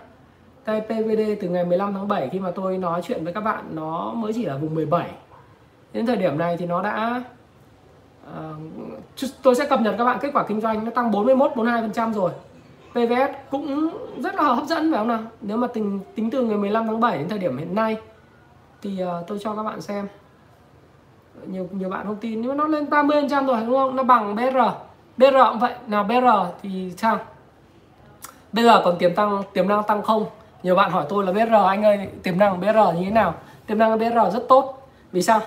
Đây 0.66 0.82
PVD 0.82 1.42
từ 1.42 1.50
ngày 1.50 1.66
15 1.66 1.94
tháng 1.94 2.08
7 2.08 2.30
khi 2.32 2.40
mà 2.40 2.52
tôi 2.52 2.78
nói 2.78 3.02
chuyện 3.04 3.24
với 3.24 3.34
các 3.34 3.42
bạn 3.42 3.66
nó 3.72 4.14
mới 4.14 4.34
chỉ 4.34 4.46
là 4.46 4.58
vùng 4.58 4.76
17 4.76 5.10
đến 5.94 6.06
thời 6.06 6.18
điểm 6.18 6.38
này 6.38 6.58
thì 6.58 6.66
nó 6.66 6.82
đã 6.82 7.24
uh, 8.28 8.62
tôi 9.44 9.56
sẽ 9.56 9.66
cập 9.70 9.82
nhật 9.82 9.96
các 9.98 10.06
bạn 10.06 10.18
kết 10.22 10.30
quả 10.34 10.44
kinh 10.48 10.62
doanh 10.62 10.86
nó 10.86 10.92
tăng 10.92 11.12
41 11.12 11.52
42% 11.56 12.14
rồi. 12.14 12.32
PVS 12.92 13.36
cũng 13.52 13.90
rất 14.18 14.36
là 14.36 14.44
hấp 14.44 14.66
dẫn 14.66 14.92
phải 14.92 14.98
không 14.98 15.08
nào? 15.08 15.20
Nếu 15.42 15.58
mà 15.58 15.68
tính 15.68 16.00
tính 16.16 16.30
từ 16.30 16.46
ngày 16.46 16.58
15 16.58 16.88
tháng 16.88 17.00
7 17.00 17.18
đến 17.18 17.30
thời 17.30 17.40
điểm 17.40 17.58
hiện 17.58 17.76
nay 17.76 17.98
thì 18.84 19.04
uh, 19.04 19.28
tôi 19.28 19.40
cho 19.42 19.56
các 19.56 19.64
bạn 19.64 19.82
xem. 19.82 20.08
Nhiều 21.48 21.70
nhiều 21.72 21.90
bạn 21.90 22.06
không 22.06 22.16
tin 22.16 22.42
nhưng 22.42 22.50
mà 22.50 22.56
nó 22.56 22.68
lên 22.68 22.90
30 22.90 23.24
trăm 23.30 23.46
rồi 23.46 23.62
đúng 23.66 23.76
không? 23.76 23.96
Nó 23.96 24.04
bằng 24.04 24.36
BR 24.36 24.58
BR 25.18 25.36
cũng 25.50 25.60
vậy. 25.60 25.74
Nào 25.88 26.04
BR 26.04 26.54
thì 26.62 26.94
sao? 26.98 27.20
BR 28.54 28.68
còn 28.84 28.98
tiềm 28.98 29.16
tăng 29.16 29.44
tiềm 29.54 29.68
năng 29.68 29.84
tăng 29.84 30.02
không? 30.02 30.26
Nhiều 30.64 30.76
bạn 30.76 30.92
hỏi 30.92 31.06
tôi 31.10 31.26
là 31.26 31.32
BR 31.32 31.54
anh 31.68 31.84
ơi 31.84 32.08
tiềm 32.24 32.38
năng 32.38 32.60
BR 32.60 32.66
như 32.96 33.06
thế 33.06 33.12
nào? 33.12 33.34
Tiềm 33.68 33.78
năng 33.78 33.98
BR 33.98 34.34
rất 34.34 34.44
tốt. 34.50 34.90
Vì 35.12 35.22
sao? 35.22 35.40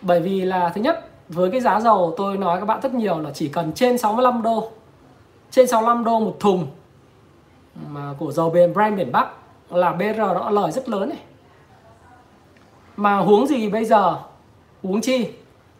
Bởi 0.00 0.20
vì 0.20 0.44
là 0.44 0.68
thứ 0.74 0.80
nhất 0.80 1.08
với 1.28 1.50
cái 1.50 1.60
giá 1.60 1.80
dầu 1.80 2.14
tôi 2.16 2.36
nói 2.36 2.60
các 2.60 2.66
bạn 2.66 2.80
rất 2.82 2.94
nhiều 2.94 3.20
là 3.20 3.30
chỉ 3.34 3.48
cần 3.48 3.72
trên 3.72 3.98
65 3.98 4.42
đô. 4.42 4.70
Trên 5.50 5.66
65 5.66 6.04
đô 6.04 6.20
một 6.20 6.36
thùng 6.40 6.66
mà 7.88 8.14
của 8.18 8.32
dầu 8.32 8.50
bền 8.50 8.72
Brent 8.74 8.96
biển 8.96 9.12
Bắc 9.12 9.28
là 9.70 9.92
BR 9.92 10.18
nó 10.18 10.50
lời 10.50 10.72
rất 10.72 10.88
lớn 10.88 11.08
này 11.08 11.18
mà 12.96 13.16
huống 13.16 13.46
gì 13.46 13.68
bây 13.68 13.84
giờ? 13.84 14.18
Huống 14.82 15.00
chi 15.00 15.28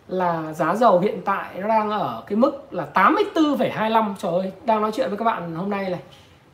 là 0.09 0.53
giá 0.53 0.75
dầu 0.75 1.01
hiện 1.01 1.21
tại 1.25 1.55
nó 1.61 1.69
đang 1.69 1.91
ở 1.91 2.23
cái 2.27 2.37
mức 2.37 2.73
là 2.73 2.87
84,25 2.95 4.15
trời 4.19 4.33
ơi 4.33 4.53
đang 4.65 4.83
nói 4.83 4.93
chuyện 4.95 5.09
với 5.09 5.19
các 5.19 5.25
bạn 5.25 5.55
hôm 5.55 5.71
nay 5.71 5.91
này. 5.91 6.01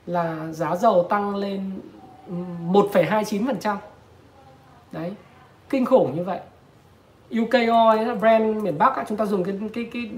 Là 0.07 0.53
giá 0.53 0.77
dầu 0.77 1.07
tăng 1.11 1.37
lên 1.37 1.81
1,29% 2.73 3.77
đấy 4.93 5.13
kinh 5.71 5.85
khủng 5.85 6.17
như 6.17 6.25
vậy. 6.25 6.41
UK 7.41 7.53
oil 7.53 8.15
brand 8.21 8.63
miền 8.63 8.79
Bắc 8.79 9.05
chúng 9.09 9.19
ta 9.19 9.27
dùng 9.27 9.45
cái 9.45 9.59
cái 9.75 9.89
cái 9.93 10.11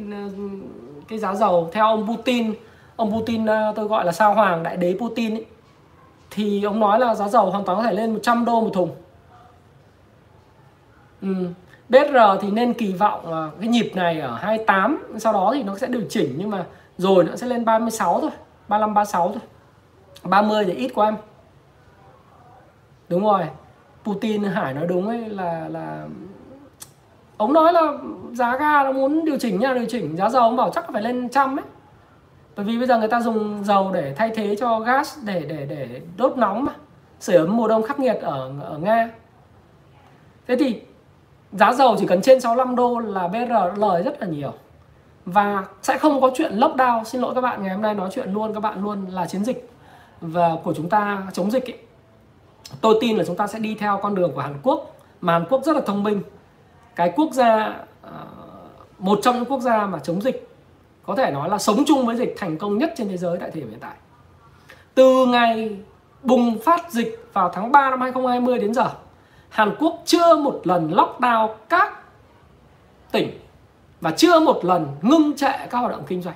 cái 1.09 1.19
giá 1.19 1.35
dầu 1.35 1.71
theo 1.73 1.87
ông 1.87 2.07
Putin. 2.09 2.55
Ông 2.97 3.13
Putin 3.13 3.47
ờ, 3.47 3.73
tôi 3.77 3.87
gọi 3.87 4.05
là 4.05 4.13
sao 4.13 4.35
hoàng 4.35 4.63
đại 4.63 4.77
đế 4.77 4.97
Putin 4.99 5.35
ấy, 5.35 5.47
thì 6.31 6.63
ông 6.63 6.81
nói 6.81 7.01
là 7.01 7.15
giá 7.15 7.29
dầu 7.29 7.51
hoàn 7.51 7.65
toàn 7.65 7.79
có 7.79 7.85
thể 7.85 7.93
lên 7.93 8.13
100 8.13 8.45
đô 8.45 8.61
một 8.61 8.71
thùng 8.75 8.91
ừ. 11.23 11.29
BR 11.89 12.17
thì 12.41 12.51
nên 12.51 12.75
kỳ 12.75 12.93
vọng 12.93 13.51
cái 13.61 13.69
nhịp 13.69 13.93
này 13.95 14.21
ở 14.21 14.35
28 14.35 15.03
sau 15.19 15.33
đó 15.33 15.53
thì 15.55 15.63
nó 15.63 15.79
sẽ 15.79 15.87
điều 15.87 16.03
chỉnh, 16.09 16.35
nhưng 16.37 16.51
mà 16.51 16.65
rồi 16.99 17.25
nó 17.25 17.37
sẽ 17.37 17.47
lên 17.47 17.65
36 17.65 18.21
thôi 18.21 18.31
35 18.69 18.95
36 18.95 19.29
thôi. 19.29 19.43
30 20.25 20.65
thì 20.65 20.73
ít 20.73 20.91
quá 20.95 21.07
em. 21.07 21.17
Đúng 23.09 23.25
rồi, 23.25 23.43
Putin, 24.05 24.43
Hải 24.43 24.75
nói 24.75 24.87
đúng 24.87 25.09
ấy, 25.09 25.29
là 25.29 25.69
là 25.69 26.07
ông 27.37 27.53
nói 27.53 27.73
là 27.73 27.93
giá 28.33 28.57
ga 28.57 28.83
nó 28.85 28.93
muốn 28.93 29.25
điều 29.25 29.39
chỉnh 29.39 29.61
nha, 29.61 29.75
điều 29.75 29.87
chỉnh 29.89 30.17
giá 30.17 30.29
dầu, 30.29 30.43
ông 30.43 30.57
bảo 30.57 30.71
chắc 30.71 30.93
phải 30.93 31.03
lên 31.03 31.29
trăm 31.29 31.59
ấy. 31.59 31.65
Bởi 32.57 32.65
vì 32.65 32.79
bây 32.79 32.87
giờ 32.87 32.99
người 32.99 33.09
ta 33.09 33.21
dùng 33.21 33.65
dầu 33.65 33.91
để 33.95 34.15
thay 34.17 34.31
thế 34.35 34.57
cho 34.57 34.81
gas, 34.81 35.19
để 35.25 35.45
để 35.49 35.67
để 35.69 36.01
đốt 36.17 36.37
nóng 36.37 36.65
mà. 36.65 36.73
Sưởi 37.21 37.37
ấm 37.37 37.57
mùa 37.57 37.69
đông 37.69 37.83
khắc 37.83 38.01
nghiệt 38.01 38.19
ở 38.23 38.53
ở 38.61 38.79
nga. 38.79 39.11
Thế 40.47 40.57
thì 40.57 40.81
giá 41.53 41.73
dầu 41.73 41.97
chỉ 41.99 42.07
cần 42.07 42.23
trên 42.23 42.41
65 42.41 42.77
đô 42.77 42.99
là 42.99 43.29
BR 43.29 43.79
lời 43.81 44.03
rất 44.03 44.21
là 44.21 44.27
nhiều. 44.27 44.53
Và 45.25 45.65
sẽ 45.83 45.99
không 45.99 46.21
có 46.21 46.31
chuyện 46.35 46.59
lockdown. 46.59 47.05
Xin 47.05 47.21
lỗi 47.21 47.35
các 47.35 47.41
bạn, 47.41 47.63
ngày 47.63 47.73
hôm 47.73 47.83
nay 47.83 47.95
nói 47.95 48.11
chuyện 48.13 48.33
luôn, 48.33 48.55
các 48.55 48.61
bạn 48.61 48.83
luôn 48.83 49.07
là 49.07 49.27
chiến 49.27 49.45
dịch 49.45 49.71
và 50.21 50.51
của 50.65 50.75
chúng 50.75 50.89
ta 50.89 51.23
chống 51.33 51.51
dịch 51.51 51.65
ấy. 51.67 51.79
tôi 52.81 52.99
tin 53.01 53.17
là 53.17 53.25
chúng 53.27 53.37
ta 53.37 53.47
sẽ 53.47 53.59
đi 53.59 53.75
theo 53.75 54.01
con 54.03 54.15
đường 54.15 54.33
của 54.35 54.41
Hàn 54.41 54.55
Quốc, 54.63 54.97
mà 55.21 55.33
Hàn 55.33 55.45
Quốc 55.51 55.65
rất 55.65 55.77
là 55.77 55.83
thông 55.87 56.03
minh. 56.03 56.23
Cái 56.97 57.13
quốc 57.17 57.33
gia 57.33 57.49
à, 58.03 58.11
một 58.99 59.19
trong 59.23 59.37
những 59.37 59.45
quốc 59.45 59.61
gia 59.61 59.87
mà 59.87 59.99
chống 59.99 60.23
dịch, 60.23 60.49
có 61.03 61.15
thể 61.17 61.31
nói 61.31 61.49
là 61.49 61.59
sống 61.59 61.85
chung 61.87 62.07
với 62.07 62.17
dịch 62.17 62.35
thành 62.39 62.59
công 62.59 62.79
nhất 62.79 62.93
trên 62.97 63.09
thế 63.09 63.17
giới 63.17 63.39
tại 63.41 63.51
thời 63.51 63.61
điểm 63.61 63.71
hiện 63.71 63.81
tại. 63.81 63.95
Từ 64.95 65.27
ngày 65.27 65.77
bùng 66.23 66.59
phát 66.65 66.93
dịch 66.93 67.29
vào 67.33 67.51
tháng 67.55 67.73
3 67.73 67.91
năm 67.91 68.01
2020 68.01 68.59
đến 68.59 68.75
giờ 68.75 68.91
Hàn 69.53 69.75
Quốc 69.79 70.03
chưa 70.05 70.37
một 70.37 70.61
lần 70.65 70.91
lockdown 70.91 71.49
các 71.69 71.93
tỉnh 73.11 73.39
và 74.01 74.11
chưa 74.11 74.41
một 74.41 74.65
lần 74.65 74.87
ngưng 75.03 75.37
trệ 75.37 75.53
các 75.71 75.79
hoạt 75.79 75.91
động 75.91 76.03
kinh 76.07 76.23
doanh. 76.23 76.35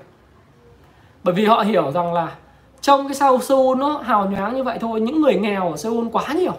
Bởi 1.25 1.35
vì 1.35 1.45
họ 1.45 1.61
hiểu 1.61 1.91
rằng 1.93 2.15
là 2.15 2.33
trong 2.81 3.09
cái 3.09 3.15
sau 3.15 3.39
Seoul 3.41 3.79
nó 3.79 3.99
hào 3.99 4.31
nhoáng 4.31 4.57
như 4.57 4.63
vậy 4.63 4.79
thôi, 4.81 5.01
những 5.01 5.21
người 5.21 5.35
nghèo 5.35 5.71
ở 5.71 5.77
Seoul 5.77 6.07
quá 6.13 6.25
nhiều. 6.33 6.53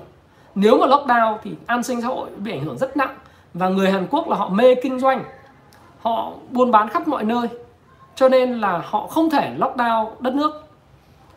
Nếu 0.56 0.78
mà 0.78 0.88
lockdown 0.88 1.38
thì 1.44 1.52
an 1.66 1.84
sinh 1.84 2.02
xã 2.02 2.08
hội 2.08 2.30
bị 2.38 2.52
ảnh 2.52 2.66
hưởng 2.66 2.78
rất 2.78 2.98
nặng 2.98 3.16
và 3.54 3.70
người 3.70 3.92
Hàn 3.92 4.08
Quốc 4.12 4.30
là 4.30 4.36
họ 4.36 4.50
mê 4.50 4.76
kinh 4.76 5.00
doanh, 5.00 5.24
họ 6.02 6.32
buôn 6.52 6.72
bán 6.72 6.90
khắp 6.90 7.08
mọi 7.08 7.24
nơi, 7.24 7.48
cho 8.16 8.30
nên 8.30 8.62
là 8.62 8.82
họ 8.86 9.08
không 9.08 9.30
thể 9.30 9.56
lockdown 9.58 10.08
đất 10.20 10.34
nước. 10.34 10.64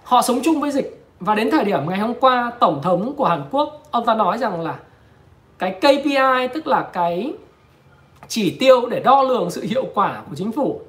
Họ 0.05 0.23
sống 0.23 0.41
chung 0.45 0.61
với 0.61 0.71
dịch 0.71 1.07
và 1.21 1.35
đến 1.35 1.51
thời 1.51 1.65
điểm 1.65 1.89
ngày 1.89 1.99
hôm 1.99 2.15
qua, 2.21 2.53
tổng 2.61 2.81
thống 2.83 3.15
của 3.17 3.25
Hàn 3.25 3.43
Quốc, 3.51 3.83
ông 3.91 4.05
ta 4.05 4.15
nói 4.15 4.39
rằng 4.39 4.61
là 4.61 4.75
cái 5.61 5.79
KPI 5.81 6.49
tức 6.55 6.67
là 6.67 6.89
cái 6.93 7.33
chỉ 8.29 8.57
tiêu 8.61 8.89
để 8.91 9.01
đo 9.01 9.23
lường 9.23 9.51
sự 9.51 9.63
hiệu 9.63 9.85
quả 9.95 10.23
của 10.31 10.37
chính 10.37 10.53
phủ. 10.53 10.81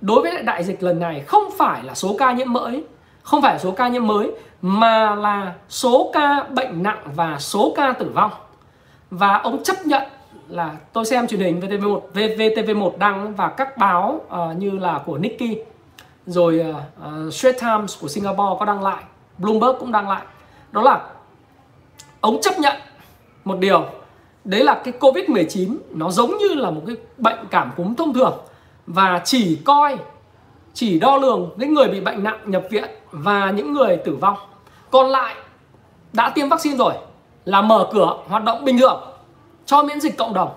Đối 0.00 0.22
với 0.22 0.42
đại 0.42 0.64
dịch 0.64 0.82
lần 0.82 1.00
này 1.00 1.20
không 1.20 1.44
phải 1.58 1.82
là 1.82 1.94
số 1.94 2.16
ca 2.18 2.32
nhiễm 2.32 2.52
mới 2.52 2.84
không 3.22 3.42
phải 3.42 3.58
số 3.58 3.70
ca 3.70 3.88
nhiễm 3.88 4.06
mới 4.06 4.30
mà 4.62 5.14
là 5.14 5.54
số 5.68 6.10
ca 6.14 6.42
bệnh 6.42 6.82
nặng 6.82 7.02
và 7.14 7.38
số 7.38 7.72
ca 7.76 7.92
tử 7.92 8.10
vong. 8.14 8.30
Và 9.10 9.38
ông 9.38 9.62
chấp 9.62 9.86
nhận 9.86 10.02
là 10.48 10.70
tôi 10.92 11.04
xem 11.04 11.26
truyền 11.26 11.40
hình 11.40 11.60
VTV1 11.60 12.00
VTV1 12.14 12.98
đăng 12.98 13.34
và 13.34 13.48
các 13.48 13.76
báo 13.76 14.20
uh, 14.26 14.56
như 14.58 14.70
là 14.70 15.00
của 15.06 15.18
Nikkei 15.18 15.64
rồi 16.26 16.64
uh, 16.68 17.34
Straits 17.34 17.60
Times 17.60 18.00
của 18.00 18.08
Singapore 18.08 18.56
có 18.58 18.64
đăng 18.64 18.82
lại 18.82 19.02
Bloomberg 19.38 19.78
cũng 19.78 19.92
đăng 19.92 20.08
lại. 20.08 20.22
Đó 20.72 20.82
là 20.82 21.00
ông 22.20 22.40
chấp 22.40 22.58
nhận 22.58 22.76
một 23.44 23.58
điều 23.58 24.01
đấy 24.44 24.64
là 24.64 24.80
cái 24.84 24.94
Covid-19 25.00 25.76
nó 25.90 26.10
giống 26.10 26.36
như 26.38 26.48
là 26.54 26.70
một 26.70 26.82
cái 26.86 26.96
bệnh 27.18 27.38
cảm 27.50 27.70
cúm 27.76 27.94
thông 27.94 28.14
thường 28.14 28.38
và 28.86 29.20
chỉ 29.24 29.58
coi 29.64 29.96
chỉ 30.74 30.98
đo 30.98 31.16
lường 31.16 31.50
những 31.56 31.74
người 31.74 31.88
bị 31.88 32.00
bệnh 32.00 32.24
nặng 32.24 32.38
nhập 32.46 32.62
viện 32.70 32.90
và 33.10 33.50
những 33.50 33.72
người 33.72 33.96
tử 33.96 34.16
vong. 34.16 34.36
Còn 34.90 35.06
lại 35.06 35.34
đã 36.12 36.28
tiêm 36.28 36.48
vaccine 36.48 36.76
rồi 36.76 36.92
là 37.44 37.62
mở 37.62 37.88
cửa 37.92 38.16
hoạt 38.28 38.44
động 38.44 38.64
bình 38.64 38.78
thường 38.78 39.00
cho 39.66 39.82
miễn 39.82 40.00
dịch 40.00 40.16
cộng 40.16 40.34
đồng. 40.34 40.50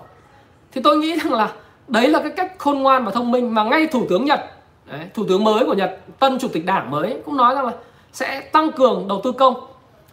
Thì 0.72 0.80
tôi 0.84 0.96
nghĩ 0.96 1.16
rằng 1.16 1.32
là 1.32 1.52
đấy 1.88 2.08
là 2.08 2.18
cái 2.18 2.30
cách 2.36 2.54
khôn 2.58 2.78
ngoan 2.78 3.04
và 3.04 3.10
thông 3.10 3.30
minh 3.30 3.54
mà 3.54 3.64
ngay 3.64 3.86
thủ 3.86 4.06
tướng 4.08 4.24
nhật 4.24 4.40
đấy, 4.86 5.06
thủ 5.14 5.24
tướng 5.28 5.44
mới 5.44 5.64
của 5.66 5.74
nhật 5.74 6.00
tân 6.18 6.38
chủ 6.38 6.48
tịch 6.48 6.66
đảng 6.66 6.90
mới 6.90 7.20
cũng 7.24 7.36
nói 7.36 7.54
rằng 7.54 7.66
là 7.66 7.72
sẽ 8.12 8.40
tăng 8.40 8.72
cường 8.72 9.08
đầu 9.08 9.20
tư 9.24 9.32
công 9.32 9.54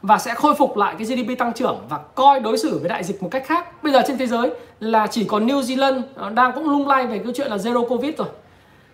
và 0.03 0.17
sẽ 0.17 0.33
khôi 0.33 0.55
phục 0.55 0.77
lại 0.77 0.95
cái 0.97 1.07
GDP 1.07 1.37
tăng 1.37 1.53
trưởng 1.53 1.77
và 1.89 1.97
coi 2.15 2.39
đối 2.39 2.57
xử 2.57 2.79
với 2.79 2.89
đại 2.89 3.03
dịch 3.03 3.23
một 3.23 3.29
cách 3.31 3.43
khác. 3.45 3.83
Bây 3.83 3.93
giờ 3.93 4.01
trên 4.07 4.17
thế 4.17 4.27
giới 4.27 4.51
là 4.79 5.07
chỉ 5.07 5.23
còn 5.23 5.47
New 5.47 5.61
Zealand 5.61 6.01
ờ, 6.15 6.29
đang 6.29 6.51
cũng 6.51 6.69
lung 6.69 6.87
lay 6.87 7.07
về 7.07 7.19
cái 7.19 7.33
chuyện 7.35 7.47
là 7.47 7.57
zero 7.57 7.87
covid 7.87 8.15
rồi. 8.17 8.27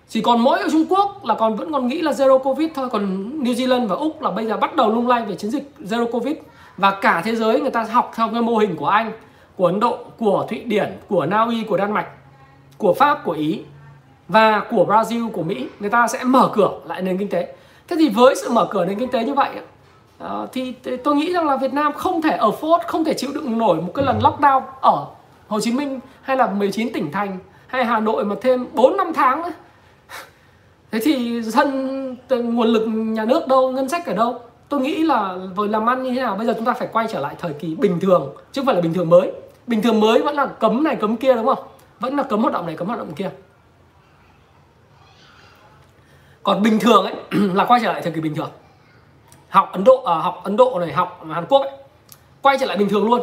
Chỉ 0.09 0.21
còn 0.21 0.39
mỗi 0.39 0.59
ở 0.59 0.67
Trung 0.71 0.85
Quốc 0.89 1.25
là 1.25 1.35
còn 1.35 1.55
vẫn 1.55 1.71
còn 1.71 1.87
nghĩ 1.87 2.01
là 2.01 2.11
zero 2.11 2.39
covid 2.39 2.69
thôi, 2.75 2.89
còn 2.91 3.31
New 3.43 3.53
Zealand 3.53 3.87
và 3.87 3.95
Úc 3.95 4.21
là 4.21 4.31
bây 4.31 4.45
giờ 4.45 4.57
bắt 4.57 4.75
đầu 4.75 4.91
lung 4.91 5.07
lay 5.07 5.25
về 5.25 5.35
chiến 5.35 5.51
dịch 5.51 5.73
zero 5.79 6.11
covid 6.11 6.35
và 6.77 6.91
cả 6.91 7.21
thế 7.25 7.35
giới 7.35 7.61
người 7.61 7.71
ta 7.71 7.83
học 7.83 8.11
theo 8.15 8.29
cái 8.33 8.41
mô 8.41 8.57
hình 8.57 8.75
của 8.75 8.87
Anh, 8.87 9.11
của 9.55 9.65
Ấn 9.65 9.79
Độ, 9.79 9.97
của 10.17 10.45
Thụy 10.49 10.59
Điển, 10.59 10.97
của 11.07 11.25
Na 11.25 11.41
Uy, 11.41 11.63
của 11.63 11.77
Đan 11.77 11.91
Mạch, 11.91 12.07
của 12.77 12.93
Pháp, 12.93 13.23
của 13.23 13.31
Ý 13.31 13.61
và 14.27 14.59
của 14.71 14.85
Brazil, 14.85 15.29
của 15.29 15.43
Mỹ, 15.43 15.67
người 15.79 15.89
ta 15.89 16.07
sẽ 16.07 16.23
mở 16.23 16.49
cửa 16.53 16.71
lại 16.85 17.01
nền 17.01 17.17
kinh 17.17 17.29
tế. 17.29 17.55
Thế 17.87 17.95
thì 17.99 18.09
với 18.09 18.35
sự 18.35 18.49
mở 18.49 18.67
cửa 18.71 18.85
nền 18.85 18.99
kinh 18.99 19.11
tế 19.11 19.23
như 19.23 19.33
vậy 19.33 19.49
Ờ, 20.19 20.47
thì 20.51 20.73
tôi 21.03 21.15
nghĩ 21.15 21.33
rằng 21.33 21.47
là 21.47 21.57
Việt 21.57 21.73
Nam 21.73 21.93
không 21.93 22.21
thể 22.21 22.37
ở 22.37 22.51
phốt 22.51 22.81
không 22.87 23.03
thể 23.03 23.13
chịu 23.13 23.29
đựng 23.33 23.57
nổi 23.57 23.81
một 23.81 23.91
cái 23.95 24.05
lần 24.05 24.19
lockdown 24.19 24.61
ở 24.81 25.05
Hồ 25.47 25.59
Chí 25.59 25.71
Minh 25.71 25.99
hay 26.21 26.37
là 26.37 26.47
19 26.47 26.93
tỉnh 26.93 27.11
thành 27.11 27.37
hay 27.67 27.85
Hà 27.85 27.99
Nội 27.99 28.25
mà 28.25 28.35
thêm 28.41 28.65
4 28.73 28.97
năm 28.97 29.11
tháng 29.15 29.41
nữa. 29.41 29.51
Thế 30.91 30.99
thì 31.03 31.41
dân 31.41 32.17
nguồn 32.29 32.67
lực 32.67 32.85
nhà 32.87 33.25
nước 33.25 33.47
đâu, 33.47 33.71
ngân 33.71 33.89
sách 33.89 34.05
ở 34.05 34.13
đâu? 34.13 34.39
Tôi 34.69 34.81
nghĩ 34.81 35.03
là 35.03 35.35
với 35.55 35.69
làm 35.69 35.89
ăn 35.89 36.03
như 36.03 36.09
thế 36.11 36.21
nào 36.21 36.35
bây 36.35 36.47
giờ 36.47 36.53
chúng 36.55 36.65
ta 36.65 36.73
phải 36.73 36.87
quay 36.91 37.07
trở 37.09 37.19
lại 37.19 37.35
thời 37.39 37.53
kỳ 37.53 37.75
bình 37.75 37.99
thường 37.99 38.35
chứ 38.51 38.61
không 38.61 38.65
phải 38.65 38.75
là 38.75 38.81
bình 38.81 38.93
thường 38.93 39.09
mới. 39.09 39.31
Bình 39.67 39.81
thường 39.81 39.99
mới 39.99 40.21
vẫn 40.21 40.35
là 40.35 40.45
cấm 40.45 40.83
này 40.83 40.95
cấm 40.95 41.17
kia 41.17 41.33
đúng 41.33 41.45
không? 41.45 41.59
Vẫn 41.99 42.15
là 42.15 42.23
cấm 42.23 42.41
hoạt 42.41 42.53
động 42.53 42.65
này 42.65 42.75
cấm 42.77 42.87
hoạt 42.87 42.99
động 42.99 43.13
kia. 43.15 43.31
Còn 46.43 46.63
bình 46.63 46.79
thường 46.79 47.05
ấy 47.05 47.15
là 47.31 47.65
quay 47.65 47.81
trở 47.83 47.91
lại 47.93 48.01
thời 48.01 48.11
kỳ 48.11 48.21
bình 48.21 48.35
thường 48.35 48.49
học 49.49 49.69
Ấn 49.71 49.83
Độ 49.83 50.03
à, 50.05 50.15
học 50.15 50.41
Ấn 50.43 50.57
Độ 50.57 50.79
này 50.79 50.93
học 50.93 51.25
Hàn 51.31 51.45
Quốc 51.45 51.61
ấy, 51.61 51.71
quay 52.41 52.57
trở 52.59 52.65
lại 52.65 52.77
bình 52.77 52.89
thường 52.89 53.05
luôn. 53.05 53.21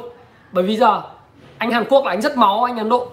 Bởi 0.53 0.65
vì 0.65 0.77
giờ 0.77 1.03
anh 1.59 1.71
Hàn 1.71 1.85
Quốc 1.85 2.05
là 2.05 2.11
anh 2.11 2.21
rất 2.23 2.37
máu 2.37 2.65
anh 2.65 2.79
Ấn 2.79 2.89
Độ. 2.89 3.07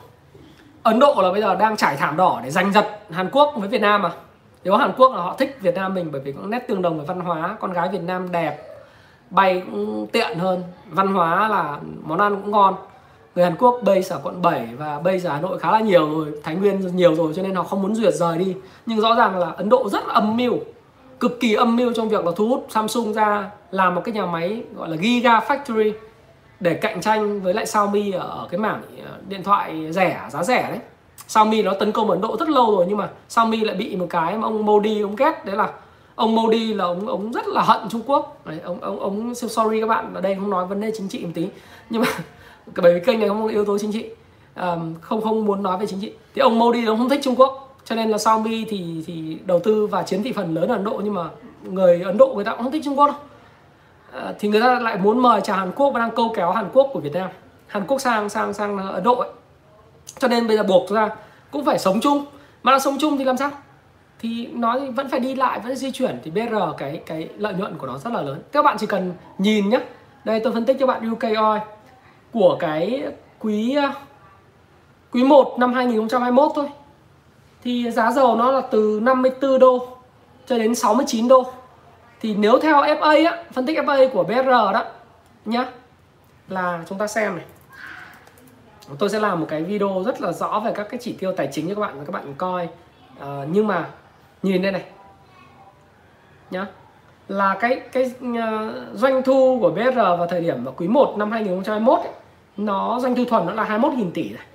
Ấn 0.84 1.00
Độ 1.00 1.22
là 1.22 1.32
bây 1.32 1.42
giờ 1.42 1.56
đang 1.56 1.78
trải 1.78 1.96
thảm 1.96 2.18
đỏ 2.18 2.42
để 2.44 2.50
giành 2.50 2.74
giật 2.74 3.00
Hàn 3.12 3.30
Quốc 3.32 3.54
với 3.58 3.70
Việt 3.70 3.82
Nam 3.82 4.02
mà. 4.02 4.12
Nếu 4.64 4.76
Hàn 4.76 4.92
Quốc 4.98 5.14
là 5.14 5.22
họ 5.22 5.36
thích 5.38 5.58
Việt 5.62 5.76
Nam 5.76 5.94
mình 5.94 6.10
bởi 6.12 6.22
vì 6.22 6.32
có 6.32 6.42
nét 6.48 6.68
tương 6.68 6.82
đồng 6.82 7.00
về 7.00 7.06
văn 7.08 7.20
hóa 7.20 7.58
con 7.60 7.74
gái 7.74 7.90
Việt 7.90 8.02
Nam 8.02 8.32
đẹp 8.32 8.58
bay 9.30 9.64
cũng 9.72 10.08
tiện 10.08 10.40
hơn 10.40 10.64
văn 10.90 11.08
hóa 11.08 11.48
là 11.48 11.80
món 12.04 12.20
ăn 12.20 12.42
cũng 12.42 12.52
ngon. 12.52 12.76
Người 13.36 13.46
Hàn 13.46 13.56
Quốc 13.58 13.80
bây 13.84 14.04
ở 14.10 14.20
quận 14.24 14.42
7 14.42 14.70
và 14.78 15.00
bây 15.00 15.20
giờ 15.20 15.30
Hà 15.30 15.42
Nội 15.42 15.60
khá 15.60 15.72
là 15.72 15.80
nhiều 15.80 16.16
rồi 16.16 16.28
Thái 16.44 16.56
Nguyên 16.56 16.96
nhiều 16.96 17.16
rồi 17.16 17.34
cho 17.36 17.42
nên 17.42 17.56
họ 17.56 17.64
không 17.64 17.82
muốn 17.82 17.96
duyệt 17.96 18.14
rời 18.14 18.38
đi. 18.38 18.56
Nhưng 18.86 19.02
rõ 19.02 19.16
ràng 19.16 19.38
là 19.38 19.50
Ấn 19.58 19.70
Độ 19.70 19.90
rất 19.90 20.08
là 20.08 20.14
âm 20.14 20.38
mưu 20.38 20.54
cực 21.20 21.40
kỳ 21.40 21.54
âm 21.54 21.76
mưu 21.76 21.94
trong 21.94 22.10
việc 22.10 22.26
là 22.26 22.32
thu 22.36 22.48
hút 22.48 22.68
Samsung 22.70 23.14
ra 23.14 23.52
làm 23.72 23.96
một 23.96 24.02
cái 24.06 24.14
nhà 24.14 24.26
máy 24.26 24.64
gọi 24.76 24.90
là 24.90 24.98
Giga 24.98 25.40
Factory 25.40 25.92
để 26.60 26.74
cạnh 26.74 27.02
tranh 27.02 27.42
với 27.42 27.54
lại 27.54 27.66
Xiaomi 27.66 28.12
ở 28.12 28.48
cái 28.52 28.60
mảng 28.60 28.82
ờ, 29.06 29.18
điện 29.28 29.44
thoại 29.44 29.88
rẻ 29.92 30.28
giá 30.30 30.44
rẻ 30.44 30.70
đấy. 30.70 30.80
Xiaomi 31.28 31.62
nó 31.62 31.74
tấn 31.74 31.92
công 31.92 32.10
Ấn 32.10 32.22
Độ 32.22 32.38
rất 32.40 32.50
lâu 32.50 32.76
rồi 32.76 32.86
nhưng 32.90 32.98
mà 32.98 33.10
Xiaomi 33.30 33.58
lại 33.58 33.76
bị 33.76 33.96
một 33.96 34.08
cái 34.10 34.38
mà 34.38 34.48
ông 34.48 34.66
Modi 34.66 35.02
ông 35.02 35.16
ghét 35.16 35.46
đấy 35.46 35.56
là 35.56 35.74
ông 36.16 36.36
Modi 36.36 36.74
là 36.74 36.86
ông 36.86 37.08
ông 37.08 37.32
rất 37.32 37.48
là 37.48 37.62
hận 37.62 37.90
Trung 37.90 38.02
Quốc. 38.06 38.42
Đấy, 38.46 38.60
ông 38.64 38.80
ông 38.82 39.00
ông 39.00 39.36
sorry 39.36 39.80
các 39.80 39.88
bạn 39.88 40.14
ở 40.14 40.22
đây 40.22 40.36
không 40.36 40.50
nói 40.50 40.66
vấn 40.66 40.82
đề 40.82 40.92
chính 40.98 41.08
trị 41.08 41.26
một 41.26 41.32
tí. 41.34 41.48
Nhưng 41.90 42.02
mà 42.02 42.08
bởi 42.76 42.94
vì 42.94 43.06
kênh 43.06 43.20
này 43.20 43.30
không 43.30 43.44
có 43.44 43.50
yếu 43.50 43.66
tố 43.66 43.78
chính 43.78 43.92
trị 43.92 44.10
um, 44.56 44.94
không 45.02 45.22
không 45.22 45.46
muốn 45.46 45.64
nói 45.64 45.78
về 45.78 45.86
chính 45.88 46.02
trị. 46.02 46.12
Thì 46.36 46.40
ông 46.40 46.60
Modi 46.60 46.86
ông 46.86 46.98
không 46.98 47.10
thích 47.10 47.20
Trung 47.24 47.36
Quốc 47.36 47.63
cho 47.86 47.96
nên 47.96 48.10
là 48.10 48.18
Xiaomi 48.18 48.66
thì 48.70 49.04
thì 49.08 49.38
đầu 49.46 49.60
tư 49.60 49.88
và 49.88 50.04
chiếm 50.04 50.24
thị 50.24 50.34
phần 50.34 50.54
lớn 50.54 50.70
ở 50.70 50.76
Ấn 50.76 50.84
Độ 50.84 51.02
nhưng 51.04 51.14
mà 51.14 51.30
người 51.64 52.02
Ấn 52.02 52.18
Độ 52.18 52.34
người 52.36 52.46
ta 52.46 52.52
cũng 52.52 52.64
không 52.64 52.72
thích 52.72 52.82
Trung 52.86 53.00
Quốc 53.00 53.08
đâu. 53.08 53.16
À, 54.12 54.34
thì 54.40 54.50
người 54.50 54.62
ta 54.62 54.80
lại 54.80 54.98
muốn 54.98 55.20
mời 55.20 55.42
chào 55.42 55.58
Hàn 55.58 55.72
Quốc 55.72 55.90
và 55.90 56.00
đang 56.00 56.16
câu 56.16 56.34
kéo 56.36 56.52
Hàn 56.52 56.70
Quốc 56.74 56.90
của 56.94 57.00
Việt 57.00 57.14
Nam. 57.14 57.30
Hàn 57.68 57.88
Quốc 57.88 58.02
sang 58.02 58.30
sang 58.30 58.54
sang 58.54 58.78
Ấn 58.78 59.04
Độ 59.04 59.16
ấy. 59.16 59.30
Cho 60.20 60.28
nên 60.28 60.48
bây 60.48 60.58
giờ 60.58 60.64
buộc 60.64 60.90
ra 60.90 61.10
cũng 61.52 61.66
phải 61.66 61.80
sống 61.80 62.00
chung. 62.02 62.26
Mà 62.64 62.72
là 62.72 62.80
sống 62.80 62.98
chung 63.00 63.18
thì 63.18 63.24
làm 63.24 63.38
sao? 63.38 63.52
Thì 64.20 64.48
nó 64.48 64.80
vẫn 64.96 65.10
phải 65.10 65.20
đi 65.20 65.36
lại 65.36 65.60
vẫn 65.60 65.76
di 65.76 65.92
chuyển. 65.92 66.20
Thì 66.24 66.32
BR 66.32 66.56
cái 66.78 67.02
cái 67.06 67.30
lợi 67.38 67.54
nhuận 67.54 67.78
của 67.78 67.88
nó 67.88 67.98
rất 67.98 68.14
là 68.14 68.22
lớn. 68.22 68.42
Các 68.52 68.62
bạn 68.66 68.78
chỉ 68.80 68.86
cần 68.86 69.14
nhìn 69.38 69.70
nhé 69.70 69.80
đây 70.24 70.40
tôi 70.40 70.54
phân 70.54 70.66
tích 70.66 70.78
cho 70.80 70.88
bạn 70.88 71.12
UK 71.12 71.24
Oil 71.24 71.62
của 72.34 72.58
cái 72.60 73.04
quý 73.40 73.76
à, 73.76 73.94
quý 75.12 75.24
1 75.24 75.56
năm 75.60 75.74
2021 75.74 76.52
thôi 76.56 76.70
thì 77.64 77.92
giá 77.92 78.12
dầu 78.12 78.36
nó 78.36 78.52
là 78.52 78.62
từ 78.72 79.00
54 79.04 79.60
đô 79.60 79.88
cho 80.46 80.58
đến 80.58 80.76
69 80.76 81.28
đô. 81.28 81.52
Thì 82.22 82.36
nếu 82.36 82.60
theo 82.60 82.82
FA 82.82 83.32
á, 83.32 83.44
phân 83.52 83.66
tích 83.66 83.78
FA 83.78 84.10
của 84.10 84.24
BR 84.24 84.48
đó 84.48 84.86
nhá 85.46 85.66
là 86.48 86.84
chúng 86.90 86.98
ta 86.98 87.08
xem 87.08 87.36
này. 87.36 87.46
Tôi 89.00 89.10
sẽ 89.10 89.20
làm 89.20 89.40
một 89.40 89.46
cái 89.50 89.64
video 89.64 90.04
rất 90.06 90.22
là 90.22 90.32
rõ 90.32 90.62
về 90.66 90.72
các 90.76 90.88
cái 90.90 91.00
chỉ 91.04 91.14
tiêu 91.14 91.32
tài 91.38 91.50
chính 91.52 91.70
cho 91.70 91.76
các 91.76 91.82
bạn 91.82 92.00
và 92.00 92.06
các 92.06 92.12
bạn 92.12 92.34
coi. 92.38 92.68
À, 93.20 93.46
nhưng 93.52 93.68
mà 93.68 93.90
nhìn 94.44 94.62
đây 94.62 94.72
này 94.72 94.84
nhá 96.52 96.66
là 97.28 97.56
cái 97.60 97.82
cái 97.92 98.12
uh, 98.22 98.38
doanh 98.94 99.24
thu 99.24 99.58
của 99.62 99.70
BR 99.70 99.96
vào 99.96 100.28
thời 100.28 100.42
điểm 100.42 100.64
vào 100.64 100.74
quý 100.78 100.88
1 100.88 101.16
năm 101.18 101.32
2021 101.32 102.00
ấy, 102.00 102.14
nó 102.58 103.00
doanh 103.00 103.16
thu 103.16 103.26
thuần 103.26 103.46
nó 103.46 103.54
là 103.54 103.64
21.000 103.64 104.12
tỷ 104.14 104.30
này 104.30 104.46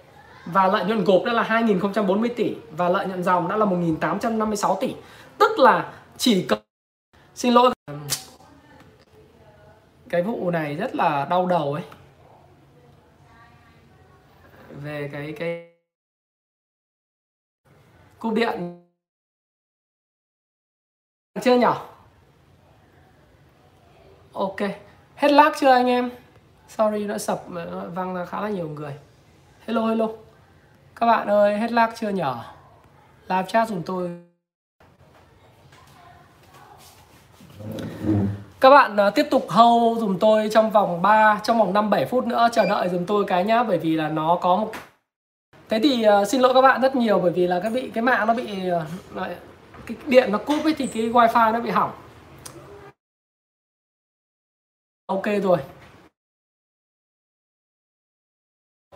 và 0.52 0.66
lợi 0.66 0.84
nhuận 0.84 1.04
gộp 1.04 1.22
đã 1.26 1.32
là 1.32 1.42
2040 1.42 2.30
tỷ 2.36 2.56
và 2.70 2.88
lợi 2.88 3.06
nhuận 3.06 3.22
dòng 3.22 3.48
đã 3.48 3.56
là 3.56 3.64
1856 3.64 4.78
tỷ. 4.80 4.94
Tức 5.38 5.58
là 5.58 5.92
chỉ 6.16 6.46
cần 6.48 6.58
xin 7.34 7.54
lỗi. 7.54 7.70
Cái 10.08 10.22
vụ 10.22 10.50
này 10.50 10.76
rất 10.76 10.94
là 10.94 11.26
đau 11.30 11.46
đầu 11.46 11.74
ấy. 11.74 11.82
Về 14.82 15.08
cái 15.12 15.34
cái 15.38 15.72
cúp 18.18 18.34
điện. 18.34 18.84
Chưa 21.42 21.58
nhỉ? 21.58 21.66
Ok. 24.32 24.60
Hết 25.14 25.32
lag 25.32 25.52
chưa 25.60 25.70
anh 25.70 25.86
em? 25.86 26.10
Sorry, 26.68 27.04
nó 27.04 27.18
sập, 27.18 27.44
văng 27.94 28.14
ra 28.14 28.24
khá 28.24 28.40
là 28.40 28.48
nhiều 28.48 28.68
người. 28.68 28.94
Hello 29.66 29.86
hello 29.86 30.08
các 31.00 31.06
bạn 31.06 31.28
ơi, 31.28 31.58
hết 31.58 31.72
lag 31.72 31.90
chưa 31.96 32.08
nhở? 32.08 32.36
Live 33.28 33.48
chat 33.48 33.68
dùng 33.68 33.82
tôi. 33.86 34.10
Các 38.60 38.70
bạn 38.70 38.96
uh, 39.08 39.14
tiếp 39.14 39.26
tục 39.30 39.46
hold 39.48 40.00
dùm 40.00 40.18
tôi 40.18 40.48
trong 40.52 40.70
vòng 40.70 41.02
3, 41.02 41.40
trong 41.44 41.58
vòng 41.58 41.72
5 41.72 41.90
7 41.90 42.06
phút 42.06 42.26
nữa 42.26 42.48
chờ 42.52 42.66
đợi 42.68 42.88
dùm 42.88 43.04
tôi 43.04 43.24
cái 43.24 43.44
nhá 43.44 43.62
bởi 43.62 43.78
vì 43.78 43.96
là 43.96 44.08
nó 44.08 44.38
có 44.40 44.56
một 44.56 44.72
Thế 45.68 45.80
thì 45.82 46.04
uh, 46.22 46.28
xin 46.28 46.40
lỗi 46.40 46.54
các 46.54 46.60
bạn 46.60 46.80
rất 46.80 46.96
nhiều 46.96 47.18
bởi 47.18 47.32
vì 47.32 47.46
là 47.46 47.60
cái 47.60 47.70
bị 47.70 47.90
cái 47.94 48.02
mạng 48.02 48.26
nó 48.26 48.34
bị 48.34 48.70
uh, 48.70 49.26
cái 49.86 49.96
điện 50.06 50.32
nó 50.32 50.38
cúp 50.38 50.64
ấy 50.64 50.74
thì 50.78 50.86
cái 50.86 51.02
wifi 51.02 51.52
nó 51.52 51.60
bị 51.60 51.70
hỏng. 51.70 51.90
Ok 55.06 55.24
rồi. 55.42 55.58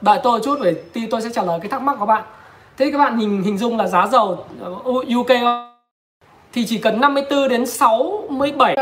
Đợi 0.02 0.20
tôi 0.22 0.40
chút 0.44 0.58
để 0.62 0.82
thì 0.94 1.06
tôi 1.06 1.22
sẽ 1.22 1.28
trả 1.32 1.42
lời 1.42 1.60
cái 1.62 1.68
thắc 1.68 1.82
mắc 1.82 1.96
của 2.00 2.06
bạn. 2.06 2.24
Thế 2.76 2.90
các 2.92 2.98
bạn 2.98 3.18
nhìn 3.18 3.42
hình 3.42 3.58
dung 3.58 3.76
là 3.76 3.86
giá 3.86 4.06
dầu 4.06 4.46
uh, 4.88 5.06
UK 5.18 5.30
thì 6.52 6.66
chỉ 6.66 6.78
cần 6.78 7.00
54 7.00 7.48
đến 7.48 7.66
67 7.66 8.76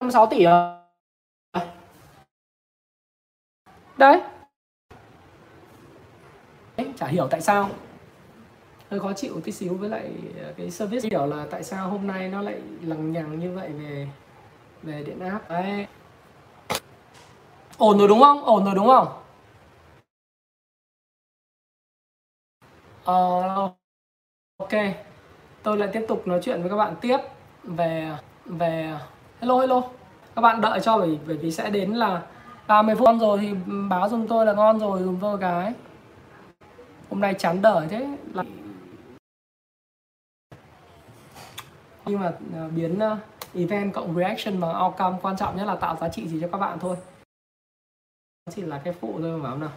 56 0.00 0.26
tỷ 0.26 0.44
à? 0.44 0.74
đấy. 3.96 4.20
Chả 6.96 7.06
hiểu 7.06 7.28
tại 7.30 7.40
sao. 7.40 7.70
Hơi 8.90 9.00
khó 9.00 9.12
chịu 9.12 9.40
tí 9.44 9.52
xíu 9.52 9.74
với 9.74 9.88
lại 9.88 10.10
cái 10.56 10.70
service. 10.70 11.08
Hiểu 11.08 11.26
là 11.26 11.46
tại 11.50 11.62
sao 11.64 11.88
hôm 11.88 12.06
nay 12.06 12.28
nó 12.28 12.42
lại 12.42 12.60
lằng 12.82 13.12
nhằng 13.12 13.38
như 13.38 13.52
vậy 13.52 13.68
về 13.68 14.08
về 14.82 15.02
điện 15.02 15.20
áp. 15.20 15.50
Đấy. 15.50 15.86
Ổn 17.78 17.98
rồi 17.98 18.08
đúng 18.08 18.20
không? 18.20 18.44
Ổn 18.44 18.64
rồi 18.64 18.74
đúng 18.74 18.86
không 18.86 19.08
uh, 23.10 23.72
ok. 24.56 24.72
Tôi 25.62 25.76
lại 25.78 25.88
tiếp 25.92 26.04
tục 26.08 26.26
nói 26.26 26.40
chuyện 26.42 26.60
với 26.60 26.70
các 26.70 26.76
bạn 26.76 26.94
tiếp 27.00 27.18
về 27.64 28.16
về 28.44 28.98
hello 29.40 29.60
hello. 29.60 29.82
Các 30.34 30.42
bạn 30.42 30.60
đợi 30.60 30.80
cho 30.80 30.98
bởi 30.98 31.18
bởi 31.26 31.36
vì 31.36 31.50
sẽ 31.50 31.70
đến 31.70 31.92
là 31.92 32.22
30 32.66 32.94
phút. 32.94 33.08
Rồi 33.20 33.38
thì 33.38 33.54
báo 33.88 34.08
giùm 34.08 34.26
tôi 34.26 34.46
là 34.46 34.52
ngon 34.52 34.78
rồi 34.78 35.02
giùm 35.02 35.20
tôi 35.20 35.38
cái. 35.38 35.72
Hôm 37.10 37.20
nay 37.20 37.34
chán 37.34 37.62
đợi 37.62 37.86
thế. 37.88 38.16
Là 38.34 38.44
nhưng 42.06 42.20
mà 42.20 42.32
à, 42.54 42.68
biến 42.76 42.98
à, 42.98 43.18
event 43.54 43.94
cộng 43.94 44.14
reaction 44.16 44.60
bằng 44.60 44.84
outcome 44.84 45.18
quan 45.22 45.36
trọng 45.36 45.56
nhất 45.56 45.64
là 45.64 45.76
tạo 45.76 45.96
giá 46.00 46.08
trị 46.08 46.28
gì 46.28 46.38
cho 46.40 46.48
các 46.52 46.58
bạn 46.58 46.78
thôi. 46.78 46.96
Chỉ 48.50 48.62
là 48.62 48.80
cái 48.84 48.94
phụ 49.00 49.18
thôi 49.20 49.38
mà 49.38 49.54
nào? 49.54 49.70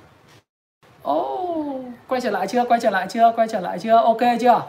Oh, 1.09 1.81
quay 2.07 2.21
trở 2.21 2.31
lại 2.31 2.47
chưa? 2.47 2.65
Quay 2.65 2.79
trở 2.79 2.89
lại 2.89 3.07
chưa? 3.09 3.31
Quay 3.35 3.47
trở 3.47 3.59
lại 3.59 3.79
chưa? 3.79 3.95
Ok 3.95 4.21
chưa? 4.39 4.61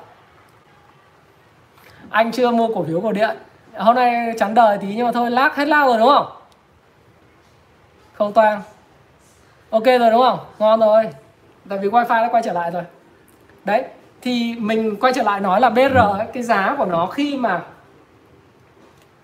Anh 2.11 2.33
chưa 2.33 2.51
mua 2.51 2.75
cổ 2.75 2.85
phiếu 2.85 3.01
cổ 3.01 3.13
điện. 3.13 3.37
Hôm 3.77 3.95
nay 3.95 4.35
trắng 4.39 4.55
đời 4.55 4.79
tí 4.79 4.95
nhưng 4.97 5.07
mà 5.07 5.13
thôi 5.13 5.31
lác 5.31 5.57
hết 5.57 5.69
lao 5.69 5.89
rồi 5.89 5.99
đúng 5.99 6.09
không? 6.09 6.27
Không 8.13 8.33
toang. 8.33 8.63
Ok 9.71 9.85
rồi 9.85 10.11
đúng 10.11 10.23
không? 10.23 10.39
Ngon 10.59 10.81
rồi. 10.81 11.09
Tại 11.69 11.79
vì 11.79 11.89
wifi 11.89 12.23
đã 12.23 12.29
quay 12.31 12.43
trở 12.43 12.53
lại 12.53 12.71
rồi. 12.71 12.83
Đấy 13.65 13.85
thì 14.23 14.55
mình 14.59 14.97
quay 15.01 15.13
trở 15.13 15.23
lại 15.23 15.41
nói 15.41 15.61
là 15.61 15.71
BR 15.71 15.97
ấy, 15.97 16.27
cái 16.33 16.43
giá 16.43 16.75
của 16.79 16.85
nó 16.85 17.07
khi 17.07 17.37
mà 17.37 17.63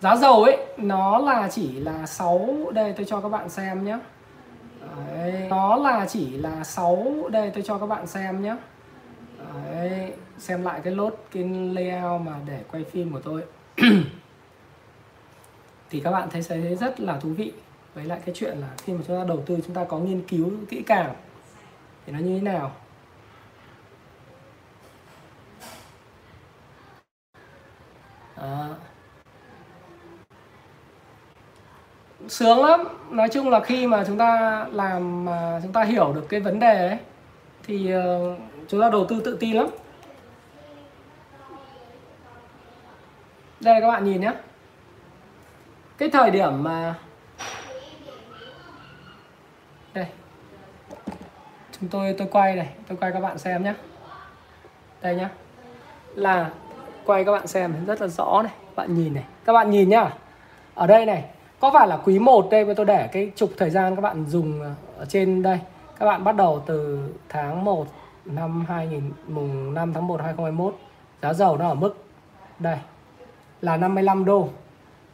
giá 0.01 0.17
dầu 0.17 0.43
ấy 0.43 0.57
nó 0.77 1.19
là 1.19 1.49
chỉ 1.51 1.81
là 1.81 2.07
6 2.07 2.49
đây 2.73 2.93
tôi 2.97 3.07
cho 3.09 3.21
các 3.21 3.29
bạn 3.29 3.49
xem 3.49 3.85
nhé 3.85 3.99
Đấy, 4.97 5.47
nó 5.51 5.77
là 5.77 6.07
chỉ 6.07 6.31
là 6.31 6.65
6 6.65 7.29
đây 7.31 7.51
tôi 7.55 7.63
cho 7.63 7.79
các 7.79 7.87
bạn 7.87 8.07
xem 8.07 8.43
nhé. 8.43 8.57
Đấy, 9.65 10.13
xem 10.39 10.63
lại 10.63 10.81
cái 10.85 10.95
lốt 10.95 11.15
cái 11.33 11.45
layout 11.45 12.21
mà 12.21 12.37
để 12.47 12.65
quay 12.73 12.85
phim 12.85 13.13
của 13.13 13.21
tôi. 13.21 13.43
Thì 15.91 16.01
các 16.01 16.11
bạn 16.11 16.29
thấy 16.31 16.43
thấy 16.49 16.77
rất 16.77 17.01
là 17.01 17.17
thú 17.17 17.29
vị. 17.29 17.53
Với 17.95 18.05
lại 18.05 18.21
cái 18.27 18.35
chuyện 18.35 18.59
là 18.59 18.69
khi 18.79 18.93
mà 18.93 19.01
chúng 19.07 19.17
ta 19.17 19.25
đầu 19.25 19.43
tư 19.47 19.59
chúng 19.67 19.75
ta 19.75 19.85
có 19.85 19.99
nghiên 19.99 20.23
cứu 20.23 20.51
kỹ 20.69 20.83
càng. 20.87 21.15
Thì 22.07 22.13
nó 22.13 22.19
như 22.19 22.35
thế 22.39 22.43
nào? 22.43 22.73
Đó. 28.37 28.69
Sướng 32.29 32.65
lắm. 32.65 32.85
Nói 33.11 33.29
chung 33.29 33.51
là 33.51 33.61
khi 33.61 33.87
mà 33.87 34.05
chúng 34.07 34.19
ta 34.19 34.67
làm 34.73 35.25
mà 35.25 35.61
chúng 35.63 35.73
ta 35.73 35.83
hiểu 35.83 36.13
được 36.13 36.27
cái 36.29 36.41
vấn 36.41 36.59
đề 36.59 36.89
ấy, 36.89 36.99
thì 37.63 37.91
ờ, 37.91 38.37
chúng 38.69 38.81
ta 38.81 38.91
đầu 38.91 39.07
tư 39.07 39.21
tự 39.25 39.37
tin 39.41 39.57
lắm. 39.57 39.67
Đây 43.61 43.81
các 43.81 43.89
bạn 43.89 44.05
nhìn 44.05 44.21
nhé 44.21 44.33
cái 45.99 46.11
thời 46.11 46.31
điểm 46.31 46.63
mà 46.63 46.95
đây. 49.95 50.07
Chúng 51.81 51.89
tôi 51.89 52.15
tôi 52.19 52.29
quay 52.31 52.57
này, 52.57 52.69
tôi 52.89 52.99
quay 53.01 53.13
các 53.13 53.21
bạn 53.21 53.39
xem 53.39 53.65
nhé 53.65 53.75
đây 55.01 55.17
nhá. 55.17 55.29
Là 56.15 56.51
quay 57.05 57.25
các 57.25 57.33
bạn 57.33 57.47
xem 57.47 57.87
rất 57.87 58.01
là 58.01 58.07
rõ 58.07 58.43
này 58.43 58.53
bạn 58.77 58.95
nhìn 58.95 59.15
này. 59.15 59.25
Các 59.45 59.53
bạn 59.53 59.71
nhìn 59.71 59.89
nhá. 59.89 60.11
Ở 60.75 60.87
đây 60.87 61.07
này 61.07 61.25
có 61.61 61.71
phải 61.71 61.89
là 61.89 61.97
quý 61.97 62.19
1 62.19 62.51
đây 62.51 62.75
tôi 62.75 62.87
để 62.87 63.09
cái 63.13 63.31
trục 63.37 63.51
thời 63.57 63.71
gian 63.71 63.97
các 63.97 64.03
bạn 64.03 64.25
dùng 64.29 64.61
ở 64.99 65.05
trên 65.09 65.43
đây. 65.43 65.59
Các 65.99 66.07
bạn 66.07 66.25
bắt 66.25 66.37
đầu 66.37 66.63
từ 66.67 66.99
tháng 67.29 67.65
1 67.65 67.87
năm 68.25 68.65
2000 68.69 69.13
mùng 69.29 69.75
5 69.75 69.93
tháng 69.93 70.07
1 70.07 70.21
2021 70.21 70.75
giá 71.23 71.35
dầu 71.35 71.57
nó 71.57 71.69
ở 71.69 71.75
mức 71.75 72.05
đây, 72.59 72.79
là 73.61 73.77
55 73.77 74.25
đô. 74.25 74.49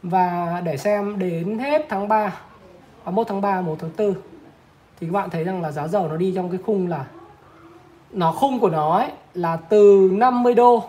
Và 0.03 0.61
để 0.65 0.77
xem 0.77 1.19
đến 1.19 1.59
hết 1.59 1.85
tháng 1.89 2.07
3 2.07 2.39
31 3.05 3.27
tháng 3.27 3.41
3 3.41 3.61
1 3.61 3.75
tháng 3.79 3.91
4 3.97 4.13
thì 4.99 5.07
các 5.07 5.13
bạn 5.13 5.29
thấy 5.29 5.43
rằng 5.43 5.61
là 5.61 5.71
giá 5.71 5.87
dầu 5.87 6.07
nó 6.07 6.17
đi 6.17 6.33
trong 6.35 6.49
cái 6.49 6.59
khung 6.65 6.87
là, 6.87 7.05
nó 8.11 8.31
khung 8.31 8.59
của 8.59 8.69
nó 8.69 8.97
ấy 8.97 9.09
là 9.33 9.57
từ 9.57 10.09
50 10.13 10.53
đô 10.53 10.83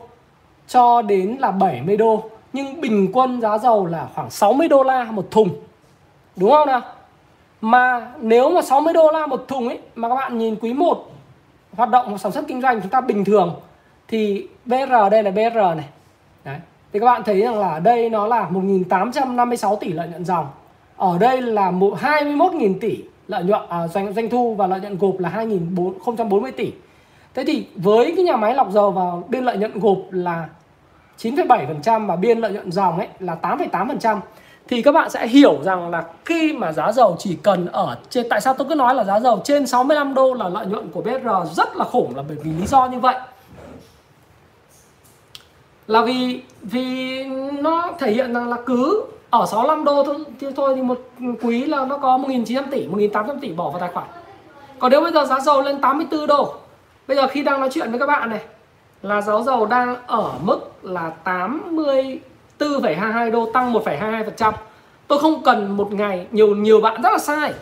cho 0.66 1.02
đến 1.02 1.36
là 1.40 1.50
70 1.50 1.96
đô 1.96 2.30
nhưng 2.56 2.80
bình 2.80 3.10
quân 3.12 3.40
giá 3.40 3.58
dầu 3.58 3.86
là 3.86 4.08
khoảng 4.14 4.30
60 4.30 4.68
đô 4.68 4.82
la 4.82 5.04
một 5.04 5.30
thùng. 5.30 5.48
Đúng 6.36 6.50
không 6.50 6.66
nào? 6.66 6.80
Mà 7.60 8.10
nếu 8.20 8.50
mà 8.50 8.62
60 8.62 8.92
đô 8.92 9.10
la 9.12 9.26
một 9.26 9.44
thùng 9.48 9.68
ấy 9.68 9.78
mà 9.94 10.08
các 10.08 10.14
bạn 10.14 10.38
nhìn 10.38 10.56
quý 10.56 10.72
1 10.72 11.12
hoạt 11.72 11.90
động 11.90 12.18
sản 12.18 12.32
xuất 12.32 12.44
kinh 12.48 12.62
doanh 12.62 12.80
chúng 12.80 12.90
ta 12.90 13.00
bình 13.00 13.24
thường 13.24 13.54
thì 14.08 14.48
BR 14.64 14.92
đây 15.10 15.22
là 15.22 15.30
BR 15.30 15.56
này. 15.56 15.88
Đấy. 16.44 16.58
Thì 16.92 17.00
các 17.00 17.06
bạn 17.06 17.22
thấy 17.24 17.40
rằng 17.40 17.58
là 17.58 17.68
ở 17.68 17.80
đây 17.80 18.10
nó 18.10 18.26
là 18.26 18.48
1.856 18.50 19.76
tỷ 19.76 19.92
lợi 19.92 20.08
nhuận 20.08 20.24
dòng. 20.24 20.46
Ở 20.96 21.18
đây 21.18 21.42
là 21.42 21.70
21.000 21.70 22.74
tỷ 22.80 22.98
lợi 23.28 23.44
nhuận 23.44 23.62
à, 23.68 23.88
doanh 23.88 24.12
doanh 24.12 24.30
thu 24.30 24.54
và 24.54 24.66
lợi 24.66 24.80
nhuận 24.80 24.98
gộp 24.98 25.18
là 25.18 25.30
2.040 25.30 26.52
tỷ. 26.56 26.72
Thế 27.34 27.44
thì 27.46 27.66
với 27.76 28.12
cái 28.16 28.24
nhà 28.24 28.36
máy 28.36 28.54
lọc 28.54 28.72
dầu 28.72 28.90
vào 28.90 29.24
biên 29.28 29.44
lợi 29.44 29.56
nhuận 29.56 29.78
gộp 29.78 29.98
là 30.10 30.48
9,7% 31.18 32.06
và 32.06 32.16
biên 32.16 32.38
lợi 32.38 32.52
nhuận 32.52 32.72
dòng 32.72 32.98
ấy 32.98 33.08
là 33.20 33.36
8,8% 33.42 34.20
thì 34.68 34.82
các 34.82 34.92
bạn 34.92 35.10
sẽ 35.10 35.26
hiểu 35.26 35.58
rằng 35.62 35.90
là 35.90 36.04
khi 36.24 36.52
mà 36.52 36.72
giá 36.72 36.92
dầu 36.92 37.16
chỉ 37.18 37.38
cần 37.42 37.66
ở 37.66 37.96
trên 38.10 38.28
tại 38.30 38.40
sao 38.40 38.54
tôi 38.54 38.68
cứ 38.68 38.74
nói 38.74 38.94
là 38.94 39.04
giá 39.04 39.20
dầu 39.20 39.40
trên 39.44 39.66
65 39.66 40.14
đô 40.14 40.34
là 40.34 40.48
lợi 40.48 40.66
nhuận 40.66 40.90
của 40.90 41.00
BR 41.00 41.54
rất 41.56 41.76
là 41.76 41.84
khủng 41.84 42.16
là 42.16 42.22
bởi 42.28 42.36
vì 42.44 42.50
lý 42.52 42.66
do 42.66 42.86
như 42.86 42.98
vậy. 42.98 43.14
Là 45.86 46.02
vì 46.02 46.42
vì 46.62 47.24
nó 47.52 47.92
thể 47.98 48.12
hiện 48.12 48.34
rằng 48.34 48.48
là 48.48 48.56
cứ 48.66 49.04
ở 49.30 49.46
65 49.46 49.84
đô 49.84 50.04
thôi 50.04 50.16
thì 50.40 50.46
thôi 50.56 50.72
thì 50.76 50.82
một 50.82 51.00
quý 51.42 51.64
là 51.64 51.84
nó 51.84 51.98
có 51.98 52.18
1.900 52.18 52.62
tỷ 52.70 52.88
1.800 52.88 53.40
tỷ 53.40 53.52
bỏ 53.52 53.70
vào 53.70 53.80
tài 53.80 53.88
khoản. 53.88 54.06
Còn 54.78 54.90
nếu 54.90 55.00
bây 55.00 55.12
giờ 55.12 55.24
giá 55.24 55.40
dầu 55.40 55.62
lên 55.62 55.80
84 55.80 56.26
đô 56.26 56.54
bây 57.08 57.16
giờ 57.16 57.26
khi 57.26 57.42
đang 57.42 57.60
nói 57.60 57.68
chuyện 57.72 57.90
với 57.90 57.98
các 57.98 58.06
bạn 58.06 58.30
này 58.30 58.40
là 59.02 59.20
giá 59.20 59.40
dầu 59.40 59.66
đang 59.66 59.96
ở 60.06 60.32
mức 60.42 60.58
là 60.86 61.12
84,22 61.24 63.30
đô 63.30 63.50
tăng 63.52 63.72
1,22%. 63.72 64.52
Tôi 65.08 65.18
không 65.18 65.42
cần 65.42 65.76
một 65.76 65.92
ngày 65.92 66.26
nhiều 66.30 66.54
nhiều 66.54 66.80
bạn 66.80 67.02
rất 67.02 67.12
là 67.12 67.18
sai. 67.18 67.52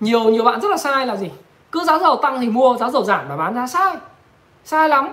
Nhiều 0.00 0.24
nhiều 0.24 0.44
bạn 0.44 0.60
rất 0.60 0.68
là 0.68 0.76
sai 0.76 1.06
là 1.06 1.16
gì? 1.16 1.30
Cứ 1.72 1.84
giá 1.84 1.98
dầu 1.98 2.16
tăng 2.16 2.40
thì 2.40 2.48
mua, 2.48 2.76
giá 2.76 2.90
dầu 2.90 3.04
giảm 3.04 3.28
mà 3.28 3.36
bán 3.36 3.54
giá 3.54 3.66
sai. 3.66 3.96
Sai 4.64 4.88
lắm. 4.88 5.08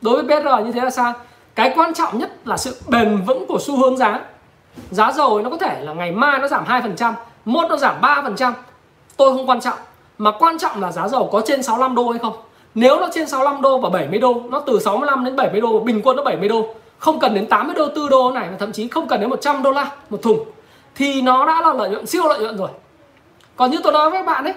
Đối 0.00 0.22
với 0.22 0.42
BR 0.42 0.48
như 0.64 0.72
thế 0.72 0.80
là 0.80 0.90
sai. 0.90 1.12
Cái 1.54 1.72
quan 1.76 1.94
trọng 1.94 2.18
nhất 2.18 2.32
là 2.44 2.56
sự 2.56 2.76
bền 2.88 3.22
vững 3.26 3.46
của 3.48 3.58
xu 3.60 3.76
hướng 3.76 3.96
giá. 3.96 4.20
Giá 4.90 5.12
dầu 5.12 5.42
nó 5.42 5.50
có 5.50 5.56
thể 5.56 5.80
là 5.80 5.92
ngày 5.92 6.12
mai 6.12 6.38
nó 6.38 6.48
giảm 6.48 6.64
2%, 6.64 7.12
mốt 7.44 7.70
nó 7.70 7.76
giảm 7.76 8.00
3%. 8.00 8.52
Tôi 9.16 9.36
không 9.36 9.48
quan 9.48 9.60
trọng. 9.60 9.78
Mà 10.18 10.30
quan 10.38 10.58
trọng 10.58 10.80
là 10.80 10.92
giá 10.92 11.08
dầu 11.08 11.28
có 11.32 11.42
trên 11.46 11.62
65 11.62 11.94
đô 11.94 12.10
hay 12.10 12.18
không 12.18 12.36
nếu 12.78 13.00
nó 13.00 13.08
trên 13.12 13.28
65 13.28 13.62
đô 13.62 13.78
và 13.78 13.88
70 13.88 14.18
đô, 14.18 14.42
nó 14.50 14.60
từ 14.60 14.80
65 14.80 15.24
đến 15.24 15.36
70 15.36 15.60
đô, 15.60 15.80
bình 15.80 16.00
quân 16.04 16.16
nó 16.16 16.22
70 16.22 16.48
đô. 16.48 16.74
Không 16.98 17.20
cần 17.20 17.34
đến 17.34 17.46
80 17.46 17.74
đô 17.76 17.88
4 17.96 18.08
đô 18.08 18.30
này, 18.30 18.48
thậm 18.58 18.72
chí 18.72 18.88
không 18.88 19.08
cần 19.08 19.20
đến 19.20 19.30
100 19.30 19.62
đô 19.62 19.70
la 19.70 19.90
một 20.10 20.22
thùng. 20.22 20.44
Thì 20.94 21.22
nó 21.22 21.46
đã 21.46 21.60
là 21.60 21.72
lợi 21.72 21.90
nhuận, 21.90 22.06
siêu 22.06 22.28
lợi 22.28 22.40
nhuận 22.40 22.56
rồi. 22.56 22.68
Còn 23.56 23.70
như 23.70 23.78
tôi 23.82 23.92
nói 23.92 24.10
với 24.10 24.20
các 24.20 24.26
bạn 24.26 24.44
ấy, 24.44 24.54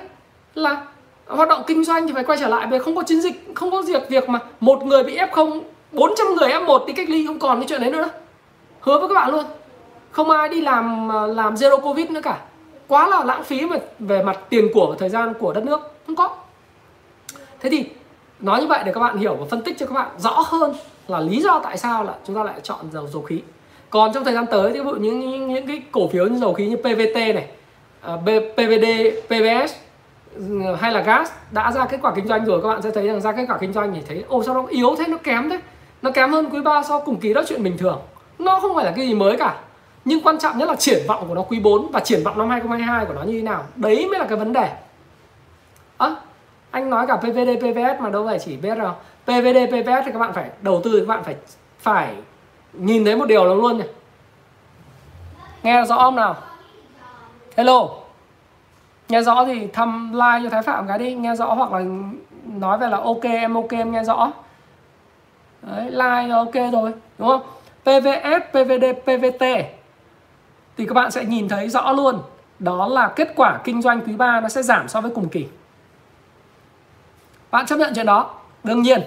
là 0.56 0.82
hoạt 1.28 1.50
động 1.50 1.64
kinh 1.68 1.84
doanh 1.84 2.08
thì 2.08 2.14
phải 2.14 2.24
quay 2.24 2.38
trở 2.42 2.48
lại 2.48 2.68
về 2.68 2.80
không 2.80 2.96
có 2.96 3.04
chiến 3.04 3.22
dịch, 3.22 3.52
không 3.56 3.72
có 3.72 3.82
việc 3.82 4.10
việc 4.10 4.30
mà 4.30 4.40
một 4.60 4.86
người 4.86 5.04
bị 5.04 5.18
F0 5.18 5.62
400 5.92 6.28
người 6.36 6.50
F1 6.50 6.86
đi 6.86 6.94
cách 6.94 7.10
ly, 7.10 7.28
không 7.28 7.40
còn 7.40 7.60
cái 7.60 7.68
chuyện 7.70 7.82
đấy 7.82 7.92
nữa. 7.92 8.10
Hứa 8.80 9.00
với 9.00 9.08
các 9.10 9.16
bạn 9.16 9.32
luôn. 9.32 9.46
Không 10.12 10.30
ai 10.30 10.50
đi 10.50 10.62
làm 10.62 11.12
à, 11.12 11.28
làm 11.28 11.56
zero 11.56 11.80
covid 11.80 12.10
nữa 12.10 12.22
cả. 12.24 12.38
Quá 12.88 13.08
là 13.08 13.24
lãng 13.24 13.44
phí 13.44 13.66
về 13.66 13.80
về 14.00 14.24
mặt 14.24 14.40
tiền 14.50 14.70
của 14.74 14.88
và 14.90 14.96
thời 15.00 15.10
gian 15.10 15.34
của 15.40 15.54
đất 15.54 15.64
nước. 15.64 15.80
Không 16.08 16.16
có. 16.16 16.30
Thế 17.60 17.70
thì 17.70 17.86
nói 18.42 18.62
như 18.62 18.68
vậy 18.68 18.84
để 18.86 18.92
các 18.94 19.00
bạn 19.00 19.18
hiểu 19.18 19.36
và 19.36 19.46
phân 19.50 19.62
tích 19.62 19.78
cho 19.80 19.86
các 19.86 19.94
bạn 19.94 20.10
rõ 20.18 20.44
hơn 20.48 20.74
là 21.08 21.20
lý 21.20 21.42
do 21.42 21.60
tại 21.64 21.78
sao 21.78 22.04
là 22.04 22.16
chúng 22.28 22.36
ta 22.36 22.44
lại 22.44 22.60
chọn 22.64 22.80
dầu 22.92 23.08
dầu 23.08 23.22
khí. 23.22 23.42
Còn 23.90 24.14
trong 24.14 24.24
thời 24.24 24.34
gian 24.34 24.46
tới 24.52 24.72
ví 24.72 24.80
dụ 24.80 24.92
những, 24.92 25.20
những 25.20 25.54
những 25.54 25.68
cái 25.68 25.82
cổ 25.92 26.08
phiếu 26.08 26.28
như 26.28 26.40
dầu 26.40 26.54
khí 26.54 26.68
như 26.68 26.78
PVT 26.78 27.16
này 27.16 27.48
à, 28.02 28.14
uh, 28.14 28.22
PVD 28.54 28.86
PVS 29.28 29.74
ừ, 30.36 30.76
hay 30.80 30.92
là 30.92 31.02
gas 31.02 31.32
đã 31.52 31.72
ra 31.72 31.86
kết 31.86 31.98
quả 32.02 32.12
kinh 32.16 32.28
doanh 32.28 32.46
rồi 32.46 32.62
các 32.62 32.68
bạn 32.68 32.82
sẽ 32.82 32.92
thấy 32.92 33.08
rằng 33.08 33.22
ra 33.22 33.32
kết 33.32 33.46
quả 33.48 33.58
kinh 33.58 33.74
doanh 33.74 33.94
thì 33.94 34.02
thấy 34.08 34.24
ô 34.28 34.44
sao 34.44 34.56
nó 34.56 34.66
yếu 34.70 34.96
thế 34.98 35.08
nó 35.08 35.18
kém 35.18 35.50
thế. 35.50 35.60
Nó 36.02 36.12
kém 36.12 36.32
hơn 36.32 36.50
quý 36.52 36.62
3 36.62 36.84
so 36.84 37.00
cùng 37.00 37.20
kỳ 37.20 37.34
đó 37.34 37.42
chuyện 37.48 37.64
bình 37.64 37.78
thường. 37.78 38.02
Nó 38.40 38.60
không 38.60 38.76
phải 38.76 38.86
là 38.86 38.94
cái 38.96 39.08
gì 39.08 39.14
mới 39.14 39.38
cả. 39.38 39.58
Nhưng 40.06 40.22
quan 40.22 40.40
trọng 40.40 40.58
nhất 40.58 40.70
là 40.70 40.76
triển 40.76 41.04
vọng 41.08 41.26
của 41.28 41.36
nó 41.36 41.42
quý 41.42 41.60
4 41.60 41.92
và 41.92 42.00
triển 42.00 42.24
vọng 42.24 42.38
năm 42.38 42.50
2022 42.50 43.06
của 43.06 43.14
nó 43.14 43.24
như 43.24 43.34
thế 43.34 43.42
nào. 43.42 43.64
Đấy 43.76 44.08
mới 44.10 44.20
là 44.20 44.26
cái 44.26 44.38
vấn 44.38 44.54
đề. 44.54 44.70
À, 45.98 46.16
anh 46.72 46.90
nói 46.90 47.08
cả 47.08 47.16
PVD 47.16 47.50
PVS 47.60 48.02
mà 48.02 48.10
đâu 48.10 48.28
phải 48.28 48.40
chỉ 48.40 48.58
BR 48.58 48.82
PVD 49.24 49.58
PVS 49.68 50.06
thì 50.06 50.12
các 50.12 50.20
bạn 50.20 50.34
phải 50.34 50.50
đầu 50.62 50.82
tư 50.84 50.92
thì 50.94 51.00
các 51.00 51.08
bạn 51.08 51.24
phải 51.24 51.36
phải 51.80 52.16
nhìn 52.74 53.06
thấy 53.06 53.16
một 53.16 53.26
điều 53.26 53.46
là 53.46 53.54
luôn 53.54 53.78
nhỉ. 53.78 53.84
Nghe 55.64 55.86
rõ 55.86 55.98
không 55.98 56.16
nào? 56.16 56.36
Hello. 57.58 57.90
Nghe 59.10 59.22
rõ 59.22 59.46
thì 59.46 59.68
thăm 59.68 60.14
like 60.14 60.40
cho 60.44 60.50
Thái 60.50 60.62
Phạm 60.62 60.88
cái 60.88 61.00
đi. 61.00 61.14
Nghe 61.14 61.36
rõ 61.36 61.54
hoặc 61.54 61.72
là 61.72 61.86
nói 62.46 62.78
về 62.78 62.88
là 62.88 62.98
ok 62.98 63.24
em 63.24 63.54
ok 63.54 63.72
em 63.72 63.92
nghe 63.92 64.04
rõ. 64.04 64.32
Đấy, 65.62 65.86
like 65.92 66.28
là 66.28 66.36
ok 66.36 66.54
rồi 66.54 66.94
đúng 67.18 67.28
không? 67.28 67.42
PVS, 67.82 68.44
PVD, 68.52 68.86
PVT 69.04 69.44
thì 70.78 70.86
các 70.86 70.94
bạn 70.94 71.12
sẽ 71.12 71.26
nhìn 71.26 71.50
thấy 71.50 71.70
rõ 71.70 71.92
luôn. 71.92 72.20
Đó 72.60 72.88
là 72.88 73.08
kết 73.08 73.34
quả 73.36 73.60
kinh 73.64 73.82
doanh 73.82 74.02
quý 74.02 74.14
3 74.16 74.42
nó 74.42 74.50
sẽ 74.50 74.64
giảm 74.64 74.88
so 74.88 75.02
với 75.02 75.12
cùng 75.16 75.30
kỳ 75.30 75.48
bạn 77.52 77.66
chấp 77.66 77.76
nhận 77.76 77.94
chuyện 77.96 78.06
đó. 78.06 78.30
Đương 78.64 78.82
nhiên, 78.82 79.02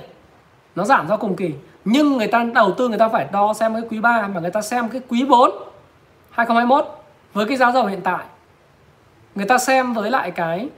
nó 0.74 0.84
giảm 0.84 1.08
do 1.08 1.16
cùng 1.16 1.36
kỳ. 1.36 1.54
Nhưng 1.84 2.12
người 2.18 2.26
ta 2.26 2.44
đầu 2.54 2.72
tư, 2.72 2.88
người 2.88 2.98
ta 2.98 3.08
phải 3.08 3.26
đo 3.32 3.54
xem 3.54 3.74
cái 3.74 3.82
quý 3.90 4.00
3 4.00 4.28
mà 4.34 4.40
người 4.40 4.50
ta 4.50 4.62
xem 4.62 4.88
cái 4.88 5.00
quý 5.08 5.24
4 5.24 5.50
2021 6.30 6.86
với 7.32 7.46
cái 7.46 7.56
giá 7.56 7.72
dầu 7.72 7.86
hiện 7.86 8.00
tại. 8.00 8.24
Người 9.34 9.46
ta 9.46 9.58
xem 9.58 9.92
với 9.92 10.10
lại 10.10 10.30
cái 10.30 10.68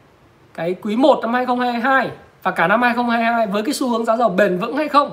cái 0.55 0.75
quý 0.83 0.97
1 0.97 1.19
năm 1.23 1.35
2022 1.35 2.11
và 2.43 2.51
cả 2.51 2.67
năm 2.67 2.83
2022 2.83 3.47
với 3.47 3.63
cái 3.63 3.75
xu 3.75 3.89
hướng 3.89 4.05
giá 4.05 4.17
dầu 4.17 4.29
bền 4.29 4.59
vững 4.59 4.77
hay 4.77 4.89
không 4.89 5.11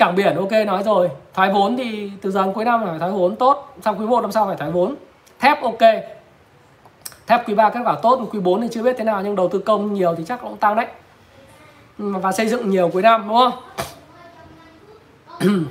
cảng 0.00 0.16
biển, 0.16 0.36
ok, 0.36 0.52
nói 0.66 0.82
rồi. 0.82 1.10
Thoái 1.34 1.50
vốn 1.50 1.76
thì 1.76 2.10
từ 2.22 2.30
giờ 2.30 2.44
đến 2.44 2.52
cuối 2.52 2.64
năm 2.64 2.84
phải 2.86 2.98
thoái 2.98 3.10
vốn 3.10 3.36
tốt. 3.36 3.76
Sang 3.84 4.00
quý 4.00 4.06
1 4.06 4.20
năm 4.20 4.32
sau 4.32 4.46
phải 4.46 4.56
thoái 4.56 4.70
vốn. 4.70 4.94
Thép, 5.40 5.62
ok. 5.62 5.78
Thép 7.26 7.48
quý 7.48 7.54
3 7.54 7.70
kết 7.70 7.80
quả 7.84 7.96
tốt, 8.02 8.28
quý 8.32 8.40
4 8.40 8.60
thì 8.60 8.68
chưa 8.72 8.82
biết 8.82 8.96
thế 8.98 9.04
nào, 9.04 9.22
nhưng 9.22 9.36
đầu 9.36 9.48
tư 9.48 9.58
công 9.58 9.94
nhiều 9.94 10.14
thì 10.18 10.24
chắc 10.24 10.40
cũng 10.42 10.56
tăng 10.56 10.76
đấy. 10.76 10.86
Và 11.98 12.32
xây 12.32 12.48
dựng 12.48 12.70
nhiều 12.70 12.90
cuối 12.92 13.02
năm, 13.02 13.28
đúng 13.28 13.36
không? 13.36 13.52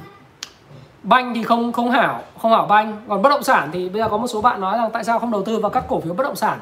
Banh 1.03 1.33
thì 1.33 1.43
không 1.43 1.71
không 1.71 1.91
hảo 1.91 2.21
không 2.41 2.51
hảo 2.51 2.65
banh. 2.65 3.01
Còn 3.09 3.21
bất 3.21 3.29
động 3.29 3.43
sản 3.43 3.69
thì 3.71 3.89
bây 3.89 4.01
giờ 4.01 4.09
có 4.09 4.17
một 4.17 4.27
số 4.27 4.41
bạn 4.41 4.61
nói 4.61 4.77
rằng 4.77 4.89
tại 4.93 5.03
sao 5.03 5.19
không 5.19 5.31
đầu 5.31 5.43
tư 5.43 5.59
vào 5.59 5.69
các 5.69 5.83
cổ 5.87 5.99
phiếu 5.99 6.13
bất 6.13 6.23
động 6.23 6.35
sản? 6.35 6.59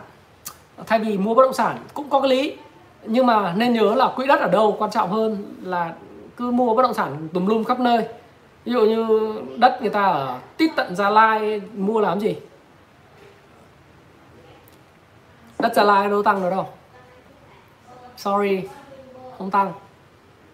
Thay 0.88 0.99
vì 0.99 1.18
mua 1.18 1.34
bất 1.34 1.43
động 1.43 1.53
sản 1.53 1.78
cũng 1.93 2.09
có 2.09 2.22
cái 2.22 2.30
lý. 2.30 2.57
Nhưng 3.05 3.26
mà 3.26 3.53
nên 3.55 3.74
nhớ 3.74 3.95
là 3.95 4.11
quỹ 4.15 4.28
đất 4.28 4.39
ở 4.39 4.47
đâu 4.47 4.76
quan 4.80 4.91
trọng 4.91 5.11
hơn 5.11 5.55
là 5.61 5.93
cứ 6.38 6.51
mua 6.51 6.75
bất 6.75 6.83
động 6.83 6.93
sản 6.93 7.27
tùm 7.33 7.45
lum 7.45 7.63
khắp 7.63 7.79
nơi. 7.79 8.07
Ví 8.65 8.71
dụ 8.71 8.85
như 8.85 9.33
đất 9.57 9.77
người 9.81 9.89
ta 9.89 10.03
ở 10.05 10.39
tít 10.57 10.71
tận 10.75 10.95
gia 10.95 11.09
lai 11.09 11.61
mua 11.73 11.99
làm 11.99 12.19
gì? 12.19 12.35
Đất 15.59 15.73
gia 15.75 15.83
lai 15.83 16.09
đâu 16.09 16.23
tăng 16.23 16.41
được 16.41 16.49
đâu. 16.49 16.67
Sorry 18.17 18.61
không 19.38 19.51
tăng. 19.51 19.73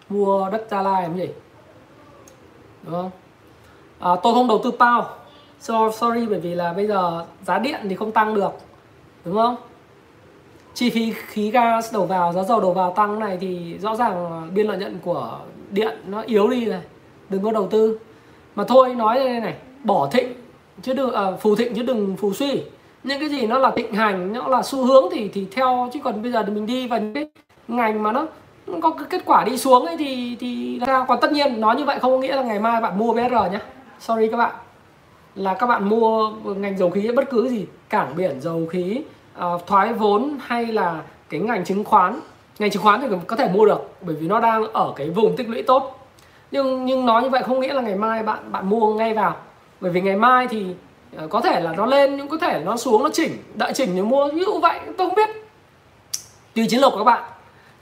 Mua 0.08 0.50
đất 0.50 0.66
gia 0.70 0.82
lai 0.82 1.02
làm 1.02 1.16
gì? 1.16 1.28
Đúng 2.82 2.92
không? 2.92 3.10
À, 3.98 4.10
tôi 4.22 4.34
không 4.34 4.48
đầu 4.48 4.60
tư 4.64 4.70
pao 4.78 5.08
so, 5.60 5.90
sorry 5.90 6.26
bởi 6.26 6.40
vì 6.40 6.54
là 6.54 6.72
bây 6.72 6.86
giờ 6.86 7.26
giá 7.42 7.58
điện 7.58 7.80
thì 7.88 7.96
không 7.96 8.12
tăng 8.12 8.34
được. 8.34 8.52
Đúng 9.24 9.36
không? 9.36 9.56
Chi 10.74 10.90
phí 10.90 11.12
khí 11.12 11.50
gas 11.50 11.92
đầu 11.92 12.06
vào 12.06 12.32
giá 12.32 12.42
dầu 12.42 12.60
đầu 12.60 12.72
vào 12.72 12.92
tăng 12.92 13.18
này 13.18 13.38
thì 13.40 13.78
rõ 13.78 13.96
ràng 13.96 14.50
biên 14.54 14.66
lợi 14.66 14.78
nhuận 14.78 14.98
của 15.04 15.38
điện 15.74 15.96
nó 16.06 16.22
yếu 16.22 16.48
đi 16.48 16.64
rồi 16.64 16.80
đừng 17.28 17.42
có 17.42 17.52
đầu 17.52 17.68
tư. 17.70 17.98
Mà 18.54 18.64
thôi 18.64 18.94
nói 18.94 19.18
đây 19.18 19.40
này 19.40 19.54
bỏ 19.84 20.08
thịnh 20.12 20.32
chứ 20.82 20.94
đừng 20.94 21.12
à, 21.12 21.24
phù 21.40 21.54
thịnh 21.54 21.74
chứ 21.74 21.82
đừng 21.82 22.16
phù 22.16 22.32
suy. 22.32 22.62
Những 23.04 23.20
cái 23.20 23.28
gì 23.28 23.46
nó 23.46 23.58
là 23.58 23.70
thịnh 23.70 23.94
hành 23.94 24.32
nó 24.32 24.48
là 24.48 24.62
xu 24.62 24.84
hướng 24.84 25.04
thì 25.12 25.28
thì 25.28 25.46
theo 25.52 25.90
chứ 25.92 26.00
còn 26.04 26.22
bây 26.22 26.32
giờ 26.32 26.42
thì 26.46 26.52
mình 26.52 26.66
đi 26.66 26.88
vào 26.88 27.00
những 27.00 27.14
cái 27.14 27.28
ngành 27.68 28.02
mà 28.02 28.12
nó 28.12 28.26
có 28.80 28.90
cái 28.90 29.06
kết 29.10 29.22
quả 29.24 29.44
đi 29.44 29.58
xuống 29.58 29.86
ấy 29.86 29.96
thì 29.96 30.36
thì 30.40 30.80
sao? 30.86 31.04
Còn 31.08 31.18
tất 31.20 31.32
nhiên 31.32 31.60
nói 31.60 31.76
như 31.76 31.84
vậy 31.84 31.98
không 31.98 32.12
có 32.12 32.18
nghĩa 32.18 32.36
là 32.36 32.42
ngày 32.42 32.60
mai 32.60 32.80
bạn 32.80 32.98
mua 32.98 33.12
BR 33.12 33.52
nhé 33.52 33.60
sorry 34.00 34.28
các 34.28 34.36
bạn. 34.36 34.52
Là 35.34 35.54
các 35.54 35.66
bạn 35.66 35.88
mua 35.88 36.30
ngành 36.30 36.78
dầu 36.78 36.90
khí 36.90 37.10
bất 37.16 37.30
cứ 37.30 37.48
gì 37.48 37.66
cảng 37.88 38.16
biển 38.16 38.40
dầu 38.40 38.66
khí 38.70 39.02
uh, 39.38 39.66
thoái 39.66 39.92
vốn 39.92 40.36
hay 40.40 40.66
là 40.66 41.02
cái 41.28 41.40
ngành 41.40 41.64
chứng 41.64 41.84
khoán 41.84 42.20
ngành 42.58 42.70
chứng 42.70 42.82
khoán 42.82 43.00
thì 43.00 43.16
có 43.26 43.36
thể 43.36 43.48
mua 43.48 43.66
được 43.66 43.80
bởi 44.00 44.16
vì 44.16 44.28
nó 44.28 44.40
đang 44.40 44.72
ở 44.72 44.92
cái 44.96 45.10
vùng 45.10 45.36
tích 45.36 45.48
lũy 45.48 45.62
tốt. 45.62 46.00
Nhưng 46.50 46.84
nhưng 46.84 47.06
nói 47.06 47.22
như 47.22 47.28
vậy 47.28 47.42
không 47.42 47.60
nghĩa 47.60 47.72
là 47.72 47.82
ngày 47.82 47.96
mai 47.96 48.22
bạn 48.22 48.52
bạn 48.52 48.70
mua 48.70 48.94
ngay 48.94 49.14
vào. 49.14 49.36
Bởi 49.80 49.92
vì 49.92 50.00
ngày 50.00 50.16
mai 50.16 50.46
thì 50.48 50.66
ờ, 51.16 51.26
có 51.26 51.40
thể 51.40 51.60
là 51.60 51.72
nó 51.72 51.86
lên 51.86 52.16
nhưng 52.16 52.28
có 52.28 52.38
thể 52.38 52.62
nó 52.64 52.76
xuống 52.76 53.02
nó 53.02 53.10
chỉnh 53.12 53.32
đợi 53.54 53.72
chỉnh 53.72 53.90
thì 53.94 54.02
mua. 54.02 54.28
Ví 54.32 54.44
dụ 54.44 54.60
vậy 54.60 54.80
tôi 54.98 55.08
không 55.08 55.16
biết. 55.16 55.30
Tùy 56.54 56.66
chiến 56.68 56.80
lược 56.80 56.92
của 56.92 56.98
các 56.98 57.04
bạn. 57.04 57.22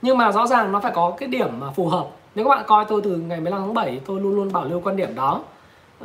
Nhưng 0.01 0.17
mà 0.17 0.31
rõ 0.31 0.47
ràng 0.47 0.71
nó 0.71 0.79
phải 0.79 0.91
có 0.95 1.13
cái 1.17 1.29
điểm 1.29 1.59
mà 1.59 1.71
phù 1.71 1.87
hợp. 1.87 2.07
Nếu 2.35 2.45
các 2.45 2.49
bạn 2.49 2.63
coi 2.67 2.85
tôi 2.85 3.01
từ 3.01 3.15
ngày 3.15 3.39
15 3.39 3.61
tháng 3.61 3.73
7 3.73 3.99
tôi 4.05 4.21
luôn 4.21 4.35
luôn 4.35 4.51
bảo 4.51 4.65
lưu 4.65 4.81
quan 4.83 4.95
điểm 4.95 5.15
đó. 5.15 5.41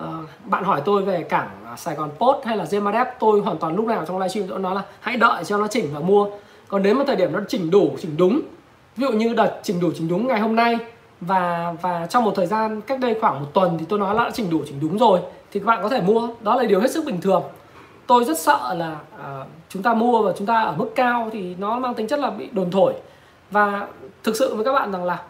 À, 0.00 0.06
bạn 0.44 0.64
hỏi 0.64 0.82
tôi 0.84 1.02
về 1.02 1.22
cảng 1.22 1.48
à, 1.66 1.76
Sài 1.76 1.94
Gòn 1.94 2.10
Post 2.18 2.46
hay 2.46 2.56
là 2.56 2.64
Gemadep 2.70 3.06
tôi 3.18 3.40
hoàn 3.40 3.58
toàn 3.58 3.76
lúc 3.76 3.86
nào 3.86 4.04
trong 4.08 4.18
livestream 4.18 4.48
tôi 4.48 4.58
nói 4.58 4.74
là 4.74 4.82
hãy 5.00 5.16
đợi 5.16 5.44
cho 5.44 5.58
nó 5.58 5.68
chỉnh 5.68 5.90
và 5.94 6.00
mua. 6.00 6.26
Còn 6.68 6.82
đến 6.82 6.98
một 6.98 7.04
thời 7.06 7.16
điểm 7.16 7.32
nó 7.32 7.40
chỉnh 7.48 7.70
đủ 7.70 7.96
chỉnh 8.00 8.16
đúng 8.16 8.40
ví 8.98 9.06
dụ 9.06 9.12
như 9.12 9.34
đợt 9.34 9.60
chỉnh 9.62 9.80
đủ 9.80 9.90
chỉnh 9.94 10.08
đúng 10.08 10.26
ngày 10.26 10.40
hôm 10.40 10.56
nay 10.56 10.78
và 11.20 11.74
và 11.82 12.06
trong 12.06 12.24
một 12.24 12.32
thời 12.36 12.46
gian 12.46 12.80
cách 12.80 13.00
đây 13.00 13.16
khoảng 13.20 13.40
một 13.40 13.46
tuần 13.54 13.76
thì 13.78 13.86
tôi 13.88 13.98
nói 13.98 14.14
là 14.14 14.24
đã 14.24 14.30
chỉnh 14.30 14.50
đủ 14.50 14.62
chỉnh 14.66 14.80
đúng 14.80 14.98
rồi 14.98 15.20
thì 15.52 15.60
các 15.60 15.66
bạn 15.66 15.82
có 15.82 15.88
thể 15.88 16.00
mua. 16.00 16.28
Đó 16.40 16.56
là 16.56 16.64
điều 16.64 16.80
hết 16.80 16.90
sức 16.90 17.04
bình 17.04 17.20
thường. 17.20 17.42
Tôi 18.06 18.24
rất 18.24 18.38
sợ 18.38 18.74
là 18.74 18.96
uh, 19.14 19.46
chúng 19.68 19.82
ta 19.82 19.94
mua 19.94 20.22
và 20.22 20.32
chúng 20.38 20.46
ta 20.46 20.62
ở 20.62 20.74
mức 20.76 20.90
cao 20.94 21.30
thì 21.32 21.54
nó 21.58 21.78
mang 21.78 21.94
tính 21.94 22.06
chất 22.06 22.18
là 22.18 22.30
bị 22.30 22.48
đồn 22.52 22.70
thổi. 22.70 22.94
Và 23.50 23.88
thực 24.24 24.36
sự 24.36 24.54
với 24.54 24.64
các 24.64 24.72
bạn 24.72 24.92
rằng 24.92 25.04
là 25.04 25.22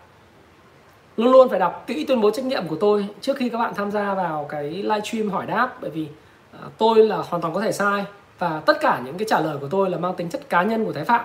luôn 1.17 1.33
luôn 1.33 1.49
phải 1.49 1.59
đọc 1.59 1.85
kỹ 1.87 2.05
tuyên 2.05 2.21
bố 2.21 2.31
trách 2.31 2.45
nhiệm 2.45 2.69
của 2.69 2.77
tôi 2.81 3.09
trước 3.21 3.37
khi 3.37 3.49
các 3.49 3.59
bạn 3.59 3.75
tham 3.75 3.91
gia 3.91 4.15
vào 4.15 4.47
cái 4.49 4.71
livestream 4.71 5.31
hỏi 5.31 5.47
đáp 5.47 5.77
bởi 5.81 5.91
vì 5.91 6.03
uh, 6.03 6.79
tôi 6.79 7.07
là 7.07 7.17
hoàn 7.17 7.43
toàn 7.43 7.55
có 7.55 7.61
thể 7.61 7.73
sai 7.73 8.05
và 8.39 8.63
tất 8.67 8.81
cả 8.81 9.01
những 9.05 9.19
cái 9.19 9.29
trả 9.29 9.41
lời 9.41 9.57
của 9.61 9.69
tôi 9.69 9.91
là 9.91 9.99
mang 9.99 10.15
tính 10.15 10.29
chất 10.29 10.49
cá 10.49 10.63
nhân 10.63 10.85
của 10.85 10.93
Thái 10.93 11.05
Phạm 11.05 11.25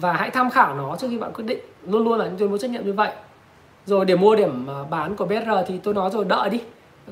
và 0.00 0.12
hãy 0.12 0.30
tham 0.30 0.50
khảo 0.50 0.74
nó 0.74 0.96
trước 0.96 1.06
khi 1.10 1.18
bạn 1.18 1.32
quyết 1.32 1.44
định. 1.44 1.58
Luôn 1.86 2.04
luôn 2.04 2.18
là 2.18 2.24
những 2.24 2.36
tuyên 2.38 2.50
bố 2.50 2.58
trách 2.58 2.70
nhiệm 2.70 2.86
như 2.86 2.92
vậy. 2.92 3.10
Rồi 3.86 4.04
điểm 4.04 4.20
mua 4.20 4.36
điểm 4.36 4.66
à, 4.66 4.84
bán 4.90 5.16
của 5.16 5.24
BR 5.24 5.50
thì 5.66 5.78
tôi 5.82 5.94
nói 5.94 6.10
rồi 6.10 6.24
đợi 6.24 6.50
đi. 6.50 6.60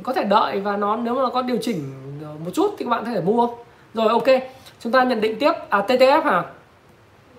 Có 0.02 0.12
thể 0.12 0.24
đợi 0.24 0.60
và 0.60 0.76
nó 0.76 0.96
nếu 0.96 1.14
mà 1.14 1.22
nó 1.22 1.30
có 1.30 1.42
điều 1.42 1.56
chỉnh 1.62 1.92
à, 2.22 2.28
một 2.44 2.50
chút 2.54 2.74
thì 2.78 2.84
các 2.84 2.90
bạn 2.90 3.04
có 3.04 3.10
thể 3.10 3.20
mua. 3.20 3.48
Rồi 3.94 4.08
ok. 4.08 4.42
Chúng 4.80 4.92
ta 4.92 5.04
nhận 5.04 5.20
định 5.20 5.38
tiếp. 5.38 5.52
À 5.68 5.84
TTF 5.88 6.22
hả? 6.22 6.42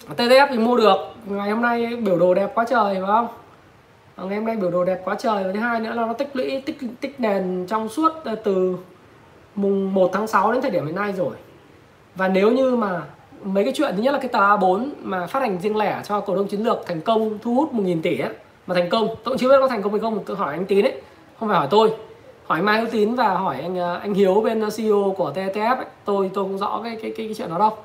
À, 0.08 0.14
TTF 0.18 0.48
thì 0.50 0.58
mua 0.58 0.78
được. 0.78 0.98
Ngày 1.26 1.50
hôm 1.50 1.62
nay 1.62 1.96
biểu 1.96 2.20
đồ 2.20 2.34
đẹp 2.34 2.52
quá 2.56 2.66
trời 2.70 2.94
phải 2.94 3.08
không? 3.08 3.28
À, 4.16 4.24
ngày 4.24 4.36
hôm 4.36 4.46
nay 4.46 4.56
biểu 4.56 4.72
đồ 4.72 4.84
đẹp 4.86 5.02
quá 5.04 5.16
trời. 5.20 5.44
Và 5.44 5.52
thứ 5.54 5.60
hai 5.60 5.80
nữa 5.80 5.94
là 5.94 6.06
nó 6.06 6.14
tích 6.14 6.30
lũy 6.34 6.62
tích 6.66 6.78
tích 7.02 7.20
nền 7.20 7.66
trong 7.70 7.90
suốt 7.90 8.14
từ 8.44 8.78
mùng 9.56 9.94
1 9.94 10.10
tháng 10.14 10.28
6 10.28 10.52
đến 10.52 10.62
thời 10.62 10.72
điểm 10.72 10.86
hiện 10.86 10.96
nay 10.96 11.14
rồi. 11.14 11.36
Và 12.16 12.28
nếu 12.28 12.52
như 12.52 12.76
mà 12.76 13.02
mấy 13.44 13.64
cái 13.64 13.74
chuyện 13.76 13.94
thứ 13.96 14.02
nhất 14.02 14.12
là 14.12 14.20
cái 14.20 14.28
tờ 14.28 14.40
A4 14.40 14.90
mà 15.02 15.28
phát 15.28 15.40
hành 15.40 15.60
riêng 15.60 15.78
lẻ 15.78 16.02
cho 16.04 16.20
cổ 16.20 16.36
đông 16.36 16.48
chiến 16.48 16.64
lược 16.64 16.86
thành 16.86 17.02
công 17.02 17.40
thu 17.42 17.56
hút 17.56 17.74
1.000 17.74 18.02
tỷ 18.02 18.20
ấy, 18.20 18.32
mà 18.68 18.76
thành 18.76 18.90
công. 18.90 19.08
Tôi 19.08 19.16
cũng 19.26 19.38
chưa 19.38 19.50
biết 19.50 19.56
có 19.60 19.68
thành 19.68 19.82
công 19.82 19.92
hay 19.92 20.02
không 20.02 20.24
tôi 20.26 20.38
hỏi 20.38 20.54
anh 20.54 20.66
tín 20.66 20.86
ấy 20.86 21.02
không 21.40 21.50
phải 21.50 21.58
hỏi 21.58 21.68
tôi. 21.72 21.92
Hỏi 22.48 22.62
mai 22.62 22.80
hữu 22.80 22.90
tín 22.92 23.16
và 23.16 23.34
hỏi 23.34 23.58
anh 23.62 23.78
ờ, 23.78 23.96
anh 23.96 24.14
hiếu 24.14 24.42
bên 24.42 24.70
ceo 24.78 25.14
của 25.18 25.32
ttf 25.36 25.76
ấy. 25.76 25.86
tôi 26.06 26.32
tôi 26.34 26.44
cũng 26.44 26.58
rõ 26.58 26.82
cái 26.84 26.98
cái 27.02 27.14
cái, 27.18 27.28
cái 27.28 27.36
chuyện 27.38 27.50
đó 27.50 27.58
đâu. 27.60 27.78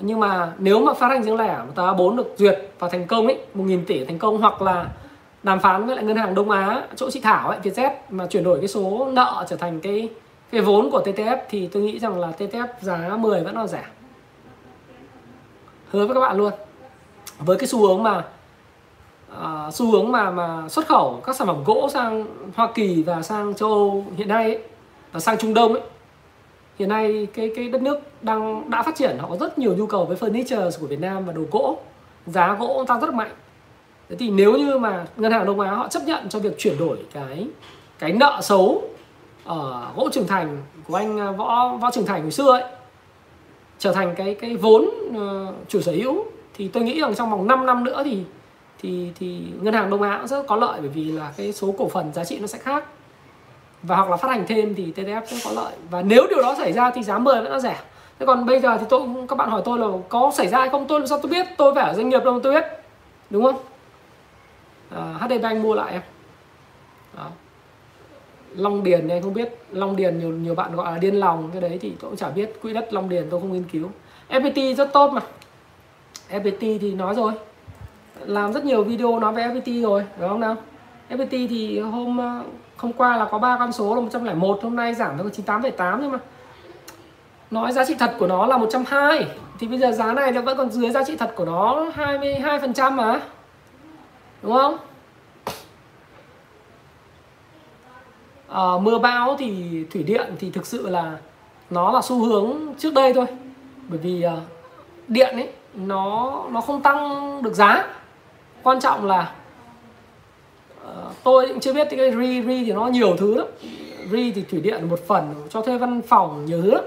Nhưng 0.00 0.20
mà 0.20 0.52
nếu 0.58 0.80
mà 0.80 0.94
phát 0.94 1.08
hành 1.08 1.22
riêng 1.22 1.36
lẻ 1.36 1.58
tờ 1.74 1.92
A4 1.92 2.16
được 2.16 2.34
duyệt 2.36 2.58
và 2.78 2.88
thành 2.88 3.06
công 3.06 3.26
ấy 3.26 3.38
một 3.54 3.64
nghìn 3.64 3.84
tỷ 3.84 4.04
thành 4.04 4.18
công 4.18 4.38
hoặc 4.38 4.62
là 4.62 4.86
đàm 5.42 5.60
phán 5.60 5.86
với 5.86 5.96
lại 5.96 6.04
ngân 6.04 6.16
hàng 6.16 6.34
Đông 6.34 6.50
Á 6.50 6.82
chỗ 6.96 7.10
chị 7.10 7.20
Thảo 7.20 7.48
ấy 7.48 7.58
Vietjet 7.62 7.90
mà 8.10 8.26
chuyển 8.26 8.44
đổi 8.44 8.58
cái 8.58 8.68
số 8.68 9.08
nợ 9.12 9.46
trở 9.48 9.56
thành 9.56 9.80
cái 9.80 10.08
cái 10.50 10.60
vốn 10.60 10.90
của 10.90 11.02
TTF 11.04 11.38
thì 11.50 11.66
tôi 11.66 11.82
nghĩ 11.82 11.98
rằng 11.98 12.20
là 12.20 12.32
TTF 12.38 12.66
giá 12.80 13.16
10 13.16 13.40
vẫn 13.40 13.56
là 13.56 13.66
rẻ 13.66 13.84
hứa 15.90 16.06
với 16.06 16.14
các 16.14 16.20
bạn 16.20 16.36
luôn. 16.36 16.52
Với 17.38 17.56
cái 17.58 17.66
xu 17.66 17.86
hướng 17.86 18.02
mà 18.02 18.24
uh, 19.32 19.74
xu 19.74 19.90
hướng 19.90 20.12
mà 20.12 20.30
mà 20.30 20.68
xuất 20.68 20.86
khẩu 20.86 21.20
các 21.26 21.36
sản 21.36 21.46
phẩm 21.46 21.64
gỗ 21.64 21.88
sang 21.92 22.26
Hoa 22.54 22.68
Kỳ 22.74 23.02
và 23.02 23.22
sang 23.22 23.54
châu 23.54 23.68
Âu 23.68 24.04
hiện 24.16 24.28
nay 24.28 24.44
ấy, 24.44 24.62
và 25.12 25.20
sang 25.20 25.38
Trung 25.38 25.54
Đông 25.54 25.72
ấy 25.72 25.82
hiện 26.78 26.88
nay 26.88 27.26
cái 27.34 27.52
cái 27.56 27.68
đất 27.68 27.82
nước 27.82 27.98
đang 28.22 28.70
đã 28.70 28.82
phát 28.82 28.96
triển 28.96 29.18
họ 29.18 29.28
có 29.28 29.36
rất 29.36 29.58
nhiều 29.58 29.74
nhu 29.76 29.86
cầu 29.86 30.04
với 30.04 30.16
furniture 30.16 30.70
của 30.80 30.86
Việt 30.86 31.00
Nam 31.00 31.24
và 31.24 31.32
đồ 31.32 31.42
gỗ 31.50 31.78
giá 32.26 32.54
gỗ 32.54 32.84
tăng 32.88 33.00
rất 33.00 33.14
mạnh. 33.14 33.30
Thế 34.08 34.16
thì 34.16 34.30
nếu 34.30 34.52
như 34.52 34.78
mà 34.78 35.06
ngân 35.16 35.32
hàng 35.32 35.46
Đông 35.46 35.60
Á 35.60 35.70
họ 35.70 35.88
chấp 35.88 36.02
nhận 36.06 36.28
cho 36.28 36.38
việc 36.38 36.54
chuyển 36.58 36.78
đổi 36.78 36.98
cái 37.12 37.46
cái 37.98 38.12
nợ 38.12 38.40
xấu 38.42 38.82
ở 39.44 39.90
gỗ 39.96 40.08
trưởng 40.12 40.26
thành 40.26 40.62
của 40.88 40.94
anh 40.94 41.20
à, 41.20 41.30
võ 41.30 41.76
võ 41.80 41.90
trưởng 41.90 42.06
thành 42.06 42.22
hồi 42.22 42.30
xưa 42.30 42.50
ấy 42.50 42.64
trở 43.78 43.92
thành 43.92 44.14
cái 44.16 44.34
cái 44.34 44.56
vốn 44.56 44.84
uh, 45.08 45.54
chủ 45.68 45.80
sở 45.80 45.92
hữu 45.92 46.24
thì 46.54 46.68
tôi 46.68 46.82
nghĩ 46.82 47.00
rằng 47.00 47.14
trong 47.14 47.30
vòng 47.30 47.46
5 47.46 47.66
năm 47.66 47.84
nữa 47.84 48.02
thì 48.04 48.24
thì 48.82 49.12
thì 49.18 49.42
ngân 49.60 49.74
hàng 49.74 49.90
Đông 49.90 50.02
Á 50.02 50.18
cũng 50.18 50.28
rất 50.28 50.46
có 50.46 50.56
lợi 50.56 50.80
bởi 50.80 50.88
vì 50.88 51.04
là 51.04 51.32
cái 51.36 51.52
số 51.52 51.74
cổ 51.78 51.88
phần 51.88 52.12
giá 52.12 52.24
trị 52.24 52.38
nó 52.38 52.46
sẽ 52.46 52.58
khác. 52.58 52.84
Và 53.82 53.96
hoặc 53.96 54.10
là 54.10 54.16
phát 54.16 54.28
hành 54.28 54.44
thêm 54.48 54.74
thì 54.74 54.92
TTF 54.96 55.22
cũng 55.30 55.38
có 55.44 55.50
lợi. 55.50 55.72
Và 55.90 56.02
nếu 56.02 56.26
điều 56.30 56.42
đó 56.42 56.54
xảy 56.58 56.72
ra 56.72 56.90
thì 56.90 57.02
giá 57.02 57.18
10 57.18 57.34
vẫn 57.34 57.52
nó 57.52 57.58
rẻ. 57.58 57.80
Thế 58.18 58.26
còn 58.26 58.46
bây 58.46 58.60
giờ 58.60 58.76
thì 58.80 58.86
tôi 58.88 59.08
các 59.28 59.38
bạn 59.38 59.50
hỏi 59.50 59.62
tôi 59.64 59.78
là 59.78 59.86
có 60.08 60.32
xảy 60.34 60.48
ra 60.48 60.58
hay 60.58 60.68
không 60.68 60.86
tôi 60.86 61.00
làm 61.00 61.06
sao 61.06 61.18
tôi 61.22 61.30
biết? 61.30 61.46
Tôi 61.56 61.74
phải 61.74 61.88
ở 61.88 61.94
doanh 61.94 62.08
nghiệp 62.08 62.24
đâu 62.24 62.40
tôi 62.40 62.52
biết. 62.52 62.64
Đúng 63.30 63.44
không? 63.44 63.56
Ờ, 64.90 65.12
à, 65.20 65.26
HD 65.26 65.42
Bank 65.42 65.64
mua 65.64 65.74
lại 65.74 65.92
em. 65.92 66.02
Đó. 67.16 67.26
Long 68.56 68.84
Điền 68.84 69.08
này 69.08 69.22
không 69.22 69.34
biết. 69.34 69.58
Long 69.70 69.96
Điền 69.96 70.18
nhiều 70.18 70.28
nhiều 70.28 70.54
bạn 70.54 70.76
gọi 70.76 70.92
là 70.92 70.98
điên 70.98 71.14
lòng 71.14 71.50
cái 71.52 71.60
đấy 71.60 71.78
thì 71.80 71.92
tôi 72.00 72.10
cũng 72.10 72.16
chả 72.16 72.28
biết. 72.28 72.62
Quỹ 72.62 72.72
đất 72.72 72.92
Long 72.92 73.08
Điền 73.08 73.26
tôi 73.30 73.40
không 73.40 73.52
nghiên 73.52 73.64
cứu. 73.64 73.88
FPT 74.28 74.74
rất 74.74 74.92
tốt 74.92 75.12
mà. 75.12 75.20
FPT 76.30 76.78
thì 76.80 76.94
nói 76.94 77.14
rồi. 77.14 77.32
Làm 78.24 78.52
rất 78.52 78.64
nhiều 78.64 78.84
video 78.84 79.18
nói 79.18 79.32
về 79.32 79.42
FPT 79.42 79.82
rồi 79.82 80.04
đúng 80.20 80.28
không 80.28 80.40
nào? 80.40 80.56
FPT 81.10 81.48
thì 81.48 81.80
hôm 81.80 82.18
ờ, 82.18 82.42
hôm 82.76 82.92
qua 82.92 83.16
là 83.16 83.24
có 83.30 83.38
ba 83.38 83.56
con 83.58 83.72
số 83.72 83.94
là 83.94 84.00
101 84.00 84.58
hôm 84.62 84.76
nay 84.76 84.94
giảm 84.94 85.18
tới 85.18 85.26
98,8 85.46 85.98
nhưng 86.00 86.12
mà. 86.12 86.18
Nói 87.50 87.72
giá 87.72 87.84
trị 87.84 87.94
thật 87.98 88.14
của 88.18 88.26
nó 88.26 88.46
là 88.46 88.56
120 88.56 89.26
thì 89.58 89.66
bây 89.68 89.78
giờ 89.78 89.92
giá 89.92 90.12
này 90.12 90.32
nó 90.32 90.40
vẫn 90.40 90.56
còn 90.58 90.70
dưới 90.70 90.90
giá 90.90 91.04
trị 91.04 91.16
thật 91.16 91.32
của 91.36 91.44
nó 91.44 91.86
22% 91.96 92.92
mà. 92.92 93.20
Đúng 94.42 94.52
không? 94.52 94.76
Uh, 98.56 98.82
mưa 98.82 98.98
bão 98.98 99.36
thì 99.38 99.84
thủy 99.90 100.02
điện 100.02 100.32
thì 100.38 100.50
thực 100.50 100.66
sự 100.66 100.88
là 100.88 101.18
nó 101.70 101.92
là 101.92 102.02
xu 102.02 102.24
hướng 102.24 102.74
trước 102.78 102.94
đây 102.94 103.12
thôi. 103.12 103.26
Bởi 103.88 103.98
vì 103.98 104.26
uh, 104.26 104.32
điện 105.08 105.34
ấy 105.34 105.48
nó 105.74 106.44
nó 106.50 106.60
không 106.60 106.82
tăng 106.82 107.42
được 107.42 107.54
giá. 107.54 107.86
Quan 108.62 108.80
trọng 108.80 109.06
là 109.06 109.32
uh, 110.82 111.14
tôi 111.22 111.48
cũng 111.48 111.60
chưa 111.60 111.72
biết 111.72 111.88
cái 111.90 112.10
ri 112.10 112.42
ri 112.42 112.64
thì 112.64 112.72
nó 112.72 112.86
nhiều 112.86 113.16
thứ 113.16 113.34
lắm. 113.34 113.46
Ri 114.10 114.32
thì 114.32 114.44
thủy 114.50 114.60
điện 114.60 114.88
một 114.88 115.00
phần 115.06 115.34
cho 115.50 115.60
thuê 115.62 115.78
văn 115.78 116.02
phòng 116.02 116.46
nhiều 116.46 116.62
thứ 116.62 116.70
lắm. 116.70 116.84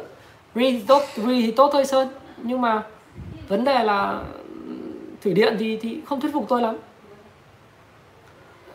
Ri 0.56 0.72
thì 0.72 0.82
tốt 0.88 1.02
ri 1.16 1.42
thì 1.46 1.52
tốt 1.52 1.70
thôi 1.74 1.86
sơn. 1.86 2.08
Nhưng 2.38 2.62
mà 2.62 2.84
vấn 3.48 3.64
đề 3.64 3.84
là 3.84 4.22
ừ, 4.68 4.74
thủy 5.24 5.34
điện 5.34 5.56
thì 5.60 5.78
thì 5.78 6.02
không 6.06 6.22
thuyết 6.22 6.34
phục 6.34 6.46
tôi 6.50 6.62
lắm. 6.62 6.78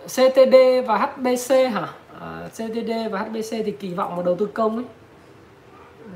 CTD 0.07 0.57
và 0.87 0.99
HBC 0.99 1.51
hả? 1.73 1.89
Ờ, 2.25 2.49
CTD 2.49 2.91
và 3.11 3.19
HBC 3.19 3.51
thì 3.65 3.71
kỳ 3.71 3.95
vọng 3.95 4.15
vào 4.15 4.25
đầu 4.25 4.37
tư 4.37 4.47
công 4.47 4.77
ấy. 4.77 4.85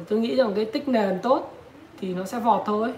Tôi 0.08 0.18
nghĩ 0.18 0.36
rằng 0.36 0.52
cái 0.54 0.64
tích 0.64 0.88
nền 0.88 1.18
tốt 1.22 1.54
thì 2.00 2.14
nó 2.14 2.24
sẽ 2.24 2.38
vọt 2.38 2.62
thôi. 2.66 2.92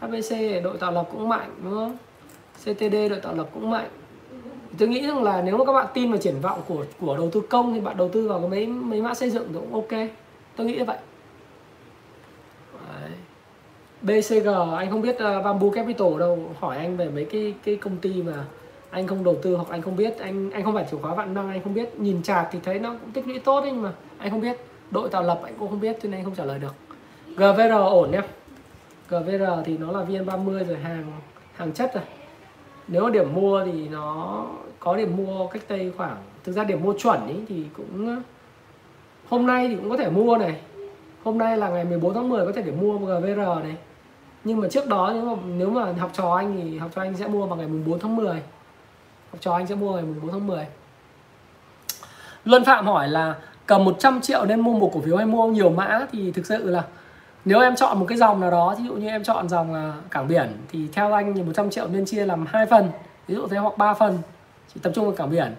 HBC 0.00 0.62
đội 0.64 0.78
tạo 0.78 0.92
lập 0.92 1.08
cũng 1.12 1.28
mạnh 1.28 1.54
đúng 1.64 1.74
không? 1.74 1.96
CTD 2.58 2.94
đội 3.10 3.20
tạo 3.22 3.34
lập 3.34 3.48
cũng 3.54 3.70
mạnh. 3.70 3.88
Tôi 4.78 4.88
nghĩ 4.88 5.06
rằng 5.06 5.22
là 5.22 5.42
nếu 5.42 5.56
mà 5.56 5.64
các 5.64 5.72
bạn 5.72 5.86
tin 5.94 6.10
vào 6.10 6.20
triển 6.20 6.40
vọng 6.40 6.60
của 6.68 6.84
của 7.00 7.16
đầu 7.16 7.30
tư 7.30 7.40
công 7.40 7.74
thì 7.74 7.80
bạn 7.80 7.96
đầu 7.96 8.08
tư 8.08 8.28
vào 8.28 8.40
cái 8.40 8.48
mấy 8.48 8.66
mấy 8.66 9.02
mã 9.02 9.14
xây 9.14 9.30
dựng 9.30 9.48
thì 9.48 9.54
cũng 9.54 9.74
ok. 9.74 10.08
Tôi 10.56 10.66
nghĩ 10.66 10.78
như 10.78 10.84
vậy. 10.84 10.98
Đấy. 12.88 13.10
BCG 14.02 14.48
anh 14.76 14.90
không 14.90 15.02
biết 15.02 15.14
uh, 15.14 15.44
Bamboo 15.44 15.70
Capital 15.74 16.18
đâu 16.18 16.38
hỏi 16.60 16.76
anh 16.76 16.96
về 16.96 17.08
mấy 17.08 17.24
cái 17.24 17.54
cái 17.64 17.76
công 17.76 17.96
ty 17.96 18.22
mà 18.22 18.44
anh 18.92 19.06
không 19.06 19.24
đầu 19.24 19.36
tư 19.42 19.54
hoặc 19.54 19.68
anh 19.70 19.82
không 19.82 19.96
biết, 19.96 20.18
anh 20.18 20.50
anh 20.50 20.64
không 20.64 20.74
phải 20.74 20.86
chủ 20.90 20.98
khóa 21.02 21.14
vạn 21.14 21.34
năng, 21.34 21.50
anh 21.50 21.62
không 21.62 21.74
biết. 21.74 22.00
Nhìn 22.00 22.22
chạc 22.22 22.48
thì 22.52 22.58
thấy 22.64 22.78
nó 22.78 22.90
cũng 23.00 23.10
tích 23.10 23.26
lũy 23.26 23.38
tốt 23.38 23.60
đấy, 23.60 23.70
nhưng 23.72 23.82
mà 23.82 23.92
anh 24.18 24.30
không 24.30 24.40
biết. 24.40 24.56
Đội 24.90 25.08
tạo 25.08 25.22
lập 25.22 25.40
anh 25.44 25.54
cũng 25.58 25.68
không 25.68 25.80
biết, 25.80 25.96
cho 26.02 26.08
nên 26.08 26.18
anh 26.20 26.24
không 26.24 26.34
trả 26.34 26.44
lời 26.44 26.58
được. 26.58 26.74
GVR 27.36 27.72
ổn 27.72 28.10
nhé 28.10 28.20
GVR 29.08 29.44
thì 29.64 29.78
nó 29.78 29.92
là 29.92 30.04
VN30 30.04 30.64
rồi, 30.64 30.78
hàng 30.78 31.12
hàng 31.54 31.72
chất 31.72 31.94
rồi. 31.94 32.04
Nếu 32.88 33.10
điểm 33.10 33.34
mua 33.34 33.64
thì 33.64 33.88
nó 33.88 34.44
có 34.80 34.96
điểm 34.96 35.16
mua 35.16 35.46
cách 35.46 35.62
đây 35.68 35.92
khoảng, 35.96 36.16
thực 36.44 36.52
ra 36.52 36.64
điểm 36.64 36.82
mua 36.82 36.94
chuẩn 36.98 37.28
ý 37.28 37.34
thì 37.48 37.64
cũng, 37.76 38.22
hôm 39.28 39.46
nay 39.46 39.68
thì 39.68 39.76
cũng 39.76 39.90
có 39.90 39.96
thể 39.96 40.10
mua 40.10 40.36
này. 40.36 40.60
Hôm 41.24 41.38
nay 41.38 41.56
là 41.56 41.68
ngày 41.68 41.84
14 41.84 42.14
tháng 42.14 42.28
10 42.28 42.46
có 42.46 42.52
thể 42.52 42.62
để 42.62 42.72
mua 42.72 42.98
GVR 42.98 43.62
này. 43.62 43.76
Nhưng 44.44 44.60
mà 44.60 44.68
trước 44.68 44.88
đó 44.88 45.10
nếu 45.14 45.24
mà 45.24 45.42
nếu 45.46 45.70
mà 45.70 45.92
học 45.92 46.10
trò 46.14 46.34
anh 46.34 46.60
thì 46.62 46.78
học 46.78 46.90
trò 46.94 47.02
anh 47.02 47.16
sẽ 47.16 47.26
mua 47.28 47.46
vào 47.46 47.56
ngày 47.56 47.66
4 47.86 47.98
tháng 47.98 48.16
10 48.16 48.42
học 49.32 49.40
trò 49.40 49.52
anh 49.52 49.66
sẽ 49.66 49.74
mua 49.74 49.92
ngày 49.92 50.04
4 50.22 50.32
tháng 50.32 50.46
10 50.46 50.66
Luân 52.44 52.64
Phạm 52.64 52.86
hỏi 52.86 53.08
là 53.08 53.34
cầm 53.66 53.84
100 53.84 54.20
triệu 54.20 54.44
nên 54.44 54.60
mua 54.60 54.72
một 54.72 54.90
cổ 54.94 55.00
phiếu 55.00 55.16
hay 55.16 55.26
mua 55.26 55.46
nhiều 55.46 55.70
mã 55.70 56.06
thì 56.12 56.32
thực 56.32 56.46
sự 56.46 56.70
là 56.70 56.82
nếu 57.44 57.60
em 57.60 57.76
chọn 57.76 57.98
một 57.98 58.06
cái 58.08 58.18
dòng 58.18 58.40
nào 58.40 58.50
đó 58.50 58.74
ví 58.78 58.84
dụ 58.84 58.94
như 58.94 59.08
em 59.08 59.24
chọn 59.24 59.48
dòng 59.48 59.74
là 59.74 59.94
cảng 60.10 60.28
biển 60.28 60.56
thì 60.72 60.88
theo 60.92 61.12
anh 61.12 61.34
thì 61.34 61.42
100 61.42 61.70
triệu 61.70 61.88
nên 61.88 62.04
chia 62.04 62.26
làm 62.26 62.46
hai 62.46 62.66
phần 62.66 62.90
ví 63.28 63.34
dụ 63.34 63.46
thế 63.48 63.56
hoặc 63.56 63.78
3 63.78 63.94
phần 63.94 64.18
chỉ 64.74 64.80
tập 64.82 64.92
trung 64.94 65.04
vào 65.04 65.14
cảng 65.14 65.30
biển. 65.30 65.54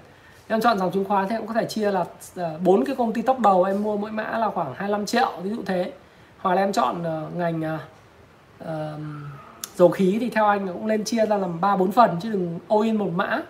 Em 0.47 0.61
chọn 0.61 0.77
dòng 0.79 0.91
chứng 0.91 1.05
khoán 1.05 1.29
thì 1.29 1.35
cũng 1.37 1.47
có 1.47 1.53
thể 1.53 1.65
chia 1.65 1.91
là 1.91 2.05
à, 2.35 2.51
bốn 2.63 2.85
cái 2.85 2.95
công 2.95 3.13
ty 3.13 3.21
top 3.21 3.39
đầu 3.39 3.63
em 3.63 3.83
mua 3.83 3.97
mỗi 3.97 4.11
mã 4.11 4.37
là 4.37 4.49
khoảng 4.49 4.73
25 4.75 5.05
triệu 5.05 5.31
ví 5.43 5.49
dụ 5.49 5.63
thế. 5.65 5.91
Hoặc 6.37 6.53
là 6.53 6.61
em 6.61 6.73
chọn 6.73 7.03
à, 7.03 7.21
ngành 7.35 7.77
uh, 8.63 8.69
dầu 9.75 9.89
khí 9.89 10.17
thì 10.19 10.29
theo 10.29 10.45
anh 10.45 10.67
cũng 10.67 10.87
nên 10.87 11.03
chia 11.03 11.25
ra 11.25 11.37
làm 11.37 11.61
ba 11.61 11.75
bốn 11.75 11.91
phần 11.91 12.17
chứ 12.21 12.31
đừng 12.31 12.59
all 12.69 12.83
in 12.83 12.95
một 12.95 13.09
mã 13.15 13.41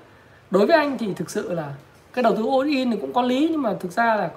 đối 0.54 0.66
với 0.66 0.78
anh 0.78 0.98
thì 0.98 1.14
thực 1.14 1.30
sự 1.30 1.54
là 1.54 1.74
cái 2.14 2.24
đầu 2.24 2.36
tư 2.36 2.46
all 2.52 2.70
in 2.70 2.92
thì 2.92 2.98
cũng 3.02 3.14
có 3.14 3.22
lý 3.22 3.48
nhưng 3.52 3.62
mà 3.62 3.74
thực 3.80 3.92
ra 3.92 4.16
là 4.16 4.32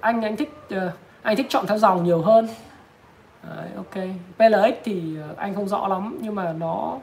anh 0.00 0.22
anh 0.22 0.36
thích 0.36 0.52
ờ, 0.70 0.92
anh 1.22 1.36
thích 1.36 1.46
chọn 1.48 1.66
theo 1.66 1.78
dòng 1.78 2.04
nhiều 2.04 2.22
hơn. 2.22 2.48
Đấy, 3.42 3.68
ok. 3.76 3.94
PLX 4.36 4.74
thì 4.84 5.16
ờ, 5.16 5.34
anh 5.36 5.54
không 5.54 5.68
rõ 5.68 5.88
lắm 5.88 6.18
nhưng 6.20 6.34
mà 6.34 6.52
nó 6.52 6.98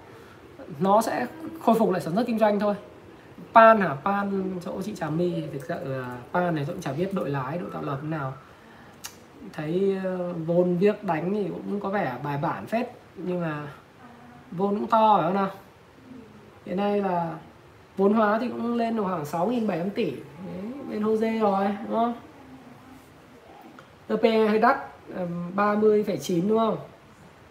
nó 0.79 1.01
sẽ 1.01 1.25
khôi 1.63 1.75
phục 1.79 1.91
lại 1.91 2.01
sản 2.01 2.15
xuất 2.15 2.27
kinh 2.27 2.39
doanh 2.39 2.59
thôi. 2.59 2.75
Pan 3.53 3.81
hả? 3.81 3.95
Pan 4.03 4.59
chỗ 4.65 4.81
chị 4.81 4.95
trà 4.95 5.09
my 5.09 5.33
thì 5.35 5.43
thực 5.53 5.65
sự 5.67 5.75
là 5.83 6.17
pan 6.31 6.55
này 6.55 6.63
tôi 6.67 6.73
cũng 6.73 6.81
chả 6.81 6.93
biết 6.93 7.13
đội 7.13 7.29
lái 7.29 7.57
đội 7.57 7.69
tạo 7.73 7.81
lập 7.81 7.97
thế 8.01 8.07
nào. 8.07 8.33
Thấy 9.53 9.97
ờ, 10.03 10.33
vôn 10.33 10.77
viết 10.77 11.03
đánh 11.03 11.33
thì 11.33 11.47
cũng 11.49 11.79
có 11.79 11.89
vẻ 11.89 12.15
bài 12.23 12.37
bản 12.41 12.65
phết 12.65 12.91
nhưng 13.15 13.41
mà 13.41 13.67
vôn 14.51 14.79
cũng 14.79 14.87
to 14.87 15.17
phải 15.17 15.25
không 15.25 15.33
nào? 15.33 15.49
Hiện 16.65 16.77
nay 16.77 17.01
là 17.01 17.35
vốn 17.97 18.13
hóa 18.13 18.39
thì 18.41 18.47
cũng 18.47 18.75
lên 18.75 18.95
được 18.95 19.03
khoảng 19.03 19.25
sáu 19.25 19.47
nghìn 19.47 19.67
bảy 19.67 19.89
tỷ. 19.95 20.11
Đấy, 20.11 20.71
bên 20.89 21.03
Jose 21.03 21.39
rồi 21.39 21.65
đúng 21.89 21.95
không? 21.95 22.13
EPE 24.07 24.47
hơi 24.47 24.59
đắt 24.59 24.77
30,9 25.55 26.49
đúng 26.49 26.57
không? 26.57 26.77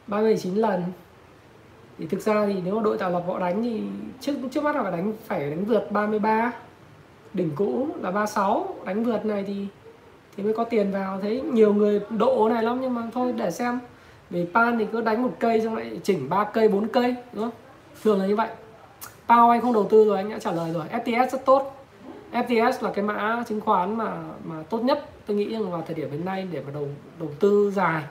39 0.07 0.55
lần. 0.55 0.83
Thì 1.99 2.07
thực 2.07 2.21
ra 2.21 2.47
thì 2.47 2.55
nếu 2.65 2.75
mà 2.75 2.83
đội 2.83 2.99
tạo 2.99 3.11
lập 3.11 3.23
họ 3.27 3.39
đánh 3.39 3.63
thì 3.63 3.83
trước 4.21 4.33
trước 4.51 4.65
mắt 4.65 4.75
họ 4.75 4.83
phải 4.83 4.93
đánh 4.93 5.13
phải 5.27 5.51
đánh 5.51 5.65
vượt 5.65 5.91
33 5.91 6.53
đỉnh 7.35 7.51
cũ 7.57 7.89
là 8.01 8.11
36 8.11 8.75
đánh 8.85 9.05
vượt 9.05 9.25
này 9.25 9.45
thì 9.47 9.67
thì 10.37 10.43
mới 10.43 10.55
có 10.55 10.65
tiền 10.65 10.91
vào. 10.91 11.21
Thấy 11.21 11.43
nhiều 11.53 11.75
người 11.75 12.01
độ 12.11 12.49
này 12.49 12.63
lắm 12.63 12.79
nhưng 12.81 12.95
mà 12.95 13.03
thôi 13.15 13.33
để 13.37 13.51
xem. 13.51 13.81
Vì 14.31 14.47
pan 14.55 14.79
thì 14.79 14.87
cứ 14.93 15.01
đánh 15.01 15.23
một 15.23 15.33
cây 15.39 15.61
xong 15.61 15.77
lại 15.77 16.01
chỉnh 16.03 16.29
ba 16.29 16.45
cây 16.45 16.69
bốn 16.69 16.89
cây 16.89 17.15
đúng 17.33 17.43
không? 17.43 17.53
Thường 18.03 18.21
là 18.21 18.27
như 18.27 18.37
vậy. 18.37 18.49
Pao 19.29 19.51
anh 19.51 19.61
không 19.61 19.73
đầu 19.73 19.87
tư 19.91 20.05
rồi 20.05 20.17
anh 20.17 20.31
đã 20.31 20.39
trả 20.39 20.53
lời 20.53 20.73
rồi. 20.73 20.85
FTS 20.93 21.29
rất 21.29 21.45
tốt. 21.45 21.77
FTS 22.33 22.73
là 22.81 22.91
cái 22.95 23.05
mã 23.05 23.45
chứng 23.49 23.61
khoán 23.61 23.99
mà 23.99 24.13
mà 24.45 24.63
tốt 24.71 24.79
nhất 24.79 25.09
tôi 25.27 25.37
nghĩ 25.37 25.53
rằng 25.53 25.71
vào 25.71 25.83
thời 25.87 25.95
điểm 25.95 26.11
hiện 26.11 26.25
nay 26.25 26.49
để 26.53 26.63
mà 26.67 26.73
đầu 26.75 26.89
đầu 27.19 27.29
tư 27.41 27.73
dài. 27.75 28.03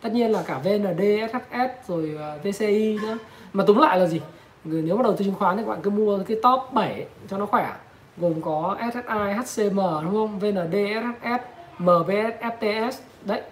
Tất 0.00 0.12
nhiên 0.12 0.32
là 0.32 0.42
cả 0.46 0.58
VND, 0.64 1.02
SHS 1.32 1.88
rồi 1.88 2.14
ờ, 2.18 2.38
VCI 2.44 2.98
nữa. 3.02 3.18
Mà 3.52 3.64
túm 3.66 3.78
lại 3.78 3.98
là 3.98 4.06
gì? 4.06 4.20
Nếu 4.64 4.96
mà 4.96 5.02
đầu 5.02 5.16
tư 5.16 5.24
chứng 5.24 5.34
khoán 5.34 5.56
thì 5.56 5.62
các 5.62 5.68
bạn 5.68 5.78
cứ 5.82 5.90
mua 5.90 6.18
cái 6.28 6.36
top 6.42 6.60
7 6.72 7.06
cho 7.28 7.38
nó 7.38 7.46
khỏe. 7.46 7.72
Gồm 8.16 8.42
có 8.42 8.76
SSI, 8.92 9.62
HCM 9.62 9.76
đúng 9.76 10.12
không? 10.12 10.38
VND, 10.38 10.76
SHS, 11.22 11.42
MVS, 11.78 12.40
FTS 12.40 12.92
đấy. 13.24 13.42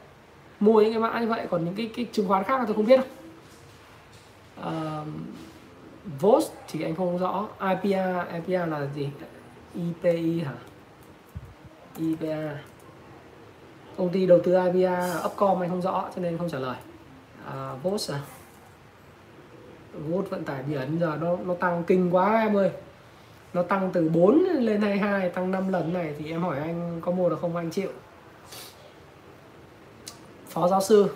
Mua 0.61 0.81
những 0.81 0.93
cái 0.93 1.01
mã 1.01 1.21
như 1.21 1.27
vậy. 1.27 1.47
Còn 1.51 1.65
những 1.65 1.75
cái, 1.75 1.91
cái 1.97 2.07
chứng 2.13 2.29
khoán 2.29 2.45
khác 2.45 2.59
là 2.59 2.65
tôi 2.67 2.75
không 2.75 2.87
biết 2.87 2.97
đâu. 2.97 3.07
Uh, 4.69 5.07
VOS 6.21 6.51
thì 6.69 6.83
anh 6.83 6.97
không 6.97 7.19
rõ. 7.19 7.49
IPA 7.61 8.27
IPA 8.33 8.67
là 8.67 8.87
gì? 8.95 9.09
IPI 9.75 10.41
hả? 10.41 10.55
IPA 11.99 12.59
công 13.97 14.09
ty 14.09 14.27
đầu 14.27 14.41
tư 14.45 14.53
IPA 14.53 15.21
Upcom 15.27 15.63
anh 15.63 15.71
không 15.71 15.83
rõ 15.83 16.11
cho 16.17 16.23
nên 16.23 16.39
không 16.39 16.51
trả 16.51 16.59
lời. 16.59 16.77
À, 17.47 17.75
VOS 17.83 18.11
à? 18.11 18.21
VOS 20.09 20.29
vận 20.31 20.45
tải 20.45 20.63
biển 20.63 20.99
giờ 21.01 21.19
nó 21.21 21.37
nó 21.47 21.55
tăng 21.55 21.85
kinh 21.85 22.15
quá 22.15 22.41
em 22.41 22.57
ơi. 22.57 22.71
Nó 23.53 23.63
tăng 23.63 23.91
từ 23.93 24.09
4 24.09 24.39
lên 24.39 24.81
22 24.81 25.29
tăng 25.29 25.51
5 25.51 25.69
lần 25.69 25.93
này 25.93 26.15
thì 26.19 26.31
em 26.31 26.43
hỏi 26.43 26.59
anh 26.59 27.01
có 27.01 27.13
mua 27.13 27.29
được 27.29 27.41
không? 27.41 27.57
Anh 27.57 27.71
chịu. 27.71 27.91
Phó 30.49 30.69
giáo 30.69 30.81
sư 30.81 31.09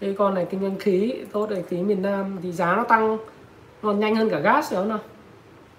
cái 0.00 0.14
con 0.18 0.34
này 0.34 0.46
kinh 0.50 0.60
doanh 0.60 0.78
khí 0.78 1.24
tốt 1.32 1.50
ở 1.50 1.62
khí 1.68 1.82
miền 1.82 2.02
Nam 2.02 2.38
thì 2.42 2.52
giá 2.52 2.76
nó 2.76 2.84
tăng 2.84 3.18
còn 3.82 4.00
nhanh 4.00 4.16
hơn 4.16 4.30
cả 4.30 4.38
gas 4.38 4.70
phải 4.70 4.76
không 4.76 4.88
nào? 4.88 4.98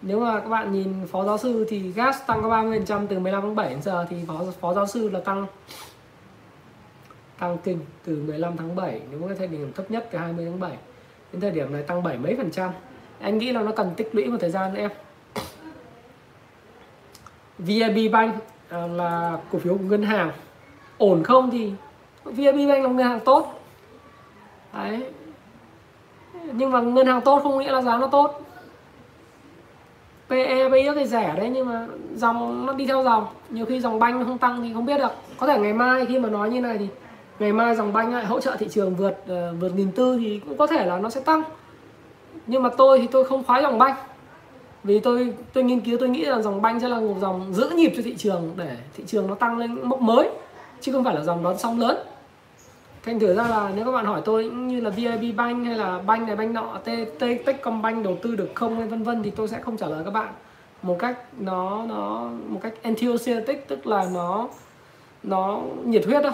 Nếu 0.01 0.19
mà 0.19 0.39
các 0.39 0.49
bạn 0.49 0.71
nhìn 0.71 1.07
phó 1.11 1.23
giáo 1.23 1.37
sư 1.37 1.65
thì 1.69 1.91
gas 1.91 2.17
tăng 2.27 2.41
có 2.41 2.49
30% 2.49 3.07
từ 3.07 3.19
15 3.19 3.41
tháng 3.41 3.55
7 3.55 3.69
đến 3.69 3.81
giờ, 3.81 4.05
thì 4.09 4.17
phó 4.27 4.43
phó 4.61 4.73
giáo 4.73 4.87
sư 4.87 5.09
là 5.09 5.19
tăng 5.19 5.45
tăng 7.39 7.57
kinh 7.63 7.79
từ 8.05 8.23
15 8.27 8.57
tháng 8.57 8.75
7 8.75 9.01
nếu 9.11 9.27
cái 9.27 9.37
thời 9.37 9.47
điểm 9.47 9.73
thấp 9.73 9.91
nhất 9.91 10.07
từ 10.11 10.17
20 10.17 10.45
tháng 10.45 10.59
7 10.59 10.71
đến 11.31 11.41
thời 11.41 11.51
điểm 11.51 11.73
này 11.73 11.83
tăng 11.83 12.03
7 12.03 12.17
mấy 12.17 12.35
phần 12.37 12.51
trăm. 12.51 12.71
Anh 13.19 13.37
nghĩ 13.37 13.51
là 13.51 13.61
nó 13.61 13.71
cần 13.71 13.93
tích 13.97 14.09
lũy 14.15 14.25
một 14.25 14.37
thời 14.39 14.49
gian 14.49 14.73
nữa 14.73 14.79
em 14.79 14.91
VIB 17.57 18.11
Bank 18.11 18.35
à, 18.69 18.87
là 18.87 19.37
cổ 19.51 19.59
phiếu 19.59 19.73
của 19.73 19.83
ngân 19.83 20.03
hàng. 20.03 20.31
Ổn 20.97 21.23
không 21.23 21.51
thì 21.51 21.71
VIB 22.23 22.69
Bank 22.69 22.83
là 22.83 22.89
ngân 22.89 23.07
hàng 23.07 23.19
tốt. 23.19 23.59
Đấy 24.73 25.03
nhưng 26.51 26.71
mà 26.71 26.81
ngân 26.81 27.07
hàng 27.07 27.21
tốt 27.21 27.39
không 27.43 27.59
nghĩa 27.59 27.71
là 27.71 27.81
giá 27.81 27.97
nó 27.97 28.07
tốt. 28.07 28.41
PE 30.29 30.69
bây 30.69 30.85
giờ 30.85 30.93
thì 30.95 31.05
rẻ 31.05 31.33
đấy 31.37 31.49
nhưng 31.49 31.69
mà 31.69 31.87
dòng 32.15 32.65
nó 32.65 32.73
đi 32.73 32.85
theo 32.85 33.03
dòng. 33.03 33.25
Nhiều 33.49 33.65
khi 33.65 33.79
dòng 33.79 33.99
banh 33.99 34.19
nó 34.19 34.25
không 34.25 34.37
tăng 34.37 34.61
thì 34.61 34.73
không 34.73 34.85
biết 34.85 34.97
được. 34.97 35.11
Có 35.37 35.47
thể 35.47 35.59
ngày 35.59 35.73
mai 35.73 36.05
khi 36.05 36.19
mà 36.19 36.29
nói 36.29 36.49
như 36.49 36.61
này 36.61 36.77
thì 36.77 36.87
ngày 37.39 37.53
mai 37.53 37.75
dòng 37.75 37.93
banh 37.93 38.13
lại 38.13 38.25
hỗ 38.25 38.39
trợ 38.39 38.55
thị 38.59 38.67
trường 38.71 38.95
vượt 38.95 39.17
uh, 39.23 39.61
vượt 39.61 39.75
nghìn 39.75 39.91
tư 39.91 40.17
thì 40.21 40.41
cũng 40.47 40.57
có 40.57 40.67
thể 40.67 40.85
là 40.85 40.97
nó 40.97 41.09
sẽ 41.09 41.21
tăng. 41.21 41.43
Nhưng 42.47 42.63
mà 42.63 42.69
tôi 42.77 42.99
thì 42.99 43.07
tôi 43.07 43.23
không 43.23 43.43
khoái 43.43 43.61
dòng 43.61 43.77
banh. 43.77 43.95
Vì 44.83 44.99
tôi 44.99 45.33
tôi 45.53 45.63
nghiên 45.63 45.79
cứu 45.79 45.97
tôi 45.99 46.09
nghĩ 46.09 46.25
là 46.25 46.41
dòng 46.41 46.61
banh 46.61 46.79
sẽ 46.79 46.87
là 46.87 46.99
một 46.99 47.15
dòng 47.21 47.53
giữ 47.53 47.69
nhịp 47.69 47.93
cho 47.95 48.01
thị 48.05 48.15
trường 48.17 48.51
để 48.55 48.77
thị 48.97 49.03
trường 49.07 49.27
nó 49.27 49.35
tăng 49.35 49.57
lên 49.57 49.89
mốc 49.89 50.01
mới 50.01 50.29
chứ 50.81 50.91
không 50.91 51.03
phải 51.03 51.15
là 51.15 51.21
dòng 51.21 51.43
đón 51.43 51.57
sóng 51.57 51.79
lớn 51.79 51.97
thành 53.03 53.19
thử 53.19 53.35
ra 53.35 53.47
là 53.47 53.71
nếu 53.75 53.85
các 53.85 53.91
bạn 53.91 54.05
hỏi 54.05 54.21
tôi 54.25 54.45
như 54.45 54.81
là 54.81 54.89
vip 54.89 55.35
Bank 55.35 55.65
hay 55.65 55.75
là 55.75 55.99
banh 55.99 56.25
này 56.25 56.35
banh 56.35 56.53
nọ 56.53 56.77
T, 56.83 56.87
T 57.19 57.23
Techcombank 57.45 58.03
đầu 58.03 58.17
tư 58.21 58.35
được 58.35 58.49
không 58.53 58.77
hay 58.77 58.87
vân 58.87 59.03
vân 59.03 59.23
thì 59.23 59.29
tôi 59.29 59.47
sẽ 59.47 59.59
không 59.59 59.77
trả 59.77 59.87
lời 59.87 60.01
các 60.05 60.11
bạn. 60.11 60.33
Một 60.81 60.95
cách 60.99 61.19
nó 61.39 61.85
nó 61.89 62.29
một 62.47 62.59
cách 62.63 62.73
enthusiastic 62.81 63.67
tức 63.67 63.87
là 63.87 64.07
nó 64.13 64.47
nó 65.23 65.61
nhiệt 65.85 66.05
huyết 66.05 66.23
đâu 66.23 66.33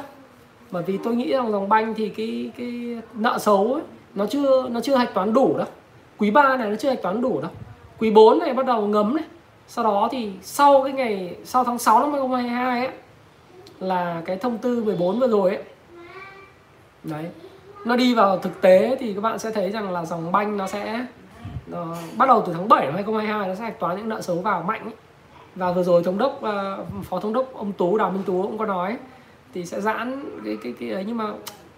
bởi 0.71 0.83
vì 0.83 0.97
tôi 1.03 1.15
nghĩ 1.15 1.31
rằng 1.31 1.51
dòng 1.51 1.69
banh 1.69 1.93
thì 1.95 2.09
cái 2.09 2.51
cái 2.57 2.97
nợ 3.13 3.37
xấu 3.39 3.73
ấy, 3.73 3.83
nó 4.15 4.25
chưa 4.25 4.69
nó 4.69 4.79
chưa 4.79 4.95
hạch 4.95 5.13
toán 5.13 5.33
đủ 5.33 5.57
đâu. 5.57 5.67
Quý 6.17 6.31
3 6.31 6.57
này 6.57 6.69
nó 6.69 6.75
chưa 6.75 6.89
hạch 6.89 7.01
toán 7.01 7.21
đủ 7.21 7.41
đâu. 7.41 7.51
Quý 7.99 8.11
4 8.11 8.39
này 8.39 8.53
bắt 8.53 8.65
đầu 8.65 8.87
ngấm 8.87 9.15
này. 9.15 9.25
Sau 9.67 9.83
đó 9.83 10.09
thì 10.11 10.31
sau 10.41 10.83
cái 10.83 10.93
ngày 10.93 11.35
sau 11.45 11.63
tháng 11.63 11.79
6 11.79 11.99
năm 11.99 12.11
2022 12.11 12.85
ấy 12.85 12.95
là 13.79 14.21
cái 14.25 14.37
thông 14.37 14.57
tư 14.57 14.83
14 14.83 15.19
vừa 15.19 15.27
rồi 15.27 15.49
ấy 15.55 15.63
đấy. 17.03 17.25
Nó 17.85 17.95
đi 17.95 18.13
vào 18.13 18.39
thực 18.39 18.61
tế 18.61 18.97
thì 18.99 19.13
các 19.13 19.21
bạn 19.21 19.39
sẽ 19.39 19.51
thấy 19.51 19.71
rằng 19.71 19.91
là 19.91 20.05
dòng 20.05 20.31
banh 20.31 20.57
nó 20.57 20.67
sẽ 20.67 21.05
nó, 21.67 21.95
bắt 22.17 22.25
đầu 22.25 22.43
từ 22.47 22.53
tháng 22.53 22.67
7 22.67 22.85
năm 22.85 22.95
2022 22.95 23.47
nó 23.47 23.55
sẽ 23.55 23.63
hạch 23.63 23.79
toán 23.79 23.97
những 23.97 24.09
nợ 24.09 24.21
xấu 24.21 24.35
vào 24.35 24.63
mạnh 24.63 24.83
ấy. 24.83 24.93
và 25.55 25.71
vừa 25.71 25.83
rồi 25.83 26.03
thống 26.03 26.17
đốc 26.17 26.41
uh, 26.43 27.05
phó 27.05 27.19
thống 27.19 27.33
đốc 27.33 27.53
ông 27.53 27.73
Tú 27.73 27.97
Đào 27.97 28.11
Minh 28.11 28.23
Tú 28.23 28.41
cũng 28.41 28.57
có 28.57 28.65
nói 28.65 28.97
thì 29.53 29.65
sẽ 29.65 29.81
giãn 29.81 30.25
cái 30.45 30.57
cái 30.63 30.73
cái 30.79 30.91
ấy. 30.91 31.03
Nhưng 31.07 31.17
mà 31.17 31.25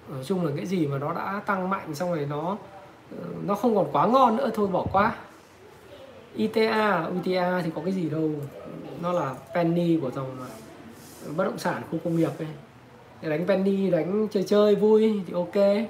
nói 0.10 0.23
chung 0.26 0.45
là 0.45 0.52
cái 0.56 0.65
gì 0.65 0.88
mà 0.88 0.98
nó 0.98 1.14
đã 1.14 1.41
tăng 1.45 1.69
mạnh 1.69 1.95
xong 1.95 2.10
rồi 2.10 2.27
nó 2.30 2.57
ờ, 3.11 3.23
nó 3.45 3.56
không 3.56 3.76
còn 3.76 3.88
quá 3.91 4.07
ngon 4.07 4.38
nữa 4.38 4.49
thôi 4.53 4.68
bỏ 4.68 4.85
qua. 4.91 5.15
ITA, 6.35 7.07
UTA 7.19 7.61
thì 7.64 7.72
có 7.76 7.81
cái 7.84 7.93
gì 7.93 8.10
đâu. 8.10 8.30
Nó 9.02 9.11
là 9.11 9.34
penny 9.56 9.99
của 10.02 10.11
dòng 10.11 10.38
bất 11.35 11.43
động 11.43 11.57
sản 11.57 11.81
khu 11.91 11.99
công 12.03 12.15
nghiệp 12.15 12.31
ấy 12.39 12.48
để 13.22 13.30
đánh 13.30 13.48
penny 13.48 13.89
đánh 13.89 14.27
chơi 14.31 14.43
chơi 14.43 14.76
vui 14.76 15.22
thì 15.27 15.34
ok. 15.34 15.88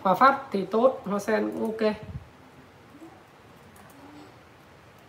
Hòa 0.00 0.14
phát 0.14 0.42
thì 0.52 0.64
tốt 0.64 1.00
hoa 1.04 1.18
sen 1.18 1.50
cũng 1.50 1.62
ok. 1.62 1.94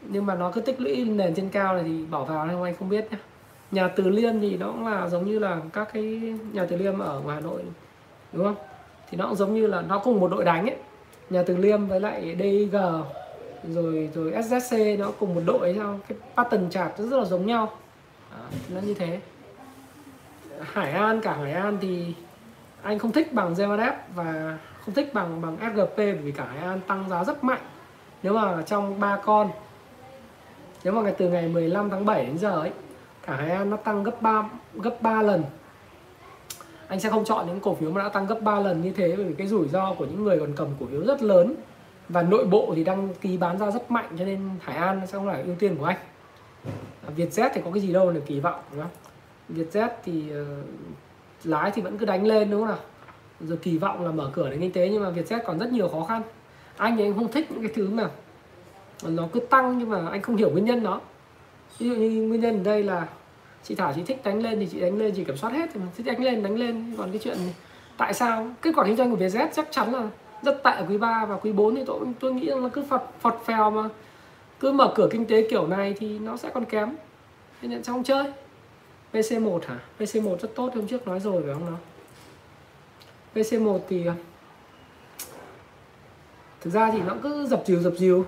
Nhưng 0.02 0.26
mà 0.26 0.36
nó 0.36 0.52
cứ 0.52 0.62
tích 0.62 0.82
lũy 0.82 1.06
nền 1.06 1.36
trên 1.36 1.50
cao 1.50 1.74
này 1.74 1.84
thì 1.84 2.06
bỏ 2.06 2.24
vào 2.24 2.48
không 2.52 2.64
anh 2.64 2.76
không 2.80 2.90
biết 2.90 3.08
nhá. 3.12 3.18
Nhà 3.72 3.88
từ 3.88 4.10
liêm 4.10 4.40
thì 4.42 4.58
nó 4.58 4.72
cũng 4.72 4.88
là 4.88 5.10
giống 5.10 5.26
như 5.26 5.40
là 5.40 5.62
các 5.74 5.90
cái 5.94 6.04
nhà 6.54 6.66
từ 6.66 6.78
liêm 6.78 7.00
ở 7.00 7.22
ngoài 7.24 7.36
hà 7.36 7.42
nội 7.42 7.62
đúng 8.34 8.44
không? 8.44 8.56
Thì 9.10 9.18
nó 9.18 9.28
cũng 9.28 9.36
giống 9.36 9.56
như 9.56 9.68
là 9.68 9.82
nó 9.82 10.00
cùng 10.00 10.20
một 10.20 10.32
đội 10.32 10.46
đánh 10.46 10.70
ấy. 10.70 10.76
Nhà 11.30 11.44
từ 11.44 11.58
liêm 11.58 11.88
với 11.88 12.00
lại 12.00 12.36
DG 12.40 12.78
rồi 13.74 14.10
rồi 14.14 14.32
SZC 14.32 15.00
nó 15.00 15.12
cùng 15.20 15.36
một 15.36 15.42
đội 15.46 15.76
sao 15.78 16.00
cái 16.08 16.18
pattern 16.36 16.70
chart 16.70 16.98
rất 16.98 17.18
là 17.18 17.26
giống 17.26 17.46
nhau. 17.46 17.72
À, 18.32 18.44
nó 18.70 18.82
như 18.82 18.94
thế. 18.94 19.20
Hải 20.62 20.92
An, 20.92 21.22
cả 21.22 21.34
Hải 21.34 21.52
An 21.52 21.78
thì 21.82 22.14
anh 22.82 23.00
không 23.00 23.12
thích 23.12 23.34
bằng 23.34 23.54
Zemadep 23.54 23.94
và 24.16 24.58
không 24.86 24.96
thích 24.96 25.14
bằng 25.14 25.42
bằng 25.42 25.58
SGP 25.58 25.98
bởi 25.98 26.14
vì 26.14 26.32
cả 26.32 26.46
Hải 26.46 26.64
An 26.64 26.80
tăng 26.88 27.10
giá 27.10 27.24
rất 27.24 27.44
mạnh. 27.44 27.62
Nếu 28.24 28.34
mà 28.34 28.62
trong 28.66 29.00
ba 29.00 29.18
con, 29.18 29.50
nếu 30.84 30.94
mà 30.94 31.02
ngày, 31.02 31.14
từ 31.18 31.30
ngày 31.30 31.48
15 31.48 31.90
tháng 31.90 32.06
7 32.06 32.26
đến 32.26 32.38
giờ 32.38 32.60
ấy, 32.60 32.72
cả 33.26 33.36
Hải 33.36 33.52
An 33.52 33.70
nó 33.70 33.78
tăng 33.78 34.04
gấp 34.04 34.22
3 34.22 34.50
gấp 34.74 35.02
3 35.02 35.22
lần. 35.22 35.44
Anh 36.88 37.00
sẽ 37.00 37.10
không 37.10 37.26
chọn 37.26 37.48
những 37.48 37.60
cổ 37.60 37.76
phiếu 37.76 37.92
mà 37.92 38.04
đã 38.04 38.10
tăng 38.10 38.28
gấp 38.28 38.40
3 38.42 38.60
lần 38.60 38.82
như 38.82 38.92
thế 38.92 39.14
bởi 39.18 39.26
vì 39.26 39.34
cái 39.34 39.48
rủi 39.48 39.68
ro 39.68 39.94
của 39.94 40.06
những 40.06 40.24
người 40.24 40.40
còn 40.40 40.54
cầm 40.56 40.68
cổ 40.80 40.86
phiếu 40.92 41.02
rất 41.02 41.24
lớn 41.24 41.56
và 42.10 42.22
nội 42.22 42.46
bộ 42.46 42.74
thì 42.76 42.84
đăng 42.84 43.14
ký 43.22 43.38
bán 43.38 43.58
ra 43.58 43.72
rất 43.72 43.92
mạnh 43.92 44.10
cho 44.20 44.26
nên 44.26 44.50
Hải 44.62 44.76
An 44.78 45.02
sẽ 45.08 45.12
không 45.12 45.26
phải 45.26 45.44
ưu 45.44 45.56
tiên 45.56 45.76
của 45.78 45.86
anh. 45.86 45.98
Vietjet 47.16 47.50
thì 47.54 47.62
có 47.66 47.72
cái 47.72 47.82
gì 47.82 47.94
đâu 47.94 48.12
để 48.12 48.22
kỳ 48.26 48.40
vọng, 48.40 48.60
đúng 48.72 48.82
không? 48.82 48.92
Vietjet 49.50 49.90
thì 50.04 50.24
uh, 50.42 50.48
lái 51.44 51.72
thì 51.72 51.82
vẫn 51.82 51.98
cứ 51.98 52.06
đánh 52.06 52.26
lên 52.26 52.52
đúng 52.52 52.60
không 52.60 52.70
nào? 52.70 52.80
Rồi 53.40 53.58
kỳ 53.58 53.78
vọng 53.78 54.06
là 54.06 54.12
mở 54.12 54.30
cửa 54.34 54.50
đến 54.50 54.60
kinh 54.60 54.72
tế 54.72 54.90
nhưng 54.90 55.04
mà 55.04 55.10
Vietjet 55.10 55.40
còn 55.46 55.60
rất 55.60 55.72
nhiều 55.72 55.88
khó 55.88 56.04
khăn. 56.04 56.22
Anh 56.78 56.98
thì 56.98 57.04
anh 57.04 57.14
không 57.14 57.32
thích 57.32 57.52
những 57.52 57.62
cái 57.62 57.72
thứ 57.76 57.90
mà 57.90 58.10
nó 59.04 59.28
cứ 59.34 59.40
tăng 59.40 59.78
nhưng 59.78 59.90
mà 59.90 60.10
anh 60.12 60.22
không 60.22 60.36
hiểu 60.36 60.50
nguyên 60.50 60.66
nhân 60.66 60.84
nó. 60.84 61.02
Ví 61.80 61.90
dụ 61.90 61.96
như 61.96 62.28
nguyên 62.28 62.42
nhân 62.42 62.58
ở 62.58 62.64
đây 62.64 62.84
là 62.84 63.08
chị 63.64 63.76
Thảo 63.76 63.94
chị 63.96 64.02
thích 64.04 64.22
đánh 64.24 64.44
lên 64.44 64.60
thì 64.60 64.68
chị 64.72 64.80
đánh 64.80 64.98
lên 64.98 65.14
chị 65.16 65.24
kiểm 65.24 65.38
soát 65.38 65.54
hết 65.54 65.70
thì 65.74 65.80
mình 65.80 65.90
thích 65.98 66.06
đánh 66.06 66.24
lên 66.24 66.44
đánh 66.44 66.56
lên. 66.56 66.94
Còn 66.98 67.12
cái 67.12 67.20
chuyện 67.24 67.38
tại 67.98 68.14
sao? 68.14 68.48
Kết 68.62 68.72
quả 68.76 68.86
kinh 68.86 68.96
doanh 68.96 69.12
của 69.12 69.18
Vietjet 69.18 69.48
chắc 69.54 69.68
chắn 69.72 69.94
là 69.94 70.10
rất 70.44 70.64
tệ 70.64 70.72
ở 70.72 70.86
quý 70.90 70.98
3 70.98 71.26
và 71.26 71.38
quý 71.38 71.52
4 71.52 71.76
thì 71.76 71.84
tôi 71.86 72.00
tôi 72.20 72.34
nghĩ 72.34 72.46
là 72.46 72.70
cứ 72.74 72.84
phật 72.90 73.04
phật 73.22 73.36
phèo 73.46 73.72
mà 73.72 73.90
cứ 74.60 74.72
mở 74.72 74.94
cửa 74.96 75.08
kinh 75.12 75.26
tế 75.26 75.48
kiểu 75.50 75.68
này 75.68 75.96
thì 76.00 76.20
nó 76.20 76.38
sẽ 76.38 76.50
còn 76.54 76.66
kém. 76.66 76.96
Nên 77.62 77.84
trong 77.84 78.04
chơi. 78.04 78.32
PC1 79.16 79.60
hả? 79.68 79.80
PC1 80.00 80.38
rất 80.38 80.50
tốt, 80.56 80.72
hôm 80.76 80.88
trước 80.88 81.08
nói 81.08 81.20
rồi 81.20 81.44
phải 81.46 81.54
không 81.54 81.66
nào? 81.66 81.80
PC1 83.36 83.80
thì, 83.90 84.06
thực 86.62 86.74
ra 86.74 86.92
thì 86.92 87.02
nó 87.02 87.16
cứ 87.24 87.48
dập 87.48 87.64
dìu 87.66 87.80
dập 87.80 87.94
dìu. 87.98 88.26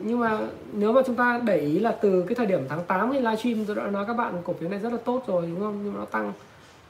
Nhưng 0.00 0.20
mà 0.20 0.38
nếu 0.72 0.92
mà 0.92 1.02
chúng 1.06 1.16
ta 1.16 1.40
để 1.44 1.58
ý 1.58 1.78
là 1.78 1.92
từ 2.02 2.24
cái 2.28 2.34
thời 2.34 2.46
điểm 2.46 2.66
tháng 2.68 2.84
8 2.84 3.12
thì 3.12 3.18
livestream 3.18 3.64
tôi 3.64 3.76
đã 3.76 3.86
nói 3.86 4.04
các 4.06 4.14
bạn 4.14 4.42
cổ 4.44 4.52
phiếu 4.52 4.68
này 4.68 4.78
rất 4.78 4.92
là 4.92 4.98
tốt 5.04 5.22
rồi, 5.26 5.46
đúng 5.46 5.60
không? 5.60 5.80
Nhưng 5.84 5.92
mà 5.92 5.98
nó 5.98 6.04
tăng 6.04 6.32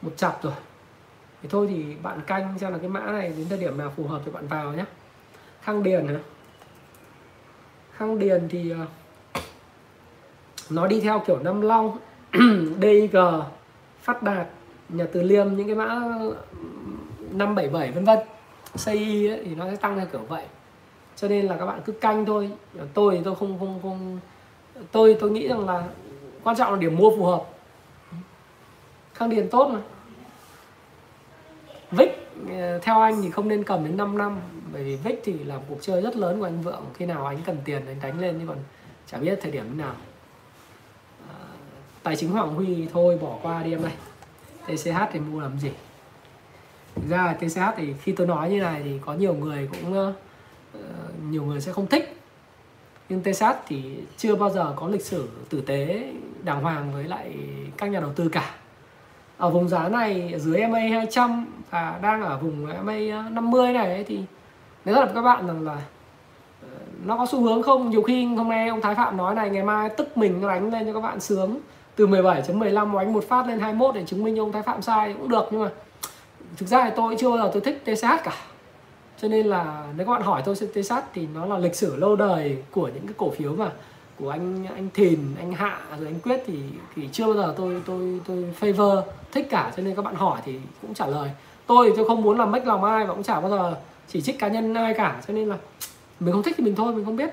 một 0.03 0.13
chập 0.17 0.43
rồi. 0.43 0.53
Thì 1.43 1.49
thôi 1.49 1.67
thì 1.71 1.95
bạn 2.03 2.21
canh 2.27 2.59
xem 2.59 2.73
là 2.73 2.79
cái 2.79 2.89
mã 2.89 3.01
này 3.01 3.33
đến 3.39 3.47
thời 3.49 3.59
điểm 3.59 3.79
nào 3.79 3.93
phù 3.97 4.07
hợp 4.07 4.23
thì 4.25 4.31
bạn 4.31 4.47
vào 4.49 4.73
nhé 4.73 4.85
khang 5.63 5.83
điền 5.83 6.07
hả? 6.07 6.19
Khang 7.93 8.19
điền 8.19 8.49
thì 8.49 8.71
ờ, 8.71 8.87
nó 10.71 10.87
đi 10.87 11.01
theo 11.01 11.23
kiểu 11.27 11.39
năm 11.39 11.61
long. 11.61 11.99
DIG 12.81 13.17
phát 14.03 14.23
đạt 14.23 14.47
nhà 14.89 15.07
từ 15.13 15.23
liêm 15.23 15.57
những 15.57 15.67
cái 15.67 15.77
mã 15.77 15.87
577 17.31 17.91
vân 17.91 18.05
vân. 18.05 18.19
CI 18.85 19.29
ấy, 19.29 19.43
thì 19.45 19.55
nó 19.55 19.71
sẽ 19.71 19.77
tăng 19.77 19.97
theo 19.97 20.07
kiểu 20.07 20.21
vậy. 20.29 20.45
Cho 21.17 21.29
nên 21.29 21.47
là 21.47 21.57
các 21.57 21.67
bạn 21.67 21.81
cứ 21.85 21.93
canh 21.93 22.27
thôi. 22.27 22.51
Tôi 22.95 23.17
thì 23.17 23.21
tôi 23.25 23.35
không 23.35 23.59
không 23.59 23.79
không. 23.83 24.21
Tôi 24.93 25.17
tôi 25.21 25.31
nghĩ 25.31 25.49
rằng 25.49 25.67
là 25.67 25.85
quan 26.45 26.57
trọng 26.57 26.73
là 26.73 26.79
điểm 26.79 26.97
mua 26.97 27.17
phù 27.17 27.25
hợp. 27.25 27.45
Khang 29.15 29.31
điền 29.31 29.49
tốt 29.49 29.69
mà. 29.73 29.81
Vích 31.91 32.29
theo 32.83 33.01
anh 33.01 33.23
thì 33.23 33.31
không 33.31 33.49
nên 33.49 33.65
cầm 33.65 33.85
đến 33.85 33.97
5 33.97 34.19
năm. 34.19 34.41
Bởi 34.73 34.85
vì 34.85 34.97
vích 34.97 35.21
thì 35.25 35.45
là 35.45 35.59
cuộc 35.69 35.79
chơi 35.81 36.03
rất 36.03 36.17
lớn 36.17 36.39
của 36.39 36.47
anh 36.47 36.63
Vượng. 36.63 36.85
Khi 36.95 37.07
nào 37.07 37.27
anh 37.27 37.39
cần 37.47 37.57
tiền 37.65 37.83
anh 37.87 37.97
đánh 38.03 38.21
lên. 38.21 38.35
Nhưng 38.39 38.49
còn 38.49 38.59
chả 39.07 39.19
biết 39.19 39.39
thời 39.43 39.53
điểm 39.53 39.79
nào 39.79 39.95
tài 42.05 42.17
chính 42.17 42.31
Hoàng 42.31 42.55
Huy 42.55 42.87
thôi 42.93 43.19
bỏ 43.21 43.39
qua 43.43 43.63
đi 43.63 43.71
em 43.71 43.83
này 43.83 43.95
TCH 44.67 44.99
thì 45.13 45.21
mua 45.21 45.41
làm 45.41 45.59
gì? 45.59 45.71
Thực 46.95 47.09
ra 47.09 47.17
là 47.17 47.33
TCH 47.35 47.61
thì 47.77 47.95
khi 48.03 48.13
tôi 48.13 48.27
nói 48.27 48.51
như 48.51 48.61
này 48.61 48.81
thì 48.85 48.99
có 49.05 49.15
nhiều 49.15 49.35
người 49.35 49.69
cũng 49.73 50.09
uh, 50.09 50.15
nhiều 51.31 51.45
người 51.45 51.61
sẽ 51.61 51.73
không 51.73 51.87
thích. 51.87 52.17
Nhưng 53.09 53.23
TCH 53.23 53.45
thì 53.67 53.83
chưa 54.17 54.35
bao 54.35 54.51
giờ 54.51 54.73
có 54.77 54.89
lịch 54.89 55.05
sử 55.05 55.29
tử 55.51 55.61
tế 55.61 56.13
đàng 56.43 56.63
hoàng 56.63 56.93
với 56.93 57.05
lại 57.05 57.35
các 57.77 57.87
nhà 57.87 58.01
đầu 58.01 58.13
tư 58.17 58.29
cả. 58.29 58.55
Ở 59.39 59.51
vùng 59.51 59.69
giá 59.69 59.89
này 59.89 60.35
dưới 60.37 60.67
MA 60.67 60.79
200 60.79 61.47
và 61.71 61.99
đang 62.03 62.23
ở 62.23 62.39
vùng 62.39 62.67
MA 62.85 63.29
50 63.31 63.67
ờ, 63.67 63.73
này 63.73 64.05
thì 64.09 64.21
nếu 64.85 64.95
là 64.95 65.07
các 65.15 65.23
bạn 65.23 65.47
rằng 65.47 65.65
là 65.65 65.79
ờ, 66.63 66.69
nó 67.05 67.17
có 67.17 67.27
xu 67.27 67.43
hướng 67.43 67.63
không? 67.63 67.91
Nhiều 67.91 68.03
khi 68.03 68.25
hôm 68.25 68.49
nay 68.49 68.69
ông 68.69 68.81
Thái 68.81 68.95
Phạm 68.95 69.17
nói 69.17 69.35
này 69.35 69.51
ngày 69.51 69.63
mai 69.63 69.89
tức 69.89 70.17
mình 70.17 70.47
đánh 70.47 70.73
lên 70.73 70.87
cho 70.87 70.93
các 70.93 71.01
bạn 71.01 71.21
sướng 71.21 71.61
từ 71.97 72.07
17.15 72.07 72.97
anh 72.97 73.13
một 73.13 73.25
phát 73.29 73.47
lên 73.47 73.61
21 73.61 73.95
để 73.95 74.05
chứng 74.07 74.25
minh 74.25 74.39
ông 74.39 74.53
Thái 74.53 74.63
Phạm 74.63 74.83
sai 74.83 75.15
cũng 75.19 75.29
được 75.29 75.49
nhưng 75.51 75.63
mà 75.63 75.71
thực 76.57 76.67
ra 76.67 76.85
thì 76.85 76.91
tôi 76.97 77.17
chưa 77.19 77.31
bao 77.31 77.39
giờ 77.39 77.51
tôi 77.53 77.63
thích 77.63 77.83
TSH 77.85 78.07
cả 78.25 78.37
cho 79.23 79.29
nên 79.29 79.47
là 79.47 79.87
nếu 79.97 80.07
các 80.07 80.13
bạn 80.13 80.23
hỏi 80.23 80.43
tôi 80.45 80.55
TSH 80.55 80.95
thì 81.15 81.27
nó 81.35 81.47
là 81.47 81.59
lịch 81.59 81.75
sử 81.75 81.97
lâu 81.97 82.17
đời 82.17 82.57
của 82.71 82.91
những 82.95 83.07
cái 83.07 83.15
cổ 83.17 83.31
phiếu 83.31 83.53
mà 83.53 83.71
của 84.19 84.31
anh 84.31 84.67
anh 84.75 84.89
Thìn, 84.95 85.19
anh 85.39 85.53
Hạ 85.53 85.81
rồi 85.99 86.07
anh 86.07 86.21
Quyết 86.21 86.43
thì 86.47 86.59
thì 86.97 87.09
chưa 87.13 87.25
bao 87.25 87.35
giờ 87.35 87.55
tôi 87.57 87.83
tôi 87.87 88.21
tôi 88.27 88.55
favor 88.61 89.03
thích 89.33 89.47
cả 89.51 89.73
cho 89.77 89.83
nên 89.83 89.95
các 89.95 90.05
bạn 90.05 90.15
hỏi 90.15 90.41
thì 90.45 90.59
cũng 90.83 90.95
trả 90.95 91.07
lời. 91.07 91.31
Tôi 91.67 91.89
thì 91.89 91.97
tôi 91.97 92.09
không 92.09 92.23
muốn 92.23 92.39
làm 92.39 92.51
mất 92.51 92.67
lòng 92.67 92.85
ai 92.85 93.07
và 93.07 93.15
cũng 93.15 93.23
chả 93.23 93.41
bao 93.41 93.51
giờ 93.51 93.77
chỉ 94.09 94.21
trích 94.21 94.39
cá 94.39 94.49
nhân 94.49 94.75
ai 94.75 94.95
cả 94.95 95.23
cho 95.27 95.35
nên 95.35 95.49
là 95.49 95.57
mình 96.21 96.33
không 96.33 96.43
thích 96.43 96.55
thì 96.59 96.65
mình 96.65 96.75
thôi 96.75 96.93
mình 96.95 97.05
không 97.05 97.17
biết. 97.17 97.31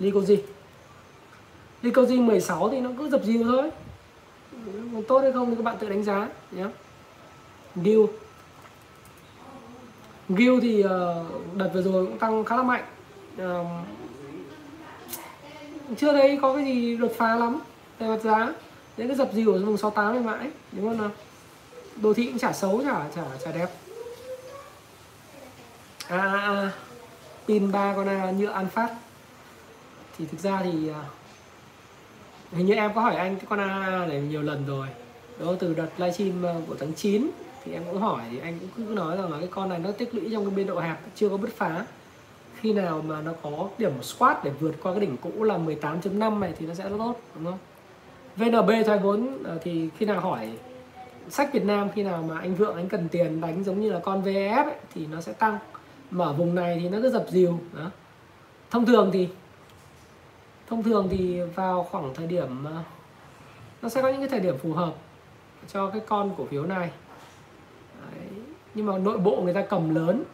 Licoji 0.00 0.36
Licoji 1.82 2.24
16 2.24 2.68
thì 2.70 2.80
nó 2.80 2.90
cứ 2.98 3.10
dập 3.10 3.24
dìu 3.24 3.44
thôi. 3.44 3.70
Tốt 5.08 5.20
hay 5.20 5.32
không 5.32 5.50
thì 5.50 5.56
các 5.56 5.62
bạn 5.62 5.76
tự 5.80 5.88
đánh 5.88 6.02
giá 6.02 6.28
nhé. 6.50 6.64
Gil 7.74 8.00
Gil 10.28 10.60
thì 10.62 10.82
ờ, 10.82 11.24
đợt 11.54 11.70
vừa 11.74 11.82
rồi 11.82 12.06
cũng 12.06 12.18
tăng 12.18 12.44
khá 12.44 12.56
là 12.56 12.62
mạnh. 12.62 12.84
Chưa 15.96 16.12
thấy 16.12 16.38
có 16.42 16.54
cái 16.54 16.64
gì 16.64 16.96
đột 16.96 17.12
phá 17.16 17.36
lắm 17.36 17.60
về 17.98 18.06
mặt 18.08 18.20
giá. 18.22 18.52
Đến 18.96 19.08
cái 19.08 19.16
dập 19.16 19.32
dìu 19.32 19.52
ở 19.52 19.64
vùng 19.64 19.76
68 19.76 20.14
này 20.14 20.22
mãi 20.22 20.50
đúng 20.72 20.88
không 20.88 20.98
nào? 20.98 21.10
Đồ 21.96 22.14
thị 22.14 22.26
cũng 22.26 22.38
chả 22.38 22.52
xấu 22.52 22.82
chả 22.84 23.04
chả 23.14 23.22
chả 23.44 23.52
đẹp. 23.52 23.68
À, 26.08 26.18
à, 26.18 26.40
à. 26.40 26.72
pin 27.50 27.72
ba 27.72 27.94
con 27.96 28.38
nhựa 28.38 28.50
an 28.50 28.68
phát 28.68 28.90
thì 30.18 30.26
thực 30.26 30.40
ra 30.40 30.60
thì 30.62 30.90
uh, 30.90 30.96
hình 32.52 32.66
như 32.66 32.74
em 32.74 32.92
có 32.94 33.00
hỏi 33.00 33.16
anh 33.16 33.36
cái 33.36 33.44
con 33.48 33.58
A 33.58 34.06
này 34.08 34.20
nhiều 34.20 34.42
lần 34.42 34.66
rồi. 34.66 34.86
Đó 35.40 35.46
từ 35.58 35.74
đợt 35.74 35.88
livestream 35.96 36.42
ờ, 36.42 36.54
của 36.68 36.74
tháng 36.78 36.92
9 36.92 37.30
thì 37.64 37.72
em 37.72 37.82
cũng 37.90 38.00
hỏi 38.00 38.22
thì 38.30 38.38
anh 38.38 38.58
cũng 38.58 38.68
cứ 38.76 38.94
nói 38.94 39.16
rằng 39.16 39.32
là 39.32 39.38
cái 39.38 39.48
con 39.50 39.68
này 39.68 39.78
nó 39.78 39.90
tích 39.92 40.14
lũy 40.14 40.28
trong 40.32 40.44
cái 40.44 40.54
biên 40.54 40.66
độ 40.66 40.80
hẹp 40.80 40.96
chưa 41.14 41.28
có 41.28 41.36
bứt 41.36 41.56
phá. 41.56 41.86
Khi 42.60 42.72
nào 42.72 43.02
mà 43.06 43.20
nó 43.20 43.32
có 43.42 43.68
điểm 43.78 43.92
squat 44.02 44.44
để 44.44 44.50
vượt 44.60 44.74
qua 44.82 44.92
cái 44.92 45.00
đỉnh 45.00 45.16
cũ 45.16 45.42
là 45.42 45.58
18.5 45.58 46.38
này 46.38 46.52
thì 46.58 46.66
nó 46.66 46.74
sẽ 46.74 46.88
rất 46.88 46.96
tốt 46.98 47.20
đúng 47.34 47.44
không? 47.44 47.58
VNB 48.36 48.70
thoái 48.86 48.98
vốn 48.98 49.28
ờ, 49.44 49.58
thì 49.62 49.88
khi 49.98 50.06
nào 50.06 50.20
hỏi 50.20 50.48
sách 51.28 51.52
Việt 51.52 51.64
Nam 51.64 51.88
khi 51.94 52.02
nào 52.02 52.24
mà 52.28 52.38
anh 52.38 52.54
Vượng 52.54 52.76
anh 52.76 52.88
cần 52.88 53.08
tiền 53.08 53.40
đánh 53.40 53.64
giống 53.64 53.80
như 53.80 53.92
là 53.92 53.98
con 53.98 54.22
VF 54.22 54.64
ấy, 54.64 54.74
thì 54.94 55.06
nó 55.06 55.20
sẽ 55.20 55.32
tăng. 55.32 55.58
Mở 56.10 56.32
vùng 56.32 56.54
này 56.54 56.78
thì 56.82 56.88
nó 56.88 56.98
cứ 57.02 57.10
dập 57.10 57.26
dìu 57.30 57.58
đó. 57.72 57.90
Thông 58.70 58.86
thường 58.86 59.10
thì 59.12 59.28
thông 60.70 60.82
thường 60.82 61.08
thì 61.10 61.40
vào 61.54 61.82
khoảng 61.90 62.14
thời 62.14 62.26
điểm 62.26 62.64
ờ, 62.64 62.82
nó 63.82 63.88
sẽ 63.88 64.02
có 64.02 64.08
những 64.08 64.20
cái 64.20 64.28
thời 64.28 64.40
điểm 64.40 64.58
phù 64.58 64.72
hợp 64.72 64.94
cho 65.72 65.90
cái 65.90 66.00
con 66.08 66.34
cổ 66.38 66.44
phiếu 66.44 66.66
này. 66.66 66.90
Đấy. 68.00 68.28
nhưng 68.74 68.86
mà 68.86 68.98
nội 68.98 69.18
bộ 69.18 69.40
người 69.42 69.54
ta 69.54 69.62
cầm 69.62 69.94
lớn. 69.94 70.24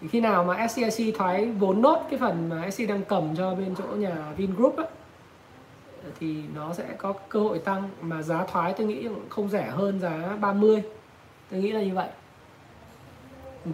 Thì 0.00 0.08
khi 0.08 0.20
nào 0.20 0.44
mà 0.44 0.68
SCIC 0.68 1.14
thoái 1.16 1.50
vốn 1.50 1.82
nốt 1.82 2.06
cái 2.10 2.18
phần 2.18 2.48
mà 2.48 2.70
SC 2.70 2.82
đang 2.88 3.04
cầm 3.04 3.36
cho 3.36 3.54
bên 3.54 3.74
chỗ 3.78 3.84
nhà 3.84 4.32
Vingroup 4.36 4.76
á, 4.76 4.84
thì 6.20 6.42
nó 6.54 6.72
sẽ 6.72 6.84
có 6.98 7.12
cơ 7.28 7.40
hội 7.40 7.58
tăng. 7.58 7.88
Mà 8.00 8.22
giá 8.22 8.44
thoái 8.44 8.72
tôi 8.72 8.86
nghĩ 8.86 9.08
không 9.28 9.48
rẻ 9.48 9.70
hơn 9.70 10.00
giá 10.00 10.36
30 10.40 10.82
tôi 11.50 11.60
nghĩ 11.60 11.72
là 11.72 11.82
như 11.82 11.94
vậy. 11.94 12.08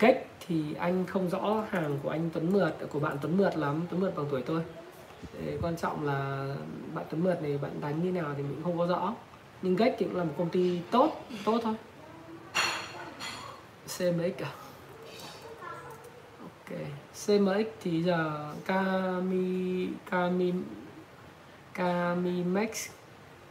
Gách 0.01 0.19
thì 0.47 0.75
anh 0.75 1.07
không 1.07 1.31
rõ 1.31 1.65
hàng 1.71 1.99
của 2.03 2.11
anh 2.11 2.31
Tuấn 2.33 2.53
Mượt 2.53 2.75
của 2.93 3.01
bạn 3.01 3.17
Tuấn 3.23 3.37
Mượt 3.37 3.57
lắm. 3.57 3.83
Tuấn 3.91 4.01
Mượt 4.01 4.17
bằng 4.17 4.27
tuổi 4.31 4.43
tôi. 4.43 4.63
Để 5.41 5.59
quan 5.63 5.77
trọng 5.77 6.07
là 6.07 6.49
bạn 6.95 7.05
Tuấn 7.11 7.25
Mượt 7.25 7.43
này 7.43 7.59
bạn 7.59 7.81
đánh 7.81 8.03
như 8.03 8.13
nào 8.13 8.35
thì 8.37 8.43
mình 8.43 8.61
không 8.65 8.79
có 8.79 8.87
rõ. 8.87 9.15
Nhưng 9.63 9.77
gách 9.77 9.95
thì 9.99 10.07
cũng 10.07 10.17
là 10.17 10.25
một 10.25 10.35
công 10.39 10.51
ty 10.51 10.81
tốt 10.91 11.27
tốt 11.45 11.61
thôi. 11.63 11.75
CMX 13.99 14.43
à? 14.43 14.51
Ok 16.43 16.79
CMX 17.27 17.67
thì 17.81 18.03
giờ 18.03 18.53
Kami 18.67 19.89
Kami 20.11 20.53
Kami 21.75 22.43
Max 22.45 22.89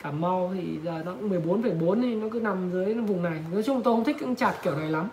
Cà 0.03 0.11
Mau 0.11 0.52
thì 0.53 0.80
giờ 0.84 1.02
nó 1.06 1.14
cũng 1.14 1.30
14,4 1.30 2.02
thì 2.02 2.15
nó 2.15 2.27
cứ 2.31 2.39
nằm 2.39 2.72
dưới 2.72 2.94
vùng 2.94 3.23
này. 3.23 3.44
Nói 3.52 3.64
chung 3.64 3.84
tôi 3.84 3.95
không 3.95 4.03
thích 4.03 4.18
những 4.19 4.35
chặt 4.35 4.53
kiểu 4.64 4.76
này 4.76 4.89
lắm. 4.89 5.10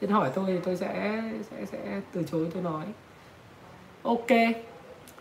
Nên 0.00 0.10
hỏi 0.10 0.30
tôi 0.34 0.44
thì 0.46 0.58
tôi 0.64 0.76
sẽ 0.76 1.22
sẽ 1.50 1.66
sẽ 1.66 2.00
từ 2.12 2.22
chối 2.22 2.50
tôi 2.54 2.62
nói. 2.62 2.84
Ok. 4.02 4.26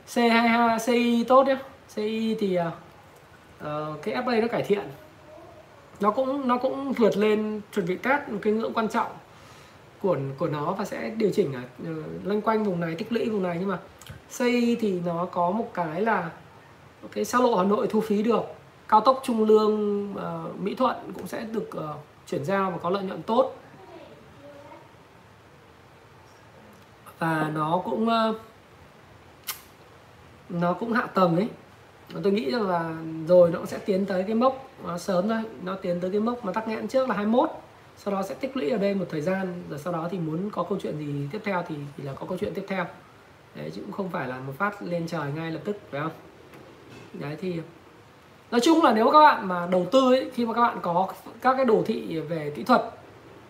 C22 0.07 0.79
CI 0.85 1.23
tốt 1.23 1.47
nhá. 1.47 1.59
CI 1.95 2.35
thì 2.39 2.57
uh, 2.57 4.01
cái 4.01 4.15
FA 4.15 4.41
nó 4.41 4.47
cải 4.47 4.63
thiện. 4.63 4.83
Nó 5.99 6.11
cũng 6.11 6.47
nó 6.47 6.57
cũng 6.57 6.93
vượt 6.93 7.17
lên 7.17 7.61
chuẩn 7.73 7.85
bị 7.85 7.95
test 7.95 8.29
một 8.29 8.39
cái 8.41 8.53
ngưỡng 8.53 8.73
quan 8.73 8.87
trọng 8.87 9.11
của 10.01 10.17
của 10.37 10.47
nó 10.47 10.71
và 10.71 10.85
sẽ 10.85 11.09
điều 11.09 11.31
chỉnh 11.33 11.53
ở 11.53 11.61
uh, 11.91 12.25
loanh 12.25 12.41
quanh 12.41 12.63
vùng 12.63 12.79
này 12.79 12.95
tích 12.95 13.11
lũy 13.11 13.29
vùng 13.29 13.43
này. 13.43 13.57
Nhưng 13.59 13.69
mà 13.69 13.77
CI 14.37 14.75
thì 14.75 14.99
nó 15.05 15.25
có 15.25 15.51
một 15.51 15.71
cái 15.73 16.01
là 16.01 16.29
cái 17.11 17.25
xa 17.25 17.39
lộ 17.39 17.55
Hà 17.55 17.63
Nội 17.63 17.87
thu 17.87 18.01
phí 18.01 18.23
được. 18.23 18.43
Cao 18.87 19.01
tốc 19.01 19.21
Trung 19.23 19.45
Lương 19.45 20.11
uh, 20.11 20.59
Mỹ 20.59 20.75
Thuận 20.75 20.95
cũng 21.13 21.27
sẽ 21.27 21.41
được 21.51 21.69
uh, 21.77 21.83
chuyển 22.27 22.45
giao 22.45 22.71
và 22.71 22.77
có 22.77 22.89
lợi 22.89 23.03
nhuận 23.03 23.21
tốt. 23.23 23.55
Và 27.19 27.51
nó 27.53 27.81
cũng 27.85 28.07
uh, 28.07 28.35
nó 30.49 30.73
cũng 30.73 30.93
hạ 30.93 31.05
tầng 31.13 31.35
ấy. 31.35 31.47
Tôi 32.23 32.33
nghĩ 32.33 32.51
rằng 32.51 32.69
là 32.69 32.95
rồi 33.27 33.51
nó 33.51 33.57
cũng 33.57 33.67
sẽ 33.67 33.77
tiến 33.77 34.05
tới 34.05 34.23
cái 34.23 34.35
mốc 34.35 34.69
nó 34.87 34.97
sớm 34.97 35.27
thôi. 35.27 35.41
Nó 35.63 35.75
tiến 35.75 35.99
tới 36.01 36.11
cái 36.11 36.19
mốc 36.19 36.45
mà 36.45 36.51
tắc 36.51 36.67
nghẽn 36.67 36.87
trước 36.87 37.09
là 37.09 37.15
21 37.15 37.49
sau 37.97 38.13
đó 38.13 38.23
sẽ 38.23 38.35
tích 38.35 38.57
lũy 38.57 38.69
ở 38.69 38.77
đây 38.77 38.93
một 38.93 39.05
thời 39.09 39.21
gian 39.21 39.63
rồi 39.69 39.79
sau 39.79 39.93
đó 39.93 40.07
thì 40.11 40.19
muốn 40.19 40.49
có 40.49 40.63
câu 40.63 40.77
chuyện 40.81 40.97
gì 40.97 41.27
tiếp 41.31 41.41
theo 41.43 41.63
thì 41.67 41.75
thì 41.97 42.03
là 42.03 42.13
có 42.13 42.25
câu 42.25 42.37
chuyện 42.37 42.53
tiếp 42.53 42.65
theo. 42.67 42.85
Đấy 43.55 43.71
chứ 43.75 43.81
cũng 43.81 43.91
không 43.91 44.09
phải 44.09 44.27
là 44.27 44.39
một 44.39 44.53
phát 44.57 44.83
lên 44.83 45.07
trời 45.07 45.31
ngay 45.35 45.51
lập 45.51 45.59
tức 45.65 45.77
phải 45.91 46.01
không? 46.01 46.11
Đấy 47.13 47.37
thì 47.41 47.61
nói 48.51 48.61
chung 48.61 48.83
là 48.83 48.93
nếu 48.93 49.11
các 49.11 49.19
bạn 49.19 49.47
mà 49.47 49.67
đầu 49.71 49.87
tư 49.91 50.13
ấy, 50.13 50.31
khi 50.33 50.45
mà 50.45 50.53
các 50.53 50.61
bạn 50.61 50.77
có 50.81 51.07
các 51.41 51.55
cái 51.55 51.65
đồ 51.65 51.83
thị 51.85 52.19
về 52.19 52.51
kỹ 52.55 52.63
thuật 52.63 52.81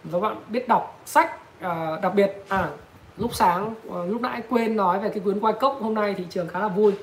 và 0.04 0.20
bạn 0.20 0.36
biết 0.50 0.68
đọc 0.68 1.02
sách 1.06 1.40
à, 1.60 2.00
đặc 2.02 2.16
biệt 2.16 2.44
à 2.48 2.70
lúc 3.18 3.36
sáng 3.36 3.76
ờ, 3.90 4.06
lúc 4.06 4.22
nãy 4.22 4.42
quên 4.50 4.76
nói 4.76 5.00
về 5.00 5.10
cái 5.10 5.20
cuốn 5.20 5.40
quay 5.40 5.54
cốc 5.54 5.78
hôm 5.82 5.94
nay 5.94 6.14
thị 6.14 6.24
trường 6.30 6.48
khá 6.48 6.60
là 6.60 6.68
vui. 6.68 6.94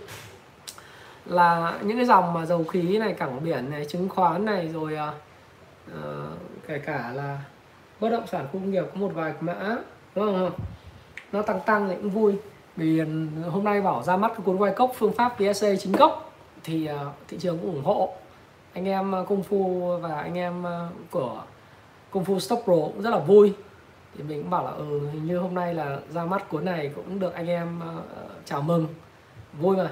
Là 1.26 1.78
những 1.82 1.96
cái 1.96 2.06
dòng 2.06 2.32
mà 2.32 2.46
dầu 2.46 2.64
khí 2.64 2.98
này 2.98 3.12
cảng 3.12 3.44
biển 3.44 3.70
này 3.70 3.84
chứng 3.84 4.08
khoán 4.08 4.44
này 4.44 4.68
rồi 4.68 4.98
uh, 5.90 5.94
kể 6.68 6.78
cả 6.78 7.12
là 7.14 7.38
bất 8.00 8.08
động 8.08 8.26
sản 8.26 8.46
khu 8.52 8.52
công 8.52 8.70
nghiệp 8.70 8.84
có 8.94 9.00
một 9.00 9.10
vài 9.14 9.32
mã 9.40 9.76
đúng 10.14 10.24
không? 10.24 10.50
Nó 11.32 11.42
tăng 11.42 11.60
tăng 11.60 11.88
thì 11.88 11.94
cũng 11.94 12.10
vui. 12.10 12.34
Vì 12.76 13.00
hôm 13.50 13.64
nay 13.64 13.80
bảo 13.80 14.02
ra 14.02 14.16
mắt 14.16 14.28
cái 14.28 14.40
cuốn 14.44 14.56
quay 14.56 14.72
cốc 14.74 14.92
phương 14.98 15.12
pháp 15.12 15.36
PSA 15.36 15.68
chính 15.80 15.92
gốc 15.92 16.32
thì 16.64 16.88
uh, 16.90 17.12
thị 17.28 17.36
trường 17.40 17.58
cũng 17.58 17.74
ủng 17.74 17.84
hộ. 17.84 18.14
Anh 18.72 18.88
em 18.88 19.14
công 19.28 19.42
phu 19.42 19.96
và 20.02 20.20
anh 20.20 20.34
em 20.34 20.64
của 21.10 21.42
công 22.10 22.24
phu 22.24 22.40
stock 22.40 22.64
pro 22.64 22.72
cũng 22.72 23.02
rất 23.02 23.10
là 23.10 23.18
vui 23.18 23.52
thì 24.16 24.24
mình 24.24 24.42
cũng 24.42 24.50
bảo 24.50 24.64
là 24.64 24.70
ừ 24.70 25.08
hình 25.12 25.26
như 25.26 25.38
hôm 25.38 25.54
nay 25.54 25.74
là 25.74 25.98
ra 26.10 26.24
mắt 26.24 26.48
cuốn 26.48 26.64
này 26.64 26.90
cũng 26.96 27.18
được 27.18 27.34
anh 27.34 27.46
em 27.46 27.80
uh, 27.98 28.04
chào 28.44 28.62
mừng. 28.62 28.86
Vui 29.60 29.76
mà. 29.76 29.90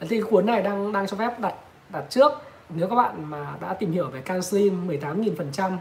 Thì 0.00 0.20
cuốn 0.20 0.46
này 0.46 0.62
đang 0.62 0.92
đang 0.92 1.06
cho 1.06 1.16
phép 1.16 1.40
đặt 1.40 1.54
đặt 1.88 2.04
trước. 2.10 2.32
Nếu 2.68 2.88
các 2.88 2.96
bạn 2.96 3.30
mà 3.30 3.56
đã 3.60 3.74
tìm 3.74 3.92
hiểu 3.92 4.08
về 4.08 4.20
CanSlim 4.20 4.88
18.000% 4.88 5.76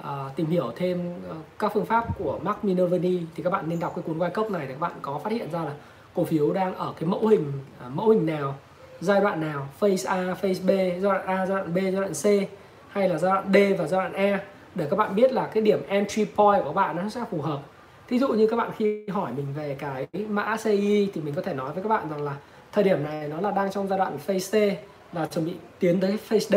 uh, 0.00 0.36
tìm 0.36 0.46
hiểu 0.46 0.72
thêm 0.76 1.14
uh, 1.30 1.36
các 1.58 1.72
phương 1.74 1.86
pháp 1.86 2.18
của 2.18 2.38
Mark 2.42 2.64
Minervini 2.64 3.20
thì 3.34 3.42
các 3.42 3.50
bạn 3.50 3.68
nên 3.68 3.80
đọc 3.80 3.92
cái 3.96 4.02
cuốn 4.02 4.18
quay 4.18 4.30
cốc 4.30 4.50
này 4.50 4.66
để 4.66 4.72
các 4.72 4.80
bạn 4.80 4.92
có 5.02 5.18
phát 5.24 5.32
hiện 5.32 5.50
ra 5.50 5.62
là 5.62 5.72
cổ 6.14 6.24
phiếu 6.24 6.52
đang 6.52 6.74
ở 6.74 6.92
cái 7.00 7.08
mẫu 7.08 7.26
hình 7.26 7.52
uh, 7.86 7.92
mẫu 7.92 8.08
hình 8.08 8.26
nào 8.26 8.54
giai 9.00 9.20
đoạn 9.20 9.40
nào 9.40 9.68
phase 9.78 10.08
A, 10.08 10.34
phase 10.34 10.60
B, 10.64 10.68
giai 10.68 11.00
đoạn 11.00 11.26
A, 11.26 11.46
giai 11.46 11.56
đoạn 11.56 11.74
B, 11.74 11.76
giai 11.76 11.92
đoạn 11.92 12.12
C 12.12 12.50
hay 12.88 13.08
là 13.08 13.18
giai 13.18 13.32
đoạn 13.32 13.52
D 13.52 13.78
và 13.78 13.86
giai 13.86 14.00
đoạn 14.00 14.12
E 14.12 14.38
để 14.76 14.86
các 14.90 14.96
bạn 14.96 15.14
biết 15.14 15.32
là 15.32 15.46
cái 15.46 15.62
điểm 15.62 15.82
entry 15.88 16.24
point 16.24 16.64
của 16.64 16.72
bạn 16.72 16.96
nó 16.96 17.08
sẽ 17.08 17.20
phù 17.30 17.42
hợp. 17.42 17.60
Thí 18.08 18.18
dụ 18.18 18.28
như 18.28 18.46
các 18.46 18.56
bạn 18.56 18.70
khi 18.76 19.06
hỏi 19.08 19.32
mình 19.36 19.46
về 19.56 19.76
cái 19.78 20.06
mã 20.28 20.56
CI 20.64 21.10
thì 21.14 21.20
mình 21.20 21.34
có 21.34 21.42
thể 21.42 21.54
nói 21.54 21.72
với 21.72 21.82
các 21.82 21.88
bạn 21.88 22.08
rằng 22.10 22.22
là 22.22 22.36
thời 22.72 22.84
điểm 22.84 23.04
này 23.04 23.28
nó 23.28 23.40
là 23.40 23.50
đang 23.50 23.70
trong 23.70 23.88
giai 23.88 23.98
đoạn 23.98 24.18
phase 24.18 24.72
C 24.72 24.76
và 25.12 25.26
chuẩn 25.26 25.44
bị 25.44 25.52
tiến 25.78 26.00
tới 26.00 26.16
phase 26.16 26.46
D. 26.48 26.54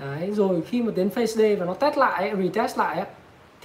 Đấy, 0.00 0.30
rồi 0.32 0.62
khi 0.68 0.82
mà 0.82 0.92
tiến 0.96 1.10
phase 1.10 1.32
D 1.32 1.60
và 1.60 1.66
nó 1.66 1.74
test 1.74 1.96
lại 1.96 2.32
retest 2.42 2.78
lại 2.78 3.04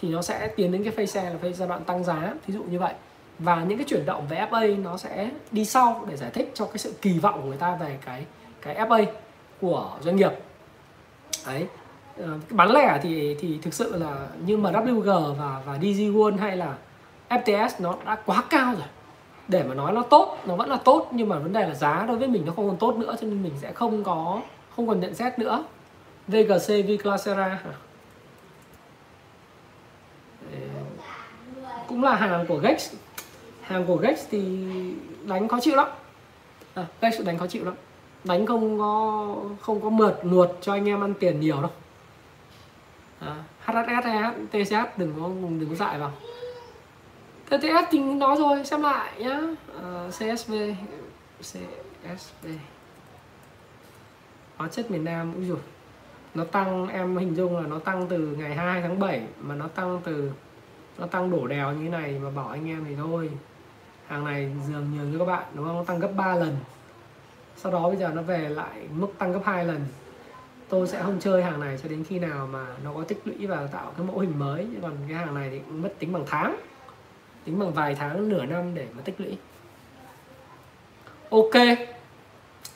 thì 0.02 0.10
nó 0.10 0.22
sẽ 0.22 0.48
tiến 0.48 0.72
đến 0.72 0.84
cái 0.84 0.94
phase 0.94 1.22
E 1.22 1.30
là 1.30 1.38
phase 1.42 1.54
giai 1.54 1.68
đoạn 1.68 1.84
tăng 1.84 2.04
giá 2.04 2.34
thí 2.48 2.54
dụ 2.54 2.64
như 2.64 2.80
vậy. 2.80 2.94
Và 3.40 3.64
những 3.64 3.78
cái 3.78 3.86
chuyển 3.90 4.06
động 4.06 4.28
về 4.30 4.46
FA 4.52 4.82
nó 4.82 4.98
sẽ 4.98 5.30
đi 5.52 5.66
sau 5.66 6.06
để 6.10 6.18
giải 6.18 6.30
thích 6.34 6.52
cho 6.54 6.66
cái 6.66 6.78
sự 6.78 6.94
kỳ 7.02 7.20
vọng 7.20 7.42
của 7.42 7.48
người 7.48 7.58
ta 7.58 7.76
về 7.76 7.98
cái 8.06 8.26
cái 8.62 8.76
FA 8.76 9.06
của 9.62 9.98
doanh 10.02 10.16
nghiệp. 10.16 10.32
Đấy 11.46 11.66
uh, 12.24 12.28
bán 12.50 12.72
lẻ 12.72 13.00
thì 13.04 13.36
thì 13.40 13.60
thực 13.62 13.74
sự 13.74 13.98
là 13.98 14.28
như 14.46 14.58
mà 14.58 14.72
WG 14.72 15.34
và 15.34 15.62
và 15.66 15.78
DG 15.78 16.18
World 16.18 16.38
hay 16.38 16.58
là 16.58 16.76
FTS 17.30 17.70
nó 17.80 17.96
đã 18.06 18.16
quá 18.26 18.44
cao 18.50 18.74
rồi. 18.74 18.88
Để 19.48 19.64
mà 19.64 19.76
nói 19.76 19.92
nó 19.92 20.02
tốt 20.02 20.38
nó 20.46 20.56
vẫn 20.56 20.70
là 20.70 20.78
tốt 20.78 21.10
nhưng 21.12 21.30
mà 21.30 21.40
vấn 21.40 21.54
đề 21.54 21.68
là 21.68 21.76
giá 21.76 22.06
đối 22.08 22.18
với 22.18 22.28
mình 22.28 22.44
nó 22.46 22.54
không 22.56 22.68
còn 22.68 22.78
tốt 22.78 22.96
nữa 22.96 23.16
cho 23.22 23.28
nên 23.28 23.44
mình 23.44 23.54
sẽ 23.62 23.72
không 23.72 24.04
có 24.04 24.42
không 24.76 24.88
còn 24.88 25.00
nhận 25.00 25.16
xét 25.16 25.40
nữa. 25.40 25.64
VGC 26.28 26.68
Viclacera 26.68 27.60
ờ, 30.52 30.60
cũng 31.88 32.04
là 32.04 32.16
hàng 32.16 32.46
của 32.48 32.58
Gex 32.58 32.94
hàng 33.70 33.86
của 33.86 33.96
Gex 33.96 34.26
thì 34.32 34.68
đánh 35.26 35.48
khó 35.48 35.60
chịu 35.60 35.76
lắm. 35.76 35.88
À, 36.74 36.86
gây 37.02 37.12
sự 37.18 37.24
đánh 37.24 37.38
khó 37.38 37.48
chịu 37.48 37.66
lắm. 37.66 37.74
Đánh 38.24 38.46
không 38.46 38.80
có 38.80 39.26
không 39.62 39.82
có 39.82 39.90
mượt 39.90 40.26
nuột 40.26 40.50
cho 40.62 40.74
anh 40.74 40.90
em 40.90 41.04
ăn 41.04 41.14
tiền 41.20 41.40
nhiều 41.40 41.62
đâu 41.62 41.72
à, 43.20 43.36
HSS 43.66 44.06
hay 44.06 44.34
TCS 44.52 44.98
đừng 44.98 45.14
có 45.20 45.30
đừng 45.60 45.70
có 45.70 45.76
dại 45.76 46.00
vào. 46.00 46.12
TTS 47.46 47.92
thì 47.92 48.00
nó 48.00 48.36
rồi 48.36 48.66
xem 48.66 48.82
lại 48.82 49.12
nhá. 49.18 49.40
Ờ, 49.82 50.06
à, 50.06 50.10
CSV 50.10 50.54
CSV 51.42 52.48
hóa 54.58 54.68
chất 54.68 54.92
miền 54.92 55.04
Nam 55.04 55.34
úi 55.36 55.46
rồi 55.46 55.60
nó 56.36 56.44
tăng 56.44 56.88
em 56.88 57.18
hình 57.18 57.36
dung 57.36 57.58
là 57.58 57.68
nó 57.68 57.80
tăng 57.80 58.08
từ 58.08 58.18
ngày 58.18 58.56
2 58.56 58.82
tháng 58.82 59.00
7 59.00 59.22
mà 59.40 59.56
nó 59.56 59.68
tăng 59.68 60.02
từ 60.04 60.32
nó 60.98 61.08
tăng 61.08 61.32
đổ 61.32 61.48
đèo 61.48 61.72
như 61.72 61.84
thế 61.84 61.90
này 61.90 62.20
mà 62.20 62.30
bảo 62.30 62.48
anh 62.48 62.70
em 62.70 62.86
thì 62.88 62.96
thôi. 62.96 63.32
Hàng 64.08 64.26
này 64.26 64.52
dường 64.68 65.12
như 65.12 65.20
các 65.20 65.26
bạn 65.26 65.44
đúng 65.54 65.66
không? 65.66 65.76
Nó 65.76 65.84
tăng 65.84 66.00
gấp 66.00 66.12
3 66.16 66.36
lần. 66.36 66.58
Sau 67.56 67.72
đó 67.72 67.90
bây 67.90 67.98
giờ 67.98 68.12
nó 68.16 68.22
về 68.22 68.50
lại 68.50 68.88
mức 68.94 69.08
tăng 69.18 69.32
gấp 69.32 69.42
2 69.46 69.66
lần 69.66 69.86
tôi 70.70 70.88
sẽ 70.88 71.04
không 71.04 71.20
chơi 71.20 71.44
hàng 71.44 71.60
này 71.60 71.78
cho 71.84 71.90
đến 71.90 72.04
khi 72.04 72.20
nào 72.20 72.48
mà 72.52 72.66
nó 72.84 72.92
có 72.94 73.04
tích 73.04 73.22
lũy 73.26 73.48
và 73.48 73.68
tạo 73.72 73.92
cái 73.98 74.08
mẫu 74.08 74.20
hình 74.20 74.40
mới. 74.40 74.68
Chứ 74.74 74.80
còn 74.82 74.92
cái 75.08 75.18
hàng 75.18 75.34
này 75.34 75.50
thì 75.52 75.60
mất 75.72 75.90
tính 76.00 76.14
bằng 76.14 76.24
tháng 76.28 76.56
tính 77.46 77.60
bằng 77.60 77.74
vài 77.74 77.96
tháng 77.96 78.30
nửa 78.30 78.46
năm 78.46 78.76
để 78.76 78.88
mà 78.96 79.02
tích 79.02 79.22
lũy. 79.22 79.38
Ok. 81.30 81.78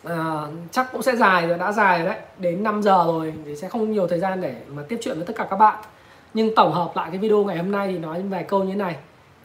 À, 0.04 0.48
chắc 0.72 0.92
cũng 0.92 1.02
sẽ 1.02 1.16
dài 1.16 1.48
rồi 1.48 1.58
đã 1.58 1.72
dài 1.72 2.00
rồi 2.00 2.08
đấy. 2.08 2.20
Đến 2.38 2.64
5 2.64 2.82
giờ 2.82 3.04
rồi 3.06 3.34
thì 3.46 3.56
sẽ 3.56 3.70
không 3.70 3.92
nhiều 3.92 4.08
thời 4.08 4.20
gian 4.20 4.42
để 4.42 4.56
mà 4.68 4.84
tiếp 4.90 5.00
chuyện 5.02 5.16
với 5.16 5.26
tất 5.26 5.34
cả 5.36 5.48
các 5.50 5.58
bạn. 5.58 5.84
Nhưng 6.34 6.56
tổng 6.56 6.74
hợp 6.74 6.92
lại 6.96 7.10
cái 7.10 7.20
video 7.20 7.44
ngày 7.44 7.58
hôm 7.58 7.72
nay 7.72 7.88
thì 7.92 8.00
nói 8.00 8.22
vài 8.22 8.44
câu 8.44 8.64
như 8.64 8.72
thế 8.72 8.78
này. 8.78 8.96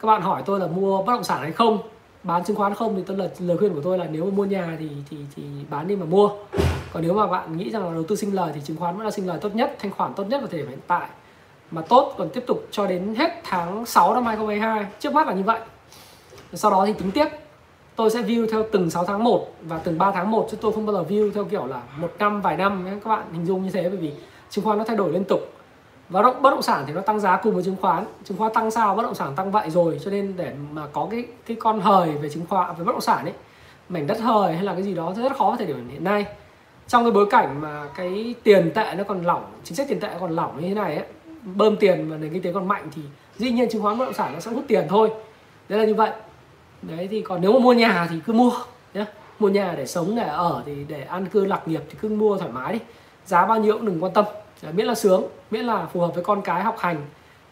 Các 0.01 0.07
bạn 0.07 0.23
hỏi 0.23 0.43
tôi 0.47 0.61
là 0.61 0.67
mua 0.67 1.03
bất 1.03 1.13
động 1.13 1.25
sản 1.25 1.43
hay 1.43 1.53
không 1.53 1.79
bán 2.23 2.45
chứng 2.45 2.57
khoán 2.57 2.75
không 2.75 2.97
thì 2.97 3.03
tôi 3.07 3.17
là 3.17 3.29
lời 3.39 3.59
khuyên 3.59 3.75
của 3.75 3.81
tôi 3.81 3.99
là 3.99 4.07
nếu 4.11 4.25
mà 4.25 4.31
mua 4.31 4.45
nhà 4.45 4.77
thì 4.79 4.89
thì 5.11 5.17
thì 5.37 5.43
bán 5.71 5.89
đi 5.89 5.97
mà 5.97 6.07
mua 6.07 6.31
còn 6.93 7.03
nếu 7.03 7.15
mà 7.15 7.27
bạn 7.27 7.57
nghĩ 7.57 7.71
rằng 7.71 7.85
là 7.89 7.95
đầu 7.95 8.03
tư 8.09 8.17
sinh 8.17 8.35
lời 8.35 8.53
thì 8.55 8.61
chứng 8.65 8.77
khoán 8.77 8.97
vẫn 8.97 9.05
là 9.05 9.11
sinh 9.11 9.27
lời 9.27 9.39
tốt 9.41 9.55
nhất, 9.55 9.77
thanh 9.79 9.91
khoản 9.91 10.15
tốt 10.15 10.25
nhất 10.29 10.41
vào 10.41 10.49
thời 10.49 10.61
điểm 10.61 10.69
hiện 10.69 10.81
tại. 10.87 11.09
Mà 11.71 11.83
tốt 11.83 12.15
còn 12.19 12.29
tiếp 12.31 12.45
tục 12.47 12.67
cho 12.71 12.87
đến 12.87 13.15
hết 13.15 13.41
tháng 13.45 13.87
6 13.87 14.15
năm 14.15 14.27
2022 14.27 14.87
trước 15.01 15.13
mắt 15.13 15.27
là 15.27 15.33
như 15.33 15.43
vậy. 15.43 15.61
Sau 16.53 16.71
đó 16.71 16.87
thì 16.87 16.93
tính 16.93 17.11
tiếp. 17.11 17.29
Tôi 17.97 18.11
sẽ 18.11 18.23
view 18.23 18.47
theo 18.51 18.65
từng 18.73 18.91
6 18.91 19.05
tháng 19.05 19.25
1 19.25 19.49
và 19.63 19.79
từng 19.79 19.99
3 19.99 20.11
tháng 20.11 20.31
1 20.31 20.49
chứ 20.51 20.57
tôi 20.61 20.73
không 20.73 20.87
bao 20.87 20.97
giờ 20.97 21.05
view 21.09 21.31
theo 21.33 21.45
kiểu 21.45 21.67
là 21.67 21.83
một 21.97 22.13
năm, 22.19 22.41
vài 22.41 22.57
năm 22.57 22.85
nhé. 22.85 22.93
Các 23.05 23.11
bạn 23.11 23.25
hình 23.33 23.47
dung 23.47 23.63
như 23.63 23.71
thế 23.71 23.89
bởi 23.89 23.99
vì 23.99 24.13
chứng 24.51 24.65
khoán 24.65 24.79
nó 24.79 24.85
thay 24.85 24.97
đổi 24.97 25.13
liên 25.13 25.25
tục. 25.25 25.41
Và 26.09 26.23
động, 26.23 26.43
bất 26.43 26.51
động 26.51 26.63
sản 26.63 26.85
thì 26.87 26.93
nó 26.93 27.01
tăng 27.01 27.21
giá 27.21 27.37
cùng 27.37 27.55
với 27.55 27.63
chứng 27.63 27.77
khoán. 27.81 28.05
Chứng 28.25 28.39
khoán 28.39 28.53
tăng 28.53 28.71
sao, 28.71 28.95
bất 28.95 29.03
động 29.03 29.15
sản 29.15 29.35
tăng 29.35 29.51
vậy 29.51 29.71
rồi. 29.71 30.01
Cho 30.05 30.11
nên 30.11 30.35
để 30.37 30.53
mà 30.73 30.87
có 30.93 31.09
cái 31.11 31.27
cái 31.47 31.57
con 31.61 31.81
hời 31.81 32.11
về 32.11 32.29
chứng 32.29 32.47
khoán, 32.49 32.75
về 32.79 32.85
bất 32.85 32.93
động 32.93 33.01
sản 33.01 33.25
ấy, 33.25 33.35
mảnh 33.89 34.07
đất 34.07 34.21
hời 34.21 34.55
hay 34.55 34.65
là 34.65 34.73
cái 34.73 34.83
gì 34.83 34.95
đó, 34.95 35.13
rất 35.17 35.37
khó 35.37 35.57
thời 35.59 35.67
điểm 35.67 35.89
hiện 35.89 36.05
nay 36.05 36.27
trong 36.89 37.05
cái 37.05 37.13
bối 37.13 37.27
cảnh 37.31 37.61
mà 37.61 37.89
cái 37.97 38.35
tiền 38.43 38.71
tệ 38.75 38.95
nó 38.97 39.05
còn 39.05 39.23
lỏng 39.23 39.45
chính 39.65 39.77
sách 39.77 39.87
tiền 39.89 40.01
tệ 40.01 40.09
còn 40.21 40.31
lỏng 40.31 40.61
như 40.61 40.69
thế 40.69 40.75
này 40.75 40.97
ấy 40.97 41.05
bơm 41.43 41.77
tiền 41.77 42.11
mà 42.11 42.17
nền 42.17 42.33
kinh 42.33 42.43
tế 42.43 42.53
còn 42.53 42.69
mạnh 42.69 42.89
thì 42.95 43.03
dĩ 43.37 43.51
nhiên 43.51 43.69
chứng 43.71 43.83
khoán 43.83 43.99
bất 43.99 44.05
động 44.05 44.15
sản 44.15 44.35
nó 44.35 44.41
sẽ 44.41 44.51
hút 44.51 44.65
tiền 44.69 44.87
thôi. 44.89 45.11
Đấy 45.69 45.79
là 45.79 45.85
như 45.85 45.95
vậy. 45.95 46.11
Đấy 46.83 47.09
thì 47.11 47.23
còn 47.23 47.41
nếu 47.41 47.53
mà 47.53 47.59
mua 47.59 47.73
nhà 47.73 48.07
thì 48.11 48.17
cứ 48.27 48.33
mua 48.33 48.53
nhé 48.95 49.05
mua 49.39 49.49
nhà 49.49 49.75
để 49.77 49.87
sống 49.87 50.17
để 50.17 50.23
ở 50.23 50.63
thì 50.67 50.85
để 50.89 51.03
ăn 51.03 51.27
cư 51.27 51.45
lạc 51.45 51.69
nghiệp 51.69 51.83
thì 51.91 51.99
cứ 52.01 52.09
mua 52.09 52.39
thoải 52.39 52.51
mái 52.53 52.73
đi. 52.73 52.79
Giá 53.27 53.47
bao 53.47 53.61
nhiêu 53.61 53.73
cũng 53.73 53.87
đừng 53.87 54.05
quan 54.05 54.13
tâm. 54.13 54.25
Đấy, 54.63 54.73
miễn 54.73 54.87
là 54.87 54.95
sướng 54.95 55.23
miễn 55.51 55.65
là 55.65 55.87
phù 55.93 56.01
hợp 56.01 56.15
với 56.15 56.25
con 56.25 56.43
cái 56.43 56.63
học 56.63 56.79
hành 56.79 56.97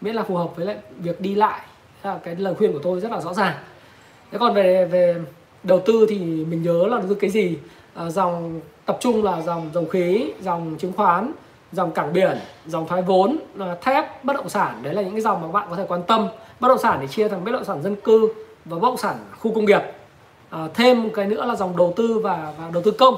miễn 0.01 0.15
là 0.15 0.23
phù 0.23 0.37
hợp 0.37 0.57
với 0.57 0.67
lại 0.67 0.77
việc 0.99 1.21
đi 1.21 1.35
lại. 1.35 1.61
Là 2.03 2.19
cái 2.25 2.37
lời 2.37 2.55
khuyên 2.55 2.73
của 2.73 2.79
tôi 2.83 3.01
rất 3.01 3.13
là 3.13 3.21
rõ 3.21 3.35
ràng. 3.35 3.55
Thế 4.33 4.39
còn 4.39 4.55
về 4.55 4.85
về 4.85 5.17
đầu 5.63 5.83
tư 5.87 6.07
thì 6.09 6.19
mình 6.19 6.63
nhớ 6.63 6.87
là 6.87 6.99
đầu 6.99 7.07
tư 7.09 7.15
cái 7.15 7.31
gì? 7.31 7.59
Ờ, 7.97 8.11
dòng 8.11 8.61
tập 8.87 8.97
trung 9.01 9.25
là 9.25 9.43
dòng 9.43 9.71
dầu 9.75 9.85
khí 9.85 10.33
dòng 10.41 10.77
chứng 10.79 10.93
khoán 10.93 11.33
dòng 11.73 11.93
cảng 11.93 12.13
biển 12.13 12.39
dòng 12.67 12.89
thoái 12.89 13.03
vốn 13.03 13.37
ờ, 13.59 13.77
thép 13.83 14.25
bất 14.25 14.37
động 14.37 14.49
sản. 14.49 14.79
Đấy 14.83 14.95
là 14.95 15.03
những 15.03 15.13
cái 15.13 15.21
dòng 15.21 15.43
mà 15.43 15.49
bạn 15.49 15.67
có 15.71 15.77
thể 15.77 15.85
quan 15.89 16.03
tâm. 16.03 16.29
Bất 16.61 16.69
động 16.69 16.79
sản 16.79 16.99
thì 17.01 17.07
chia 17.07 17.29
thành 17.29 17.45
bất 17.45 17.53
động 17.53 17.65
sản 17.65 17.83
dân 17.83 17.97
cư 17.97 18.29
và 18.65 18.79
bất 18.79 18.89
động 18.89 18.97
sản 18.97 19.17
khu 19.41 19.55
công 19.55 19.65
nghiệp. 19.65 19.83
À, 20.51 20.69
thêm 20.75 21.11
cái 21.11 21.27
nữa 21.27 21.45
là 21.45 21.55
dòng 21.55 21.77
đầu 21.77 21.93
tư 21.97 22.21
và, 22.23 22.53
và 22.59 22.71
đầu 22.73 22.83
tư 22.83 22.91
công. 22.91 23.15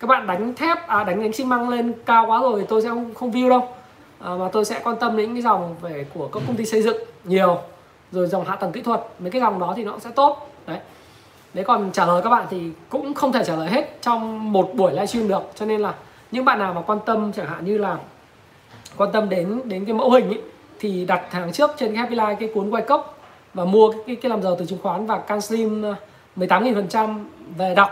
Các 0.00 0.06
bạn 0.06 0.26
đánh 0.26 0.54
thép 0.54 0.86
à, 0.86 1.04
đánh 1.04 1.22
đánh 1.22 1.32
xi 1.32 1.44
măng 1.44 1.68
lên 1.68 1.92
cao 2.06 2.26
quá 2.26 2.40
rồi 2.42 2.60
thì 2.60 2.66
tôi 2.68 2.82
sẽ 2.82 2.88
không 2.88 3.14
không 3.14 3.30
view 3.32 3.48
đâu. 3.48 3.68
À, 4.18 4.30
mà 4.34 4.48
tôi 4.52 4.64
sẽ 4.64 4.80
quan 4.84 4.96
tâm 4.96 5.16
đến 5.16 5.26
những 5.26 5.34
cái 5.34 5.42
dòng 5.42 5.76
về 5.80 6.06
của 6.14 6.28
các 6.32 6.42
công 6.46 6.56
ty 6.56 6.64
xây 6.64 6.82
dựng 6.82 6.96
nhiều. 7.24 7.58
Rồi 8.12 8.26
dòng 8.26 8.44
hạ 8.44 8.56
tầng 8.56 8.72
kỹ 8.72 8.82
thuật 8.82 9.00
mấy 9.18 9.30
cái 9.30 9.40
dòng 9.40 9.58
đó 9.58 9.72
thì 9.76 9.84
nó 9.84 9.98
sẽ 9.98 10.10
tốt. 10.10 10.50
Đấy 10.66 10.78
đấy 11.54 11.64
còn 11.64 11.90
trả 11.92 12.06
lời 12.06 12.22
các 12.22 12.30
bạn 12.30 12.46
thì 12.50 12.70
cũng 12.88 13.14
không 13.14 13.32
thể 13.32 13.44
trả 13.44 13.56
lời 13.56 13.68
hết 13.68 13.98
trong 14.02 14.52
một 14.52 14.70
buổi 14.74 14.92
livestream 14.92 15.28
được. 15.28 15.42
Cho 15.54 15.66
nên 15.66 15.80
là 15.80 15.94
những 16.30 16.44
bạn 16.44 16.58
nào 16.58 16.74
mà 16.74 16.80
quan 16.80 16.98
tâm 17.06 17.32
chẳng 17.32 17.46
hạn 17.46 17.64
như 17.64 17.78
là 17.78 17.98
quan 18.96 19.12
tâm 19.12 19.28
đến 19.28 19.60
đến 19.64 19.84
cái 19.84 19.94
mẫu 19.94 20.10
hình 20.10 20.28
ấy, 20.28 20.42
thì 20.80 21.04
đặt 21.04 21.32
hàng 21.32 21.52
trước 21.52 21.70
trên 21.76 21.94
Happy 21.94 22.16
Life 22.16 22.36
cái 22.40 22.48
cuốn 22.54 22.70
quay 22.70 22.82
cốc 22.82 23.18
và 23.54 23.64
mua 23.64 23.90
cái, 23.92 24.00
cái, 24.06 24.16
cái 24.16 24.30
làm 24.30 24.42
giàu 24.42 24.56
từ 24.58 24.66
chứng 24.66 24.78
khoán 24.82 25.06
và 25.06 25.18
can 25.18 25.40
slim 25.40 25.84
18.000% 26.36 26.84
ờ, 26.92 27.14
về 27.56 27.74
đọc. 27.74 27.90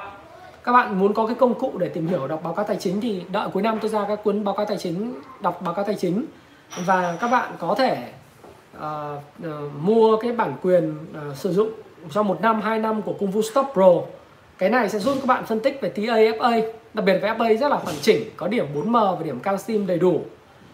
Các 0.65 0.73
bạn 0.73 0.99
muốn 0.99 1.15
có 1.15 1.27
cái 1.27 1.35
công 1.35 1.55
cụ 1.55 1.73
để 1.79 1.89
tìm 1.89 2.07
hiểu 2.07 2.27
đọc 2.27 2.41
báo 2.45 2.55
cáo 2.55 2.65
tài 2.65 2.77
chính 2.77 3.01
thì 3.01 3.23
đợi 3.33 3.49
cuối 3.53 3.63
năm 3.63 3.79
tôi 3.81 3.91
ra 3.91 4.05
các 4.09 4.25
cuốn 4.25 4.45
báo 4.45 4.55
cáo 4.55 4.67
tài 4.67 4.77
chính 4.77 5.15
đọc 5.41 5.63
báo 5.63 5.75
cáo 5.75 5.85
tài 5.85 5.95
chính. 5.95 6.25
Và 6.85 7.17
các 7.21 7.29
bạn 7.29 7.53
có 7.59 7.75
thể 7.75 8.09
uh, 8.77 8.83
uh, 9.47 9.51
mua 9.81 10.17
cái 10.17 10.33
bản 10.33 10.55
quyền 10.63 10.97
uh, 11.31 11.37
sử 11.37 11.53
dụng 11.53 11.71
trong 12.11 12.29
một 12.29 12.41
năm 12.41 12.61
hai 12.61 12.79
năm 12.79 13.03
của 13.03 13.13
Kung 13.13 13.33
Fu 13.33 13.43
Stop 13.43 13.67
Pro 13.73 13.93
cái 14.59 14.71
này 14.71 14.89
sẽ 14.89 14.99
giúp 14.99 15.15
các 15.21 15.27
bạn 15.27 15.47
phân 15.47 15.61
tích 15.61 15.79
về 15.81 15.89
TA 15.89 16.03
FA 16.03 16.63
đặc 16.95 17.05
biệt 17.05 17.19
về 17.23 17.29
FA 17.29 17.57
rất 17.57 17.69
là 17.69 17.77
hoàn 17.77 17.97
chỉnh 18.03 18.23
có 18.37 18.49
điểm 18.49 18.67
4M 18.75 19.17
và 19.17 19.23
điểm 19.23 19.41
calcium 19.41 19.87
đầy 19.87 19.99
đủ. 19.99 20.21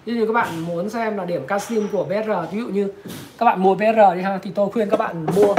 Như 0.06 0.26
các 0.26 0.32
bạn 0.32 0.60
muốn 0.60 0.90
xem 0.90 1.16
là 1.16 1.24
điểm 1.24 1.46
calcium 1.46 1.88
của 1.92 2.04
BR 2.04 2.30
ví 2.52 2.60
dụ 2.60 2.66
như 2.66 2.92
các 3.38 3.46
bạn 3.46 3.62
mua 3.62 3.74
BR 3.74 4.14
đi 4.14 4.22
ha 4.22 4.38
thì 4.42 4.50
tôi 4.54 4.70
khuyên 4.70 4.90
các 4.90 4.98
bạn 4.98 5.26
mua. 5.36 5.54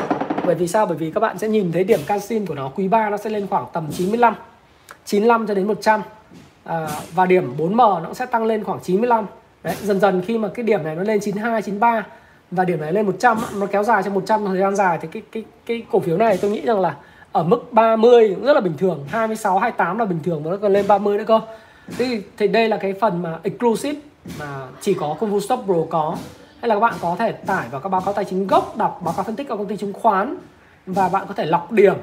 Bởi 0.46 0.56
vì 0.56 0.68
sao? 0.68 0.86
Bởi 0.86 0.98
vì 0.98 1.12
các 1.12 1.20
bạn 1.20 1.38
sẽ 1.38 1.48
nhìn 1.48 1.72
thấy 1.72 1.84
điểm 1.84 2.00
calcium 2.08 2.46
của 2.46 2.56
nó 2.56 2.72
quý 2.76 2.88
3 2.88 3.10
nó 3.10 3.18
sẽ 3.18 3.30
lên 3.30 3.48
khoảng 3.48 3.66
tầm 3.74 3.88
95 3.92 4.36
95 5.06 5.48
cho 5.48 5.54
đến 5.54 5.68
100 5.68 6.02
à, 6.64 6.88
và 7.14 7.26
điểm 7.26 7.54
4M 7.58 8.04
nó 8.04 8.14
sẽ 8.14 8.26
tăng 8.26 8.46
lên 8.46 8.64
khoảng 8.64 8.80
95 8.80 9.26
Đấy, 9.64 9.76
dần 9.82 10.00
dần 10.00 10.22
khi 10.28 10.38
mà 10.38 10.50
cái 10.54 10.64
điểm 10.64 10.84
này 10.84 10.96
nó 10.96 11.04
lên 11.04 11.20
92 11.20 11.62
93 11.62 12.06
và 12.56 12.66
điểm 12.66 12.82
này 12.82 12.94
lên 12.94 13.06
100 13.06 13.38
nó 13.60 13.66
kéo 13.66 13.84
dài 13.84 14.04
trong 14.04 14.14
100 14.14 14.46
thời 14.46 14.60
gian 14.60 14.76
dài. 14.76 14.98
Thì 15.02 15.08
cái 15.12 15.22
cái 15.32 15.44
cái 15.66 15.84
cổ 15.92 16.00
phiếu 16.00 16.18
này 16.18 16.38
tôi 16.42 16.52
nghĩ 16.52 16.62
rằng 16.62 16.80
là 16.80 16.96
ở 17.32 17.44
mức 17.44 17.74
30 17.74 18.34
cũng 18.36 18.46
rất 18.46 18.54
là 18.54 18.62
bình 18.62 18.78
thường 18.78 19.06
26 19.10 19.60
28 19.60 19.98
là 19.98 20.06
bình 20.06 20.20
thường 20.24 20.44
mà 20.44 20.52
nó 20.52 20.58
còn 20.58 20.74
lên 20.74 20.88
30 20.88 21.18
nữa 21.18 21.24
cơ. 21.28 21.42
Thì, 21.98 22.22
thì 22.38 22.48
đây 22.48 22.70
là 22.70 22.78
cái 22.78 22.94
phần 22.94 23.22
mà 23.22 23.40
exclusive 23.44 24.00
mà 24.40 24.68
chỉ 24.82 24.94
có 24.94 25.16
công 25.20 25.32
vụ 25.32 25.40
stop 25.40 25.60
pro 25.66 25.76
có. 25.90 26.18
Hay 26.62 26.70
là 26.70 26.76
các 26.76 26.80
bạn 26.80 26.94
có 27.02 27.16
thể 27.20 27.32
tải 27.32 27.68
vào 27.72 27.82
các 27.82 27.90
báo 27.90 28.02
cáo 28.02 28.14
tài 28.14 28.26
chính 28.26 28.48
gốc 28.48 28.78
đọc 28.78 29.02
báo 29.06 29.14
cáo 29.18 29.24
phân 29.24 29.36
tích 29.36 29.48
của 29.50 29.58
công 29.58 29.68
ty 29.68 29.78
chứng 29.78 29.94
khoán 29.94 30.38
và 30.86 31.10
bạn 31.10 31.26
có 31.28 31.34
thể 31.34 31.46
lọc 31.46 31.72
điểm. 31.72 31.96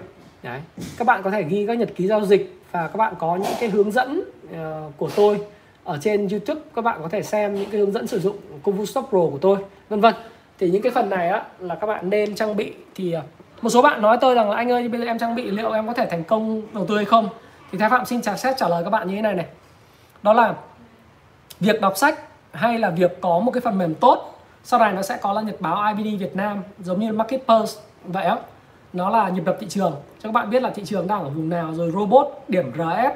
Đấy. 0.43 0.61
các 0.99 1.07
bạn 1.07 1.23
có 1.23 1.31
thể 1.31 1.43
ghi 1.43 1.66
các 1.66 1.79
nhật 1.79 1.91
ký 1.97 2.07
giao 2.07 2.27
dịch 2.27 2.59
và 2.73 2.89
các 2.89 2.97
bạn 2.97 3.15
có 3.19 3.37
những 3.37 3.53
cái 3.61 3.69
hướng 3.69 3.91
dẫn 3.91 4.24
uh, 4.45 4.59
của 4.97 5.11
tôi 5.16 5.41
ở 5.85 5.99
trên 6.03 6.29
YouTube. 6.29 6.61
Các 6.74 6.83
bạn 6.83 6.99
có 7.03 7.09
thể 7.09 7.23
xem 7.23 7.55
những 7.55 7.70
cái 7.70 7.81
hướng 7.81 7.93
dẫn 7.93 8.07
sử 8.07 8.20
dụng 8.20 8.37
công 8.62 8.77
vụ 8.77 8.87
stop 8.87 9.07
pro 9.09 9.19
của 9.19 9.39
tôi 9.41 9.57
vân 9.89 10.01
vân 10.01 10.15
thì 10.63 10.71
những 10.71 10.83
cái 10.83 10.93
phần 10.93 11.11
này 11.11 11.29
á, 11.29 11.43
là 11.59 11.75
các 11.75 11.87
bạn 11.87 12.11
nên 12.11 12.35
trang 12.35 12.57
bị. 12.57 12.73
Thì 12.95 13.13
à, 13.13 13.23
một 13.63 13.71
số 13.71 13.83
bạn 13.83 14.03
nói 14.03 14.19
tôi 14.21 14.35
rằng 14.35 14.51
là, 14.51 14.57
anh 14.57 14.73
ơi, 14.73 14.89
bây 14.89 15.01
giờ 15.01 15.07
em 15.07 15.19
trang 15.19 15.35
bị 15.35 15.51
liệu 15.51 15.73
em 15.73 15.87
có 15.87 15.93
thể 15.93 16.07
thành 16.11 16.25
công 16.25 16.63
đầu 16.73 16.87
tư 16.87 16.97
hay 16.97 17.05
không? 17.05 17.29
Thì 17.73 17.79
thái 17.79 17.91
phạm 17.91 18.07
xin 18.07 18.23
trả, 18.23 18.37
xét 18.37 18.57
trả 18.59 18.69
lời 18.69 18.85
các 18.85 18.91
bạn 18.91 19.09
như 19.09 19.15
thế 19.15 19.23
này 19.23 19.35
này. 19.35 19.47
Đó 20.23 20.33
là 20.33 20.55
việc 21.61 21.81
đọc 21.81 21.97
sách 21.97 22.19
hay 22.53 22.79
là 22.79 22.91
việc 22.91 23.21
có 23.21 23.39
một 23.39 23.51
cái 23.51 23.61
phần 23.61 23.79
mềm 23.79 23.95
tốt, 23.95 24.39
sau 24.65 24.81
này 24.81 24.93
nó 24.93 25.03
sẽ 25.03 25.19
có 25.23 25.33
là 25.33 25.43
nhật 25.43 25.61
báo 25.61 25.95
IBD 25.95 26.21
Việt 26.21 26.37
Nam, 26.37 26.63
giống 26.79 27.01
như 27.01 27.13
Market 27.13 27.47
Pulse 27.47 27.81
vậy 28.05 28.25
á. 28.25 28.37
Nó 28.93 29.11
là 29.11 29.29
nhịp 29.29 29.45
đập 29.45 29.57
thị 29.61 29.67
trường. 29.69 29.93
Cho 29.93 30.29
các 30.29 30.33
bạn 30.33 30.51
biết 30.51 30.63
là 30.63 30.71
thị 30.71 30.83
trường 30.85 31.07
đang 31.07 31.23
ở 31.23 31.29
vùng 31.29 31.49
nào, 31.49 31.75
rồi 31.75 31.91
robot, 31.91 32.27
điểm 32.49 32.73
RS 32.75 33.13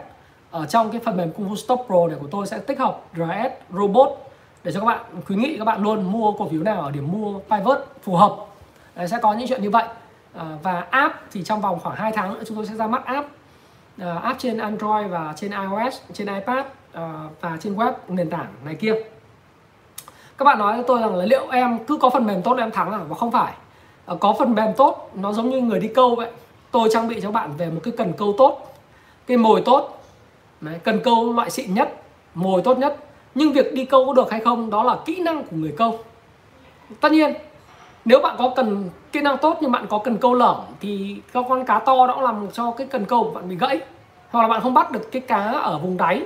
ở 0.50 0.66
trong 0.66 0.90
cái 0.90 1.00
phần 1.04 1.16
mềm 1.16 1.32
Kung 1.32 1.48
Fu 1.48 1.56
Stop 1.56 1.80
Pro 1.86 2.06
này 2.08 2.16
của 2.20 2.28
tôi 2.30 2.46
sẽ 2.46 2.58
tích 2.58 2.78
hợp 2.78 3.00
RS 3.16 3.76
robot 3.76 4.25
để 4.66 4.72
cho 4.72 4.80
các 4.80 4.86
bạn 4.86 5.00
khuyến 5.26 5.40
nghị 5.40 5.58
các 5.58 5.64
bạn 5.64 5.82
luôn 5.82 6.12
mua 6.12 6.32
cổ 6.32 6.48
phiếu 6.48 6.62
nào 6.62 6.80
ở 6.80 6.90
điểm 6.90 7.12
mua 7.12 7.38
pivot 7.50 7.78
phù 8.02 8.16
hợp. 8.16 8.36
Đấy, 8.94 9.08
sẽ 9.08 9.18
có 9.22 9.32
những 9.32 9.48
chuyện 9.48 9.62
như 9.62 9.70
vậy. 9.70 9.84
À, 10.34 10.44
và 10.62 10.86
app 10.90 11.14
thì 11.32 11.42
trong 11.44 11.60
vòng 11.60 11.80
khoảng 11.80 11.96
2 11.96 12.12
tháng 12.12 12.34
nữa 12.34 12.42
chúng 12.46 12.56
tôi 12.56 12.66
sẽ 12.66 12.74
ra 12.74 12.86
mắt 12.86 13.04
app. 13.04 13.28
À, 13.98 14.20
app 14.22 14.38
trên 14.38 14.58
Android 14.58 15.10
và 15.10 15.34
trên 15.36 15.50
iOS 15.50 16.00
trên 16.12 16.26
iPad 16.26 16.64
à, 16.92 17.22
và 17.40 17.56
trên 17.60 17.74
web 17.74 17.92
nền 18.08 18.30
tảng 18.30 18.46
này 18.64 18.74
kia. 18.74 18.94
Các 20.38 20.44
bạn 20.44 20.58
nói 20.58 20.74
với 20.74 20.84
tôi 20.86 21.00
rằng 21.00 21.14
là 21.14 21.24
liệu 21.24 21.48
em 21.50 21.84
cứ 21.84 21.96
có 21.96 22.10
phần 22.10 22.26
mềm 22.26 22.42
tốt 22.42 22.54
là 22.54 22.64
em 22.64 22.70
thắng 22.70 22.92
à? 22.92 23.00
Và 23.08 23.16
không 23.16 23.32
phải. 23.32 23.52
À, 24.06 24.14
có 24.20 24.34
phần 24.38 24.54
mềm 24.54 24.74
tốt 24.76 25.10
nó 25.14 25.32
giống 25.32 25.50
như 25.50 25.60
người 25.60 25.80
đi 25.80 25.88
câu 25.88 26.14
vậy. 26.14 26.30
Tôi 26.70 26.88
trang 26.92 27.08
bị 27.08 27.20
cho 27.20 27.30
bạn 27.30 27.52
về 27.58 27.70
một 27.70 27.80
cái 27.84 27.94
cần 27.96 28.12
câu 28.12 28.34
tốt 28.38 28.76
cái 29.26 29.36
mồi 29.36 29.62
tốt. 29.64 30.02
Đấy, 30.60 30.80
cần 30.84 31.00
câu 31.04 31.32
loại 31.32 31.50
xịn 31.50 31.74
nhất 31.74 32.02
mồi 32.34 32.62
tốt 32.62 32.78
nhất 32.78 33.05
nhưng 33.36 33.52
việc 33.52 33.74
đi 33.74 33.84
câu 33.84 34.06
có 34.06 34.12
được 34.12 34.30
hay 34.30 34.40
không, 34.40 34.70
đó 34.70 34.82
là 34.82 34.96
kỹ 35.04 35.22
năng 35.22 35.42
của 35.42 35.56
người 35.56 35.74
câu. 35.76 35.98
Tất 37.00 37.12
nhiên, 37.12 37.34
nếu 38.04 38.20
bạn 38.20 38.36
có 38.38 38.52
cần 38.56 38.90
kỹ 39.12 39.20
năng 39.20 39.38
tốt 39.38 39.58
nhưng 39.60 39.72
bạn 39.72 39.86
có 39.88 39.98
cần 39.98 40.16
câu 40.16 40.34
lởm, 40.34 40.56
thì 40.80 41.16
các 41.32 41.44
con 41.48 41.64
cá 41.64 41.78
to 41.78 42.06
đó 42.06 42.20
làm 42.20 42.46
cho 42.52 42.70
cái 42.70 42.86
cần 42.86 43.04
câu 43.04 43.24
của 43.24 43.30
bạn 43.30 43.48
bị 43.48 43.56
gãy. 43.56 43.80
Hoặc 44.30 44.42
là 44.42 44.48
bạn 44.48 44.60
không 44.60 44.74
bắt 44.74 44.90
được 44.90 45.12
cái 45.12 45.22
cá 45.22 45.42
ở 45.42 45.78
vùng 45.78 45.96
đáy. 45.96 46.18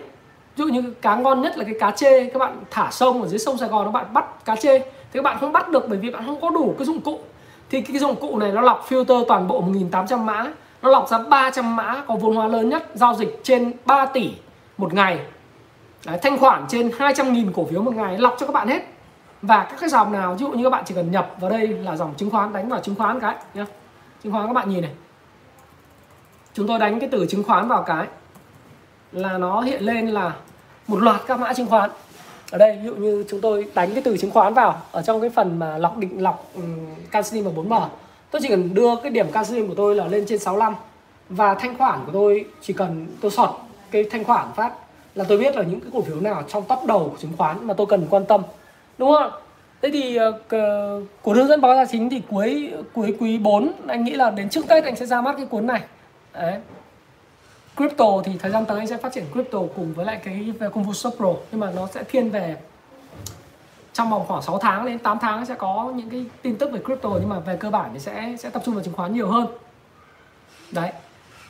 Ví 0.57 0.65
dụ 0.65 0.65
như 0.65 0.95
cá 1.03 1.17
ngon 1.17 1.43
nhất 1.43 1.59
là 1.59 1.65
cái 1.65 1.75
cá 1.81 1.91
chê, 1.91 2.25
các 2.25 2.39
bạn 2.39 2.57
thả 2.71 2.89
sông 2.91 3.23
ở 3.23 3.29
dưới 3.29 3.39
sông 3.39 3.59
sài 3.59 3.69
gòn 3.69 3.85
các 3.85 3.91
bạn 3.91 4.07
bắt 4.13 4.45
cá 4.45 4.57
chê. 4.57 4.79
Thì 4.79 4.87
các 5.13 5.23
bạn 5.23 5.37
không 5.41 5.53
bắt 5.53 5.69
được 5.69 5.89
bởi 5.89 5.99
vì 5.99 6.11
bạn 6.11 6.27
không 6.27 6.41
có 6.41 6.51
đủ 6.51 6.75
cái 6.79 6.87
dụng 6.87 7.01
cụ. 7.01 7.19
Thì 7.71 7.81
cái 7.81 7.99
dụng 7.99 8.17
cụ 8.17 8.39
này 8.39 8.53
nó 8.53 8.61
lọc 8.61 8.87
filter 8.89 9.25
toàn 9.25 9.49
bộ 9.49 9.63
1.800 9.63 10.19
mã. 10.19 10.53
Nó 10.83 10.91
lọc 10.91 11.09
ra 11.09 11.19
300 11.19 11.77
mã 11.77 12.03
có 12.07 12.17
vốn 12.17 12.37
hóa 12.37 12.47
lớn 12.47 12.69
nhất, 12.69 12.91
giao 12.95 13.15
dịch 13.15 13.41
trên 13.43 13.73
3 13.87 14.07
tỷ 14.07 14.31
một 14.79 14.95
ngày. 14.95 15.19
Đấy, 16.07 16.19
thanh 16.23 16.39
khoản 16.39 16.65
trên 16.69 16.89
200.000 16.89 17.53
cổ 17.53 17.67
phiếu 17.71 17.83
một 17.83 17.95
ngày 17.95 18.19
lọc 18.19 18.37
cho 18.39 18.47
các 18.47 18.53
bạn 18.53 18.69
hết. 18.69 18.83
Và 19.43 19.67
các 19.71 19.77
cái 19.81 19.89
dòng 19.89 20.13
nào 20.13 20.35
ví 20.35 20.39
dụ 20.39 20.49
như 20.49 20.65
các 20.65 20.71
bạn 20.71 20.85
chỉ 20.87 20.95
cần 20.95 21.11
nhập 21.11 21.35
vào 21.41 21.51
đây 21.51 21.69
là 21.69 21.97
dòng 21.97 22.15
chứng 22.17 22.31
khoán 22.31 22.53
đánh 22.53 22.69
vào 22.69 22.81
chứng 22.81 22.95
khoán 22.95 23.21
cái 23.21 23.35
nhá. 23.55 23.67
Chứng 24.23 24.33
khoán 24.33 24.47
các 24.47 24.53
bạn 24.53 24.71
nhìn 24.71 24.83
này. 24.83 24.93
Chúng 26.55 26.67
tôi 26.67 26.79
đánh 26.79 27.01
cái 27.01 27.09
từ 27.13 27.27
chứng 27.27 27.45
khoán 27.45 27.69
vào 27.69 27.83
cái 27.83 28.07
là 29.13 29.39
nó 29.39 29.61
hiện 29.61 29.83
lên 29.83 30.09
là 30.09 30.33
một 30.87 31.03
loạt 31.03 31.21
các 31.27 31.41
mã 31.41 31.53
chứng 31.53 31.67
khoán. 31.67 31.91
Ở 32.51 32.59
đây 32.59 32.79
ví 32.83 32.87
dụ 32.87 32.95
như 32.95 33.25
chúng 33.31 33.41
tôi 33.41 33.67
đánh 33.75 33.95
cái 33.95 34.03
từ 34.03 34.17
chứng 34.17 34.31
khoán 34.31 34.55
vào 34.55 34.83
ở 34.93 35.03
trong 35.03 35.21
cái 35.21 35.31
phần 35.31 35.59
mà 35.59 35.79
lọc 35.79 35.97
định 35.97 36.23
lọc 36.23 36.51
um, 36.55 36.87
canxi 37.11 37.41
và 37.41 37.51
4M 37.51 37.89
tôi 38.31 38.43
chỉ 38.43 38.49
cần 38.49 38.75
đưa 38.75 38.97
cái 38.97 39.11
điểm 39.11 39.33
canxi 39.33 39.67
của 39.67 39.75
tôi 39.75 39.95
là 39.95 40.07
lên 40.07 40.25
trên 40.29 40.39
65 40.39 40.75
và 41.29 41.55
thanh 41.55 41.79
khoản 41.79 42.01
của 42.07 42.13
tôi 42.13 42.45
chỉ 42.61 42.73
cần 42.73 43.07
tôi 43.21 43.31
sọt 43.31 43.51
cái 43.91 44.05
thanh 44.11 44.25
khoản 44.25 44.47
phát 44.57 44.73
là 45.21 45.27
tôi 45.29 45.39
biết 45.39 45.57
là 45.57 45.63
những 45.63 45.81
cái 45.81 45.91
cổ 45.93 46.03
phiếu 46.03 46.21
nào 46.21 46.43
trong 46.49 46.65
top 46.69 46.79
đầu 46.87 47.09
của 47.11 47.17
chứng 47.19 47.33
khoán 47.39 47.67
mà 47.67 47.75
tôi 47.75 47.87
cần 47.87 48.07
quan 48.11 48.25
tâm 48.27 48.43
đúng 48.99 49.13
không 49.13 49.33
thế 49.83 49.91
thì 49.93 50.19
uh, 50.29 50.35
của 51.23 51.33
hướng 51.33 51.49
dẫn 51.49 51.61
báo 51.61 51.75
tài 51.75 51.87
chính 51.93 52.11
thì 52.11 52.23
cuối 52.31 52.73
cuối 52.93 53.17
quý 53.21 53.39
4 53.39 53.73
anh 53.87 54.05
nghĩ 54.05 54.13
là 54.13 54.31
đến 54.31 54.49
trước 54.49 54.69
tết 54.69 54.85
anh 54.85 54.97
sẽ 54.97 55.07
ra 55.07 55.21
mắt 55.21 55.35
cái 55.37 55.47
cuốn 55.47 55.67
này. 55.67 55.83
Đấy. 56.33 56.59
crypto 57.77 58.07
thì 58.25 58.33
thời 58.39 58.51
gian 58.51 58.65
tới 58.67 58.79
anh 58.79 58.87
sẽ 58.87 58.97
phát 58.97 59.13
triển 59.13 59.25
crypto 59.33 59.59
cùng 59.77 59.95
với 59.95 60.07
lại 60.07 60.21
cái 60.25 60.53
công 60.75 60.85
vụ 60.85 60.93
shop 60.93 61.15
pro 61.17 61.33
nhưng 61.53 61.61
mà 61.61 61.71
nó 61.77 61.87
sẽ 61.87 62.03
thiên 62.09 62.31
về 62.31 62.57
trong 63.93 64.11
vòng 64.11 64.25
khoảng 64.27 64.43
6 64.43 64.59
tháng 64.59 64.87
đến 64.87 64.99
8 64.99 65.19
tháng 65.21 65.47
sẽ 65.47 65.55
có 65.55 65.93
những 65.97 66.11
cái 66.11 66.25
tin 66.43 66.57
tức 66.57 66.73
về 66.73 66.81
crypto 66.85 67.09
nhưng 67.21 67.29
mà 67.29 67.39
về 67.39 67.57
cơ 67.57 67.71
bản 67.71 67.91
thì 67.93 67.99
sẽ 67.99 68.37
sẽ 68.39 68.51
tập 68.51 68.63
trung 68.65 68.75
vào 68.75 68.85
chứng 68.85 68.95
khoán 68.95 69.15
nhiều 69.15 69.29
hơn. 69.29 69.47
Đấy. 70.73 70.93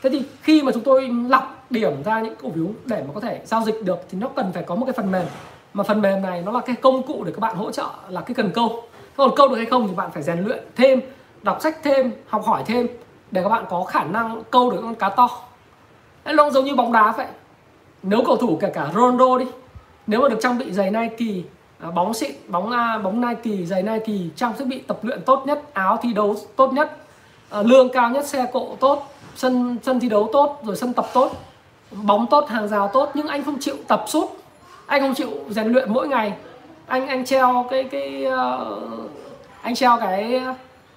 Thế 0.03 0.11
thì 0.11 0.23
khi 0.43 0.63
mà 0.63 0.73
chúng 0.73 0.83
tôi 0.83 1.11
lọc 1.29 1.60
điểm 1.71 2.03
ra 2.03 2.21
những 2.21 2.35
cổ 2.43 2.51
phiếu 2.55 2.67
để 2.85 3.03
mà 3.07 3.11
có 3.15 3.21
thể 3.21 3.41
giao 3.45 3.63
dịch 3.63 3.85
được 3.85 3.99
thì 4.11 4.19
nó 4.19 4.29
cần 4.37 4.53
phải 4.53 4.63
có 4.63 4.75
một 4.75 4.87
cái 4.87 4.93
phần 4.93 5.11
mềm. 5.11 5.27
Mà 5.75 5.85
phần 5.85 6.03
mềm 6.03 6.23
này 6.23 6.43
nó 6.43 6.53
là 6.53 6.61
cái 6.61 6.77
công 6.77 7.03
cụ 7.03 7.25
để 7.25 7.33
các 7.33 7.41
bạn 7.41 7.57
hỗ 7.57 7.71
trợ, 7.71 7.87
là 8.09 8.21
cái 8.21 8.35
cần 8.35 8.51
câu. 8.55 8.83
Còn 9.17 9.31
câu 9.37 9.49
được 9.49 9.57
hay 9.57 9.67
không 9.67 9.89
thì 9.89 9.95
bạn 9.95 10.11
phải 10.11 10.23
rèn 10.23 10.45
luyện 10.45 10.65
thêm, 10.77 11.01
đọc 11.43 11.59
sách 11.63 11.79
thêm, 11.83 12.13
học 12.29 12.45
hỏi 12.45 12.63
thêm 12.67 12.87
để 13.31 13.43
các 13.43 13.49
bạn 13.49 13.65
có 13.71 13.85
khả 13.85 14.05
năng 14.05 14.43
câu 14.51 14.71
được 14.71 14.79
con 14.83 14.95
cá 14.95 15.09
to. 15.09 15.29
Nó 16.25 16.51
giống 16.51 16.65
như 16.65 16.75
bóng 16.75 16.93
đá 16.93 17.13
vậy. 17.17 17.27
Nếu 18.03 18.23
cầu 18.27 18.37
thủ 18.37 18.59
kể 18.61 18.71
cả 18.75 18.91
Ronaldo 18.95 19.39
đi, 19.39 19.47
nếu 20.07 20.21
mà 20.21 20.29
được 20.29 20.39
trang 20.43 20.59
bị 20.59 20.73
giày 20.73 20.91
Nike 20.91 21.49
à, 21.79 21.91
bóng 21.91 22.15
xịn, 22.15 22.33
bóng 22.49 22.71
A, 22.71 22.99
bóng 22.99 23.21
Nike, 23.21 23.65
giày 23.65 23.83
Nike, 23.83 24.31
trang 24.37 24.53
thiết 24.59 24.65
bị 24.65 24.79
tập 24.79 24.99
luyện 25.03 25.23
tốt 25.23 25.43
nhất, 25.47 25.63
áo 25.73 25.99
thi 26.03 26.13
đấu 26.13 26.37
tốt 26.57 26.73
nhất 26.73 26.97
à, 27.51 27.63
lương 27.63 27.89
cao 27.89 28.11
nhất, 28.11 28.27
xe 28.27 28.47
cộ 28.53 28.77
tốt, 28.81 29.07
sân 29.37 29.79
sân 29.83 30.01
thi 30.01 30.09
đấu 30.09 30.31
tốt, 30.33 30.61
rồi 30.65 30.77
sân 30.77 30.93
tập 30.93 31.07
tốt 31.15 31.31
bóng 31.91 32.27
tốt 32.27 32.49
hàng 32.49 32.69
rào 32.69 32.89
tốt 32.89 33.11
nhưng 33.15 33.29
anh 33.29 33.45
không 33.45 33.59
chịu 33.61 33.77
tập 33.89 34.05
suốt 34.07 34.37
anh 34.87 35.01
không 35.01 35.15
chịu 35.15 35.31
rèn 35.49 35.69
luyện 35.69 35.93
mỗi 35.93 36.09
ngày. 36.09 36.33
Anh 36.87 37.09
anh 37.09 37.25
treo 37.25 37.67
cái 37.71 37.85
cái 37.85 38.27
uh, 38.27 39.11
anh 39.62 39.75
treo 39.75 39.97
cái 40.01 40.43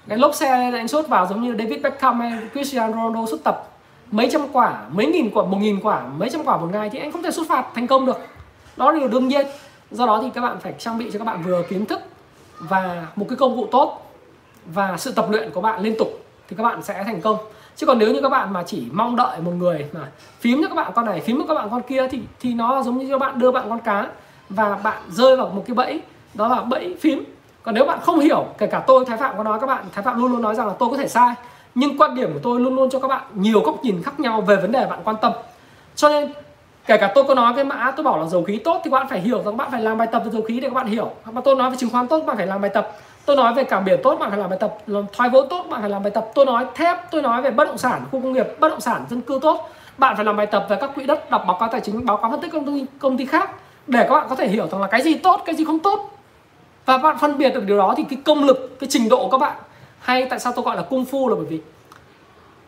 cái 0.07 0.17
lốp 0.17 0.35
xe 0.35 0.57
lên 0.57 0.73
anh 0.73 0.87
sút 0.87 1.07
vào 1.07 1.27
giống 1.27 1.41
như 1.41 1.55
David 1.59 1.81
Beckham 1.81 2.19
hay 2.19 2.31
Cristiano 2.51 2.93
Ronaldo 2.93 3.25
sút 3.25 3.43
tập. 3.43 3.69
Mấy 4.11 4.29
trăm 4.31 4.41
quả 4.51 4.81
mấy 4.91 5.05
nghìn 5.05 5.31
quả 5.33 5.45
một 5.45 5.57
nghìn 5.57 5.79
quả 5.79 6.03
mấy 6.17 6.29
trăm 6.29 6.43
quả 6.43 6.57
một 6.57 6.67
ngày 6.71 6.89
thì 6.89 6.99
anh 6.99 7.11
không 7.11 7.23
thể 7.23 7.31
xuất 7.31 7.47
phạt 7.49 7.65
thành 7.75 7.87
công 7.87 8.05
được. 8.05 8.17
Đó 8.77 8.91
là 8.91 8.99
điều 8.99 9.07
đương 9.07 9.27
nhiên. 9.27 9.45
Do 9.91 10.05
đó 10.05 10.19
thì 10.23 10.29
các 10.33 10.41
bạn 10.41 10.57
phải 10.59 10.73
trang 10.79 10.97
bị 10.97 11.09
cho 11.13 11.19
các 11.19 11.25
bạn 11.25 11.43
vừa 11.43 11.63
kiến 11.69 11.85
thức 11.85 11.99
và 12.59 13.07
một 13.15 13.25
cái 13.29 13.37
công 13.37 13.55
cụ 13.55 13.67
tốt 13.71 14.11
và 14.65 14.97
sự 14.97 15.11
tập 15.11 15.25
luyện 15.29 15.51
của 15.51 15.61
bạn 15.61 15.81
liên 15.81 15.95
tục 15.99 16.07
thì 16.49 16.55
các 16.55 16.63
bạn 16.63 16.83
sẽ 16.83 17.03
thành 17.03 17.21
công 17.21 17.37
chứ 17.75 17.85
còn 17.85 17.99
nếu 17.99 18.13
như 18.13 18.21
các 18.21 18.29
bạn 18.29 18.53
mà 18.53 18.63
chỉ 18.63 18.83
mong 18.91 19.15
đợi 19.15 19.37
một 19.41 19.51
người 19.51 19.85
mà 19.93 20.07
phím 20.39 20.61
cho 20.61 20.67
các 20.67 20.75
bạn 20.75 20.91
con 20.95 21.05
này, 21.05 21.19
phím 21.19 21.37
cho 21.37 21.47
các 21.47 21.53
bạn 21.53 21.69
con 21.71 21.81
kia 21.81 22.07
thì 22.07 22.19
thì 22.39 22.53
nó 22.53 22.83
giống 22.83 22.97
như 22.97 23.09
các 23.09 23.17
bạn 23.17 23.39
đưa 23.39 23.51
bạn 23.51 23.65
con 23.69 23.79
cá 23.79 24.07
và 24.49 24.77
bạn 24.83 25.01
rơi 25.09 25.37
vào 25.37 25.49
một 25.49 25.63
cái 25.67 25.75
bẫy, 25.75 26.01
đó 26.33 26.47
là 26.47 26.61
bẫy 26.61 26.95
phím. 27.01 27.23
Còn 27.63 27.75
nếu 27.75 27.85
bạn 27.85 27.99
không 28.01 28.19
hiểu, 28.19 28.45
kể 28.57 28.67
cả 28.67 28.83
tôi, 28.87 29.05
thái 29.05 29.17
phạm 29.17 29.37
có 29.37 29.43
nói, 29.43 29.59
các 29.59 29.67
bạn, 29.67 29.85
thái 29.93 30.03
phạm 30.03 30.21
luôn 30.21 30.31
luôn 30.31 30.41
nói 30.41 30.55
rằng 30.55 30.67
là 30.67 30.73
tôi 30.79 30.89
có 30.89 30.97
thể 30.97 31.07
sai. 31.07 31.35
Nhưng 31.75 31.97
quan 31.97 32.15
điểm 32.15 32.33
của 32.33 32.39
tôi 32.43 32.59
luôn 32.59 32.75
luôn 32.75 32.89
cho 32.89 32.99
các 32.99 33.07
bạn 33.07 33.23
nhiều 33.33 33.59
góc 33.59 33.83
nhìn 33.83 34.01
khác 34.03 34.19
nhau 34.19 34.41
về 34.41 34.55
vấn 34.55 34.71
đề 34.71 34.85
bạn 34.85 34.99
quan 35.03 35.15
tâm. 35.21 35.31
Cho 35.95 36.09
nên, 36.09 36.33
kể 36.85 36.97
cả 36.97 37.11
tôi 37.15 37.23
có 37.23 37.35
nói 37.35 37.53
cái 37.55 37.63
mã 37.63 37.91
tôi 37.95 38.03
bảo 38.03 38.19
là 38.19 38.27
dầu 38.27 38.43
khí 38.43 38.57
tốt 38.57 38.81
thì 38.83 38.91
các 38.91 38.99
bạn 38.99 39.07
phải 39.09 39.19
hiểu 39.19 39.43
rằng 39.43 39.57
bạn 39.57 39.71
phải 39.71 39.81
làm 39.81 39.97
bài 39.97 40.07
tập 40.11 40.21
về 40.25 40.31
dầu 40.31 40.41
khí 40.41 40.59
để 40.59 40.69
các 40.69 40.75
bạn 40.75 40.87
hiểu. 40.87 41.11
Mà 41.31 41.41
tôi 41.41 41.55
nói 41.55 41.71
về 41.71 41.77
chứng 41.77 41.89
khoán 41.89 42.07
tốt 42.07 42.23
bạn 42.25 42.37
phải 42.37 42.47
làm 42.47 42.61
bài 42.61 42.71
tập 42.73 42.91
tôi 43.25 43.35
nói 43.35 43.53
về 43.53 43.63
cảng 43.63 43.85
biển 43.85 43.99
tốt 44.03 44.15
bạn 44.15 44.29
phải 44.29 44.39
làm 44.39 44.49
bài 44.49 44.59
tập 44.59 44.77
thoái 45.13 45.29
vốn 45.29 45.49
tốt, 45.49 45.65
bạn 45.69 45.81
phải 45.81 45.89
làm 45.89 46.03
bài 46.03 46.11
tập. 46.11 46.31
Tôi 46.35 46.45
nói 46.45 46.65
thép, 46.75 47.11
tôi 47.11 47.21
nói 47.21 47.41
về 47.41 47.51
bất 47.51 47.65
động 47.65 47.77
sản, 47.77 48.01
khu 48.11 48.21
công 48.21 48.33
nghiệp, 48.33 48.47
bất 48.59 48.69
động 48.69 48.81
sản, 48.81 49.05
dân 49.09 49.21
cư 49.21 49.39
tốt. 49.41 49.69
Bạn 49.97 50.15
phải 50.15 50.25
làm 50.25 50.37
bài 50.37 50.45
tập 50.45 50.65
về 50.69 50.77
các 50.81 50.91
quỹ 50.95 51.05
đất, 51.05 51.29
đọc 51.29 51.43
báo 51.47 51.57
cáo 51.59 51.69
tài 51.71 51.81
chính, 51.81 52.05
báo 52.05 52.17
cáo 52.17 52.31
phân 52.31 52.41
tích 52.41 52.51
công 52.51 52.65
ty 52.65 52.85
công 52.99 53.17
ty 53.17 53.25
khác 53.25 53.51
để 53.87 54.05
các 54.09 54.15
bạn 54.15 54.27
có 54.29 54.35
thể 54.35 54.47
hiểu 54.47 54.67
rằng 54.67 54.81
là 54.81 54.87
cái 54.87 55.01
gì 55.01 55.13
tốt, 55.13 55.41
cái 55.45 55.55
gì 55.55 55.65
không 55.65 55.79
tốt. 55.79 56.17
Và 56.85 56.97
bạn 56.97 57.17
phân 57.19 57.37
biệt 57.37 57.49
được 57.49 57.63
điều 57.65 57.77
đó 57.77 57.93
thì 57.97 58.03
cái 58.09 58.19
công 58.25 58.43
lực, 58.43 58.79
cái 58.79 58.87
trình 58.91 59.09
độ 59.09 59.17
của 59.17 59.29
các 59.29 59.37
bạn, 59.37 59.57
hay 59.99 60.25
tại 60.25 60.39
sao 60.39 60.53
tôi 60.55 60.65
gọi 60.65 60.75
là 60.75 60.81
cung 60.81 61.05
phu 61.05 61.29
là 61.29 61.35
bởi 61.35 61.45
vì 61.45 61.61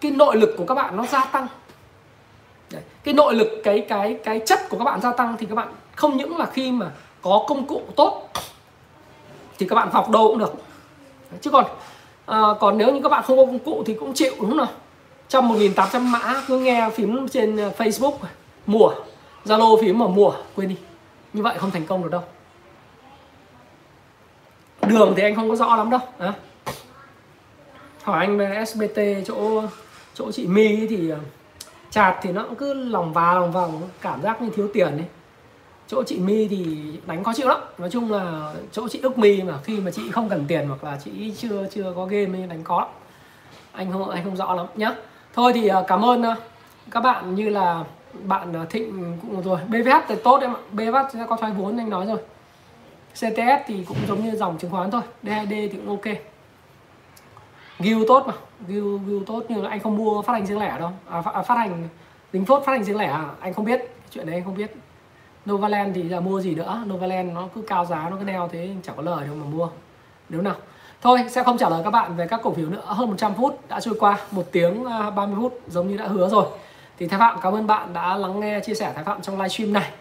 cái 0.02 0.11
nội 0.11 0.38
lực 0.38 0.56
của 0.57 0.65
các 0.65 0.76
bạn 0.76 0.98
nó 0.98 1.06
gia 1.06 1.26
tăng. 1.26 1.48
Đấy. 2.72 2.82
cái 3.03 3.14
nội 3.14 3.36
lực, 3.36 3.48
cái 3.64 3.86
cái 3.90 4.18
cái 4.23 4.40
chất 4.45 4.69
của 4.69 4.77
các 4.77 4.84
bạn 4.84 5.02
gia 5.02 5.14
tăng 5.14 5.36
thì 5.40 5.45
các 5.45 5.56
bạn 5.56 5.68
không 5.95 6.18
những 6.18 6.38
là 6.38 6.45
khi 6.45 6.72
mà 6.72 6.91
có 7.22 7.45
công 7.48 7.68
cụ 7.68 7.82
tốt 7.95 8.30
thì 9.57 9.68
các 9.68 9.76
bạn 9.76 9.90
học 9.91 10.10
đâu 10.10 10.27
cũng 10.27 10.38
được. 10.38 10.53
Chứ 11.41 11.49
còn 11.49 11.65
à, 12.26 12.41
còn 12.60 12.77
nếu 12.77 12.94
như 12.94 13.02
các 13.03 13.10
bạn 13.10 13.23
không 13.23 13.38
có 13.38 13.45
công 13.45 13.60
cụ 13.60 13.84
thì 13.86 13.94
cũng 13.94 14.14
chịu 14.14 14.34
đúng 14.40 14.49
không 14.49 14.57
nào 14.57 14.68
trong 15.27 15.48
1800 15.48 16.11
mã 16.11 16.44
cứ 16.48 16.60
nghe 16.60 16.90
phím 16.94 17.27
trên 17.27 17.57
ờ, 17.57 17.72
Facebook 17.77 18.14
mùa 18.65 18.94
Zalo 19.45 19.82
phím 19.82 19.99
mà 19.99 20.07
mùa 20.07 20.34
quên 20.56 20.69
đi. 20.69 20.76
Như 21.34 21.41
vậy 21.41 21.56
không 21.57 21.72
thành 21.72 21.86
công 21.86 22.03
được 22.03 22.11
đâu. 22.11 22.23
Đường 24.88 25.14
thì 25.18 25.23
anh 25.23 25.36
không 25.36 25.49
có 25.49 25.56
rõ 25.56 25.76
lắm 25.76 25.90
đâu 25.90 25.99
à. 26.18 26.34
hỏi 28.03 28.26
anh 28.26 28.38
về 28.38 28.64
SBT 28.65 28.99
chỗ 29.26 29.64
chỗ 30.14 30.32
chị 30.32 30.48
My 30.48 30.88
thì 30.90 31.10
ờ, 31.10 31.18
chạt 31.90 32.19
thì 32.22 32.32
nó 32.32 32.44
cũng 32.44 32.56
cứ 32.56 32.73
lòng 32.73 33.14
vào 33.14 33.40
lòng 33.40 33.52
vòng 33.52 33.90
cảm 34.02 34.22
giác 34.22 34.41
như 34.41 34.49
thiếu 34.49 34.69
tiền 34.73 34.88
ấy 34.88 35.06
chỗ 35.87 36.03
chị 36.03 36.19
My 36.19 36.47
thì 36.47 36.65
đánh 37.05 37.23
khó 37.23 37.33
chịu 37.33 37.47
lắm. 37.47 37.59
Nói 37.77 37.89
chung 37.89 38.11
là 38.11 38.53
chỗ 38.71 38.87
chị 38.89 38.99
ức 38.99 39.17
My 39.17 39.43
mà 39.43 39.59
khi 39.63 39.79
mà 39.79 39.91
chị 39.91 40.11
không 40.11 40.29
cần 40.29 40.45
tiền 40.47 40.67
hoặc 40.67 40.83
là 40.83 40.99
chị 41.03 41.33
chưa 41.37 41.67
chưa 41.71 41.93
có 41.95 42.05
game 42.05 42.47
đánh 42.47 42.63
khó 42.63 42.79
lắm. 42.79 42.89
Anh 43.71 43.91
không 43.91 44.09
anh 44.09 44.23
không 44.23 44.35
rõ 44.35 44.55
lắm 44.55 44.65
nhá. 44.75 44.91
Thôi 45.33 45.51
thì 45.53 45.67
à, 45.67 45.83
cảm 45.87 46.05
ơn 46.05 46.23
à, 46.23 46.35
các 46.91 47.01
bạn 47.01 47.35
như 47.35 47.49
là 47.49 47.83
bạn 48.23 48.53
à, 48.55 48.65
Thịnh 48.69 49.17
cũng 49.21 49.41
rồi. 49.41 49.59
BVH 49.67 49.95
thì 50.07 50.15
tốt 50.23 50.41
em 50.41 50.53
ạ 50.53 50.59
BVH 50.71 51.13
sẽ 51.13 51.25
có 51.29 51.35
thoái 51.35 51.51
vốn 51.51 51.77
anh 51.77 51.89
nói 51.89 52.05
rồi. 52.05 52.17
CTS 53.13 53.67
thì 53.67 53.83
cũng 53.87 53.97
giống 54.07 54.25
như 54.25 54.35
dòng 54.35 54.57
chứng 54.57 54.71
khoán 54.71 54.91
thôi. 54.91 55.01
DHD 55.23 55.49
thì 55.49 55.69
cũng 55.69 55.89
ok. 55.89 56.15
Gil 57.79 58.03
tốt 58.07 58.23
mà. 58.27 58.33
Gil, 58.67 58.97
Gil 59.07 59.23
tốt 59.25 59.43
nhưng 59.49 59.65
anh 59.65 59.79
không 59.79 59.97
mua 59.97 60.21
phát 60.21 60.33
hành 60.33 60.45
riêng 60.45 60.59
lẻ 60.59 60.77
đâu. 60.79 60.91
Phát, 61.09 61.33
à, 61.33 61.41
phát 61.41 61.55
hành 61.55 61.87
tính 62.31 62.45
phốt 62.45 62.63
phát 62.65 62.71
hành 62.71 62.83
riêng 62.83 62.97
lẻ 62.97 63.05
à? 63.05 63.29
anh 63.39 63.53
không 63.53 63.65
biết. 63.65 63.81
Chuyện 64.11 64.25
đấy 64.25 64.35
anh 64.35 64.43
không 64.43 64.55
biết. 64.55 64.71
Novaland 65.49 65.95
thì 65.95 66.03
là 66.03 66.19
mua 66.19 66.41
gì 66.41 66.55
nữa? 66.55 66.84
Novaland 66.85 67.34
nó 67.34 67.47
cứ 67.55 67.61
cao 67.61 67.85
giá, 67.85 68.09
nó 68.09 68.17
cứ 68.17 68.23
đeo 68.23 68.49
thế 68.51 68.69
chẳng 68.84 68.95
có 68.95 69.01
lời 69.01 69.27
đâu 69.27 69.35
mà 69.35 69.45
mua. 69.45 69.69
Nếu 70.30 70.41
nào. 70.41 70.55
Thôi, 71.01 71.19
sẽ 71.30 71.43
không 71.43 71.57
trả 71.57 71.69
lời 71.69 71.81
các 71.84 71.89
bạn 71.89 72.15
về 72.15 72.27
các 72.27 72.39
cổ 72.43 72.53
phiếu 72.53 72.69
nữa. 72.69 72.81
Hơn 72.85 73.09
100 73.09 73.34
phút 73.34 73.59
đã 73.69 73.80
trôi 73.80 73.95
qua, 73.99 74.17
một 74.31 74.43
tiếng 74.51 74.85
à, 74.85 75.09
30 75.09 75.35
phút 75.41 75.59
giống 75.67 75.88
như 75.88 75.97
đã 75.97 76.07
hứa 76.07 76.30
rồi. 76.30 76.45
Thì 76.97 77.07
Thái 77.07 77.19
Phạm, 77.19 77.39
cảm 77.41 77.53
ơn 77.53 77.67
bạn 77.67 77.93
đã 77.93 78.17
lắng 78.17 78.39
nghe, 78.39 78.59
chia 78.59 78.73
sẻ 78.73 78.91
Thái 78.95 79.03
Phạm 79.03 79.22
trong 79.22 79.35
livestream 79.35 79.73
này. 79.73 79.91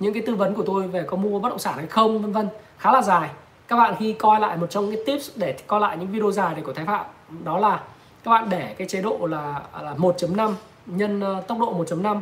Những 0.00 0.14
cái 0.14 0.22
tư 0.26 0.34
vấn 0.34 0.54
của 0.54 0.62
tôi 0.66 0.88
về 0.88 1.02
có 1.02 1.16
mua 1.16 1.38
bất 1.38 1.48
động 1.48 1.58
sản 1.58 1.74
hay 1.76 1.86
không, 1.86 2.22
vân 2.22 2.32
vân, 2.32 2.48
khá 2.78 2.92
là 2.92 3.02
dài. 3.02 3.28
Các 3.68 3.76
bạn 3.76 3.94
khi 3.98 4.12
coi 4.12 4.40
lại 4.40 4.56
một 4.56 4.66
trong 4.70 4.90
cái 4.90 5.02
tips 5.06 5.30
để 5.36 5.54
coi 5.66 5.80
lại 5.80 5.96
những 5.96 6.08
video 6.08 6.30
dài 6.30 6.54
này 6.54 6.62
của 6.62 6.72
Thái 6.72 6.84
Phạm, 6.84 7.06
đó 7.44 7.58
là 7.58 7.80
các 8.24 8.30
bạn 8.30 8.48
để 8.50 8.74
cái 8.78 8.88
chế 8.88 9.02
độ 9.02 9.18
là 9.26 9.60
à, 9.72 9.82
là 9.82 9.94
1.5 9.94 10.52
nhân 10.86 11.22
tốc 11.48 11.58
độ 11.58 11.84
1.5 11.84 12.20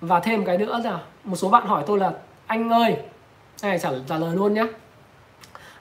và 0.00 0.20
thêm 0.20 0.44
cái 0.44 0.58
nữa 0.58 0.80
là 0.84 1.00
một 1.24 1.36
số 1.36 1.48
bạn 1.48 1.66
hỏi 1.66 1.84
tôi 1.86 1.98
là 1.98 2.12
anh 2.46 2.70
ơi 2.70 2.96
này 3.62 3.78
trả, 3.78 3.90
trả 4.08 4.18
lời 4.18 4.36
luôn 4.36 4.54
nhé 4.54 4.66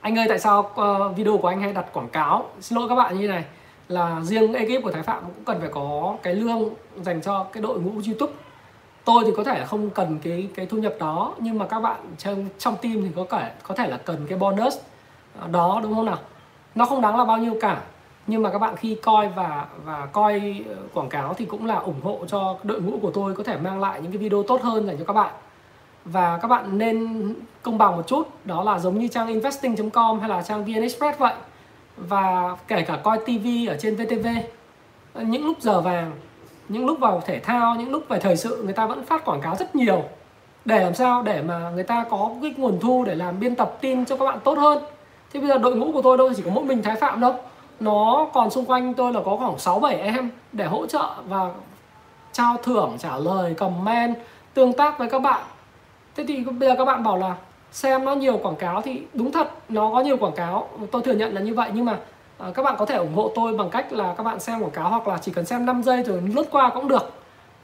anh 0.01 0.17
ơi 0.17 0.25
tại 0.29 0.39
sao 0.39 0.71
ờ, 0.75 1.09
video 1.09 1.37
của 1.37 1.47
anh 1.47 1.61
hay 1.61 1.73
đặt 1.73 1.85
quảng 1.93 2.09
cáo? 2.09 2.49
Xin 2.61 2.77
lỗi 2.77 2.89
các 2.89 2.95
bạn 2.95 3.19
như 3.19 3.27
này 3.27 3.43
là 3.87 4.21
riêng 4.21 4.53
ekip 4.53 4.83
của 4.83 4.91
Thái 4.91 5.03
Phạm 5.03 5.23
cũng 5.23 5.45
cần 5.45 5.59
phải 5.59 5.69
có 5.73 6.17
cái 6.23 6.35
lương 6.35 6.69
dành 7.01 7.21
cho 7.21 7.43
cái 7.43 7.63
đội 7.63 7.79
ngũ 7.79 7.91
YouTube. 7.91 8.33
Tôi 9.05 9.23
thì 9.25 9.31
có 9.37 9.43
thể 9.43 9.59
là 9.59 9.65
không 9.65 9.89
cần 9.89 10.19
cái 10.23 10.47
cái 10.55 10.65
thu 10.65 10.77
nhập 10.77 10.93
đó 10.99 11.33
nhưng 11.37 11.59
mà 11.59 11.67
các 11.67 11.79
bạn 11.79 11.99
trong 12.17 12.45
trong 12.59 12.75
team 12.81 12.95
thì 13.01 13.09
có 13.15 13.25
thể 13.29 13.51
có 13.63 13.75
thể 13.75 13.87
là 13.87 13.97
cần 13.97 14.25
cái 14.29 14.37
bonus 14.37 14.77
ờ, 15.39 15.47
đó 15.47 15.79
đúng 15.83 15.95
không 15.95 16.05
nào? 16.05 16.17
Nó 16.75 16.85
không 16.85 17.01
đáng 17.01 17.17
là 17.17 17.25
bao 17.25 17.37
nhiêu 17.37 17.57
cả 17.61 17.81
nhưng 18.27 18.43
mà 18.43 18.51
các 18.51 18.59
bạn 18.59 18.75
khi 18.75 18.95
coi 18.95 19.29
và 19.29 19.65
và 19.85 20.05
coi 20.05 20.63
ờ, 20.69 20.75
quảng 20.93 21.09
cáo 21.09 21.33
thì 21.33 21.45
cũng 21.45 21.65
là 21.65 21.75
ủng 21.75 22.01
hộ 22.03 22.19
cho 22.27 22.57
đội 22.63 22.81
ngũ 22.81 22.99
của 23.01 23.11
tôi 23.11 23.35
có 23.35 23.43
thể 23.43 23.57
mang 23.57 23.79
lại 23.79 24.01
những 24.01 24.11
cái 24.11 24.17
video 24.17 24.43
tốt 24.43 24.61
hơn 24.61 24.87
dành 24.87 24.97
cho 24.97 25.05
các 25.05 25.13
bạn. 25.13 25.33
Và 26.05 26.39
các 26.41 26.47
bạn 26.47 26.77
nên 26.77 27.33
công 27.61 27.77
bằng 27.77 27.95
một 27.95 28.07
chút, 28.07 28.27
đó 28.45 28.63
là 28.63 28.79
giống 28.79 28.99
như 28.99 29.07
trang 29.07 29.27
investing.com 29.27 30.19
hay 30.19 30.29
là 30.29 30.41
trang 30.41 30.65
vn 30.65 30.81
express 30.81 31.19
vậy. 31.19 31.33
Và 31.97 32.57
kể 32.67 32.81
cả 32.81 32.99
coi 33.03 33.17
TV 33.17 33.47
ở 33.69 33.77
trên 33.79 33.95
VTV 33.95 34.27
những 35.21 35.45
lúc 35.45 35.57
giờ 35.61 35.81
vàng, 35.81 36.11
những 36.69 36.85
lúc 36.85 36.99
vào 36.99 37.21
thể 37.25 37.39
thao, 37.39 37.75
những 37.75 37.91
lúc 37.91 38.03
về 38.09 38.19
thời 38.19 38.37
sự, 38.37 38.61
người 38.63 38.73
ta 38.73 38.85
vẫn 38.85 39.05
phát 39.05 39.25
quảng 39.25 39.41
cáo 39.41 39.55
rất 39.55 39.75
nhiều. 39.75 40.03
Để 40.65 40.83
làm 40.83 40.93
sao? 40.93 41.21
Để 41.21 41.41
mà 41.41 41.69
người 41.69 41.83
ta 41.83 42.05
có 42.09 42.31
cái 42.41 42.53
nguồn 42.57 42.79
thu 42.79 43.03
để 43.03 43.15
làm 43.15 43.39
biên 43.39 43.55
tập 43.55 43.77
tin 43.81 44.05
cho 44.05 44.17
các 44.17 44.25
bạn 44.25 44.39
tốt 44.43 44.57
hơn. 44.57 44.83
Thế 45.33 45.39
bây 45.39 45.49
giờ 45.49 45.57
đội 45.57 45.75
ngũ 45.75 45.91
của 45.91 46.01
tôi 46.01 46.17
đâu 46.17 46.33
chỉ 46.35 46.43
có 46.45 46.51
mỗi 46.51 46.63
mình 46.65 46.83
thái 46.83 46.95
phạm 46.95 47.21
đâu 47.21 47.35
nó 47.83 48.27
còn 48.33 48.49
xung 48.49 48.65
quanh 48.65 48.93
tôi 48.93 49.13
là 49.13 49.19
có 49.25 49.35
khoảng 49.35 49.59
6 49.59 49.79
7 49.79 49.95
em 49.95 50.29
để 50.51 50.65
hỗ 50.65 50.85
trợ 50.85 51.09
và 51.27 51.49
trao 52.31 52.57
thưởng 52.63 52.95
trả 52.99 53.17
lời 53.17 53.53
comment 53.53 54.15
tương 54.53 54.73
tác 54.73 54.99
với 54.99 55.09
các 55.09 55.19
bạn. 55.19 55.43
Thế 56.15 56.25
thì 56.27 56.43
bây 56.43 56.69
giờ 56.69 56.75
các 56.77 56.85
bạn 56.85 57.03
bảo 57.03 57.17
là 57.17 57.35
xem 57.71 58.05
nó 58.05 58.15
nhiều 58.15 58.37
quảng 58.37 58.55
cáo 58.55 58.81
thì 58.81 59.01
đúng 59.13 59.31
thật 59.31 59.51
nó 59.69 59.91
có 59.93 60.01
nhiều 60.01 60.17
quảng 60.17 60.35
cáo. 60.35 60.69
Tôi 60.91 61.01
thừa 61.01 61.13
nhận 61.13 61.33
là 61.33 61.41
như 61.41 61.53
vậy 61.53 61.69
nhưng 61.73 61.85
mà 61.85 61.97
à, 62.37 62.47
các 62.55 62.63
bạn 62.63 62.75
có 62.77 62.85
thể 62.85 62.95
ủng 62.95 63.13
hộ 63.15 63.31
tôi 63.35 63.57
bằng 63.57 63.69
cách 63.69 63.93
là 63.93 64.13
các 64.17 64.23
bạn 64.23 64.39
xem 64.39 64.61
quảng 64.61 64.71
cáo 64.71 64.89
hoặc 64.89 65.07
là 65.07 65.17
chỉ 65.17 65.31
cần 65.31 65.45
xem 65.45 65.65
5 65.65 65.83
giây 65.83 66.03
rồi 66.03 66.21
lướt 66.35 66.45
qua 66.51 66.69
cũng 66.69 66.87
được. 66.87 67.11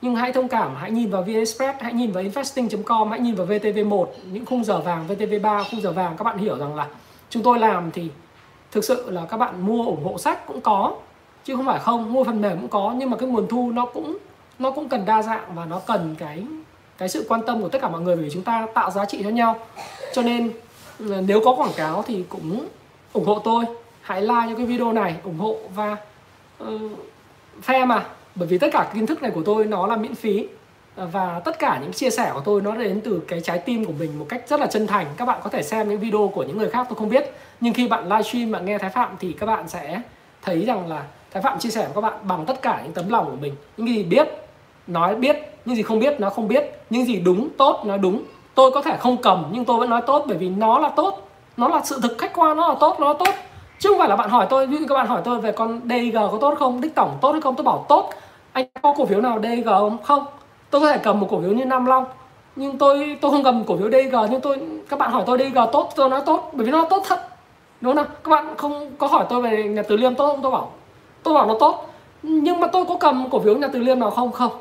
Nhưng 0.01 0.15
hãy 0.15 0.33
thông 0.33 0.47
cảm 0.47 0.75
hãy 0.75 0.91
nhìn 0.91 1.11
vào 1.11 1.21
VnExpress 1.21 1.79
hãy 1.81 1.93
nhìn 1.93 2.11
vào 2.11 2.23
investing.com 2.23 3.09
hãy 3.09 3.19
nhìn 3.19 3.35
vào 3.35 3.47
VTV1 3.47 4.05
những 4.31 4.45
khung 4.45 4.63
giờ 4.63 4.79
vàng 4.79 5.05
VTV3 5.07 5.63
khung 5.71 5.81
giờ 5.81 5.91
vàng. 5.91 6.17
Các 6.17 6.23
bạn 6.23 6.37
hiểu 6.37 6.57
rằng 6.57 6.75
là 6.75 6.87
chúng 7.29 7.43
tôi 7.43 7.59
làm 7.59 7.91
thì 7.91 8.09
thực 8.71 8.83
sự 8.83 9.09
là 9.09 9.25
các 9.25 9.37
bạn 9.37 9.65
mua 9.65 9.83
ủng 9.83 10.03
hộ 10.03 10.17
sách 10.17 10.47
cũng 10.47 10.61
có 10.61 10.93
chứ 11.43 11.55
không 11.55 11.65
phải 11.65 11.79
không 11.79 12.13
mua 12.13 12.23
phần 12.23 12.41
mềm 12.41 12.57
cũng 12.59 12.69
có 12.69 12.93
nhưng 12.97 13.09
mà 13.09 13.17
cái 13.17 13.29
nguồn 13.29 13.47
thu 13.47 13.71
nó 13.71 13.85
cũng 13.85 14.17
nó 14.59 14.71
cũng 14.71 14.89
cần 14.89 15.05
đa 15.05 15.21
dạng 15.21 15.55
và 15.55 15.65
nó 15.65 15.79
cần 15.79 16.15
cái 16.19 16.43
cái 16.99 17.09
sự 17.09 17.25
quan 17.29 17.41
tâm 17.45 17.61
của 17.61 17.69
tất 17.69 17.81
cả 17.81 17.89
mọi 17.89 18.01
người 18.01 18.15
vì 18.15 18.29
chúng 18.29 18.43
ta 18.43 18.67
tạo 18.73 18.91
giá 18.91 19.05
trị 19.05 19.19
cho 19.23 19.29
nhau. 19.29 19.57
Cho 20.13 20.21
nên 20.21 20.51
ừ, 20.99 21.15
nếu 21.27 21.41
có 21.45 21.55
quảng 21.55 21.73
cáo 21.77 22.03
thì 22.07 22.23
cũng 22.29 22.67
ủng 23.13 23.25
hộ 23.25 23.39
tôi. 23.39 23.65
Hãy 24.01 24.21
like 24.21 24.45
cho 24.49 24.55
cái 24.57 24.65
video 24.65 24.93
này 24.93 25.15
ủng 25.23 25.39
hộ 25.39 25.57
và 25.75 25.97
uh, 26.63 26.69
phe 27.61 27.85
mà. 27.85 28.05
Bởi 28.35 28.47
vì 28.47 28.57
tất 28.57 28.67
cả 28.71 28.91
kiến 28.93 29.05
thức 29.05 29.21
này 29.21 29.31
của 29.31 29.43
tôi 29.45 29.65
nó 29.65 29.87
là 29.87 29.95
miễn 29.95 30.15
phí 30.15 30.47
và 30.95 31.41
tất 31.45 31.59
cả 31.59 31.79
những 31.81 31.93
chia 31.93 32.09
sẻ 32.09 32.31
của 32.33 32.41
tôi 32.45 32.61
nó 32.61 32.75
đến 32.75 33.01
từ 33.01 33.21
cái 33.27 33.41
trái 33.41 33.57
tim 33.57 33.85
của 33.85 33.93
mình 33.99 34.19
một 34.19 34.25
cách 34.29 34.43
rất 34.47 34.59
là 34.59 34.67
chân 34.67 34.87
thành. 34.87 35.05
Các 35.17 35.25
bạn 35.25 35.39
có 35.43 35.49
thể 35.49 35.63
xem 35.63 35.89
những 35.89 35.99
video 35.99 36.31
của 36.35 36.43
những 36.43 36.57
người 36.57 36.69
khác 36.69 36.85
tôi 36.89 36.97
không 36.97 37.09
biết 37.09 37.33
nhưng 37.61 37.73
khi 37.73 37.87
bạn 37.87 38.03
livestream, 38.03 38.51
bạn 38.51 38.65
nghe 38.65 38.77
thái 38.77 38.89
phạm 38.89 39.15
thì 39.19 39.33
các 39.33 39.45
bạn 39.45 39.67
sẽ 39.67 40.01
thấy 40.41 40.65
rằng 40.65 40.87
là 40.87 41.03
thái 41.31 41.43
phạm 41.43 41.59
chia 41.59 41.69
sẻ 41.69 41.81
với 41.81 41.93
các 41.95 42.01
bạn 42.01 42.13
bằng 42.23 42.45
tất 42.45 42.61
cả 42.61 42.81
những 42.83 42.93
tấm 42.93 43.09
lòng 43.09 43.25
của 43.25 43.37
mình. 43.41 43.55
Những 43.77 43.87
gì 43.87 44.03
biết, 44.03 44.27
nói 44.87 45.15
biết, 45.15 45.37
những 45.65 45.75
gì 45.75 45.83
không 45.83 45.99
biết 45.99 46.19
nó 46.19 46.29
không 46.29 46.47
biết. 46.47 46.63
Những 46.89 47.05
gì 47.05 47.19
đúng, 47.19 47.49
tốt, 47.57 47.81
nói 47.85 47.97
đúng. 47.97 48.23
Tôi 48.55 48.71
có 48.71 48.81
thể 48.81 48.97
không 48.99 49.17
cầm, 49.17 49.45
nhưng 49.51 49.65
tôi 49.65 49.79
vẫn 49.79 49.89
nói 49.89 50.01
tốt, 50.07 50.23
bởi 50.27 50.37
vì 50.37 50.49
nó 50.49 50.79
là 50.79 50.89
tốt. 50.89 51.29
Nó 51.57 51.67
là 51.67 51.81
sự 51.83 51.99
thực 52.03 52.17
khách 52.17 52.33
quan, 52.35 52.57
nó 52.57 52.67
là 52.67 52.75
tốt, 52.79 52.97
nó 52.99 53.07
là 53.07 53.13
tốt. 53.19 53.33
Chứ 53.79 53.89
không 53.89 53.99
phải 53.99 54.09
là 54.09 54.15
bạn 54.15 54.29
hỏi 54.29 54.47
tôi, 54.49 54.67
ví 54.67 54.77
dụ 54.77 54.85
các 54.89 54.95
bạn 54.95 55.07
hỏi 55.07 55.21
tôi 55.25 55.39
về 55.39 55.51
con 55.51 55.81
DG 55.83 56.15
có 56.15 56.37
tốt 56.41 56.55
không, 56.59 56.81
đích 56.81 56.95
tổng 56.95 57.17
tốt 57.21 57.31
hay 57.31 57.41
không, 57.41 57.55
tôi 57.55 57.63
bảo 57.63 57.85
tốt. 57.89 58.09
Anh 58.51 58.65
có 58.81 58.93
cổ 58.97 59.05
phiếu 59.05 59.21
nào 59.21 59.39
DG 59.43 59.65
không? 59.65 59.97
Không. 60.03 60.25
Tôi 60.69 60.81
có 60.81 60.91
thể 60.91 60.97
cầm 60.97 61.19
một 61.19 61.27
cổ 61.31 61.41
phiếu 61.41 61.51
như 61.51 61.65
Nam 61.65 61.85
Long. 61.85 62.05
Nhưng 62.55 62.77
tôi 62.77 63.17
tôi 63.21 63.31
không 63.31 63.43
cầm 63.43 63.63
cổ 63.63 63.77
phiếu 63.77 63.89
DG 63.89 64.15
nhưng 64.31 64.41
tôi, 64.41 64.59
các 64.89 64.99
bạn 64.99 65.11
hỏi 65.11 65.23
tôi 65.25 65.37
DG 65.37 65.59
tốt, 65.71 65.89
tôi 65.95 66.09
nói 66.09 66.21
tốt, 66.25 66.49
bởi 66.53 66.65
vì 66.65 66.71
nó 66.71 66.85
tốt 66.89 67.03
thật 67.07 67.28
đúng 67.81 67.95
không 67.95 68.05
các 68.23 68.29
bạn 68.29 68.57
không 68.57 68.91
có 68.97 69.07
hỏi 69.07 69.25
tôi 69.29 69.41
về 69.41 69.63
nhà 69.63 69.83
Từ 69.83 69.97
Liêm 69.97 70.15
tốt 70.15 70.27
không? 70.27 70.41
Tôi 70.41 70.51
bảo 70.51 70.71
tôi 71.23 71.33
bảo 71.33 71.47
nó 71.47 71.55
tốt. 71.59 71.89
Nhưng 72.23 72.59
mà 72.59 72.67
tôi 72.67 72.85
có 72.85 72.97
cầm 72.99 73.29
cổ 73.29 73.39
phiếu 73.39 73.57
nhà 73.57 73.67
Từ 73.73 73.79
Liêm 73.79 73.99
nào 73.99 74.11
không? 74.11 74.31
Không. 74.31 74.51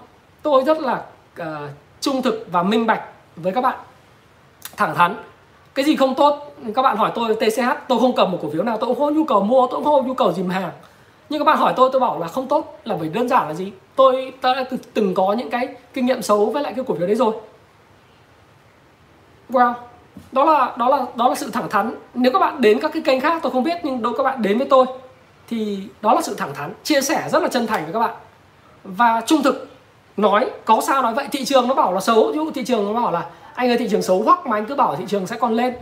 Tôi 0.43 0.65
rất 0.65 0.81
là 0.81 1.03
uh, 1.41 1.47
trung 2.01 2.23
thực 2.23 2.47
và 2.53 2.63
minh 2.63 2.87
bạch 2.87 3.03
với 3.37 3.53
các 3.53 3.61
bạn. 3.61 3.79
Thẳng 4.77 4.95
thắn. 4.95 5.17
Cái 5.75 5.85
gì 5.85 5.97
không 5.97 6.15
tốt 6.15 6.55
các 6.75 6.83
bạn 6.83 6.97
hỏi 6.97 7.13
tôi 7.15 7.35
TCH 7.35 7.89
tôi 7.89 7.99
không 8.01 8.15
cầm 8.17 8.33
một 8.33 8.39
cổ 8.43 8.51
phiếu 8.51 8.63
nào 8.63 8.79
tôi 8.79 8.87
cũng 8.89 8.99
không 8.99 9.07
có 9.07 9.11
nhu 9.11 9.25
cầu 9.25 9.41
mua 9.41 9.67
tôi 9.67 9.77
cũng 9.77 9.85
không 9.85 9.95
có 9.95 10.09
nhu 10.09 10.15
cầu 10.15 10.33
dìm 10.33 10.49
hàng. 10.49 10.71
Nhưng 11.29 11.41
các 11.41 11.45
bạn 11.45 11.59
hỏi 11.59 11.73
tôi 11.77 11.91
tôi 11.93 12.01
bảo 12.01 12.21
là 12.21 12.29
không 12.29 12.49
tốt 12.49 12.79
là 12.85 12.97
bởi 13.01 13.09
đơn 13.09 13.29
giản 13.29 13.49
là 13.49 13.55
gì? 13.55 13.73
Tôi 13.97 14.33
đã 14.43 14.65
từng 14.95 15.15
có 15.15 15.33
những 15.33 15.51
cái 15.51 15.69
kinh 15.95 16.07
nghiệm 16.07 16.23
xấu 16.23 16.51
với 16.51 16.63
lại 16.63 16.73
cái 16.77 16.85
cổ 16.89 16.95
phiếu 16.95 17.07
đấy 17.07 17.17
rồi. 17.17 17.35
Wow 19.51 19.73
đó 20.33 20.45
là 20.45 20.75
đó 20.77 20.89
là 20.89 21.07
đó 21.15 21.29
là 21.29 21.35
sự 21.35 21.51
thẳng 21.51 21.69
thắn. 21.71 21.95
Nếu 22.15 22.33
các 22.33 22.39
bạn 22.39 22.61
đến 22.61 22.81
các 22.81 22.91
cái 22.95 23.03
kênh 23.03 23.21
khác 23.21 23.41
tôi 23.43 23.53
không 23.53 23.65
biết 23.65 23.79
nhưng 23.83 24.03
nếu 24.03 24.13
các 24.17 24.23
bạn 24.23 24.43
đến 24.43 24.59
với 24.59 24.67
tôi 24.71 24.87
thì 25.49 25.79
đó 26.01 26.15
là 26.15 26.23
sự 26.23 26.35
thẳng 26.35 26.55
thắn 26.55 26.73
chia 26.83 27.01
sẻ 27.01 27.29
rất 27.33 27.43
là 27.43 27.49
chân 27.49 27.67
thành 27.67 27.85
với 27.85 27.93
các 27.93 27.99
bạn. 27.99 28.15
Và 28.85 29.23
trung 29.27 29.43
thực 29.43 29.69
nói 30.17 30.51
có 30.65 30.81
sao 30.87 31.03
nói 31.03 31.15
vậy? 31.15 31.27
Thị 31.33 31.45
trường 31.45 31.69
nó 31.69 31.75
bảo 31.75 31.93
là 31.93 32.01
xấu. 32.01 32.31
Ví 32.31 32.37
dụ 32.37 32.51
thị 32.51 32.65
trường 32.65 32.95
nó 32.95 33.01
bảo 33.01 33.13
là 33.13 33.27
anh 33.55 33.69
ơi 33.69 33.79
thị 33.79 33.89
trường 33.91 34.03
xấu 34.03 34.23
hoặc 34.23 34.47
mà 34.47 34.57
anh 34.57 34.67
cứ 34.67 34.75
bảo 34.75 34.97
thị 34.97 35.05
trường 35.09 35.27
sẽ 35.27 35.37
còn 35.37 35.53
lên. 35.53 35.75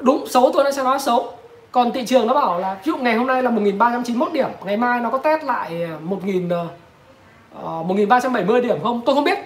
Đúng 0.00 0.26
xấu 0.28 0.50
tôi 0.54 0.64
nó 0.64 0.70
sẽ 0.70 0.82
nói 0.82 0.98
xấu. 0.98 1.32
Còn 1.72 1.92
thị 1.92 2.06
trường 2.06 2.26
nó 2.26 2.34
bảo 2.34 2.58
là 2.58 2.74
ví 2.74 2.92
dụ 2.92 2.96
ngày 2.96 3.14
hôm 3.14 3.26
nay 3.26 3.42
là 3.42 3.50
1391 3.50 4.32
điểm 4.32 4.48
ngày 4.64 4.76
mai 4.76 5.00
nó 5.00 5.10
có 5.10 5.18
test 5.18 5.44
lại 5.44 5.88
1000 6.00 6.46
uh, 6.46 7.86
1370 7.86 8.60
điểm 8.60 8.76
không? 8.82 9.00
Tôi 9.06 9.14
không 9.14 9.24
biết. 9.24 9.38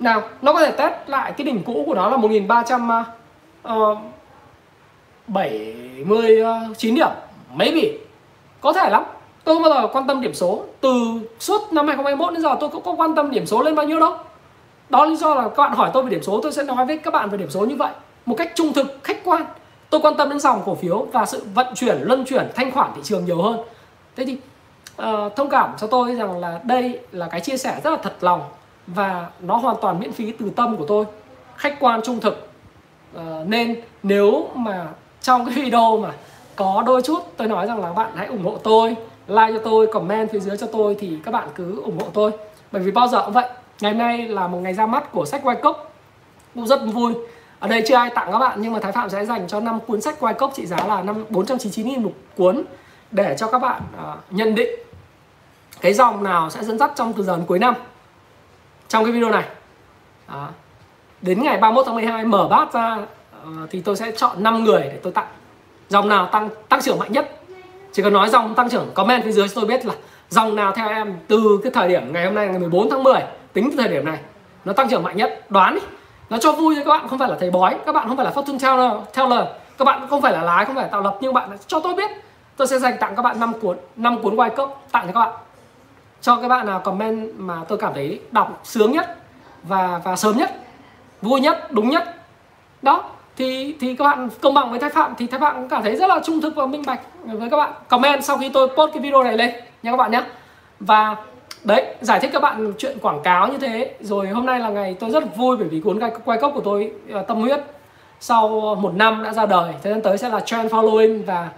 Nào 0.00 0.22
nó 0.42 0.52
có 0.52 0.60
thể 0.60 0.70
test 0.70 0.94
lại 1.06 1.32
cái 1.32 1.44
đỉnh 1.44 1.62
cũ 1.62 1.82
của 1.86 1.94
nó 1.94 2.08
là 2.08 2.16
1300 2.16 2.88
uh, 2.88 3.06
Ờ, 3.62 3.96
ờ, 6.40 6.74
điểm. 6.94 7.08
Maybe. 7.54 7.88
Có 8.60 8.72
thể 8.72 8.90
lắm. 8.90 9.04
Tôi 9.44 9.54
không 9.54 9.62
bao 9.62 9.72
giờ 9.72 9.88
quan 9.92 10.06
tâm 10.06 10.20
điểm 10.20 10.34
số. 10.34 10.62
Từ 10.80 10.94
suốt 11.38 11.72
năm 11.72 11.86
2021 11.86 12.34
đến 12.34 12.42
giờ 12.42 12.56
tôi 12.60 12.68
cũng 12.68 12.82
có 12.82 12.94
quan 12.96 13.14
tâm 13.14 13.30
điểm 13.30 13.46
số 13.46 13.62
lên 13.62 13.74
bao 13.74 13.86
nhiêu 13.86 14.00
đâu. 14.00 14.16
Đó 14.88 15.04
là 15.04 15.10
lý 15.10 15.16
do 15.16 15.34
là 15.34 15.42
các 15.42 15.56
bạn 15.56 15.72
hỏi 15.72 15.90
tôi 15.92 16.02
về 16.02 16.10
điểm 16.10 16.22
số 16.22 16.40
tôi 16.42 16.52
sẽ 16.52 16.62
nói 16.62 16.86
với 16.86 16.98
các 16.98 17.10
bạn 17.10 17.30
về 17.30 17.38
điểm 17.38 17.50
số 17.50 17.60
như 17.60 17.76
vậy. 17.76 17.92
Một 18.26 18.34
cách 18.38 18.52
trung 18.54 18.72
thực 18.72 18.98
khách 19.04 19.24
quan. 19.24 19.44
Tôi 19.90 20.00
quan 20.00 20.16
tâm 20.16 20.28
đến 20.28 20.40
dòng 20.40 20.62
cổ 20.64 20.74
phiếu 20.74 21.06
và 21.12 21.26
sự 21.26 21.42
vận 21.54 21.74
chuyển 21.74 21.98
luân 22.00 22.24
chuyển 22.24 22.48
thanh 22.54 22.70
khoản 22.70 22.90
thị 22.96 23.00
trường 23.04 23.24
nhiều 23.24 23.42
hơn. 23.42 23.58
Thế 24.16 24.24
thì 24.24 24.36
uh, 25.02 25.36
thông 25.36 25.48
cảm 25.48 25.70
cho 25.78 25.86
tôi 25.86 26.14
rằng 26.14 26.40
là 26.40 26.60
đây 26.64 27.00
là 27.12 27.28
cái 27.28 27.40
chia 27.40 27.56
sẻ 27.56 27.80
rất 27.84 27.90
là 27.90 27.96
thật 28.02 28.16
lòng 28.20 28.42
và 28.86 29.26
nó 29.40 29.56
hoàn 29.56 29.76
toàn 29.80 30.00
miễn 30.00 30.12
phí 30.12 30.32
từ 30.32 30.50
tâm 30.56 30.76
của 30.76 30.84
tôi. 30.88 31.04
Khách 31.56 31.76
quan 31.80 32.00
trung 32.04 32.20
thực 32.20 32.51
uh, 33.16 33.48
nên 33.48 33.80
nếu 34.02 34.48
mà 34.54 34.86
trong 35.20 35.46
cái 35.46 35.54
video 35.54 35.96
mà 35.96 36.12
có 36.56 36.82
đôi 36.86 37.02
chút 37.02 37.18
tôi 37.36 37.48
nói 37.48 37.66
rằng 37.66 37.80
là 37.80 37.92
bạn 37.92 38.12
hãy 38.14 38.26
ủng 38.26 38.44
hộ 38.44 38.58
tôi 38.62 38.96
like 39.26 39.52
cho 39.52 39.58
tôi 39.64 39.86
comment 39.86 40.30
phía 40.32 40.40
dưới 40.40 40.56
cho 40.56 40.66
tôi 40.66 40.96
thì 41.00 41.18
các 41.24 41.30
bạn 41.30 41.48
cứ 41.54 41.82
ủng 41.82 41.98
hộ 41.98 42.06
tôi. 42.12 42.30
Bởi 42.72 42.82
vì 42.82 42.90
bao 42.90 43.08
giờ 43.08 43.22
cũng 43.24 43.32
vậy 43.32 43.48
ngày 43.80 43.92
hôm 43.92 43.98
nay 43.98 44.28
là 44.28 44.46
một 44.46 44.58
ngày 44.58 44.74
ra 44.74 44.86
mắt 44.86 45.12
của 45.12 45.24
sách 45.24 45.40
quay 45.44 45.56
cốc. 45.56 45.92
Cũng 46.54 46.66
rất 46.66 46.80
vui. 46.92 47.14
Ở 47.58 47.68
đây 47.68 47.82
chưa 47.86 47.94
ai 47.94 48.10
tặng 48.14 48.32
các 48.32 48.38
bạn 48.38 48.58
nhưng 48.62 48.72
mà 48.72 48.80
Thái 48.80 48.92
Phạm 48.92 49.10
sẽ 49.10 49.24
dành 49.24 49.48
cho 49.48 49.60
năm 49.60 49.78
cuốn 49.86 50.00
sách 50.00 50.16
quay 50.20 50.34
cốc 50.34 50.52
trị 50.54 50.66
giá 50.66 50.76
là 50.86 51.02
năm 51.02 51.24
499 51.28 51.94
000 51.94 52.04
một 52.04 52.12
cuốn 52.36 52.62
để 53.10 53.36
cho 53.38 53.46
các 53.46 53.58
bạn 53.58 53.82
uh, 53.94 54.18
nhận 54.30 54.54
định 54.54 54.70
cái 55.80 55.94
dòng 55.94 56.24
nào 56.24 56.50
sẽ 56.50 56.64
dẫn 56.64 56.78
dắt 56.78 56.92
trong 56.94 57.12
từ 57.12 57.24
giờ 57.24 57.36
đến 57.36 57.46
cuối 57.46 57.58
năm. 57.58 57.74
Trong 58.88 59.04
cái 59.04 59.12
video 59.12 59.30
này. 59.30 59.44
Đó 60.28 60.48
đến 61.22 61.42
ngày 61.42 61.58
31 61.58 61.86
tháng 61.86 61.94
12 61.94 62.24
mở 62.24 62.48
bát 62.48 62.72
ra 62.72 62.96
ờ, 63.44 63.50
thì 63.70 63.80
tôi 63.80 63.96
sẽ 63.96 64.12
chọn 64.16 64.42
5 64.42 64.64
người 64.64 64.80
để 64.80 64.98
tôi 65.02 65.12
tặng. 65.12 65.26
Dòng 65.88 66.08
nào 66.08 66.26
tăng 66.26 66.48
tăng 66.68 66.80
trưởng 66.80 66.98
mạnh 66.98 67.12
nhất? 67.12 67.30
Chỉ 67.92 68.02
cần 68.02 68.12
nói 68.12 68.28
dòng 68.28 68.54
tăng 68.54 68.70
trưởng, 68.70 68.90
comment 68.94 69.24
phía 69.24 69.32
dưới 69.32 69.48
cho 69.48 69.54
tôi 69.54 69.64
biết 69.64 69.86
là 69.86 69.94
dòng 70.28 70.56
nào 70.56 70.72
theo 70.72 70.88
em 70.88 71.14
từ 71.28 71.60
cái 71.62 71.72
thời 71.72 71.88
điểm 71.88 72.12
ngày 72.12 72.24
hôm 72.24 72.34
nay, 72.34 72.48
ngày 72.48 72.58
14 72.58 72.90
tháng 72.90 73.02
10 73.02 73.14
tính 73.52 73.70
từ 73.70 73.76
thời 73.76 73.88
điểm 73.88 74.04
này, 74.04 74.18
nó 74.64 74.72
tăng 74.72 74.88
trưởng 74.88 75.02
mạnh 75.02 75.16
nhất? 75.16 75.50
Đoán 75.50 75.74
đi. 75.74 75.80
Nó 76.30 76.38
cho 76.38 76.52
vui 76.52 76.76
cho 76.76 76.84
các 76.84 76.90
bạn, 76.90 77.08
không 77.08 77.18
phải 77.18 77.28
là 77.28 77.36
thầy 77.40 77.50
bói, 77.50 77.76
các 77.86 77.92
bạn 77.92 78.08
không 78.08 78.16
phải 78.16 78.26
là 78.26 78.32
fortune 78.32 78.58
teller 78.58 79.08
teller. 79.14 79.48
Các 79.78 79.84
bạn 79.84 80.06
không 80.10 80.22
phải 80.22 80.32
là 80.32 80.42
lái, 80.42 80.64
không 80.64 80.74
phải 80.74 80.84
là 80.84 80.90
tạo 80.90 81.02
lập, 81.02 81.18
nhưng 81.20 81.34
bạn 81.34 81.50
cho 81.66 81.80
tôi 81.80 81.94
biết. 81.94 82.10
Tôi 82.56 82.66
sẽ 82.66 82.78
dành 82.78 82.94
tặng 83.00 83.16
các 83.16 83.22
bạn 83.22 83.40
5 83.40 83.52
cuốn 83.60 83.76
5 83.96 84.22
cuốn 84.22 84.36
white 84.36 84.50
cốc 84.50 84.86
tặng 84.92 85.06
cho 85.06 85.12
các 85.12 85.20
bạn. 85.20 85.32
Cho 86.20 86.36
các 86.36 86.48
bạn 86.48 86.66
nào 86.66 86.80
comment 86.80 87.32
mà 87.36 87.64
tôi 87.68 87.78
cảm 87.78 87.94
thấy 87.94 88.20
đọc 88.30 88.60
sướng 88.64 88.92
nhất 88.92 89.16
và 89.62 90.00
và 90.04 90.16
sớm 90.16 90.36
nhất 90.36 90.61
vui 91.22 91.40
nhất, 91.40 91.72
đúng 91.72 91.90
nhất. 91.90 92.14
Đó, 92.82 93.04
thì 93.36 93.74
thì 93.80 93.96
các 93.96 94.04
bạn 94.04 94.28
công 94.40 94.54
bằng 94.54 94.70
với 94.70 94.78
thái 94.78 94.90
phạm, 94.90 95.14
thì 95.18 95.26
thái 95.26 95.40
phạm 95.40 95.56
cũng 95.56 95.68
cảm 95.68 95.82
thấy 95.82 95.96
rất 95.96 96.06
là 96.06 96.20
trung 96.24 96.40
thực 96.40 96.54
và 96.54 96.66
minh 96.66 96.82
bạch 96.86 97.00
với 97.24 97.50
các 97.50 97.56
bạn. 97.56 97.72
Comment 97.88 98.24
sau 98.24 98.38
khi 98.38 98.48
tôi 98.48 98.68
post 98.68 98.92
cái 98.92 99.02
video 99.02 99.22
này 99.22 99.36
lên 99.36 99.50
nha 99.82 99.90
các 99.90 99.96
bạn 99.96 100.10
nhé 100.10 100.22
và 100.80 101.16
đấy, 101.64 101.94
giải 102.00 102.20
thích 102.20 102.30
các 102.32 102.42
bạn 102.42 102.72
chuyện 102.78 102.98
quảng 103.02 103.20
cáo 103.22 103.48
như 103.48 103.58
thế. 103.58 103.94
Rồi 104.00 104.28
hôm 104.28 104.46
nay 104.46 104.60
là 104.60 104.68
ngày 104.68 104.96
tôi 105.00 105.10
rất 105.10 105.36
vui 105.36 105.56
bởi 105.56 105.68
vì 105.68 105.80
cuốn 105.80 106.00
quay 106.24 106.38
cốc 106.38 106.52
của 106.54 106.60
tôi 106.60 106.92
ờ, 107.12 107.22
tâm 107.22 107.40
huyết, 107.40 107.60
sau 108.20 108.48
một 108.74 108.94
năm 108.94 109.22
đã 109.24 109.32
ra 109.32 109.46
đời. 109.46 109.72
Thời 109.82 109.92
gian 109.92 110.02
tới 110.02 110.18
sẽ 110.18 110.28
là 110.28 110.40
trend 110.40 110.72
following 110.72 111.24
và 111.24 111.48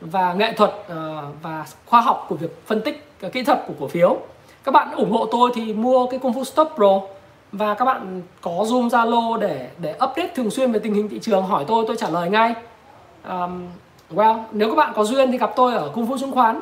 và 0.00 0.32
nghệ 0.32 0.52
thuật 0.52 0.70
ờ, 0.88 1.22
và 1.42 1.64
khoa 1.86 2.00
học 2.00 2.26
của 2.28 2.34
việc 2.34 2.66
phân 2.66 2.80
tích 2.80 3.06
ờ, 3.20 3.28
kỹ 3.28 3.44
thuật 3.44 3.62
của 3.66 3.74
cổ 3.80 3.88
phiếu. 3.88 4.16
Các 4.64 4.72
bạn 4.72 4.92
ủng 4.92 5.12
hộ 5.12 5.26
tôi 5.26 5.50
thì 5.54 5.74
mua 5.74 6.06
cái 6.06 6.20
công 6.22 6.32
Fu 6.32 6.44
stop 6.44 6.68
pro 6.74 7.00
và 7.56 7.74
các 7.74 7.84
bạn 7.84 8.22
có 8.40 8.50
zoom 8.50 8.88
zalo 8.88 9.38
để 9.38 9.68
để 9.78 9.92
update 9.92 10.28
thường 10.34 10.50
xuyên 10.50 10.72
về 10.72 10.78
tình 10.78 10.94
hình 10.94 11.08
thị 11.08 11.18
trường 11.18 11.42
hỏi 11.42 11.64
tôi 11.68 11.84
tôi 11.86 11.96
trả 11.96 12.08
lời 12.08 12.30
ngay. 12.30 12.54
Um, 13.28 13.66
well 14.10 14.42
nếu 14.52 14.68
các 14.68 14.74
bạn 14.74 14.92
có 14.96 15.04
duyên 15.04 15.32
thì 15.32 15.38
gặp 15.38 15.52
tôi 15.56 15.74
ở 15.74 15.90
cung 15.94 16.06
phu 16.06 16.18
chứng 16.18 16.32
khoán. 16.32 16.60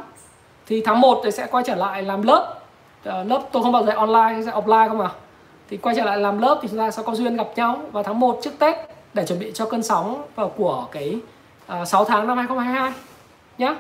Thì 0.66 0.82
tháng 0.84 1.00
1 1.00 1.20
thì 1.24 1.30
sẽ 1.30 1.46
quay 1.50 1.64
trở 1.66 1.74
lại 1.74 2.02
làm 2.02 2.22
lớp. 2.22 2.54
Uh, 3.08 3.14
lớp 3.26 3.42
tôi 3.52 3.62
không 3.62 3.72
bao 3.72 3.84
giờ 3.84 3.92
online 3.92 4.42
sẽ 4.44 4.50
offline 4.50 4.88
không 4.88 5.00
à 5.00 5.10
thì 5.70 5.76
quay 5.76 5.94
trở 5.96 6.04
lại 6.04 6.18
làm 6.18 6.38
lớp 6.38 6.58
thì 6.62 6.68
chúng 6.68 6.78
ta 6.78 6.90
sẽ 6.90 7.02
có 7.06 7.14
duyên 7.14 7.36
gặp 7.36 7.48
nhau 7.56 7.78
vào 7.92 8.02
tháng 8.02 8.20
1 8.20 8.38
trước 8.42 8.58
Tết 8.58 8.76
để 9.14 9.26
chuẩn 9.26 9.38
bị 9.38 9.50
cho 9.54 9.66
cơn 9.66 9.82
sóng 9.82 10.22
vào 10.34 10.48
của 10.48 10.86
cái 10.92 11.20
ờ, 11.66 11.82
uh, 11.82 11.88
6 11.88 12.04
tháng 12.04 12.26
năm 12.26 12.36
2022 12.36 12.92
nhé 13.58 13.74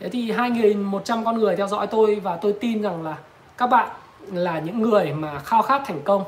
thế 0.00 0.08
thì 0.08 0.32
2.100 0.32 1.24
con 1.24 1.38
người 1.38 1.56
theo 1.56 1.66
dõi 1.66 1.86
tôi 1.86 2.14
và 2.14 2.36
tôi 2.36 2.54
tin 2.60 2.82
rằng 2.82 3.04
là 3.04 3.16
các 3.58 3.66
bạn 3.66 3.88
là 4.32 4.58
những 4.58 4.82
người 4.82 5.12
mà 5.12 5.38
khao 5.38 5.62
khát 5.62 5.82
thành 5.86 6.00
công 6.04 6.24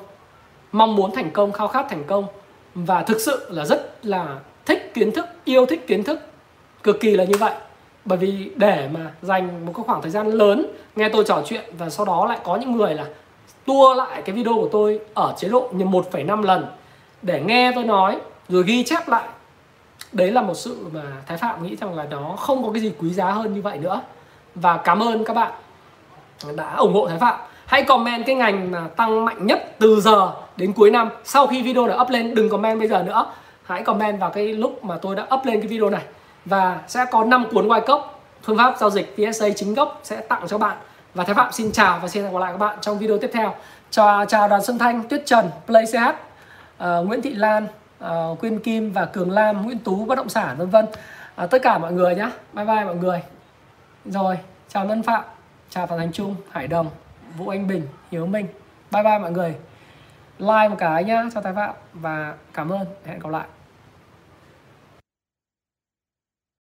mong 0.79 0.97
muốn 0.97 1.11
thành 1.15 1.31
công 1.31 1.53
khao 1.53 1.69
khát 1.69 1.87
thành 1.91 2.05
công. 2.05 2.27
Và 2.75 3.03
thực 3.03 3.21
sự 3.21 3.47
là 3.51 3.65
rất 3.65 4.07
là 4.07 4.39
thích 4.67 4.95
kiến 4.95 5.13
thức 5.13 5.27
yêu 5.45 5.67
thích 5.67 5.87
kiến 5.87 6.05
thức. 6.05 6.21
Cực 6.83 7.01
kỳ 7.01 7.17
là 7.17 7.25
như 7.25 7.37
vậy. 7.39 7.55
Bởi 8.05 8.19
vì 8.19 8.51
để 8.57 8.89
mà 8.93 9.11
dành 9.23 9.67
một 9.67 9.73
cái 9.77 9.85
khoảng 9.87 10.03
thời 10.03 10.11
gian 10.11 10.27
lớn 10.27 10.67
nghe 10.97 11.09
tôi 11.09 11.25
trò 11.25 11.43
chuyện 11.47 11.65
và 11.79 11.91
sau 11.91 12.07
đó 12.07 12.27
lại 12.27 12.39
có 12.45 12.57
những 12.57 12.73
người 12.73 12.95
là 12.95 13.05
tua 13.65 13.95
lại 13.95 14.23
cái 14.23 14.37
video 14.37 14.55
của 14.55 14.69
tôi 14.73 15.01
ở 15.15 15.35
chế 15.39 15.49
độ 15.49 15.69
như 15.73 15.85
1,5 15.85 16.43
lần 16.43 16.67
để 17.23 17.41
nghe 17.41 17.73
tôi 17.75 17.85
nói 17.85 18.19
rồi 18.49 18.63
ghi 18.67 18.85
chép 18.85 19.09
lại. 19.09 19.29
Đấy 20.13 20.31
là 20.31 20.43
một 20.43 20.55
sự 20.55 20.87
mà 20.93 21.03
Thái 21.27 21.39
Phạm 21.39 21.63
nghĩ 21.63 21.77
rằng 21.77 21.95
là 21.95 22.07
nó 22.11 22.37
không 22.39 22.65
có 22.65 22.73
cái 22.73 22.81
gì 22.83 22.93
quý 22.99 23.11
giá 23.11 23.31
hơn 23.31 23.55
như 23.55 23.63
vậy 23.63 23.79
nữa. 23.79 24.01
Và 24.55 24.77
cảm 24.77 25.03
ơn 25.03 25.25
các 25.25 25.35
bạn 25.35 25.53
đã 26.57 26.75
ủng 26.75 26.95
hộ 26.95 27.09
Thái 27.09 27.19
Phạm 27.19 27.41
hãy 27.67 27.83
comment 27.83 28.27
cái 28.27 28.35
ngành 28.35 28.71
mà 28.71 28.89
tăng 28.97 29.25
mạnh 29.25 29.47
nhất 29.47 29.75
từ 29.79 30.01
giờ 30.01 30.33
đến 30.57 30.73
cuối 30.73 30.91
năm 30.91 31.11
sau 31.25 31.47
khi 31.47 31.63
video 31.63 31.89
đã 31.89 32.01
up 32.01 32.11
lên. 32.11 32.35
Đừng 32.35 32.49
comment 32.49 32.79
bây 32.79 32.89
giờ 32.89 33.03
nữa. 33.03 33.27
Hãy 33.63 33.83
comment 33.83 34.21
vào 34.21 34.31
cái 34.31 34.53
lúc 34.53 34.85
mà 34.85 34.97
tôi 35.03 35.17
đã 35.17 35.27
up 35.35 35.47
lên 35.47 35.61
cái 35.61 35.69
video 35.69 35.91
này. 35.91 36.03
Và 36.45 36.81
sẽ 36.89 37.05
có 37.11 37.25
5 37.25 37.47
cuốn 37.51 37.69
white 37.69 37.87
cốc 37.87 38.21
phương 38.43 38.59
pháp 38.59 38.75
giao 38.79 38.91
dịch 38.91 39.17
PSA 39.17 39.47
chính 39.57 39.75
gốc 39.75 40.01
sẽ 40.03 40.17
tặng 40.17 40.43
cho 40.49 40.59
bạn. 40.59 40.77
Và 41.15 41.25
Thái 41.25 41.35
Phạm 41.35 41.53
xin 41.53 41.73
chào 41.73 41.99
và 42.03 42.09
xin 42.09 42.23
hẹn 42.23 42.33
gặp 42.33 42.39
lại 42.39 42.53
các 42.53 42.59
bạn 42.59 42.79
trong 42.81 42.99
video 42.99 43.19
tiếp 43.19 43.31
theo. 43.33 43.55
Chào 43.91 44.25
chào 44.27 44.49
đoàn 44.49 44.63
Xuân 44.63 44.79
Thanh 44.79 45.09
Tuyết 45.09 45.23
Trần 45.27 45.51
Play 45.67 45.85
CH 45.87 45.97
uh, 45.97 46.15
ờ, 46.79 47.03
Nguyễn 47.03 47.23
Thị 47.23 47.35
Lan 47.35 47.67
uh, 48.05 48.41
Quyên 48.41 48.59
Kim 48.59 48.93
và 48.93 49.05
Cường 49.05 49.31
Lam 49.31 49.63
Nguyễn 49.65 49.79
Tú 49.79 50.05
bất 50.05 50.15
động 50.15 50.29
sản 50.29 50.57
vân 50.59 50.71
vân. 50.71 50.87
Uh, 51.45 51.51
tất 51.51 51.63
cả 51.63 51.79
mọi 51.79 51.93
người 51.93 52.15
nhé 52.15 52.31
bye 52.53 52.65
bye 52.65 52.85
mọi 52.85 52.97
người. 52.97 53.23
Rồi 54.05 54.39
chào 54.69 54.85
Ngân 54.85 55.03
Phạm 55.03 55.25
chào 55.71 55.87
Phạm 55.87 55.99
Thành 55.99 56.13
Trung 56.13 56.35
Hải 56.51 56.67
Đồng. 56.67 57.06
Vũ 57.37 57.49
Anh 57.49 57.67
Bình, 57.67 57.89
Hiếu 58.11 58.27
Minh. 58.27 58.47
Bye 58.91 59.03
bye 59.03 59.19
mọi 59.19 59.31
người. 59.31 59.55
Like 60.39 60.69
một 60.69 60.77
cái 60.79 61.05
nhá, 61.05 61.23
cho 61.35 61.41
Thái 61.41 61.53
Phạm 61.53 61.75
và 61.93 62.35
cảm 62.55 62.73
ơn. 62.73 62.87
Hẹn 63.07 63.19
gặp 63.19 63.31
lại. 63.31 63.47